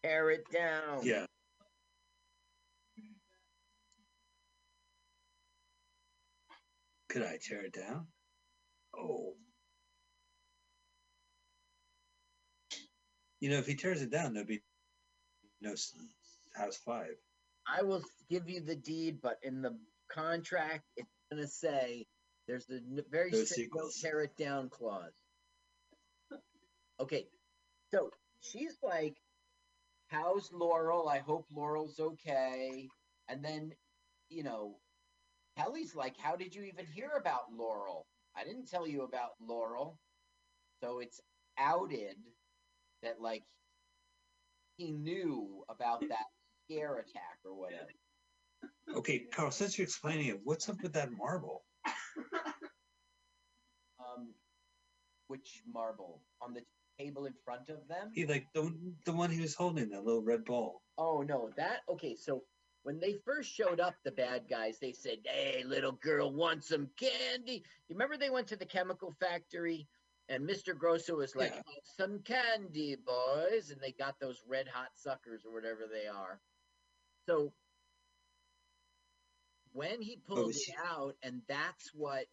Tear 0.04 0.32
it 0.32 0.44
down. 0.52 1.06
Yeah. 1.06 1.26
Could 7.12 7.24
I 7.24 7.38
tear 7.42 7.66
it 7.66 7.74
down? 7.74 8.08
Oh. 8.98 9.34
You 13.42 13.50
know, 13.50 13.58
if 13.58 13.68
he 13.68 13.76
tears 13.76 14.02
it 14.02 14.12
down, 14.12 14.34
there'll 14.34 14.48
be 14.48 14.62
no 15.62 15.76
House 16.56 16.78
Five. 16.86 17.16
I 17.68 17.84
will 17.84 18.02
give 18.30 18.50
you 18.50 18.62
the 18.62 18.76
deed, 18.76 19.20
but 19.22 19.40
in 19.44 19.62
the 19.62 19.78
contract, 20.10 20.86
it's 20.96 21.10
gonna 21.30 21.48
say 21.48 22.08
there's 22.48 22.70
a 22.70 22.80
very 23.10 23.32
No 23.32 23.44
strict 23.44 23.76
no 23.76 23.90
tear 24.02 24.22
it 24.22 24.38
down 24.38 24.70
clause. 24.70 25.12
Okay, 27.00 27.28
so 27.90 28.12
she's 28.40 28.78
like, 28.82 29.18
"How's 30.08 30.50
Laurel? 30.54 31.10
I 31.10 31.20
hope 31.20 31.46
Laurel's 31.52 32.00
okay." 32.00 32.88
And 33.28 33.44
then, 33.44 33.76
you 34.30 34.44
know, 34.44 34.80
Kelly's 35.58 35.96
like, 35.96 36.18
"How 36.18 36.36
did 36.36 36.56
you 36.56 36.64
even 36.64 36.86
hear 36.86 37.12
about 37.20 37.52
Laurel? 37.54 38.06
I 38.36 38.44
didn't 38.44 38.68
tell 38.70 38.88
you 38.88 39.04
about 39.04 39.32
Laurel." 39.40 40.00
So 40.82 41.00
it's 41.00 41.20
outed 41.58 42.16
that 43.04 43.22
like 43.22 43.44
he 44.78 44.92
knew 44.92 45.64
about 45.70 46.02
that 46.02 46.26
scare 46.66 46.98
attack 46.98 47.40
or 47.46 47.54
whatever. 47.54 47.90
Okay, 48.96 49.20
Carl, 49.32 49.52
since 49.52 49.78
you're 49.78 49.86
explaining 49.86 50.28
it, 50.28 50.40
what's 50.44 50.70
up 50.70 50.82
with 50.82 50.94
that 50.94 51.12
marble? 51.12 51.64
Um, 54.00 54.34
which 55.28 55.62
marble 55.72 56.22
on 56.42 56.54
the 56.54 56.62
table 57.00 57.26
in 57.26 57.34
front 57.46 57.70
of 57.70 57.88
them? 57.88 58.12
He 58.14 58.26
like 58.26 58.48
the 58.54 58.74
the 59.06 59.14
one 59.14 59.30
he 59.30 59.42
was 59.42 59.56
holding, 59.56 59.90
that 59.90 60.04
little 60.04 60.24
red 60.24 60.44
ball. 60.44 60.82
Oh 60.98 61.22
no, 61.22 61.52
that 61.56 61.82
okay. 61.90 62.16
So 62.16 62.44
when 62.84 63.00
they 63.00 63.14
first 63.26 63.52
showed 63.52 63.80
up, 63.80 63.96
the 64.04 64.12
bad 64.12 64.48
guys, 64.50 64.80
they 64.80 64.94
said, 64.94 65.20
"Hey, 65.26 65.64
little 65.64 65.92
girl, 65.94 66.34
want 66.34 66.64
some 66.64 66.90
candy?" 66.98 67.64
You 67.88 67.96
remember 67.96 68.18
they 68.18 68.30
went 68.30 68.48
to 68.48 68.56
the 68.56 68.66
chemical 68.66 69.12
factory, 69.20 69.88
and 70.30 70.48
Mr. 70.48 70.78
Grosso 70.78 71.16
was 71.16 71.36
like, 71.36 71.52
Yeah. 71.52 71.58
"Have 71.58 71.86
"Some 71.86 72.20
candy, 72.24 72.96
boys," 72.96 73.70
and 73.72 73.80
they 73.82 73.92
got 73.92 74.20
those 74.20 74.44
red 74.48 74.68
hot 74.68 74.98
suckers 74.98 75.46
or 75.46 75.52
whatever 75.54 75.88
they 75.88 76.08
are. 76.08 76.42
So 77.28 77.54
when 79.74 80.02
he 80.02 80.18
oh, 80.30 80.36
pulled 80.36 80.48
was 80.48 80.68
it 80.68 80.76
out, 80.84 81.16
and 81.22 81.42
that's 81.48 81.94
what 81.94 82.28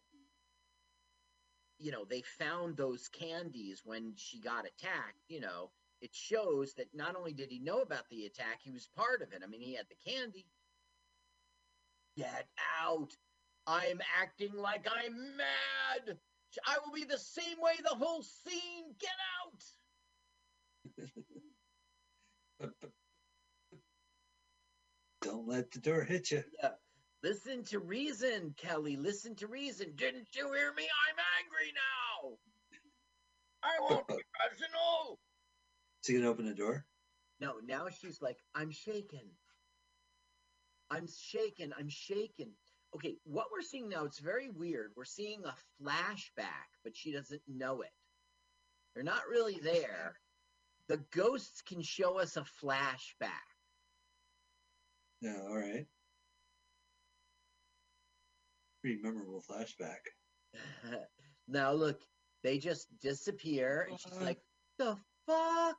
you 1.79 1.91
know, 1.91 2.03
they 2.03 2.21
found 2.21 2.75
those 2.75 3.07
candies 3.07 3.83
when 3.85 4.13
she 4.15 4.39
got 4.39 4.65
attacked. 4.65 5.29
You 5.29 5.39
know, 5.41 5.71
it 6.01 6.13
shows 6.13 6.73
that 6.75 6.87
not 6.93 7.15
only 7.15 7.33
did 7.33 7.49
he 7.49 7.59
know 7.59 7.81
about 7.81 8.09
the 8.09 8.25
attack, 8.25 8.59
he 8.61 8.71
was 8.71 8.89
part 8.95 9.21
of 9.21 9.33
it. 9.33 9.41
I 9.43 9.47
mean, 9.47 9.61
he 9.61 9.75
had 9.75 9.85
the 9.89 10.11
candy. 10.11 10.45
Get 12.17 12.47
out! 12.81 13.09
I'm 13.67 14.01
acting 14.19 14.53
like 14.55 14.87
I'm 14.91 15.37
mad. 15.37 16.17
I 16.65 16.77
will 16.83 16.93
be 16.93 17.03
the 17.05 17.17
same 17.17 17.61
way 17.61 17.73
the 17.83 17.95
whole 17.95 18.23
scene. 18.23 18.95
Get 18.99 19.09
out! 19.43 19.63
But, 22.59 22.69
but, 22.81 22.89
don't 25.21 25.47
let 25.47 25.71
the 25.71 25.79
door 25.79 26.03
hit 26.03 26.31
you. 26.31 26.43
Listen 27.21 27.63
to 27.65 27.79
reason, 27.79 28.53
Kelly. 28.57 28.95
Listen 28.95 29.35
to 29.35 29.47
reason. 29.47 29.91
Didn't 29.95 30.27
you 30.33 30.51
hear 30.53 30.73
me? 30.73 30.87
I'm 31.09 31.17
angry 31.43 31.73
now. 31.75 32.37
I 33.61 33.77
won't 33.81 34.07
be 34.07 34.13
rational. 34.39 35.19
You 36.09 36.17
gonna 36.17 36.31
open 36.31 36.45
the 36.45 36.55
door? 36.55 36.85
No, 37.39 37.53
now 37.63 37.87
she's 37.89 38.19
like, 38.21 38.37
I'm 38.55 38.71
shaken. 38.71 39.21
I'm 40.89 41.07
shaken. 41.07 41.71
I'm 41.77 41.87
shaken. 41.87 42.49
Okay, 42.95 43.17
what 43.23 43.45
we're 43.51 43.61
seeing 43.61 43.87
now, 43.87 44.05
it's 44.05 44.17
very 44.17 44.49
weird. 44.49 44.91
We're 44.97 45.05
seeing 45.05 45.43
a 45.45 45.55
flashback, 45.81 46.69
but 46.83 46.97
she 46.97 47.11
doesn't 47.11 47.41
know 47.47 47.81
it. 47.81 47.91
They're 48.95 49.03
not 49.03 49.27
really 49.29 49.59
there. 49.61 50.15
The 50.87 50.97
ghosts 51.11 51.61
can 51.61 51.83
show 51.83 52.17
us 52.17 52.37
a 52.37 52.41
flashback. 52.41 53.29
Yeah, 55.21 55.37
all 55.47 55.57
right. 55.57 55.85
Pretty 58.81 58.99
memorable 59.03 59.43
flashback. 59.47 59.99
now 61.47 61.71
look, 61.71 62.01
they 62.43 62.57
just 62.57 62.87
disappear, 62.99 63.87
and 63.91 63.99
she's 63.99 64.13
What? 64.13 64.23
like, 64.23 64.41
"The 64.79 64.97
fuck." 65.27 65.77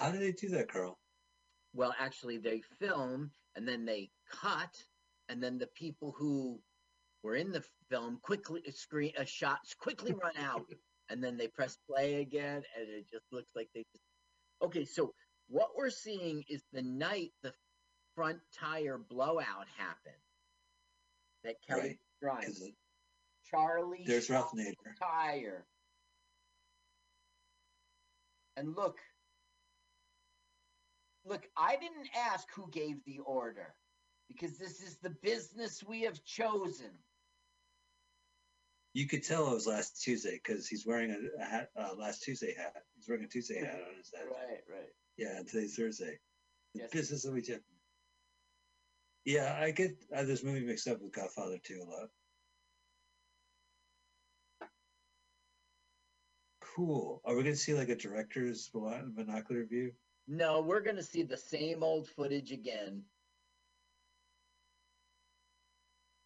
How 0.00 0.10
do 0.10 0.18
they 0.18 0.32
do 0.32 0.48
that, 0.48 0.72
Carl? 0.72 0.98
Well, 1.74 1.94
actually, 1.98 2.38
they 2.38 2.62
film 2.78 3.30
and 3.54 3.68
then 3.68 3.84
they 3.84 4.10
cut, 4.30 4.74
and 5.28 5.42
then 5.42 5.58
the 5.58 5.68
people 5.76 6.14
who 6.16 6.58
were 7.22 7.36
in 7.36 7.52
the 7.52 7.62
film 7.90 8.18
quickly 8.22 8.62
screen 8.70 9.12
uh, 9.18 9.24
shots 9.24 9.74
quickly 9.74 10.14
run 10.14 10.32
out, 10.38 10.64
and 11.10 11.22
then 11.22 11.36
they 11.36 11.48
press 11.48 11.76
play 11.86 12.22
again, 12.22 12.62
and 12.78 12.88
it 12.88 13.10
just 13.10 13.26
looks 13.30 13.50
like 13.54 13.68
they 13.74 13.84
just. 13.92 14.04
Okay, 14.62 14.86
so 14.86 15.12
what 15.48 15.68
we're 15.76 15.90
seeing 15.90 16.44
is 16.48 16.62
the 16.72 16.82
night 16.82 17.32
the 17.42 17.52
front 18.14 18.38
tire 18.58 18.98
blowout 18.98 19.66
happened. 19.76 20.14
That 21.44 21.56
Kelly 21.68 21.98
Right, 22.22 22.42
drives. 22.42 22.62
Charlie 23.50 24.04
there's 24.06 24.30
Ralph 24.30 24.52
Nader. 24.56 24.74
tire. 24.98 25.66
And 28.56 28.74
look, 28.76 28.98
look, 31.30 31.48
I 31.56 31.76
didn't 31.76 32.08
ask 32.14 32.46
who 32.54 32.68
gave 32.70 32.96
the 33.06 33.20
order 33.24 33.74
because 34.28 34.58
this 34.58 34.82
is 34.82 34.98
the 34.98 35.14
business 35.22 35.82
we 35.86 36.02
have 36.02 36.22
chosen. 36.24 36.90
You 38.92 39.06
could 39.06 39.22
tell 39.22 39.46
it 39.52 39.54
was 39.54 39.68
last 39.68 40.02
Tuesday 40.02 40.40
because 40.42 40.66
he's 40.66 40.84
wearing 40.84 41.10
a, 41.12 41.44
hat. 41.44 41.70
Uh, 41.78 41.94
last 41.96 42.24
Tuesday 42.24 42.52
hat. 42.56 42.82
He's 42.96 43.08
wearing 43.08 43.24
a 43.24 43.28
Tuesday 43.28 43.60
hat 43.60 43.80
on 43.88 43.96
his 43.96 44.12
head. 44.12 44.26
Right, 44.28 44.60
right. 44.68 44.90
Yeah, 45.16 45.36
and 45.36 45.46
today's 45.46 45.76
Thursday. 45.76 46.18
The 46.74 46.80
Yes. 46.80 46.90
business 46.90 47.22
that 47.22 47.32
we 47.32 47.40
do. 47.40 47.58
Yeah, 49.24 49.56
I 49.60 49.70
get 49.70 49.96
uh, 50.14 50.24
this 50.24 50.42
movie 50.42 50.64
mixed 50.66 50.88
up 50.88 51.00
with 51.00 51.12
Godfather 51.12 51.58
2 51.62 51.82
a 51.82 51.84
lot. 51.84 52.08
Cool. 56.60 57.20
Are 57.24 57.36
we 57.36 57.42
going 57.42 57.54
to 57.54 57.60
see 57.60 57.74
like 57.74 57.88
a 57.88 57.96
director's 57.96 58.68
bino- 58.72 59.10
binocular 59.14 59.64
view? 59.64 59.92
No, 60.26 60.60
we're 60.60 60.80
gonna 60.80 61.02
see 61.02 61.22
the 61.22 61.36
same 61.36 61.82
old 61.82 62.08
footage 62.08 62.52
again. 62.52 63.02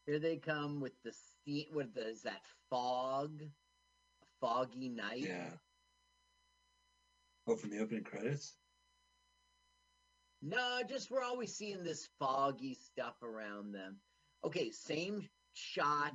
Here 0.07 0.19
they 0.19 0.37
come 0.37 0.81
with 0.81 0.93
the 1.03 1.13
sea. 1.13 1.69
What 1.73 1.95
the, 1.95 2.09
is 2.09 2.23
that 2.23 2.43
fog? 2.69 3.41
A 3.43 4.27
foggy 4.41 4.91
night. 4.91 5.23
Yeah. 5.23 5.51
Oh, 7.47 7.57
from 7.57 7.71
the 7.71 7.79
opening 7.79 8.05
credits? 8.05 8.55
No, 10.43 10.83
just 10.87 11.11
we're 11.11 11.23
always 11.23 11.55
seeing 11.55 11.83
this 11.83 12.09
foggy 12.19 12.75
stuff 12.75 13.23
around 13.23 13.73
them. 13.73 13.97
Okay, 14.45 14.71
same 14.71 15.27
shot. 15.55 16.13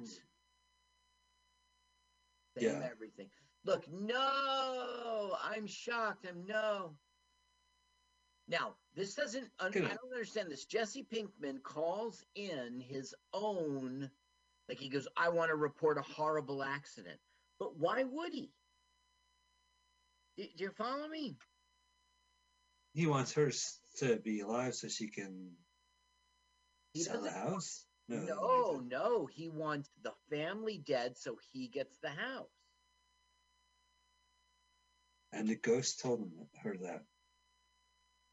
Same 2.56 2.82
Yeah. 2.82 2.90
everything. 2.92 3.30
Look, 3.66 3.88
no, 3.92 5.36
I'm 5.44 5.66
shocked. 5.66 6.28
I'm 6.28 6.46
no. 6.46 6.96
Now, 8.50 8.74
this 8.96 9.14
doesn't, 9.14 9.48
un- 9.60 9.72
I 9.76 9.80
don't 9.80 10.12
understand 10.12 10.52
this. 10.52 10.66
Jesse 10.66 11.06
Pinkman 11.14 11.62
calls 11.62 12.24
in 12.36 12.82
his 12.82 13.14
own, 13.32 14.10
like 14.68 14.80
he 14.80 14.90
goes, 14.90 15.08
I 15.16 15.30
want 15.30 15.50
to 15.50 15.56
report 15.56 16.00
a 16.00 16.02
horrible 16.02 16.64
accident. 16.64 17.20
But 17.60 17.78
why 17.78 18.04
would 18.04 18.34
he? 18.34 18.52
Do, 20.36 20.46
do 20.58 20.64
you 20.64 20.72
follow 20.72 21.08
me? 21.08 21.38
He 22.94 23.06
wants 23.06 23.34
her 23.34 23.52
to 23.98 24.16
be 24.18 24.40
alive 24.40 24.74
so 24.74 24.88
she 24.88 25.10
can 25.10 25.52
He 26.94 27.04
sell 27.04 27.22
the 27.22 27.32
house? 27.32 27.86
No. 28.08 28.16
that 28.16 28.28
doesn't 28.28 28.90
make 28.90 28.92
No, 28.92 29.10
no, 29.10 29.26
he 29.28 29.50
wants 29.50 29.92
the 30.04 30.14
family 30.32 30.82
dead 30.84 31.18
so 31.18 31.38
he 31.54 31.68
gets 31.68 31.98
the 32.02 32.10
house. 32.10 32.48
And 35.32 35.48
the 35.48 35.56
ghost 35.56 36.00
told 36.00 36.22
him, 36.22 36.32
her 36.64 36.76
that. 36.82 37.04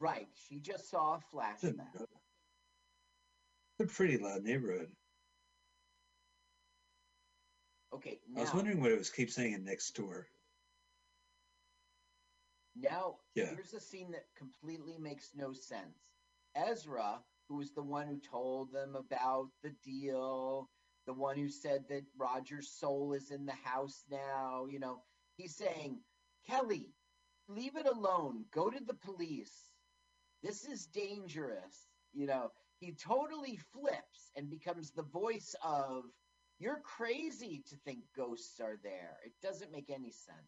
Right. 0.00 0.28
She 0.48 0.58
just 0.58 0.90
saw 0.90 1.14
a 1.14 1.36
flashback. 1.36 2.06
it's 3.78 3.92
a 3.92 3.94
pretty 3.94 4.18
loud 4.18 4.42
neighborhood. 4.42 4.88
Okay, 7.94 8.18
I 8.36 8.40
was 8.40 8.52
wondering 8.52 8.80
what 8.80 8.92
it 8.92 8.98
was 8.98 9.08
keep 9.08 9.30
saying 9.30 9.64
next 9.64 9.94
door. 9.96 10.26
now 12.74 13.16
Yeah. 13.34 13.54
here's 13.54 13.72
a 13.72 13.80
scene 13.80 14.10
that 14.10 14.26
completely 14.36 14.98
makes 14.98 15.30
no 15.34 15.52
sense. 15.54 16.10
Ezra, 16.54 17.22
who 17.48 17.56
was 17.56 17.72
the 17.72 17.82
one 17.82 18.06
who 18.06 18.18
told 18.18 18.72
them 18.72 18.96
about 18.96 19.48
the 19.62 19.70
deal, 19.82 20.68
the 21.06 21.14
one 21.14 21.36
who 21.36 21.48
said 21.48 21.84
that 21.88 22.04
Roger's 22.18 22.68
soul 22.68 23.14
is 23.14 23.30
in 23.30 23.46
the 23.46 23.54
house 23.64 24.04
now, 24.10 24.66
you 24.68 24.78
know, 24.78 25.02
he's 25.36 25.56
saying, 25.56 26.00
Kelly, 26.46 26.92
leave 27.48 27.76
it 27.76 27.86
alone. 27.86 28.44
Go 28.52 28.68
to 28.68 28.84
the 28.84 28.94
police. 28.94 29.70
This 30.46 30.64
is 30.64 30.86
dangerous. 30.86 31.88
You 32.12 32.26
know, 32.26 32.52
he 32.78 32.92
totally 32.92 33.58
flips 33.72 34.30
and 34.36 34.48
becomes 34.48 34.92
the 34.92 35.02
voice 35.02 35.54
of, 35.64 36.04
You're 36.58 36.80
crazy 36.80 37.64
to 37.68 37.76
think 37.84 37.98
ghosts 38.16 38.60
are 38.60 38.78
there. 38.82 39.18
It 39.24 39.32
doesn't 39.42 39.72
make 39.72 39.90
any 39.90 40.12
sense. 40.12 40.38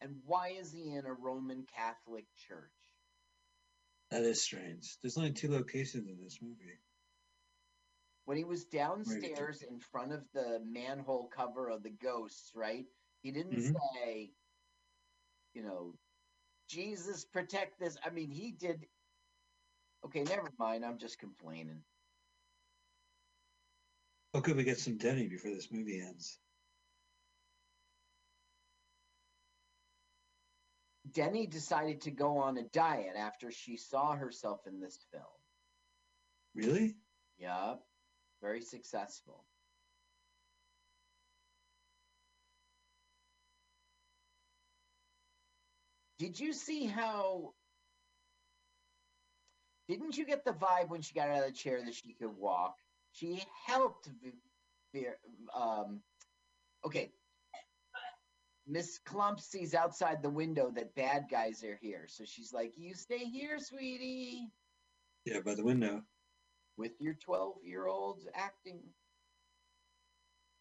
And 0.00 0.16
why 0.26 0.48
is 0.48 0.72
he 0.72 0.94
in 0.94 1.06
a 1.06 1.14
Roman 1.14 1.64
Catholic 1.74 2.26
church? 2.48 2.60
That 4.10 4.22
is 4.24 4.42
strange. 4.42 4.98
There's 5.00 5.16
only 5.16 5.32
two 5.32 5.50
locations 5.50 6.08
in 6.08 6.18
this 6.22 6.38
movie. 6.42 6.78
When 8.26 8.36
he 8.36 8.44
was 8.44 8.64
downstairs 8.64 9.62
in 9.62 9.78
front 9.78 10.12
of 10.12 10.24
the 10.34 10.60
manhole 10.64 11.28
cover 11.34 11.68
of 11.68 11.82
the 11.82 11.90
ghosts, 11.90 12.52
right? 12.54 12.84
He 13.22 13.30
didn't 13.30 13.52
Mhm. 13.56 13.76
say, 13.94 14.34
you 15.54 15.62
know, 15.62 15.94
Jesus 16.68 17.24
protect 17.24 17.78
this. 17.78 17.96
I 18.04 18.10
mean, 18.10 18.30
he 18.30 18.50
did. 18.50 18.86
Okay, 20.04 20.24
never 20.24 20.48
mind. 20.58 20.84
I'm 20.84 20.98
just 20.98 21.18
complaining. 21.18 21.80
How 24.34 24.40
could 24.40 24.56
we 24.56 24.64
get 24.64 24.78
some 24.78 24.98
Denny 24.98 25.28
before 25.28 25.52
this 25.52 25.70
movie 25.70 26.00
ends? 26.00 26.38
Denny 31.12 31.46
decided 31.46 32.00
to 32.02 32.10
go 32.10 32.38
on 32.38 32.58
a 32.58 32.64
diet 32.64 33.14
after 33.16 33.52
she 33.52 33.76
saw 33.76 34.16
herself 34.16 34.66
in 34.66 34.80
this 34.80 34.98
film. 35.12 35.22
Really? 36.54 36.96
Yup. 37.38 37.86
Very 38.42 38.60
successful. 38.60 39.44
Did 46.18 46.38
you 46.38 46.52
see 46.52 46.86
how? 46.86 47.52
Didn't 49.88 50.16
you 50.16 50.24
get 50.24 50.44
the 50.44 50.52
vibe 50.52 50.88
when 50.88 51.02
she 51.02 51.12
got 51.14 51.28
out 51.28 51.40
of 51.40 51.46
the 51.46 51.52
chair 51.52 51.82
that 51.84 51.94
she 51.94 52.14
could 52.14 52.34
walk? 52.36 52.76
She 53.12 53.42
helped. 53.66 54.08
Um, 55.54 56.00
okay. 56.86 57.10
Miss 58.66 58.98
Klump 59.06 59.40
sees 59.40 59.74
outside 59.74 60.22
the 60.22 60.30
window 60.30 60.70
that 60.74 60.94
bad 60.94 61.26
guys 61.30 61.62
are 61.64 61.78
here, 61.82 62.06
so 62.08 62.24
she's 62.24 62.50
like, 62.52 62.72
"You 62.78 62.94
stay 62.94 63.18
here, 63.18 63.58
sweetie." 63.58 64.48
Yeah, 65.26 65.40
by 65.40 65.54
the 65.54 65.64
window. 65.64 66.02
with 66.76 66.92
your 67.00 67.14
12 67.14 67.62
year 67.62 67.86
olds 67.86 68.26
acting. 68.34 68.80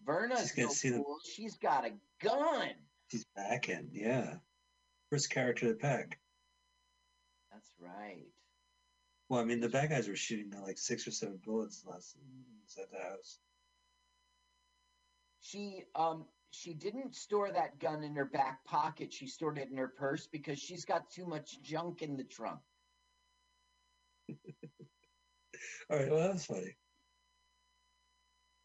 Verna's 0.06 0.42
She's 0.42 0.52
gonna 0.52 0.68
no 0.68 0.74
see 0.74 0.90
them- 0.90 1.04
fool. 1.04 1.18
She's 1.24 1.58
got 1.58 1.86
a 1.86 1.98
gun. 2.20 2.70
She's 3.10 3.26
back 3.36 3.68
in, 3.70 3.90
yeah. 3.92 4.38
First 5.14 5.30
character 5.30 5.68
to 5.68 5.76
peg. 5.76 6.18
That's 7.52 7.70
right. 7.80 8.26
Well, 9.30 9.42
I 9.42 9.44
mean, 9.44 9.60
the 9.60 9.70
bad 9.70 9.92
guys 9.92 10.08
were 10.08 10.16
shooting 10.16 10.52
like 10.66 10.80
six 10.80 11.08
or 11.08 11.12
seven 11.12 11.40
bullets 11.46 11.86
last 11.86 12.18
inside 12.64 12.88
the 12.92 12.98
house. 12.98 13.38
She 15.40 15.84
um 15.94 16.26
she 16.50 16.74
didn't 16.74 17.14
store 17.14 17.52
that 17.52 17.78
gun 17.78 18.04
in 18.04 18.16
her 18.16 18.26
back 18.26 18.66
pocket. 18.66 19.14
She 19.14 19.28
stored 19.28 19.60
it 19.60 19.70
in 19.70 19.78
her 19.78 19.88
purse 19.88 20.26
because 20.26 20.58
she's 20.58 20.84
got 20.84 21.12
too 21.12 21.28
much 21.28 21.62
junk 21.62 22.02
in 22.02 22.18
the 22.18 22.24
trunk. 22.24 22.62
All 25.92 26.00
right, 26.00 26.10
well, 26.10 26.28
that's 26.28 26.48
funny. 26.48 26.76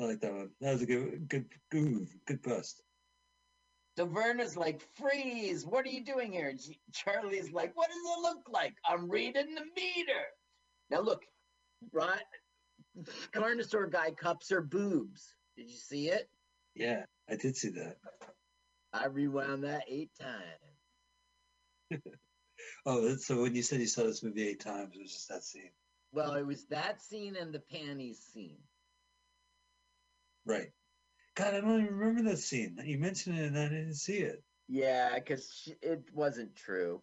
I 0.01 0.05
like 0.05 0.21
that 0.21 0.33
one. 0.33 0.51
That 0.63 0.73
was 0.73 0.81
a 0.81 0.87
good, 0.87 1.29
good, 1.29 1.45
good, 1.71 2.09
good 2.27 2.41
bust. 2.41 2.83
So 3.99 4.07
Verna's 4.07 4.57
like, 4.57 4.87
freeze, 4.95 5.67
what 5.67 5.85
are 5.85 5.89
you 5.89 6.05
doing 6.05 6.31
here? 6.31 6.51
And 6.51 6.61
she- 6.61 6.79
Charlie's 6.93 7.51
like, 7.51 7.77
what 7.77 7.89
does 7.89 7.97
it 7.97 8.23
look 8.23 8.49
like? 8.49 8.77
I'm 8.89 9.11
reading 9.11 9.57
the 9.57 9.65
meter. 9.75 10.23
Now 10.89 11.01
look, 11.01 11.25
right 11.93 12.23
Carnosaur 13.35 13.91
guy 13.91 14.13
cups 14.13 14.51
her 14.51 14.61
boobs. 14.61 15.35
Did 15.57 15.69
you 15.69 15.77
see 15.77 16.11
it? 16.11 16.31
Yeah, 16.77 17.07
I 17.29 17.35
did 17.35 17.57
see 17.57 17.71
that. 17.71 17.97
I 18.93 19.07
rewound 19.07 19.65
that 19.65 19.83
eight 19.89 20.13
times. 20.21 22.03
Oh, 22.87 23.17
so 23.17 23.43
when 23.43 23.55
you 23.55 23.63
said 23.63 23.81
you 23.81 23.87
saw 23.87 24.05
this 24.05 24.23
movie 24.23 24.47
eight 24.49 24.61
times, 24.61 24.95
it 24.95 25.01
was 25.03 25.13
just 25.13 25.29
that 25.29 25.43
scene, 25.43 25.71
Well, 26.13 26.35
it 26.35 26.47
was 26.47 26.67
that 26.67 27.01
scene 27.03 27.35
and 27.37 27.53
the 27.53 27.61
panties 27.61 28.19
scene. 28.33 28.59
right? 30.47 30.71
God, 31.39 31.55
I 31.55 31.61
don't 31.61 31.81
even 31.85 31.97
remember 31.97 32.29
that 32.31 32.39
scene. 32.39 32.77
You 32.85 32.99
mentioned 32.99 33.39
it, 33.39 33.45
and 33.47 33.57
I 33.59 33.69
didn't 33.69 33.95
see 33.95 34.19
it. 34.19 34.43
Yeah, 34.69 35.15
because 35.15 35.69
it 35.83 36.03
wasn't 36.13 36.57
true. 36.57 37.01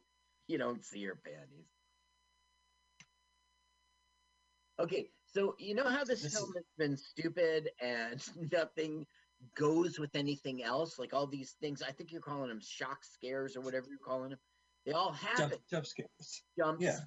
You 0.50 0.58
don't 0.58 0.84
see 0.84 1.06
her 1.06 1.18
panties. 1.24 1.70
Okay, 4.78 5.10
so 5.34 5.56
you 5.58 5.74
know 5.74 5.88
how 5.88 6.04
this, 6.04 6.22
This 6.22 6.38
film 6.38 6.52
has 6.54 6.66
been 6.78 6.98
stupid 6.98 7.70
and 7.82 8.22
nothing 8.52 9.06
goes 9.56 10.00
with 10.00 10.14
anything 10.16 10.64
else? 10.64 11.00
Like 11.00 11.14
all 11.14 11.28
these 11.28 11.56
things, 11.62 11.82
I 11.82 11.92
think 11.92 12.12
you're 12.12 12.20
calling 12.20 12.50
them 12.50 12.60
shock 12.62 13.06
scares 13.06 13.56
or 13.56 13.62
whatever 13.62 13.88
you're 13.90 13.98
calling 14.06 14.32
them. 14.32 14.40
They 14.86 14.92
all 14.92 15.14
happen. 15.14 15.52
Jump, 15.52 15.62
jump 15.70 15.86
scares. 15.86 16.44
jumps, 16.60 16.84
Yeah. 16.84 17.00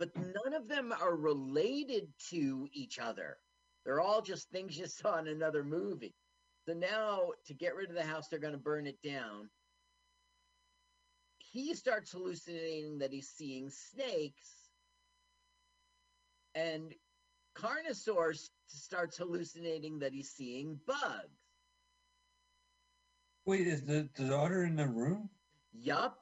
but 0.00 0.10
none 0.16 0.52
of 0.52 0.66
them 0.66 0.92
are 1.00 1.14
related 1.14 2.08
to 2.30 2.66
each 2.72 2.98
other. 2.98 3.38
They're 3.84 4.00
all 4.00 4.20
just 4.20 4.50
things 4.50 4.76
you 4.76 4.86
saw 4.86 5.18
in 5.18 5.28
another 5.28 5.62
movie. 5.62 6.14
So 6.66 6.74
now, 6.74 7.30
to 7.46 7.54
get 7.54 7.74
rid 7.74 7.90
of 7.90 7.96
the 7.96 8.04
house, 8.04 8.28
they're 8.28 8.38
going 8.38 8.52
to 8.52 8.58
burn 8.58 8.86
it 8.86 9.02
down. 9.02 9.48
He 11.38 11.74
starts 11.74 12.12
hallucinating 12.12 12.98
that 12.98 13.12
he's 13.12 13.28
seeing 13.28 13.68
snakes, 13.68 14.70
and 16.54 16.94
Carnosaur 17.56 18.38
starts 18.66 19.18
hallucinating 19.18 19.98
that 19.98 20.12
he's 20.12 20.30
seeing 20.30 20.78
bugs. 20.86 21.42
Wait, 23.44 23.66
is 23.66 23.82
the, 23.82 24.08
the 24.14 24.24
daughter 24.28 24.64
in 24.64 24.76
the 24.76 24.86
room? 24.86 25.28
Yup. 25.72 26.18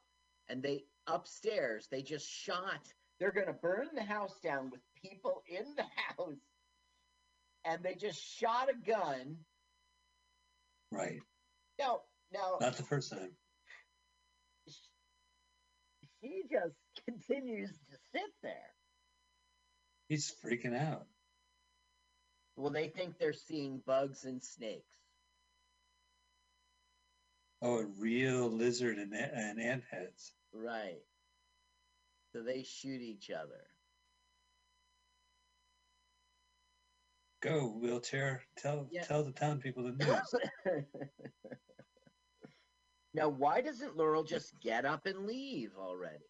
And 0.48 0.62
they 0.62 0.84
upstairs, 1.06 1.86
they 1.90 2.02
just 2.02 2.28
shot. 2.28 2.92
They're 3.18 3.32
going 3.32 3.46
to 3.46 3.52
burn 3.52 3.88
the 3.94 4.02
house 4.02 4.38
down 4.42 4.70
with 4.70 4.80
people 5.00 5.42
in 5.48 5.74
the 5.76 5.82
house. 6.16 6.38
And 7.64 7.82
they 7.82 7.94
just 7.94 8.20
shot 8.22 8.68
a 8.70 8.90
gun. 8.90 9.36
Right. 10.90 11.20
Now, 11.78 12.00
now 12.32 12.58
Not 12.60 12.76
the 12.76 12.82
first 12.82 13.10
time. 13.10 13.30
she 16.22 16.42
just 16.50 16.74
continues 17.08 17.70
to 17.70 17.96
sit 18.12 18.30
there. 18.42 18.52
He's 20.08 20.34
freaking 20.44 20.76
out. 20.76 21.06
Well, 22.56 22.70
they 22.70 22.88
think 22.88 23.18
they're 23.18 23.32
seeing 23.32 23.80
bugs 23.86 24.24
and 24.24 24.42
snakes. 24.42 24.84
Oh, 27.62 27.78
a 27.78 27.86
real 27.98 28.50
lizard 28.50 28.98
and, 28.98 29.14
and 29.14 29.60
ant 29.60 29.84
heads. 29.90 30.32
Right. 30.52 31.02
So 32.32 32.42
they 32.42 32.62
shoot 32.62 33.00
each 33.00 33.30
other. 33.30 33.62
Go, 37.40 37.68
wheelchair. 37.68 38.42
Tell 38.58 38.86
Yeah. 38.90 39.04
tell 39.04 39.24
the 39.24 39.32
town 39.32 39.60
people 39.60 39.84
the 39.84 39.92
news. 39.92 40.34
now, 43.14 43.28
why 43.28 43.62
doesn't 43.62 43.96
Laurel 43.96 44.24
just 44.24 44.58
get 44.60 44.84
up 44.84 45.06
and 45.06 45.26
leave 45.26 45.76
already? 45.78 46.24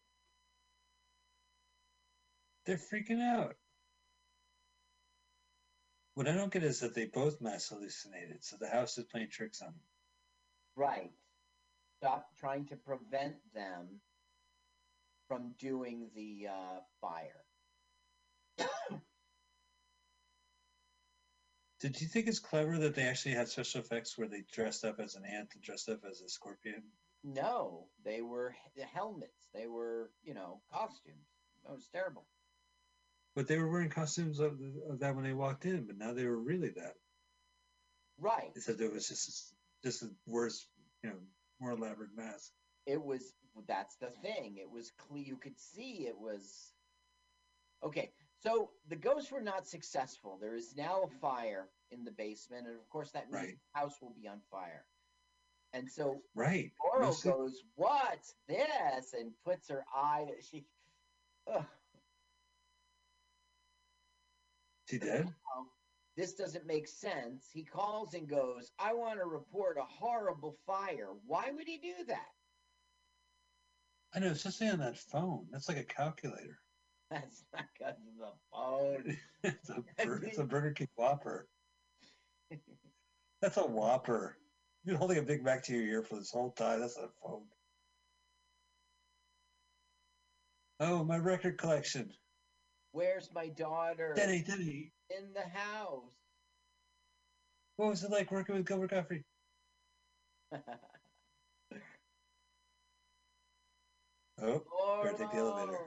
They're 2.64 2.76
freaking 2.76 3.20
out. 3.20 3.56
What 6.14 6.28
I 6.28 6.34
don't 6.34 6.52
get 6.52 6.62
is 6.62 6.80
that 6.80 6.94
they 6.94 7.06
both 7.06 7.40
mass 7.40 7.68
hallucinated, 7.68 8.44
so 8.44 8.56
the 8.60 8.68
house 8.68 8.98
is 8.98 9.06
playing 9.06 9.30
tricks 9.30 9.62
on 9.62 9.68
them. 9.68 9.80
Right. 10.76 11.12
Stop 11.96 12.26
trying 12.38 12.66
to 12.66 12.76
prevent 12.76 13.36
them 13.52 14.00
from 15.28 15.54
doing 15.58 16.10
the 16.14 16.48
uh, 16.48 16.80
fire. 17.00 17.44
Did 21.80 22.00
you 22.00 22.06
think 22.06 22.26
it's 22.26 22.38
clever 22.38 22.76
that 22.78 22.94
they 22.94 23.04
actually 23.04 23.34
had 23.34 23.48
special 23.48 23.80
effects 23.80 24.18
where 24.18 24.28
they 24.28 24.44
dressed 24.52 24.84
up 24.84 25.00
as 25.00 25.14
an 25.14 25.24
ant 25.24 25.48
and 25.54 25.62
dressed 25.62 25.88
up 25.88 26.00
as 26.08 26.20
a 26.20 26.28
scorpion? 26.28 26.82
No, 27.24 27.86
they 28.04 28.20
were 28.20 28.54
helmets. 28.92 29.48
They 29.54 29.66
were, 29.66 30.10
you 30.22 30.34
know, 30.34 30.60
costumes. 30.72 31.26
It 31.66 31.70
was 31.70 31.88
terrible. 31.92 32.26
But 33.34 33.46
they 33.46 33.58
were 33.58 33.70
wearing 33.70 33.88
costumes 33.88 34.40
of, 34.40 34.58
of 34.90 35.00
that 35.00 35.14
when 35.14 35.24
they 35.24 35.32
walked 35.32 35.64
in, 35.64 35.86
but 35.86 35.96
now 35.96 36.12
they 36.12 36.26
were 36.26 36.38
really 36.38 36.70
that. 36.70 36.94
Right. 38.18 38.50
Except 38.54 38.80
it 38.80 38.92
was 38.92 39.08
just 39.08 39.54
just 39.82 40.02
a 40.02 40.10
worse, 40.26 40.66
you 41.02 41.10
know, 41.10 41.16
more 41.60 41.72
elaborate 41.72 42.14
mask. 42.14 42.50
It 42.86 43.02
was. 43.02 43.32
That's 43.66 43.96
the 43.96 44.10
thing. 44.22 44.56
It 44.58 44.70
was 44.70 44.92
clear. 44.98 45.24
You 45.24 45.36
could 45.36 45.58
see 45.58 46.06
it 46.06 46.18
was. 46.18 46.72
Okay, 47.82 48.10
so 48.40 48.70
the 48.88 48.96
ghosts 48.96 49.30
were 49.30 49.40
not 49.42 49.66
successful. 49.68 50.38
There 50.40 50.54
is 50.54 50.74
now 50.76 51.02
a 51.02 51.08
fire 51.20 51.68
in 51.90 52.04
the 52.04 52.10
basement, 52.12 52.66
and 52.66 52.76
of 52.76 52.88
course 52.88 53.10
that 53.12 53.24
means 53.30 53.34
Right. 53.34 53.58
the 53.74 53.78
house 53.80 54.00
will 54.00 54.14
be 54.14 54.26
on 54.28 54.40
fire. 54.50 54.86
And 55.72 55.88
so 55.90 56.22
Right. 56.34 56.72
Laurel 56.82 57.14
goes, 57.22 57.62
"What's 57.76 58.34
this?" 58.48 59.12
and 59.12 59.32
puts 59.44 59.68
her 59.68 59.84
eye. 59.94 60.40
She, 60.40 60.66
ugh, 61.46 61.66
She 64.88 64.98
dead? 64.98 65.32
um, 65.54 65.70
this 66.16 66.34
doesn't 66.34 66.66
make 66.66 66.88
sense. 66.88 67.48
He 67.52 67.64
calls 67.64 68.14
and 68.14 68.28
goes, 68.28 68.72
"I 68.78 68.92
want 68.94 69.20
to 69.20 69.26
report 69.26 69.78
a 69.78 69.84
horrible 69.84 70.52
fire." 70.66 71.12
Why 71.26 71.50
would 71.52 71.68
he 71.68 71.78
do 71.78 72.04
that? 72.06 72.34
I 74.12 74.18
know, 74.18 74.28
especially 74.32 74.68
on 74.70 74.80
that 74.80 74.98
phone. 74.98 75.48
That's 75.52 75.68
like 75.68 75.76
a 75.78 75.84
calculator. 75.84 76.58
That's 77.10 77.44
not 77.52 77.64
because 77.76 77.96
of 77.96 78.18
the 78.18 78.32
phone. 78.52 79.16
it's, 79.44 79.70
a, 79.70 79.82
Bur- 80.04 80.22
it's 80.24 80.38
a 80.38 80.44
Burger 80.44 80.72
King 80.72 80.88
Whopper. 80.96 81.48
That's 83.40 83.56
a 83.56 83.62
Whopper. 83.62 84.36
You've 84.84 84.92
been 84.92 84.98
holding 84.98 85.18
a 85.18 85.22
Big 85.22 85.44
Mac 85.44 85.64
to 85.64 85.72
your 85.74 85.82
ear 85.82 86.02
for 86.02 86.16
this 86.16 86.30
whole 86.30 86.52
time. 86.52 86.80
That's 86.80 86.96
not 86.96 87.06
a 87.06 87.28
phone. 87.28 87.42
Oh, 90.78 91.04
my 91.04 91.18
record 91.18 91.58
collection. 91.58 92.10
Where's 92.92 93.30
my 93.34 93.48
daughter? 93.48 94.14
Denny, 94.16 94.42
Denny. 94.42 94.92
In 95.10 95.32
the 95.34 95.42
house. 95.58 96.14
What 97.76 97.90
was 97.90 98.04
it 98.04 98.10
like 98.10 98.30
working 98.30 98.56
with 98.56 98.66
Gilbert 98.66 98.90
Gottfried? 98.90 99.24
Oh, 104.42 104.62
Laurel. 104.72 105.18
take 105.18 105.30
the 105.32 105.36
elevator. 105.36 105.78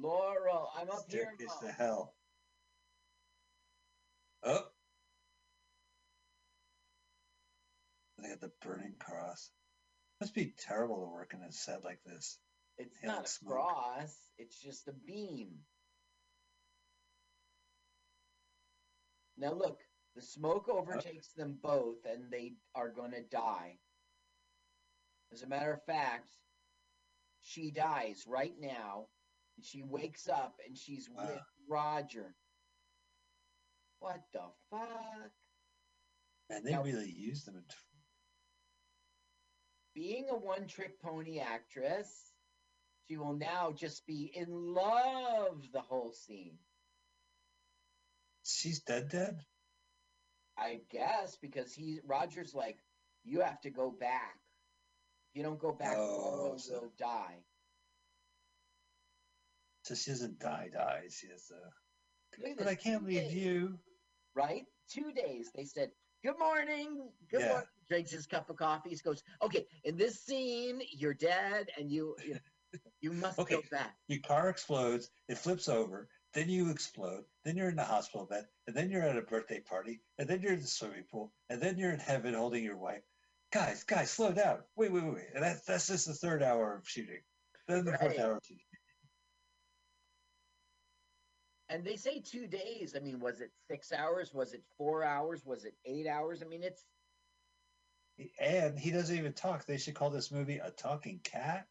Laurel, 0.00 0.70
I'm 0.76 0.90
up 0.90 1.04
here. 1.08 1.32
staircase 1.36 1.56
to 1.60 1.68
hell. 1.72 2.14
Oh. 4.44 4.66
They 8.18 8.28
got 8.28 8.40
the 8.40 8.52
burning 8.62 8.94
cross. 8.98 9.50
Must 10.20 10.34
be 10.34 10.54
terrible 10.58 11.04
to 11.04 11.12
work 11.12 11.34
in 11.34 11.42
a 11.42 11.52
set 11.52 11.84
like 11.84 12.02
this. 12.04 12.38
It's 12.78 12.96
Yeah, 13.02 13.08
not 13.08 13.24
a 13.24 13.28
smoke. 13.28 13.52
cross. 13.52 14.30
It's 14.38 14.58
just 14.60 14.88
a 14.88 14.92
beam. 14.92 15.64
Now 19.36 19.52
look, 19.52 19.80
the 20.14 20.22
smoke 20.22 20.68
overtakes 20.68 21.32
oh. 21.36 21.42
them 21.42 21.58
both, 21.60 22.04
and 22.04 22.30
they 22.30 22.54
are 22.74 22.90
going 22.90 23.12
to 23.12 23.22
die. 23.22 23.78
As 25.32 25.42
a 25.42 25.48
matter 25.48 25.72
of 25.72 25.84
fact, 25.84 26.36
she 27.40 27.70
dies 27.70 28.24
right 28.26 28.54
now. 28.60 29.08
She 29.60 29.82
wakes 29.82 30.28
up 30.28 30.58
and 30.66 30.76
she's 30.76 31.08
with 31.08 31.40
Roger. 31.68 32.34
What 34.00 34.20
the 34.32 34.42
fuck? 34.70 35.32
And 36.50 36.64
they 36.66 36.72
Now- 36.72 36.82
really 36.82 37.10
used 37.10 37.46
them. 37.46 37.64
T- 37.68 37.76
Being 39.94 40.30
a 40.30 40.36
one 40.36 40.66
trick 40.68 40.98
pony 41.00 41.38
actress, 41.38 42.32
she 43.08 43.18
will 43.18 43.34
now 43.34 43.72
just 43.72 44.06
be 44.06 44.24
in 44.34 44.48
love 44.74 45.70
the 45.70 45.82
whole 45.82 46.12
scene. 46.12 46.58
She's 48.42 48.80
dead, 48.80 49.10
dead. 49.10 49.44
I 50.56 50.80
guess 50.90 51.36
because 51.36 51.72
he 51.74 52.00
Roger's 52.04 52.54
like, 52.54 52.82
you 53.22 53.40
have 53.40 53.60
to 53.60 53.70
go 53.70 53.90
back. 53.90 54.40
If 55.30 55.36
you 55.36 55.42
don't 55.42 55.58
go 55.60 55.72
back, 55.72 55.96
Oh, 55.96 56.56
so- 56.56 56.80
will 56.80 56.90
die. 56.96 57.44
So 59.82 59.94
she 59.94 60.10
doesn't 60.10 60.38
die, 60.38 60.70
die. 60.72 61.02
She 61.10 61.28
uh, 61.28 61.56
Look 62.42 62.56
But 62.58 62.66
I 62.68 62.74
can't 62.74 63.04
leave 63.04 63.22
days, 63.22 63.34
you. 63.34 63.78
Right? 64.34 64.64
Two 64.88 65.12
days. 65.12 65.50
They 65.54 65.64
said, 65.64 65.90
Good 66.24 66.38
morning. 66.38 67.10
Good 67.30 67.40
Yeah. 67.40 67.48
morning. 67.48 67.66
Drinks 67.88 68.12
his 68.12 68.26
cup 68.26 68.48
of 68.48 68.56
coffee. 68.56 68.90
He 68.90 68.96
goes, 68.96 69.22
Okay, 69.42 69.66
in 69.84 69.96
this 69.96 70.20
scene, 70.24 70.82
you're 70.92 71.14
dead 71.14 71.68
and 71.76 71.90
you 71.90 72.14
you, 72.24 72.34
know, 72.34 72.40
you 73.00 73.12
must 73.12 73.36
go 73.36 73.42
Okay. 73.42 73.60
back. 73.70 73.94
Your 74.08 74.20
car 74.20 74.48
explodes. 74.48 75.10
It 75.28 75.38
flips 75.38 75.68
over. 75.68 76.08
Then 76.32 76.48
you 76.48 76.70
explode. 76.70 77.24
Then 77.44 77.56
you're 77.56 77.68
in 77.68 77.76
the 77.76 77.84
hospital 77.84 78.26
bed. 78.26 78.46
And 78.66 78.74
then 78.76 78.88
you're 78.90 79.02
at 79.02 79.18
a 79.18 79.22
birthday 79.22 79.60
party. 79.60 80.00
And 80.18 80.28
then 80.28 80.40
you're 80.40 80.54
in 80.54 80.60
the 80.60 80.66
swimming 80.66 81.04
pool. 81.10 81.32
And 81.50 81.60
then 81.60 81.76
you're 81.76 81.92
in 81.92 81.98
heaven 81.98 82.34
holding 82.34 82.64
your 82.64 82.78
wife. 82.78 83.02
Guys, 83.52 83.84
guys, 83.84 84.10
slow 84.10 84.32
down. 84.32 84.60
Wait, 84.76 84.90
wait, 84.92 85.02
wait, 85.04 85.14
wait. 85.14 85.26
And 85.34 85.42
that's 85.42 85.64
that's 85.66 85.88
just 85.88 86.06
the 86.06 86.14
third 86.14 86.42
hour 86.42 86.76
of 86.76 86.88
shooting. 86.88 87.20
Then 87.68 87.84
the 87.84 87.98
fourth 87.98 88.18
hour 88.18 88.36
of 88.36 88.42
shooting. 88.46 88.64
And 91.72 91.84
they 91.84 91.96
say 91.96 92.20
two 92.20 92.46
days. 92.46 92.94
I 92.96 93.00
mean, 93.00 93.18
was 93.18 93.40
it 93.40 93.50
six 93.70 93.92
hours? 93.92 94.34
Was 94.34 94.52
it 94.52 94.62
four 94.76 95.04
hours? 95.04 95.46
Was 95.46 95.64
it 95.64 95.74
eight 95.86 96.06
hours? 96.06 96.42
I 96.42 96.46
mean, 96.46 96.62
it's 96.62 96.84
And 98.38 98.78
he 98.78 98.90
doesn't 98.90 99.16
even 99.16 99.32
talk. 99.32 99.64
They 99.64 99.78
should 99.78 99.94
call 99.94 100.10
this 100.10 100.30
movie 100.30 100.58
a 100.58 100.70
talking 100.70 101.20
cat 101.24 101.66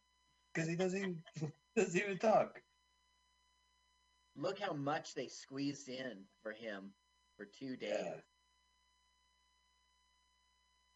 because 0.53 0.67
he 0.67 0.75
doesn't 0.75 0.99
even 0.99 1.23
doesn't 1.75 2.01
even 2.01 2.17
talk. 2.17 2.61
look 4.35 4.59
how 4.59 4.73
much 4.73 5.13
they 5.13 5.27
squeezed 5.27 5.87
in 5.89 6.25
for 6.41 6.51
him 6.51 6.93
for 7.37 7.45
two 7.45 7.77
days. 7.77 7.93
Yeah. 7.99 8.21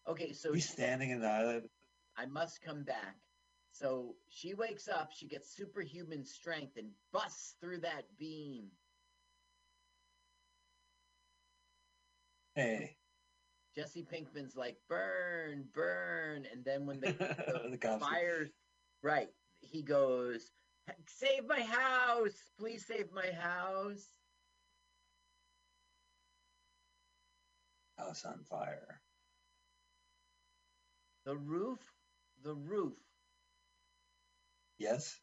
Okay, 0.07 0.34
so 0.34 0.53
He's 0.53 0.69
standing 0.69 1.11
in 1.11 1.22
the 1.22 1.27
island. 1.30 1.69
I 2.18 2.26
must 2.26 2.61
come 2.61 2.84
back. 2.84 3.18
So 3.72 4.15
she 4.30 4.53
wakes 4.53 4.88
up, 4.88 5.11
she 5.11 5.27
gets 5.27 5.56
superhuman 5.56 6.26
strength 6.26 6.77
and 6.77 6.90
busts 7.11 7.56
through 7.61 7.82
that 7.82 8.06
beam. 8.18 8.72
Hey, 12.56 12.95
Jesse 13.76 14.03
Pinkman's 14.10 14.56
like, 14.56 14.77
burn, 14.88 15.65
burn. 15.73 16.48
And 16.52 16.64
then 16.64 16.86
when 16.86 16.99
the, 17.02 17.11
the 17.11 17.77
the 17.82 17.99
fires, 17.99 18.49
right, 19.03 19.30
he 19.60 19.84
goes, 19.84 20.52
save 21.07 21.45
my 21.48 21.61
house. 21.61 22.52
Please 22.57 22.86
save 22.86 23.11
my 23.14 23.30
house. 23.32 24.07
House 27.98 28.26
on 28.26 28.40
fire. 28.49 29.02
The 31.26 31.36
roof, 31.36 31.80
the 32.44 32.53
roof, 32.53 32.94
Yes. 34.77 35.19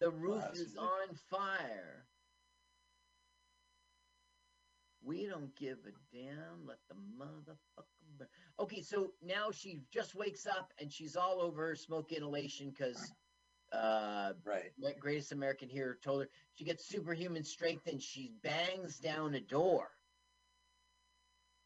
the 0.00 0.10
roof 0.10 0.42
is 0.52 0.60
is 0.60 0.76
on 0.76 1.14
fire. 1.30 2.06
We 5.04 5.26
don't 5.26 5.54
give 5.56 5.78
a 5.86 6.16
damn. 6.16 6.66
Let 6.66 6.78
the 6.88 6.94
motherfucker 6.94 8.18
burn. 8.18 8.28
Okay, 8.60 8.82
so 8.82 9.12
now 9.22 9.50
she 9.50 9.80
just 9.92 10.14
wakes 10.14 10.46
up 10.46 10.72
and 10.80 10.92
she's 10.92 11.16
all 11.16 11.40
over 11.40 11.66
her 11.68 11.76
smoke 11.76 12.12
inhalation 12.12 12.70
because 12.70 13.12
uh, 13.72 14.32
Right. 14.44 14.72
Greatest 15.00 15.32
American 15.32 15.68
Hero 15.68 15.94
told 16.02 16.22
her 16.22 16.28
she 16.54 16.64
gets 16.64 16.86
superhuman 16.86 17.44
strength 17.44 17.86
and 17.86 18.00
she 18.02 18.32
bangs 18.42 18.98
down 18.98 19.34
a 19.34 19.40
door. 19.40 19.90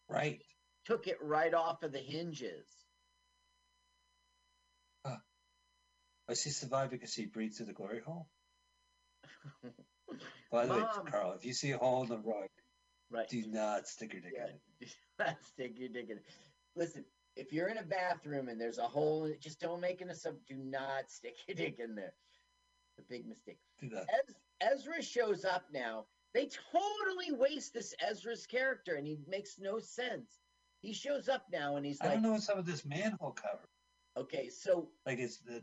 Right. 0.08 0.40
Took 0.86 1.08
it 1.08 1.18
right 1.20 1.52
off 1.52 1.82
of 1.82 1.92
the 1.92 1.98
hinges. 1.98 2.66
But 6.26 6.36
she 6.36 6.50
survived 6.50 6.90
because 6.90 7.12
she 7.12 7.26
breathed 7.26 7.56
through 7.56 7.66
the 7.66 7.72
glory 7.72 8.00
hole. 8.00 8.26
By 10.50 10.66
the 10.66 10.74
way, 10.74 10.82
Carl, 11.10 11.34
if 11.34 11.44
you 11.44 11.52
see 11.52 11.70
a 11.70 11.78
hole 11.78 12.02
in 12.02 12.08
the 12.08 12.18
rug, 12.18 12.48
right. 13.10 13.28
do 13.28 13.44
not 13.46 13.86
stick 13.88 14.12
your 14.12 14.22
dick 14.22 14.32
Yeah. 14.36 14.46
in 14.46 14.50
it. 14.80 15.36
Stick 15.46 15.78
your 15.78 15.88
dick 15.88 16.10
in. 16.10 16.18
it. 16.18 16.24
Listen, 16.74 17.04
if 17.36 17.52
you're 17.52 17.68
in 17.68 17.78
a 17.78 17.82
bathroom 17.82 18.48
and 18.48 18.60
there's 18.60 18.78
a 18.78 18.82
hole 18.82 19.24
in 19.24 19.32
it, 19.32 19.40
just 19.40 19.60
don't 19.60 19.80
make 19.80 20.00
an 20.02 20.10
assumption. 20.10 20.58
Do 20.58 20.62
not 20.64 21.04
stick 21.10 21.36
your 21.48 21.54
dick 21.56 21.78
in 21.78 21.94
there. 21.94 22.12
The 22.96 23.02
big 23.08 23.26
mistake. 23.26 23.58
Do 23.80 23.88
that. 23.90 24.06
Ez- 24.28 24.34
Ezra 24.80 25.02
shows 25.02 25.44
up 25.44 25.64
now. 25.72 26.06
They 26.34 26.48
totally 26.72 27.32
waste 27.38 27.72
this 27.72 27.94
Ezra's 28.06 28.46
character, 28.46 28.96
and 28.96 29.06
he 29.06 29.18
makes 29.26 29.58
no 29.58 29.78
sense. 29.78 30.40
He 30.80 30.92
shows 30.92 31.28
up 31.28 31.44
now, 31.50 31.76
and 31.76 31.86
he's 31.86 32.00
like, 32.00 32.10
I 32.10 32.14
don't 32.14 32.22
know 32.22 32.32
what's 32.32 32.48
up 32.50 32.58
with 32.58 32.66
this 32.66 32.84
manhole 32.84 33.32
cover. 33.32 33.64
"Okay, 34.18 34.48
so 34.50 34.90
Like, 35.06 35.18
is 35.18 35.38
the 35.38 35.62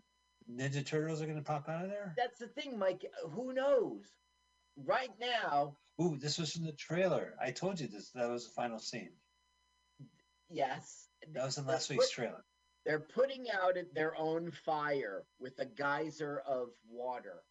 Ninja 0.51 0.83
Turtles 0.85 1.21
are 1.21 1.25
going 1.25 1.37
to 1.37 1.43
pop 1.43 1.69
out 1.69 1.85
of 1.85 1.89
there? 1.91 2.13
that's 2.17 2.39
the 2.39 2.47
thing, 2.47 2.77
Mike. 2.79 3.05
Who 3.31 3.53
knows? 3.53 4.05
Right 4.75 5.11
now, 5.19 5.75
Ooh, 6.01 6.17
this 6.17 6.37
was 6.37 6.51
from 6.53 6.65
the 6.65 6.71
trailer. 6.73 7.35
I 7.41 7.51
told 7.51 7.79
you 7.79 7.87
this. 7.87 8.09
That 8.15 8.29
was 8.29 8.45
the 8.47 8.53
final 8.53 8.79
scene. 8.79 9.11
yes, 10.49 11.07
That 11.33 11.45
was 11.45 11.57
in 11.57 11.65
last 11.65 11.89
week's 11.89 12.07
put- 12.07 12.13
trailer. 12.13 12.43
They're 12.85 12.99
putting 12.99 13.45
out 13.49 13.75
their 13.93 14.13
own 14.17 14.51
fire 14.51 15.23
with 15.39 15.57
a 15.59 15.65
geyser 15.65 16.39
of 16.39 16.67
water. 16.89 17.41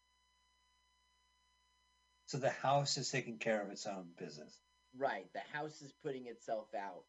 So 2.27 2.37
the 2.39 2.51
house 2.51 2.99
is 2.99 3.11
taking 3.11 3.39
care 3.39 3.63
of 3.63 3.71
its 3.71 3.87
own 3.87 4.09
business. 4.19 4.61
Right, 4.95 5.33
the 5.33 5.41
house 5.57 5.81
is 5.81 5.93
putting 6.03 6.27
itself 6.27 6.75
out. 6.75 7.05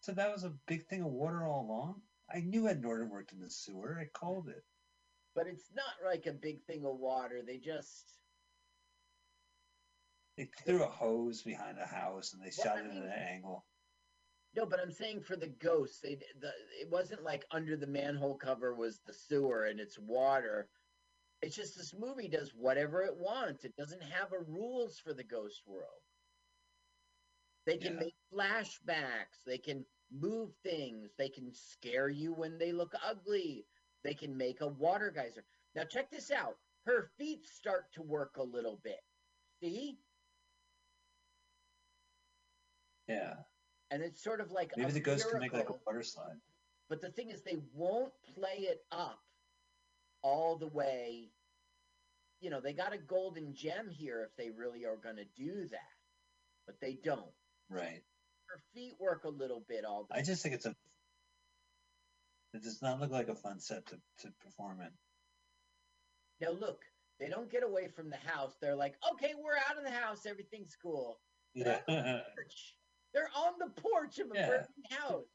So 0.00 0.12
that 0.12 0.30
was 0.32 0.44
a 0.44 0.52
big 0.66 0.86
thing 0.86 1.00
of 1.02 1.08
water 1.12 1.46
all 1.46 1.64
along. 1.64 2.02
I 2.32 2.40
knew 2.40 2.68
Ed 2.68 2.82
Norton 2.82 3.08
worked 3.08 3.32
in 3.32 3.40
the 3.40 3.48
sewer. 3.50 3.98
I 3.98 4.06
called 4.18 4.48
it. 4.48 4.64
But 5.34 5.46
it's 5.46 5.70
not 5.74 5.94
like 6.04 6.26
a 6.26 6.32
big 6.32 6.62
thing 6.64 6.84
of 6.84 6.98
water. 6.98 7.40
They 7.42 7.56
just 7.56 8.04
They 10.36 10.44
threw 10.64 10.82
a 10.84 10.88
hose 10.88 11.42
behind 11.42 11.78
the 11.78 11.86
house 11.86 12.32
and 12.34 12.42
they 12.42 12.52
Well, 12.58 12.66
shot 12.66 12.76
I 12.76 12.80
it 12.80 12.86
mean- 12.88 12.98
at 12.98 13.04
an 13.04 13.10
angle. 13.12 13.66
no. 14.54 14.66
But 14.66 14.80
I'm 14.80 14.92
saying 14.92 15.22
for 15.22 15.36
the 15.36 15.48
ghosts, 15.48 16.00
they 16.00 16.16
the 16.40 16.52
it 16.80 16.90
wasn't 16.90 17.22
like 17.22 17.46
under 17.50 17.76
the 17.76 17.86
manhole 17.86 18.36
cover 18.36 18.74
was 18.74 19.00
the 19.00 19.14
sewer 19.14 19.64
and 19.64 19.80
it's 19.80 19.98
water. 19.98 20.68
It's 21.42 21.56
just 21.56 21.76
this 21.76 21.94
movie 21.94 22.28
does 22.28 22.54
whatever 22.54 23.02
it 23.02 23.16
wants. 23.16 23.64
It 23.64 23.76
doesn't 23.76 24.02
have 24.02 24.32
a 24.32 24.40
rules 24.40 24.98
for 24.98 25.12
the 25.14 25.24
ghost 25.24 25.66
world. 25.66 26.02
They 27.66 27.78
can 27.78 27.94
Yeah. 27.94 28.00
make 28.00 28.16
flashbacks. 28.32 29.42
They 29.44 29.58
can 29.58 29.84
move 30.10 30.54
things. 30.62 31.14
They 31.16 31.28
can 31.28 31.52
scare 31.52 32.08
you 32.08 32.32
when 32.32 32.58
they 32.58 32.72
look 32.72 32.94
ugly. 33.02 33.66
they 34.02 34.14
can 34.14 34.36
make 34.36 34.60
a 34.60 34.68
water 34.68 35.10
geyser. 35.10 35.44
Now 35.74 35.82
check 35.84 36.10
this 36.10 36.30
out. 36.30 36.56
Her 36.84 37.10
feet 37.18 37.44
start 37.48 37.90
to 37.94 38.02
work 38.02 38.36
a 38.36 38.42
little 38.42 38.76
bit. 38.76 39.00
See? 39.60 39.98
Yeah. 43.08 43.34
And 43.90 44.02
it's 44.02 44.22
sort 44.22 44.40
of 44.40 44.50
like 44.50 44.72
Maybe 44.76 44.92
the 44.92 45.00
ghost 45.00 45.30
can 45.30 45.40
make 45.40 45.52
like 45.52 45.70
a 45.70 45.74
water 45.86 46.02
slide. 46.02 46.36
But 46.88 47.00
the 47.00 47.10
thing 47.10 47.30
is, 47.30 47.42
they 47.42 47.58
won't 47.74 48.12
play 48.34 48.58
it 48.60 48.84
up 48.92 49.20
all 50.22 50.56
the 50.56 50.68
way. 50.68 51.30
You 52.40 52.50
know, 52.50 52.60
they 52.60 52.72
got 52.72 52.94
a 52.94 52.98
golden 52.98 53.54
gem 53.54 53.88
here 53.88 54.28
if 54.28 54.36
they 54.36 54.50
really 54.50 54.84
are 54.84 54.96
going 54.96 55.16
to 55.16 55.24
do 55.36 55.66
that, 55.68 55.96
but 56.66 56.76
they 56.80 56.98
don't. 57.02 57.22
Right. 57.70 58.02
Her 58.48 58.60
feet 58.74 58.94
work 59.00 59.24
a 59.24 59.28
little 59.28 59.64
bit 59.68 59.84
all 59.84 60.06
the 60.08 60.16
I 60.16 60.22
just 60.22 60.42
think 60.42 60.54
it's 60.54 60.66
a. 60.66 60.74
It 62.54 62.62
does 62.62 62.80
not 62.82 63.00
look 63.00 63.10
like 63.10 63.28
a 63.28 63.34
fun 63.34 63.60
set 63.60 63.86
to, 63.86 63.96
to 64.20 64.32
perform 64.40 64.80
in. 64.80 64.90
Now, 66.40 66.52
look, 66.52 66.82
they 67.18 67.28
don't 67.28 67.50
get 67.50 67.64
away 67.64 67.88
from 67.88 68.10
the 68.10 68.16
house. 68.16 68.54
They're 68.60 68.76
like, 68.76 68.94
okay, 69.12 69.32
we're 69.42 69.56
out 69.56 69.78
of 69.78 69.84
the 69.84 69.90
house. 69.90 70.26
Everything's 70.26 70.76
cool. 70.80 71.18
Yeah. 71.54 71.80
Porch. 73.12 73.30
They're 73.34 73.42
on 73.42 73.54
the 73.58 73.80
porch 73.80 74.18
of 74.18 74.30
a 74.30 74.34
Yeah. 74.34 74.46
burning 74.48 74.84
house. 74.90 75.28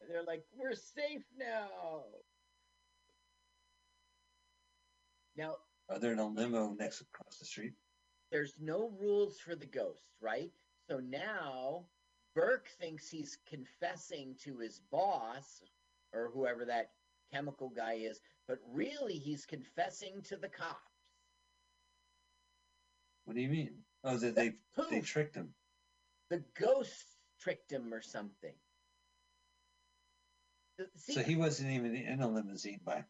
And 0.00 0.10
they're 0.10 0.24
like, 0.24 0.44
we're 0.52 0.74
safe 0.74 1.24
now. 1.36 2.04
Now, 5.36 5.56
Are 5.88 5.98
there 5.98 6.12
in 6.12 6.18
a 6.18 6.26
limo 6.26 6.72
next 6.74 7.00
across 7.00 7.38
the 7.38 7.44
street? 7.44 7.74
there's 8.30 8.58
no 8.58 8.88
rules 8.98 9.38
for 9.38 9.54
the 9.54 9.66
ghost, 9.66 10.06
right? 10.20 10.50
So 10.88 11.00
now 11.00 11.86
Burke 12.34 12.68
thinks 12.80 13.10
he's 13.10 13.36
confessing 13.46 14.34
to 14.36 14.56
his 14.56 14.80
boss 14.80 15.62
or 16.14 16.30
whoever 16.30 16.64
that 16.64 16.94
chemical 17.30 17.68
guy 17.68 17.94
is, 17.94 18.22
but 18.48 18.58
really 18.66 19.18
he's 19.18 19.44
confessing 19.44 20.22
to 20.22 20.36
the 20.38 20.48
cops. 20.48 20.94
What 23.24 23.34
do 23.36 23.42
you 23.42 23.50
mean? 23.50 23.84
Oh, 24.02 24.16
that 24.16 24.34
they 24.34 24.54
they 24.90 25.00
tricked 25.02 25.34
him. 25.34 25.54
The 26.32 26.42
ghost 26.58 27.04
tricked 27.40 27.70
him 27.70 27.92
or 27.92 28.00
something. 28.00 28.54
See, 30.96 31.12
So 31.12 31.22
he 31.22 31.36
wasn't 31.36 31.72
even 31.72 31.94
in 31.94 32.22
a 32.22 32.28
limousine 32.28 32.80
by. 32.82 33.04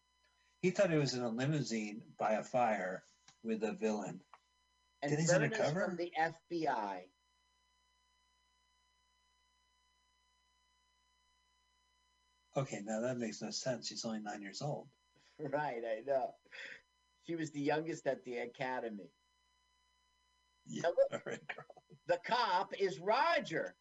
He 0.61 0.71
thought 0.71 0.91
he 0.91 0.99
was 0.99 1.15
in 1.15 1.23
a 1.23 1.29
limousine 1.29 2.03
by 2.19 2.33
a 2.33 2.43
fire 2.43 3.05
with 3.45 3.63
a 3.63 3.73
villain. 3.75 4.21
and 5.03 5.11
Did 5.11 5.21
he's 5.21 5.33
undercover? 5.33 5.85
from 5.87 5.97
the 5.97 6.11
FBI. 6.21 7.03
Okay, 12.57 12.81
now 12.85 13.01
that 13.01 13.19
makes 13.19 13.41
no 13.41 13.51
sense. 13.51 13.87
She's 13.89 14.05
only 14.05 14.19
nine 14.21 14.43
years 14.43 14.63
old. 14.63 14.89
Right, 15.39 15.83
I 15.85 16.03
know. 16.07 16.35
She 17.27 17.35
was 17.35 17.51
the 17.51 17.61
youngest 17.61 18.07
at 18.07 18.23
the 18.25 18.39
academy. 18.39 19.11
Yeah. 20.67 20.83
Look, 20.87 20.97
All 21.13 21.19
right, 21.27 21.41
the 22.07 22.19
cop 22.27 22.73
is 22.79 22.99
Roger. 23.01 23.75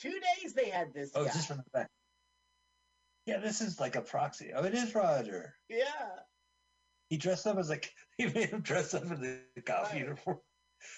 Two 0.00 0.12
days 0.42 0.52
they 0.54 0.68
had 0.70 0.92
this 0.94 1.10
Oh, 1.14 1.24
guy. 1.24 1.32
just 1.32 1.48
from 1.48 1.58
the 1.58 1.64
back. 1.72 1.90
Yeah, 3.26 3.38
this 3.38 3.60
is 3.60 3.80
like 3.80 3.96
a 3.96 4.02
proxy. 4.02 4.52
Oh, 4.54 4.64
it 4.64 4.74
is 4.74 4.94
Roger. 4.94 5.54
Yeah. 5.68 5.84
He 7.08 7.16
dressed 7.16 7.46
up 7.46 7.58
as 7.58 7.68
like 7.70 7.92
he 8.18 8.26
made 8.26 8.50
him 8.50 8.60
dress 8.60 8.94
up 8.94 9.04
in 9.04 9.20
the 9.20 9.62
cop 9.62 9.90
Right. 9.90 10.00
uniform. 10.00 10.38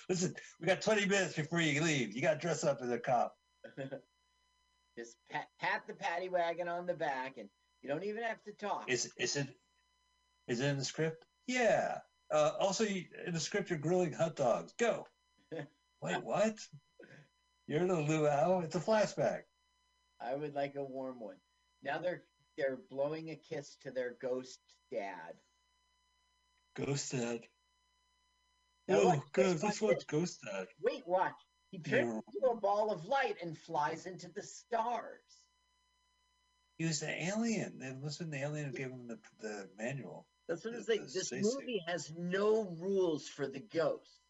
Listen, 0.09 0.35
we 0.61 0.67
got 0.67 0.81
20 0.83 1.07
minutes 1.07 1.35
before 1.35 1.61
you 1.61 1.81
leave. 1.83 2.15
You 2.15 2.23
got 2.23 2.35
to 2.35 2.39
dress 2.41 2.65
up 2.65 2.81
as 2.83 2.91
a 2.91 2.99
cop. 2.99 3.37
Just 4.99 5.17
pat, 5.31 5.49
pat 5.61 5.83
the 5.87 5.93
paddy 5.95 6.29
wagon 6.29 6.69
on 6.69 6.87
the 6.87 6.95
back, 6.95 7.37
and 7.39 7.49
you 7.83 7.89
don't 7.89 8.03
even 8.05 8.23
have 8.23 8.43
to 8.45 8.53
talk. 8.53 8.85
Is 8.89 9.13
is 9.19 9.37
it 9.37 9.47
is 10.49 10.61
it 10.61 10.67
in 10.67 10.79
the 10.79 10.85
script? 10.85 11.25
Yeah. 11.47 11.99
Uh, 12.31 12.53
also, 12.59 12.85
in 12.85 13.33
the 13.33 13.41
script, 13.41 13.71
you're 13.71 13.79
grilling 13.79 14.13
hot 14.13 14.37
dogs. 14.37 14.73
Go. 14.79 15.07
Wait, 16.03 16.25
what? 16.25 16.57
You're 17.67 17.83
in 17.83 17.91
a 17.91 18.01
luau. 18.01 18.61
It's 18.61 18.75
a 18.77 18.81
flashback. 18.81 19.43
I 20.21 20.35
would 20.35 20.55
like 20.55 20.75
a 20.77 20.85
warm 20.85 21.21
one. 21.21 21.37
Now 21.83 21.99
they're 21.99 22.23
they're 22.57 22.79
blowing 22.91 23.31
a 23.31 23.37
kiss 23.37 23.77
to 23.83 23.91
their 23.91 24.17
ghost 24.21 24.61
dad. 24.91 25.35
Ghost 26.75 27.13
Dad. 27.13 27.41
Now 28.89 28.97
Oh, 28.99 29.23
God, 29.33 29.45
this, 29.47 29.63
this 29.63 29.81
one's 29.81 30.05
Ghost 30.05 30.41
Dad. 30.45 30.67
Wait, 30.83 31.07
watch. 31.07 31.33
He 31.71 31.79
turns 31.79 31.93
Yeah. 32.07 32.21
into 32.35 32.49
a 32.53 32.61
ball 32.61 32.93
of 32.93 33.05
light 33.05 33.37
and 33.43 33.57
flies 33.57 34.07
into 34.07 34.29
the 34.29 34.43
stars. 34.43 35.41
He 36.79 36.85
was 36.85 37.03
an 37.03 37.11
alien. 37.11 37.81
It 37.81 38.19
been 38.19 38.31
the 38.31 38.43
alien 38.43 38.67
who 38.67 38.77
gave 38.77 38.91
him 38.91 39.09
the, 39.09 39.19
the 39.41 39.69
manual. 39.79 40.27
That's 40.49 40.65
what 40.65 40.75
I'm 40.75 40.83
saying. 40.83 41.09
This 41.13 41.33
movie 41.33 41.83
has 41.87 42.13
no 42.17 42.69
rules 42.79 43.29
for 43.29 43.47
the 43.47 43.61
ghosts. 43.61 44.21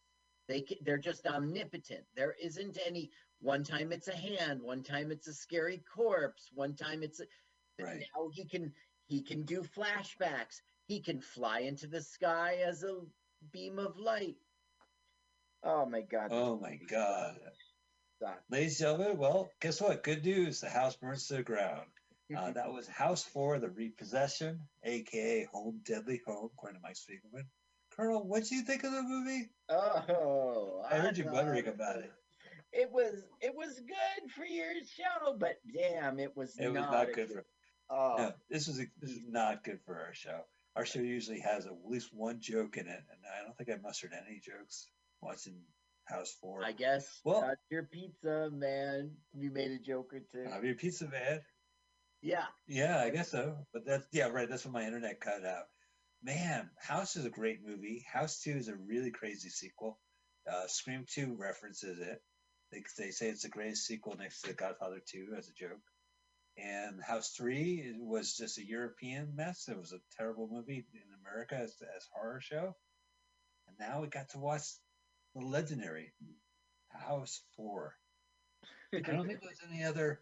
They 0.49 0.65
they're 0.83 0.99
just 0.99 1.27
omnipotent. 1.27 2.05
There 2.15 2.35
isn't 2.41 2.79
any. 2.87 3.11
One 3.41 3.65
time 3.65 3.93
it's 3.93 4.09
a 4.09 4.17
hand. 4.17 4.63
One 4.63 4.83
time 4.83 5.11
it's 5.11 5.27
a 5.27 5.35
scary 5.35 5.83
corpse. 5.95 6.49
One 6.55 6.75
time 6.75 7.03
it's 7.03 7.21
a. 7.21 7.25
Right. 7.83 8.05
Now 8.15 8.31
he 8.33 8.45
can 8.45 8.73
he 9.09 9.23
can 9.23 9.43
do 9.43 9.63
flashbacks. 9.63 10.61
He 10.87 11.01
can 11.01 11.21
fly 11.21 11.61
into 11.61 11.89
the 11.89 12.01
sky 12.01 12.59
as 12.65 12.85
a 12.85 13.01
beam 13.53 13.79
of 13.79 13.99
light. 13.99 14.37
Oh 15.65 15.85
my 15.85 16.03
God! 16.03 16.29
Oh 16.31 16.59
my 16.59 16.79
God. 16.89 17.39
Ladies 18.49 18.81
and 18.81 18.99
gentlemen, 18.99 19.19
well, 19.19 19.51
guess 19.61 19.81
what? 19.81 20.03
Good 20.03 20.25
news. 20.25 20.61
The 20.61 20.71
house 20.71 20.97
burns 20.97 21.27
to 21.29 21.35
the 21.35 21.43
ground. 21.43 21.87
Uh, 22.35 22.51
that 22.53 22.73
was 22.73 22.89
House 22.89 23.23
4, 23.23 23.61
The 23.61 23.69
Repossession, 23.71 24.61
aka 24.83 25.47
Home 25.53 25.81
Deadly 25.85 26.21
Home, 26.27 26.51
according 26.53 26.81
to 26.81 26.83
Mike 26.83 26.97
Spiegelman. 26.97 27.45
Colonel, 27.95 28.27
what 28.27 28.45
do 28.45 28.57
you 28.57 28.63
think 28.63 28.83
of 28.85 28.93
the 28.93 29.03
movie? 29.03 29.49
Oh, 29.69 30.83
I 30.91 30.97
heard 30.97 31.17
you 31.17 31.25
muttering 31.25 31.67
about 31.69 31.97
it. 31.99 32.11
It 32.73 32.91
was 32.91 33.23
it 33.41 33.55
was 33.55 33.81
good 33.81 34.31
for 34.33 34.45
your 34.45 34.73
show, 34.85 35.37
but 35.39 35.57
damn, 35.73 36.19
it 36.19 36.37
was 36.37 36.59
It 36.59 36.69
was 36.69 36.83
not, 36.83 37.13
good 37.13 37.31
for. 37.31 37.47
Oh, 37.89 38.17
No, 38.19 38.33
this 38.51 38.67
is 38.69 38.81
a, 38.81 38.87
this 39.01 39.11
is 39.11 39.23
not 39.27 39.63
good 39.65 39.79
for 39.87 39.95
our 39.95 40.13
show. 40.13 40.41
Our 40.75 40.85
show 40.85 40.99
usually 41.01 41.41
has 41.41 41.65
at 41.65 41.73
least 41.87 42.11
one 42.13 42.41
joke 42.41 42.77
in 42.77 42.87
it, 42.87 43.03
and 43.11 43.21
I 43.35 43.45
don't 43.45 43.57
think 43.57 43.71
I 43.71 43.81
mustered 43.81 44.11
any 44.13 44.41
jokes 44.41 44.89
watching 45.23 45.55
House 46.05 46.37
4. 46.41 46.65
I 46.65 46.73
guess 46.73 47.21
Well- 47.25 47.41
that's 47.41 47.63
your 47.71 47.85
pizza, 47.85 48.51
man. 48.53 49.13
You 49.33 49.51
made 49.53 49.71
a 49.71 49.79
joke 49.79 50.13
or 50.13 50.21
two. 50.21 50.51
I 50.53 50.61
mean, 50.61 50.75
Pizza 50.75 51.09
Man. 51.09 51.41
Yeah, 52.23 52.47
Yeah, 52.67 52.99
I 52.99 53.11
guess 53.11 53.31
so. 53.31 53.57
But 53.73 53.87
that's 53.87 54.07
yeah, 54.13 54.29
right. 54.29 54.49
That's 54.49 54.65
when 54.65 54.73
my 54.73 54.85
internet 54.85 55.21
cut 55.21 55.45
out. 55.45 55.65
Man, 56.23 56.71
House 56.79 57.17
is 57.17 57.25
a 57.25 57.31
great 57.31 57.61
movie. 57.65 58.05
House 58.13 58.41
Two 58.41 58.53
is 58.53 58.69
a 58.69 58.75
really 58.75 59.11
crazy 59.11 59.49
sequel. 59.49 59.99
Uh, 60.51 60.67
Scream 60.67 61.05
Two 61.09 61.37
references 61.39 61.99
it. 62.01 62.23
They 62.73 62.83
they 62.99 63.11
say 63.11 63.29
it's 63.29 63.43
the 63.43 63.49
greatest 63.49 63.87
sequel 63.87 64.17
next 64.19 64.41
to 64.43 64.49
The 64.49 64.55
Godfather 64.55 65.01
Two 65.07 65.35
as 65.37 65.49
a 65.49 65.53
joke. 65.53 65.83
And 66.59 67.03
House 67.03 67.35
Three 67.37 67.95
was 67.99 68.37
just 68.37 68.59
a 68.59 68.67
European 68.67 69.35
mess. 69.37 69.69
It 69.69 69.79
was 69.79 69.93
a 69.93 70.01
terrible 70.17 70.49
movie 70.51 70.87
in 70.95 71.21
America 71.21 71.57
as 71.57 71.75
as 71.95 72.09
horror 72.13 72.41
show. 72.41 72.75
And 73.69 73.77
now 73.79 74.01
we 74.01 74.09
got 74.09 74.31
to 74.31 74.39
watch 74.39 74.63
the 75.35 75.43
legendary 75.43 76.13
House 76.89 77.43
Four. 77.57 77.95
I 78.95 79.01
don't 79.01 79.27
think 79.27 79.41
there's 79.43 79.61
any 79.71 79.85
other 79.85 80.21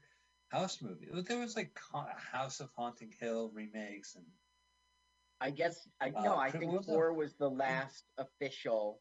house 0.54 0.80
movie. 0.80 1.08
There 1.12 1.38
was 1.38 1.56
like 1.56 1.78
House 2.16 2.60
of 2.60 2.70
Haunting 2.76 3.12
Hill 3.20 3.50
remakes, 3.52 4.14
and 4.14 4.24
I 5.40 5.50
guess 5.50 5.88
I 6.00 6.10
Uh, 6.10 6.22
no. 6.22 6.36
I 6.36 6.50
think 6.50 6.66
what 6.66 6.78
was 6.78 6.86
the- 6.86 6.92
four 6.92 7.12
was 7.12 7.34
the 7.34 7.50
last 7.50 8.04
official. 8.18 9.00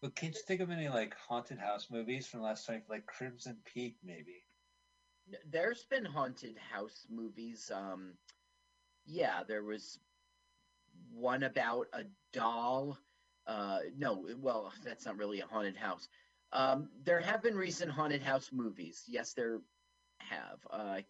but 0.00 0.16
can't 0.16 0.34
you 0.34 0.42
think 0.42 0.60
of 0.60 0.70
any 0.70 0.88
like 0.88 1.14
haunted 1.14 1.58
house 1.58 1.88
movies 1.88 2.26
from 2.26 2.42
last 2.42 2.64
twenty, 2.66 2.84
like 2.88 3.06
Crimson 3.06 3.56
Peak, 3.64 3.96
maybe? 4.02 4.44
There's 5.46 5.84
been 5.84 6.04
haunted 6.04 6.58
house 6.58 7.06
movies. 7.08 7.70
Um, 7.70 8.18
yeah, 9.04 9.44
there 9.44 9.62
was 9.62 10.00
one 11.12 11.44
about 11.44 11.86
a 11.92 12.04
doll. 12.32 12.98
Uh, 13.46 13.80
no, 13.96 14.28
well, 14.38 14.72
that's 14.82 15.06
not 15.06 15.16
really 15.18 15.40
a 15.40 15.46
haunted 15.46 15.76
house. 15.76 16.08
Um, 16.52 16.88
there 17.04 17.20
have 17.20 17.42
been 17.42 17.56
recent 17.56 17.90
haunted 17.90 18.22
house 18.22 18.50
movies. 18.52 19.02
Yes, 19.08 19.32
there 19.34 19.60
have. 20.18 20.58
Uh, 20.70 20.76
I 20.98 21.04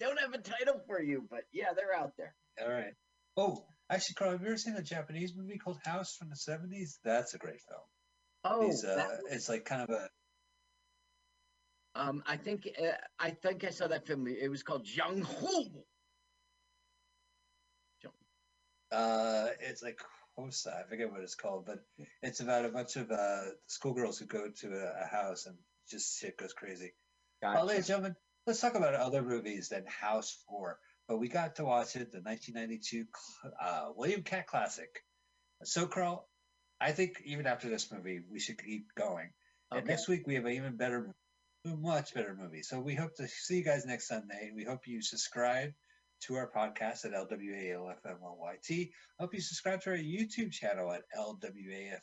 don't 0.00 0.18
have 0.18 0.32
a 0.32 0.38
title 0.38 0.80
for 0.86 1.00
you, 1.00 1.24
but 1.30 1.42
yeah, 1.52 1.72
they're 1.76 1.94
out 1.94 2.12
there. 2.16 2.34
All 2.62 2.72
right. 2.72 2.94
Oh, 3.36 3.64
actually, 3.90 4.14
Carl, 4.14 4.30
have 4.32 4.40
you 4.40 4.48
ever 4.48 4.56
seen 4.56 4.76
a 4.76 4.82
Japanese 4.82 5.34
movie 5.36 5.58
called 5.58 5.78
House 5.84 6.16
from 6.16 6.30
the 6.30 6.36
seventies? 6.36 6.98
That's 7.04 7.34
a 7.34 7.38
great 7.38 7.60
film. 7.68 7.80
Oh, 8.44 8.68
uh, 8.70 8.96
that- 8.96 9.20
it's 9.30 9.48
like 9.48 9.64
kind 9.64 9.82
of 9.82 9.90
a 9.90 10.08
um, 11.94 12.22
I 12.26 12.38
think 12.38 12.68
uh, 12.80 12.92
I 13.18 13.30
think 13.30 13.64
I 13.64 13.70
saw 13.70 13.86
that 13.88 14.06
film. 14.06 14.26
It 14.26 14.48
was 14.48 14.62
called 14.62 14.86
Jung 14.88 15.22
Hu. 15.22 15.84
uh, 18.90 19.48
it's 19.60 19.82
like 19.82 19.98
Hosa, 20.38 20.74
I 20.74 20.88
forget 20.88 21.10
what 21.10 21.20
it's 21.20 21.34
called, 21.34 21.66
but 21.66 21.84
it's 22.22 22.40
about 22.40 22.64
a 22.64 22.70
bunch 22.70 22.96
of 22.96 23.10
uh 23.10 23.44
schoolgirls 23.66 24.18
who 24.18 24.26
go 24.26 24.48
to 24.60 24.68
a, 24.68 25.04
a 25.04 25.06
house 25.06 25.46
and 25.46 25.56
just 25.90 26.18
shit 26.18 26.38
goes 26.38 26.52
crazy. 26.52 26.92
Well, 27.42 27.66
ladies 27.66 27.80
and 27.80 27.86
gentlemen, 27.88 28.16
let's 28.46 28.60
talk 28.60 28.74
about 28.74 28.94
other 28.94 29.22
movies 29.22 29.68
than 29.68 29.84
House 29.86 30.42
4. 30.48 30.78
But 31.08 31.18
we 31.18 31.28
got 31.28 31.56
to 31.56 31.64
watch 31.64 31.96
it, 31.96 32.12
the 32.12 32.20
1992 32.20 33.04
uh, 33.60 33.88
William 33.96 34.22
Katt 34.22 34.46
classic. 34.46 35.02
So, 35.64 35.86
Carl, 35.86 36.28
I 36.80 36.92
think 36.92 37.20
even 37.24 37.46
after 37.46 37.68
this 37.68 37.90
movie, 37.92 38.20
we 38.30 38.38
should 38.38 38.62
keep 38.62 38.94
going. 38.96 39.30
And 39.72 39.80
Okay. 39.80 39.92
next 39.92 40.08
week, 40.08 40.26
we 40.26 40.36
have 40.36 40.44
an 40.44 40.52
even 40.52 40.76
better, 40.76 41.12
much 41.64 42.14
better 42.14 42.34
movie. 42.34 42.62
So, 42.62 42.80
we 42.80 42.94
hope 42.94 43.16
to 43.16 43.26
see 43.28 43.58
you 43.58 43.64
guys 43.64 43.84
next 43.84 44.08
Sunday. 44.08 44.52
We 44.54 44.64
hope 44.64 44.86
you 44.86 45.02
subscribe 45.02 45.72
to 46.22 46.36
our 46.36 46.48
podcast 46.48 47.04
at 47.04 47.12
LWALFMLYT. 47.12 48.90
Hope 49.18 49.34
you 49.34 49.40
subscribe 49.40 49.80
to 49.82 49.90
our 49.90 49.96
YouTube 49.96 50.52
channel 50.52 50.92
at 50.92 51.02
LWAFLMLYT. 51.18 51.96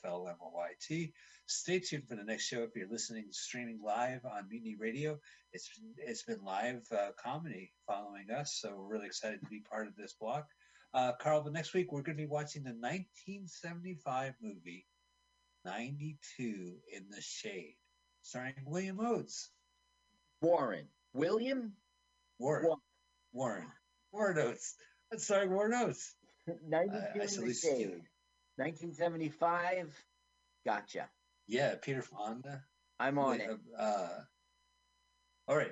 Stay 1.46 1.80
tuned 1.80 2.08
for 2.08 2.16
the 2.16 2.24
next 2.24 2.46
show 2.48 2.64
if 2.64 2.72
you're 2.76 2.90
listening 2.90 3.28
streaming 3.32 3.80
live 3.84 4.26
on 4.26 4.50
Mutiny 4.50 4.76
Radio. 4.78 5.18
It's 5.54 5.70
it's 5.98 6.24
been 6.24 6.44
live 6.44 6.86
uh, 6.92 7.12
comedy 7.24 7.72
following 7.88 8.30
us, 8.30 8.58
so 8.60 8.76
we're 8.76 8.94
really 8.94 9.06
excited 9.08 9.40
to 9.40 9.48
be 9.48 9.62
part 9.62 9.88
of 9.88 9.96
this 9.96 10.14
block. 10.20 10.48
Uh, 10.94 11.14
Carl, 11.14 11.42
but 11.42 11.54
next 11.54 11.74
week 11.74 11.92
we're 11.92 12.02
going 12.02 12.18
to 12.18 12.24
be 12.24 12.30
watching 12.30 12.64
the 12.64 12.72
1975 12.72 14.34
movie 14.42 14.86
92 15.64 16.76
in 16.94 17.06
the 17.10 17.22
Shade, 17.22 17.76
starring 18.22 18.54
William 18.66 19.00
Oates. 19.00 19.50
Warren. 20.42 20.88
William? 21.14 21.74
Warren. 22.38 22.66
Warren. 22.66 22.80
Warren. 23.32 23.68
Warren 24.12 24.38
Oates. 24.38 24.76
That's 25.12 25.24
starring 25.24 25.52
Warren 25.52 25.74
Oates. 25.74 26.16
92 26.68 26.98
I 26.98 27.14
in 27.14 27.20
the 27.20 27.28
salute 27.28 27.48
you. 27.48 27.54
shade. 27.54 28.02
1975. 28.58 29.96
Gotcha. 30.66 31.10
Yeah, 31.48 31.76
Peter 31.82 32.02
Fonda. 32.02 32.64
I'm 33.00 33.18
on 33.18 33.32
Wait, 33.40 33.42
it. 33.42 33.58
Uh, 33.78 34.10
all 35.48 35.56
right. 35.56 35.72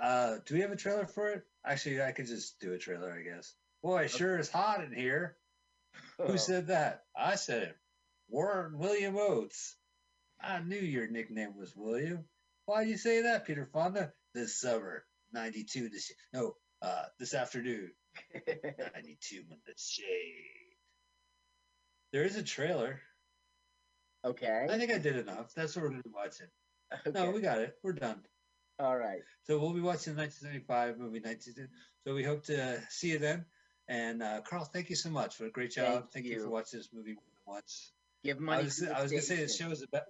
Uh, 0.00 0.36
do 0.46 0.54
we 0.54 0.60
have 0.60 0.70
a 0.70 0.76
trailer 0.76 1.06
for 1.06 1.30
it? 1.30 1.42
Actually, 1.64 2.02
I 2.02 2.12
could 2.12 2.26
just 2.26 2.60
do 2.60 2.72
a 2.72 2.78
trailer, 2.78 3.12
I 3.12 3.22
guess. 3.22 3.54
Boy, 3.82 4.04
it 4.04 4.10
sure 4.10 4.38
is 4.38 4.50
hot 4.50 4.84
in 4.84 4.92
here. 4.92 5.36
Who 6.18 6.38
said 6.38 6.68
that? 6.68 7.02
I 7.16 7.36
said 7.36 7.62
it. 7.62 7.76
Warren 8.28 8.78
William 8.78 9.16
Oates. 9.16 9.76
I 10.40 10.60
knew 10.60 10.78
your 10.78 11.08
nickname 11.08 11.56
was 11.56 11.74
William. 11.74 12.24
Why 12.66 12.84
do 12.84 12.90
you 12.90 12.96
say 12.98 13.22
that, 13.22 13.46
Peter 13.46 13.68
Fonda? 13.72 14.12
This 14.34 14.60
summer, 14.60 15.04
92. 15.32 15.88
This, 15.88 16.10
year, 16.10 16.16
no, 16.32 16.54
uh, 16.82 17.04
this 17.18 17.34
afternoon, 17.34 17.90
92 18.46 19.36
in 19.36 19.44
the 19.66 19.72
shade. 19.76 20.04
There 22.12 22.24
is 22.24 22.36
a 22.36 22.42
trailer. 22.42 23.00
okay. 24.24 24.66
I 24.68 24.78
think 24.78 24.92
I 24.92 24.98
did 24.98 25.16
enough. 25.16 25.54
That's 25.54 25.76
what 25.76 25.82
we're 25.82 25.90
going 25.90 26.02
to 26.02 26.08
be 26.08 26.14
watching. 26.14 26.46
okay. 27.06 27.10
No, 27.12 27.30
we 27.30 27.40
got 27.40 27.58
it. 27.58 27.76
We're 27.82 27.92
done. 27.92 28.20
All 28.78 28.96
right. 28.96 29.20
So 29.44 29.58
we'll 29.58 29.74
be 29.74 29.80
watching 29.80 30.14
the 30.14 30.22
1975 30.22 30.98
movie 30.98 31.20
19. 31.20 31.68
So 32.04 32.14
we 32.14 32.24
hope 32.24 32.44
to 32.44 32.80
see 32.88 33.10
you 33.10 33.18
then. 33.18 33.44
And 33.88 34.22
uh, 34.22 34.40
Carl, 34.42 34.64
thank 34.64 34.88
you 34.88 34.96
so 34.96 35.10
much 35.10 35.36
for 35.36 35.46
a 35.46 35.50
great 35.50 35.72
job. 35.72 35.92
Thank 35.92 36.12
Thank, 36.12 36.26
you. 36.26 36.32
you. 36.32 36.44
for 36.44 36.50
watching 36.50 36.78
this 36.78 36.88
movie 36.92 37.16
once. 37.46 37.92
Give 38.24 38.38
money 38.38 38.64
was, 38.64 38.76
to 38.78 38.96
I 38.96 39.02
was 39.02 39.10
gonna 39.10 39.22
say 39.22 39.36
the 39.36 39.48
show 39.48 39.70
is 39.70 39.82
about 39.82 40.04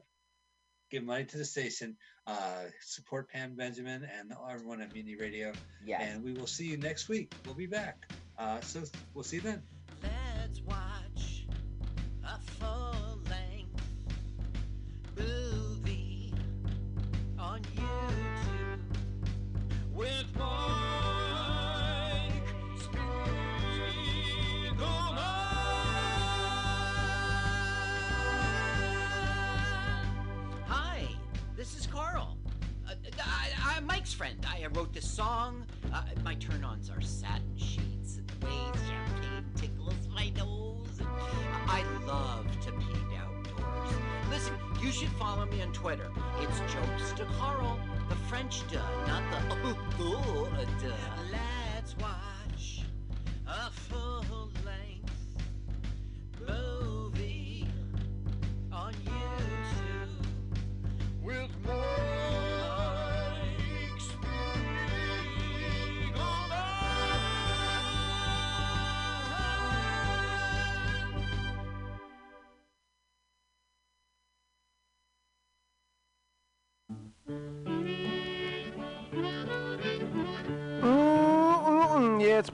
give 0.91 1.05
money 1.05 1.25
to 1.25 1.39
the 1.39 1.45
station. 1.45 1.97
Uh, 2.27 2.65
support 2.81 3.31
Pam 3.31 3.55
Benjamin 3.55 4.07
and 4.19 4.33
everyone 4.51 4.81
at 4.83 4.93
Mutiny 4.93 5.17
Radio. 5.17 5.53
Yes. 5.85 6.03
And 6.05 6.23
we 6.23 6.33
will 6.33 6.47
see 6.47 6.67
you 6.67 6.77
next 6.77 7.09
week. 7.09 7.33
We'll 7.47 7.55
be 7.55 7.67
back. 7.67 8.07
Uh, 8.39 8.61
so 8.61 8.83
we'll 9.15 9.25
see 9.25 9.37
you 9.37 9.43
then. 9.43 9.63
Let's 10.03 10.61
watch 10.63 11.47
a 12.25 12.39
full 12.59 13.00
I 34.63 34.67
wrote 34.67 34.93
this 34.93 35.11
song. 35.11 35.65
Uh, 35.93 36.03
my 36.23 36.35
turn-ons 36.35 36.91
are 36.91 37.01
satin 37.01 37.57
sheets 37.57 38.19
and 38.19 38.29
the 38.29 38.47
way 38.47 38.53
champagne 38.87 39.45
tickles 39.57 40.09
my 40.15 40.29
nose. 40.31 41.01
I 41.67 41.83
love 42.07 42.47
to 42.67 42.73
paint 42.73 43.19
outdoors. 43.19 43.95
Listen, 44.29 44.55
you 44.83 44.93
should 44.93 45.09
follow 45.11 45.47
me 45.47 45.63
on 45.63 45.73
Twitter. 45.73 46.11
It's 46.41 46.59
jokes 46.73 47.13
to 47.17 47.25
Carl, 47.39 47.81
the 48.11 48.17
French 48.17 48.63
duh, 48.71 48.81
not 49.07 49.23
the 49.31 49.57
oh, 49.65 49.77
oh 49.99 50.49
uh, 50.53 50.65
duh. 50.83 50.95
Let's 51.33 51.97
watch 51.97 52.83
a 53.49 53.71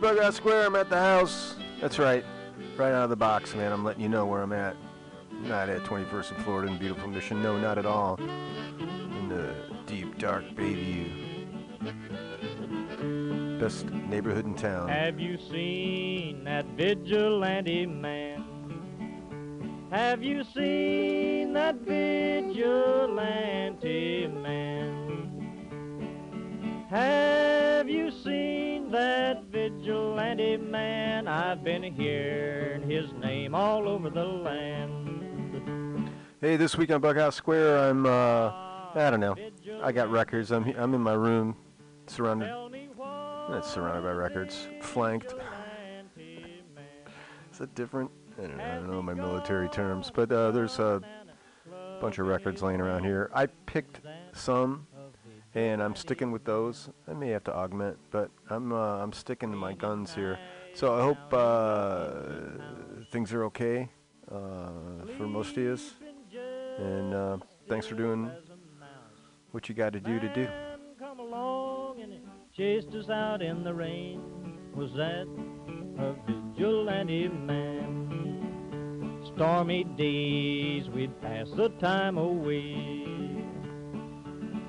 Mm-mm-mm. 0.06 0.16
Yeah, 0.16 0.18
it's 0.18 0.18
Bug 0.18 0.18
Out 0.18 0.34
Square. 0.34 0.66
I'm 0.66 0.76
at 0.76 0.88
the 0.88 0.98
house. 0.98 1.56
That's 1.80 1.98
right. 1.98 2.24
Right 2.76 2.92
out 2.92 3.04
of 3.04 3.10
the 3.10 3.16
box, 3.16 3.54
man. 3.54 3.72
I'm 3.72 3.84
letting 3.84 4.02
you 4.02 4.08
know 4.08 4.26
where 4.26 4.42
I'm 4.42 4.52
at. 4.52 4.76
Not 5.42 5.68
at 5.68 5.84
21st 5.84 6.36
in 6.36 6.44
Florida 6.44 6.72
in 6.72 6.78
beautiful 6.78 7.08
Mission. 7.08 7.42
No, 7.42 7.58
not 7.58 7.78
at 7.78 7.86
all. 7.86 8.16
In 8.78 9.28
the 9.28 9.54
deep, 9.86 10.18
dark 10.18 10.44
Bayview. 10.54 11.10
Best 13.60 13.86
neighborhood 13.86 14.46
in 14.46 14.54
town. 14.54 14.88
Have 14.88 15.18
you 15.20 15.38
seen 15.50 16.44
that 16.44 16.66
vigilante 16.76 17.86
man? 17.86 18.44
Have 19.90 20.22
you 20.22 20.44
seen 20.44 21.52
that 21.54 21.76
vigilante 21.76 22.66
man? 24.28 25.05
Have 26.90 27.88
you 27.88 28.12
seen 28.12 28.92
that 28.92 29.44
vigilante 29.46 30.56
man? 30.56 31.26
I've 31.26 31.64
been 31.64 31.82
hearing 31.82 32.88
his 32.88 33.12
name 33.14 33.56
all 33.56 33.88
over 33.88 34.08
the 34.08 34.24
land. 34.24 36.10
Hey, 36.40 36.56
this 36.56 36.76
week 36.76 36.92
on 36.92 37.00
Bughouse 37.00 37.34
Square, 37.34 37.90
I'm, 37.90 38.06
uh, 38.06 38.52
I 38.94 39.10
don't 39.10 39.18
know. 39.18 39.34
I 39.82 39.90
got 39.90 40.12
records. 40.12 40.52
I'm, 40.52 40.64
I'm 40.78 40.94
in 40.94 41.00
my 41.00 41.14
room, 41.14 41.56
surrounded, 42.06 42.46
not 42.96 43.66
surrounded 43.66 44.04
by 44.04 44.12
records, 44.12 44.68
flanked. 44.80 45.34
Is 46.16 47.58
that 47.58 47.74
different? 47.74 48.12
I 48.38 48.42
don't 48.42 48.58
know, 48.58 48.64
I 48.64 48.74
don't 48.76 48.90
know 48.92 49.02
my 49.02 49.14
military 49.14 49.68
terms, 49.70 50.12
but 50.14 50.30
uh, 50.30 50.52
there's 50.52 50.78
a 50.78 51.02
bunch 52.00 52.18
of 52.20 52.28
records 52.28 52.62
laying 52.62 52.80
around 52.80 53.02
here. 53.02 53.28
I 53.34 53.46
picked 53.46 54.02
some, 54.34 54.86
and 55.56 55.82
I'm 55.82 55.96
sticking 55.96 56.30
with 56.30 56.44
those. 56.44 56.90
I 57.08 57.14
may 57.14 57.30
have 57.30 57.42
to 57.44 57.54
augment, 57.54 57.96
but 58.10 58.30
I'm 58.50 58.72
uh, 58.72 59.02
I'm 59.02 59.12
sticking 59.12 59.50
to 59.50 59.56
my 59.56 59.72
guns 59.72 60.14
here. 60.14 60.38
So 60.74 60.94
I 60.94 61.00
hope 61.00 61.32
uh, 61.32 62.12
things 63.10 63.32
are 63.32 63.44
okay 63.44 63.88
uh, 64.30 64.70
for 65.16 65.26
most 65.26 65.56
of 65.56 65.62
you, 65.62 65.78
and 66.78 67.14
uh, 67.14 67.38
thanks 67.68 67.86
for 67.86 67.94
doing 67.94 68.30
what 69.52 69.70
you 69.70 69.74
got 69.74 69.94
to 69.94 70.00
do 70.00 70.20
to 70.20 70.28
do. 70.34 70.46
Come 70.98 71.20
along 71.20 72.02
and 72.02 72.12
chased 72.54 72.94
us 72.94 73.08
out 73.08 73.40
in 73.40 73.64
the 73.64 73.72
rain. 73.72 74.20
Was 74.74 74.92
that 74.92 75.26
a 75.98 76.14
vigilante 76.26 77.28
man? 77.28 77.94
Stormy 79.34 79.84
days 79.84 80.90
we'd 80.90 81.18
pass 81.22 81.48
the 81.56 81.70
time 81.80 82.18
away. 82.18 83.35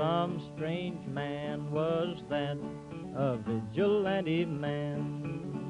Some 0.00 0.40
strange 0.56 1.06
man 1.08 1.70
was 1.70 2.16
that. 2.30 2.56
a 3.14 3.36
vigilante 3.36 4.46
man. 4.46 5.69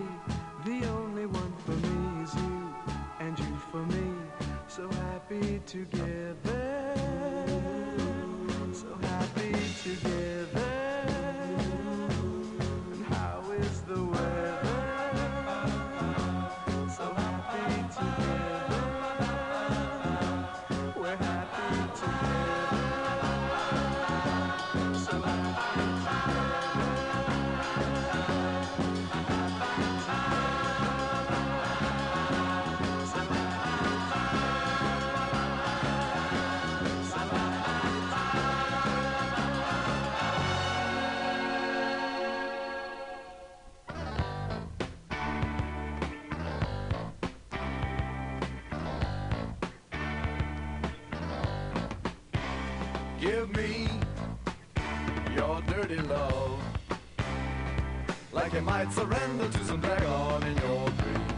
surrender 58.91 59.47
to 59.47 59.63
some 59.63 59.79
dragon 59.79 60.43
in 60.43 60.57
your 60.57 60.89
dreams. 60.99 61.33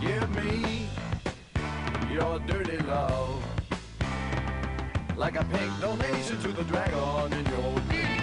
Give 0.00 0.28
me 0.36 0.88
your 2.12 2.40
dirty 2.40 2.78
love, 2.78 3.42
like 5.16 5.36
a 5.36 5.44
pink 5.44 5.80
donation 5.80 6.40
to 6.42 6.48
the 6.48 6.64
dragon 6.64 7.32
in 7.32 7.44
your 7.46 7.72
dreams. 7.88 8.18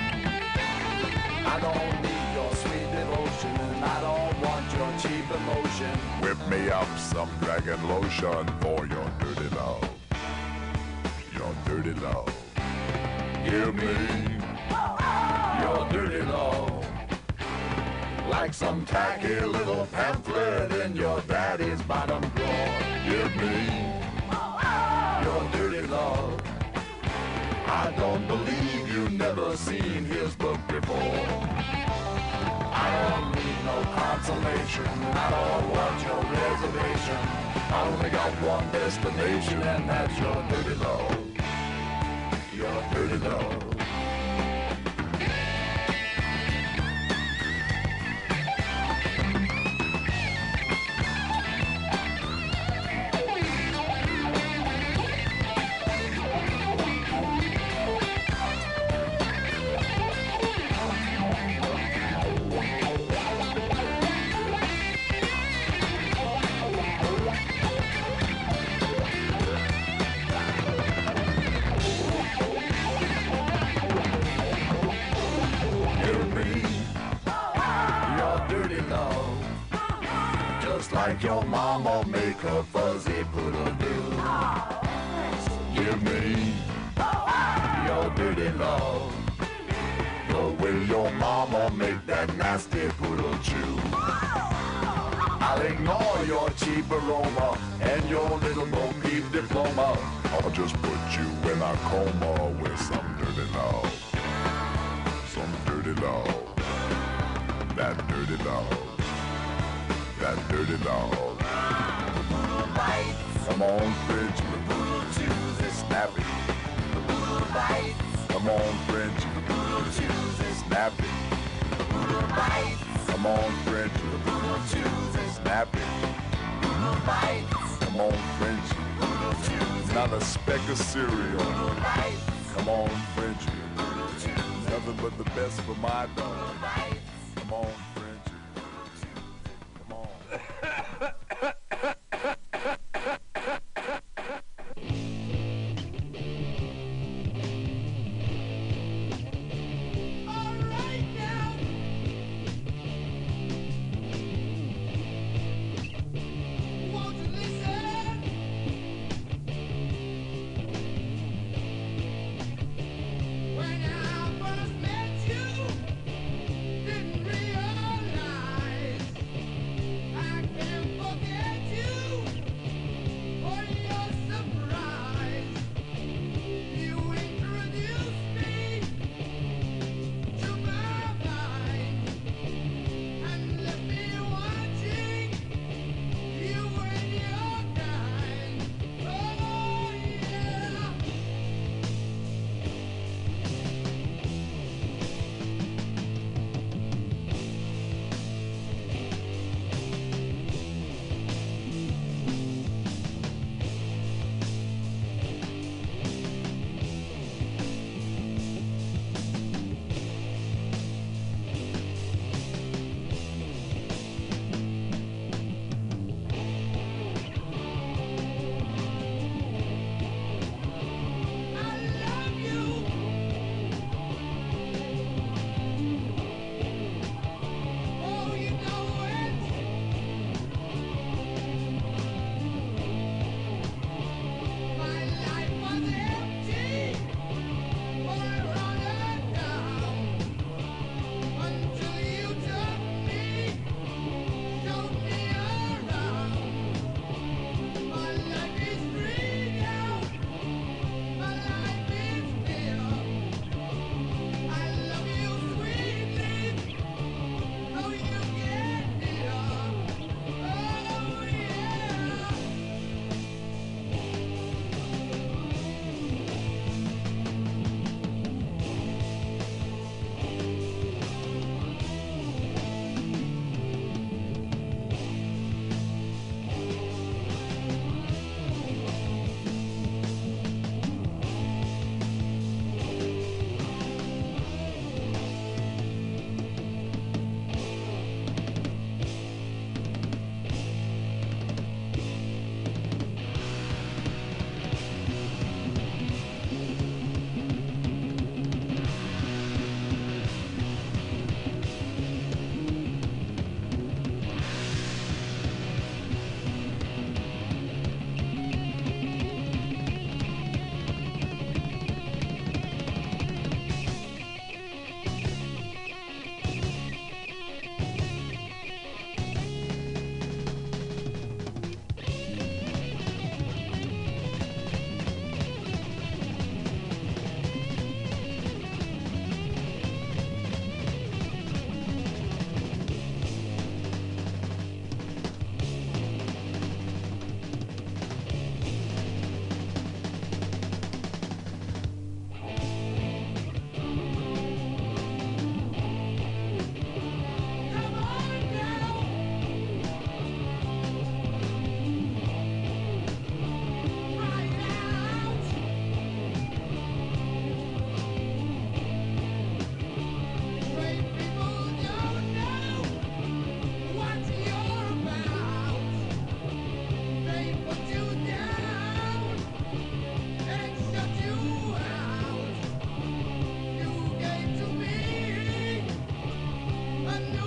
I 1.48 1.60
don't 1.62 2.02
need 2.06 2.28
your 2.36 2.52
sweet 2.64 2.90
devotion, 2.92 3.56
and 3.56 3.86
I 3.86 4.02
don't 4.02 4.36
want 4.42 4.66
your 4.78 4.92
cheap 5.00 5.26
emotion. 5.40 5.98
Whip 6.22 6.40
me 6.50 6.70
up 6.70 6.88
some 6.98 7.30
dragon 7.42 7.82
lotion 7.88 8.46
for 8.60 8.86
your. 8.88 8.95
some 18.56 18.86
tacky 18.86 19.42
little 19.42 19.86
pamphlet 19.92 20.72
in 20.86 20.96
your 20.96 21.20
daddy's 21.28 21.82
bottom 21.82 22.22
drawer. 22.36 22.70
Give 23.06 23.36
me 23.36 23.92
your 25.26 25.42
dirty 25.52 25.86
love. 25.88 26.42
I 27.68 27.94
don't 27.98 28.26
believe 28.30 28.88
you've 28.88 29.12
never 29.12 29.58
seen 29.58 30.06
his 30.06 30.34
book 30.38 30.58
before. 30.70 31.26
I 32.72 32.88
don't 33.10 33.36
need 33.36 33.60
no 33.66 33.78
consolation. 34.00 34.88
I 35.26 35.28
don't 35.36 35.70
want 35.76 35.98
your 36.08 36.22
reservation. 36.40 37.20
I 37.76 37.90
only 37.92 38.10
got 38.10 38.32
one 38.42 38.72
destination, 38.72 39.62
and 39.64 39.90
that's 39.90 40.18
your 40.18 40.42
dirty 40.50 40.76
love. 40.76 41.05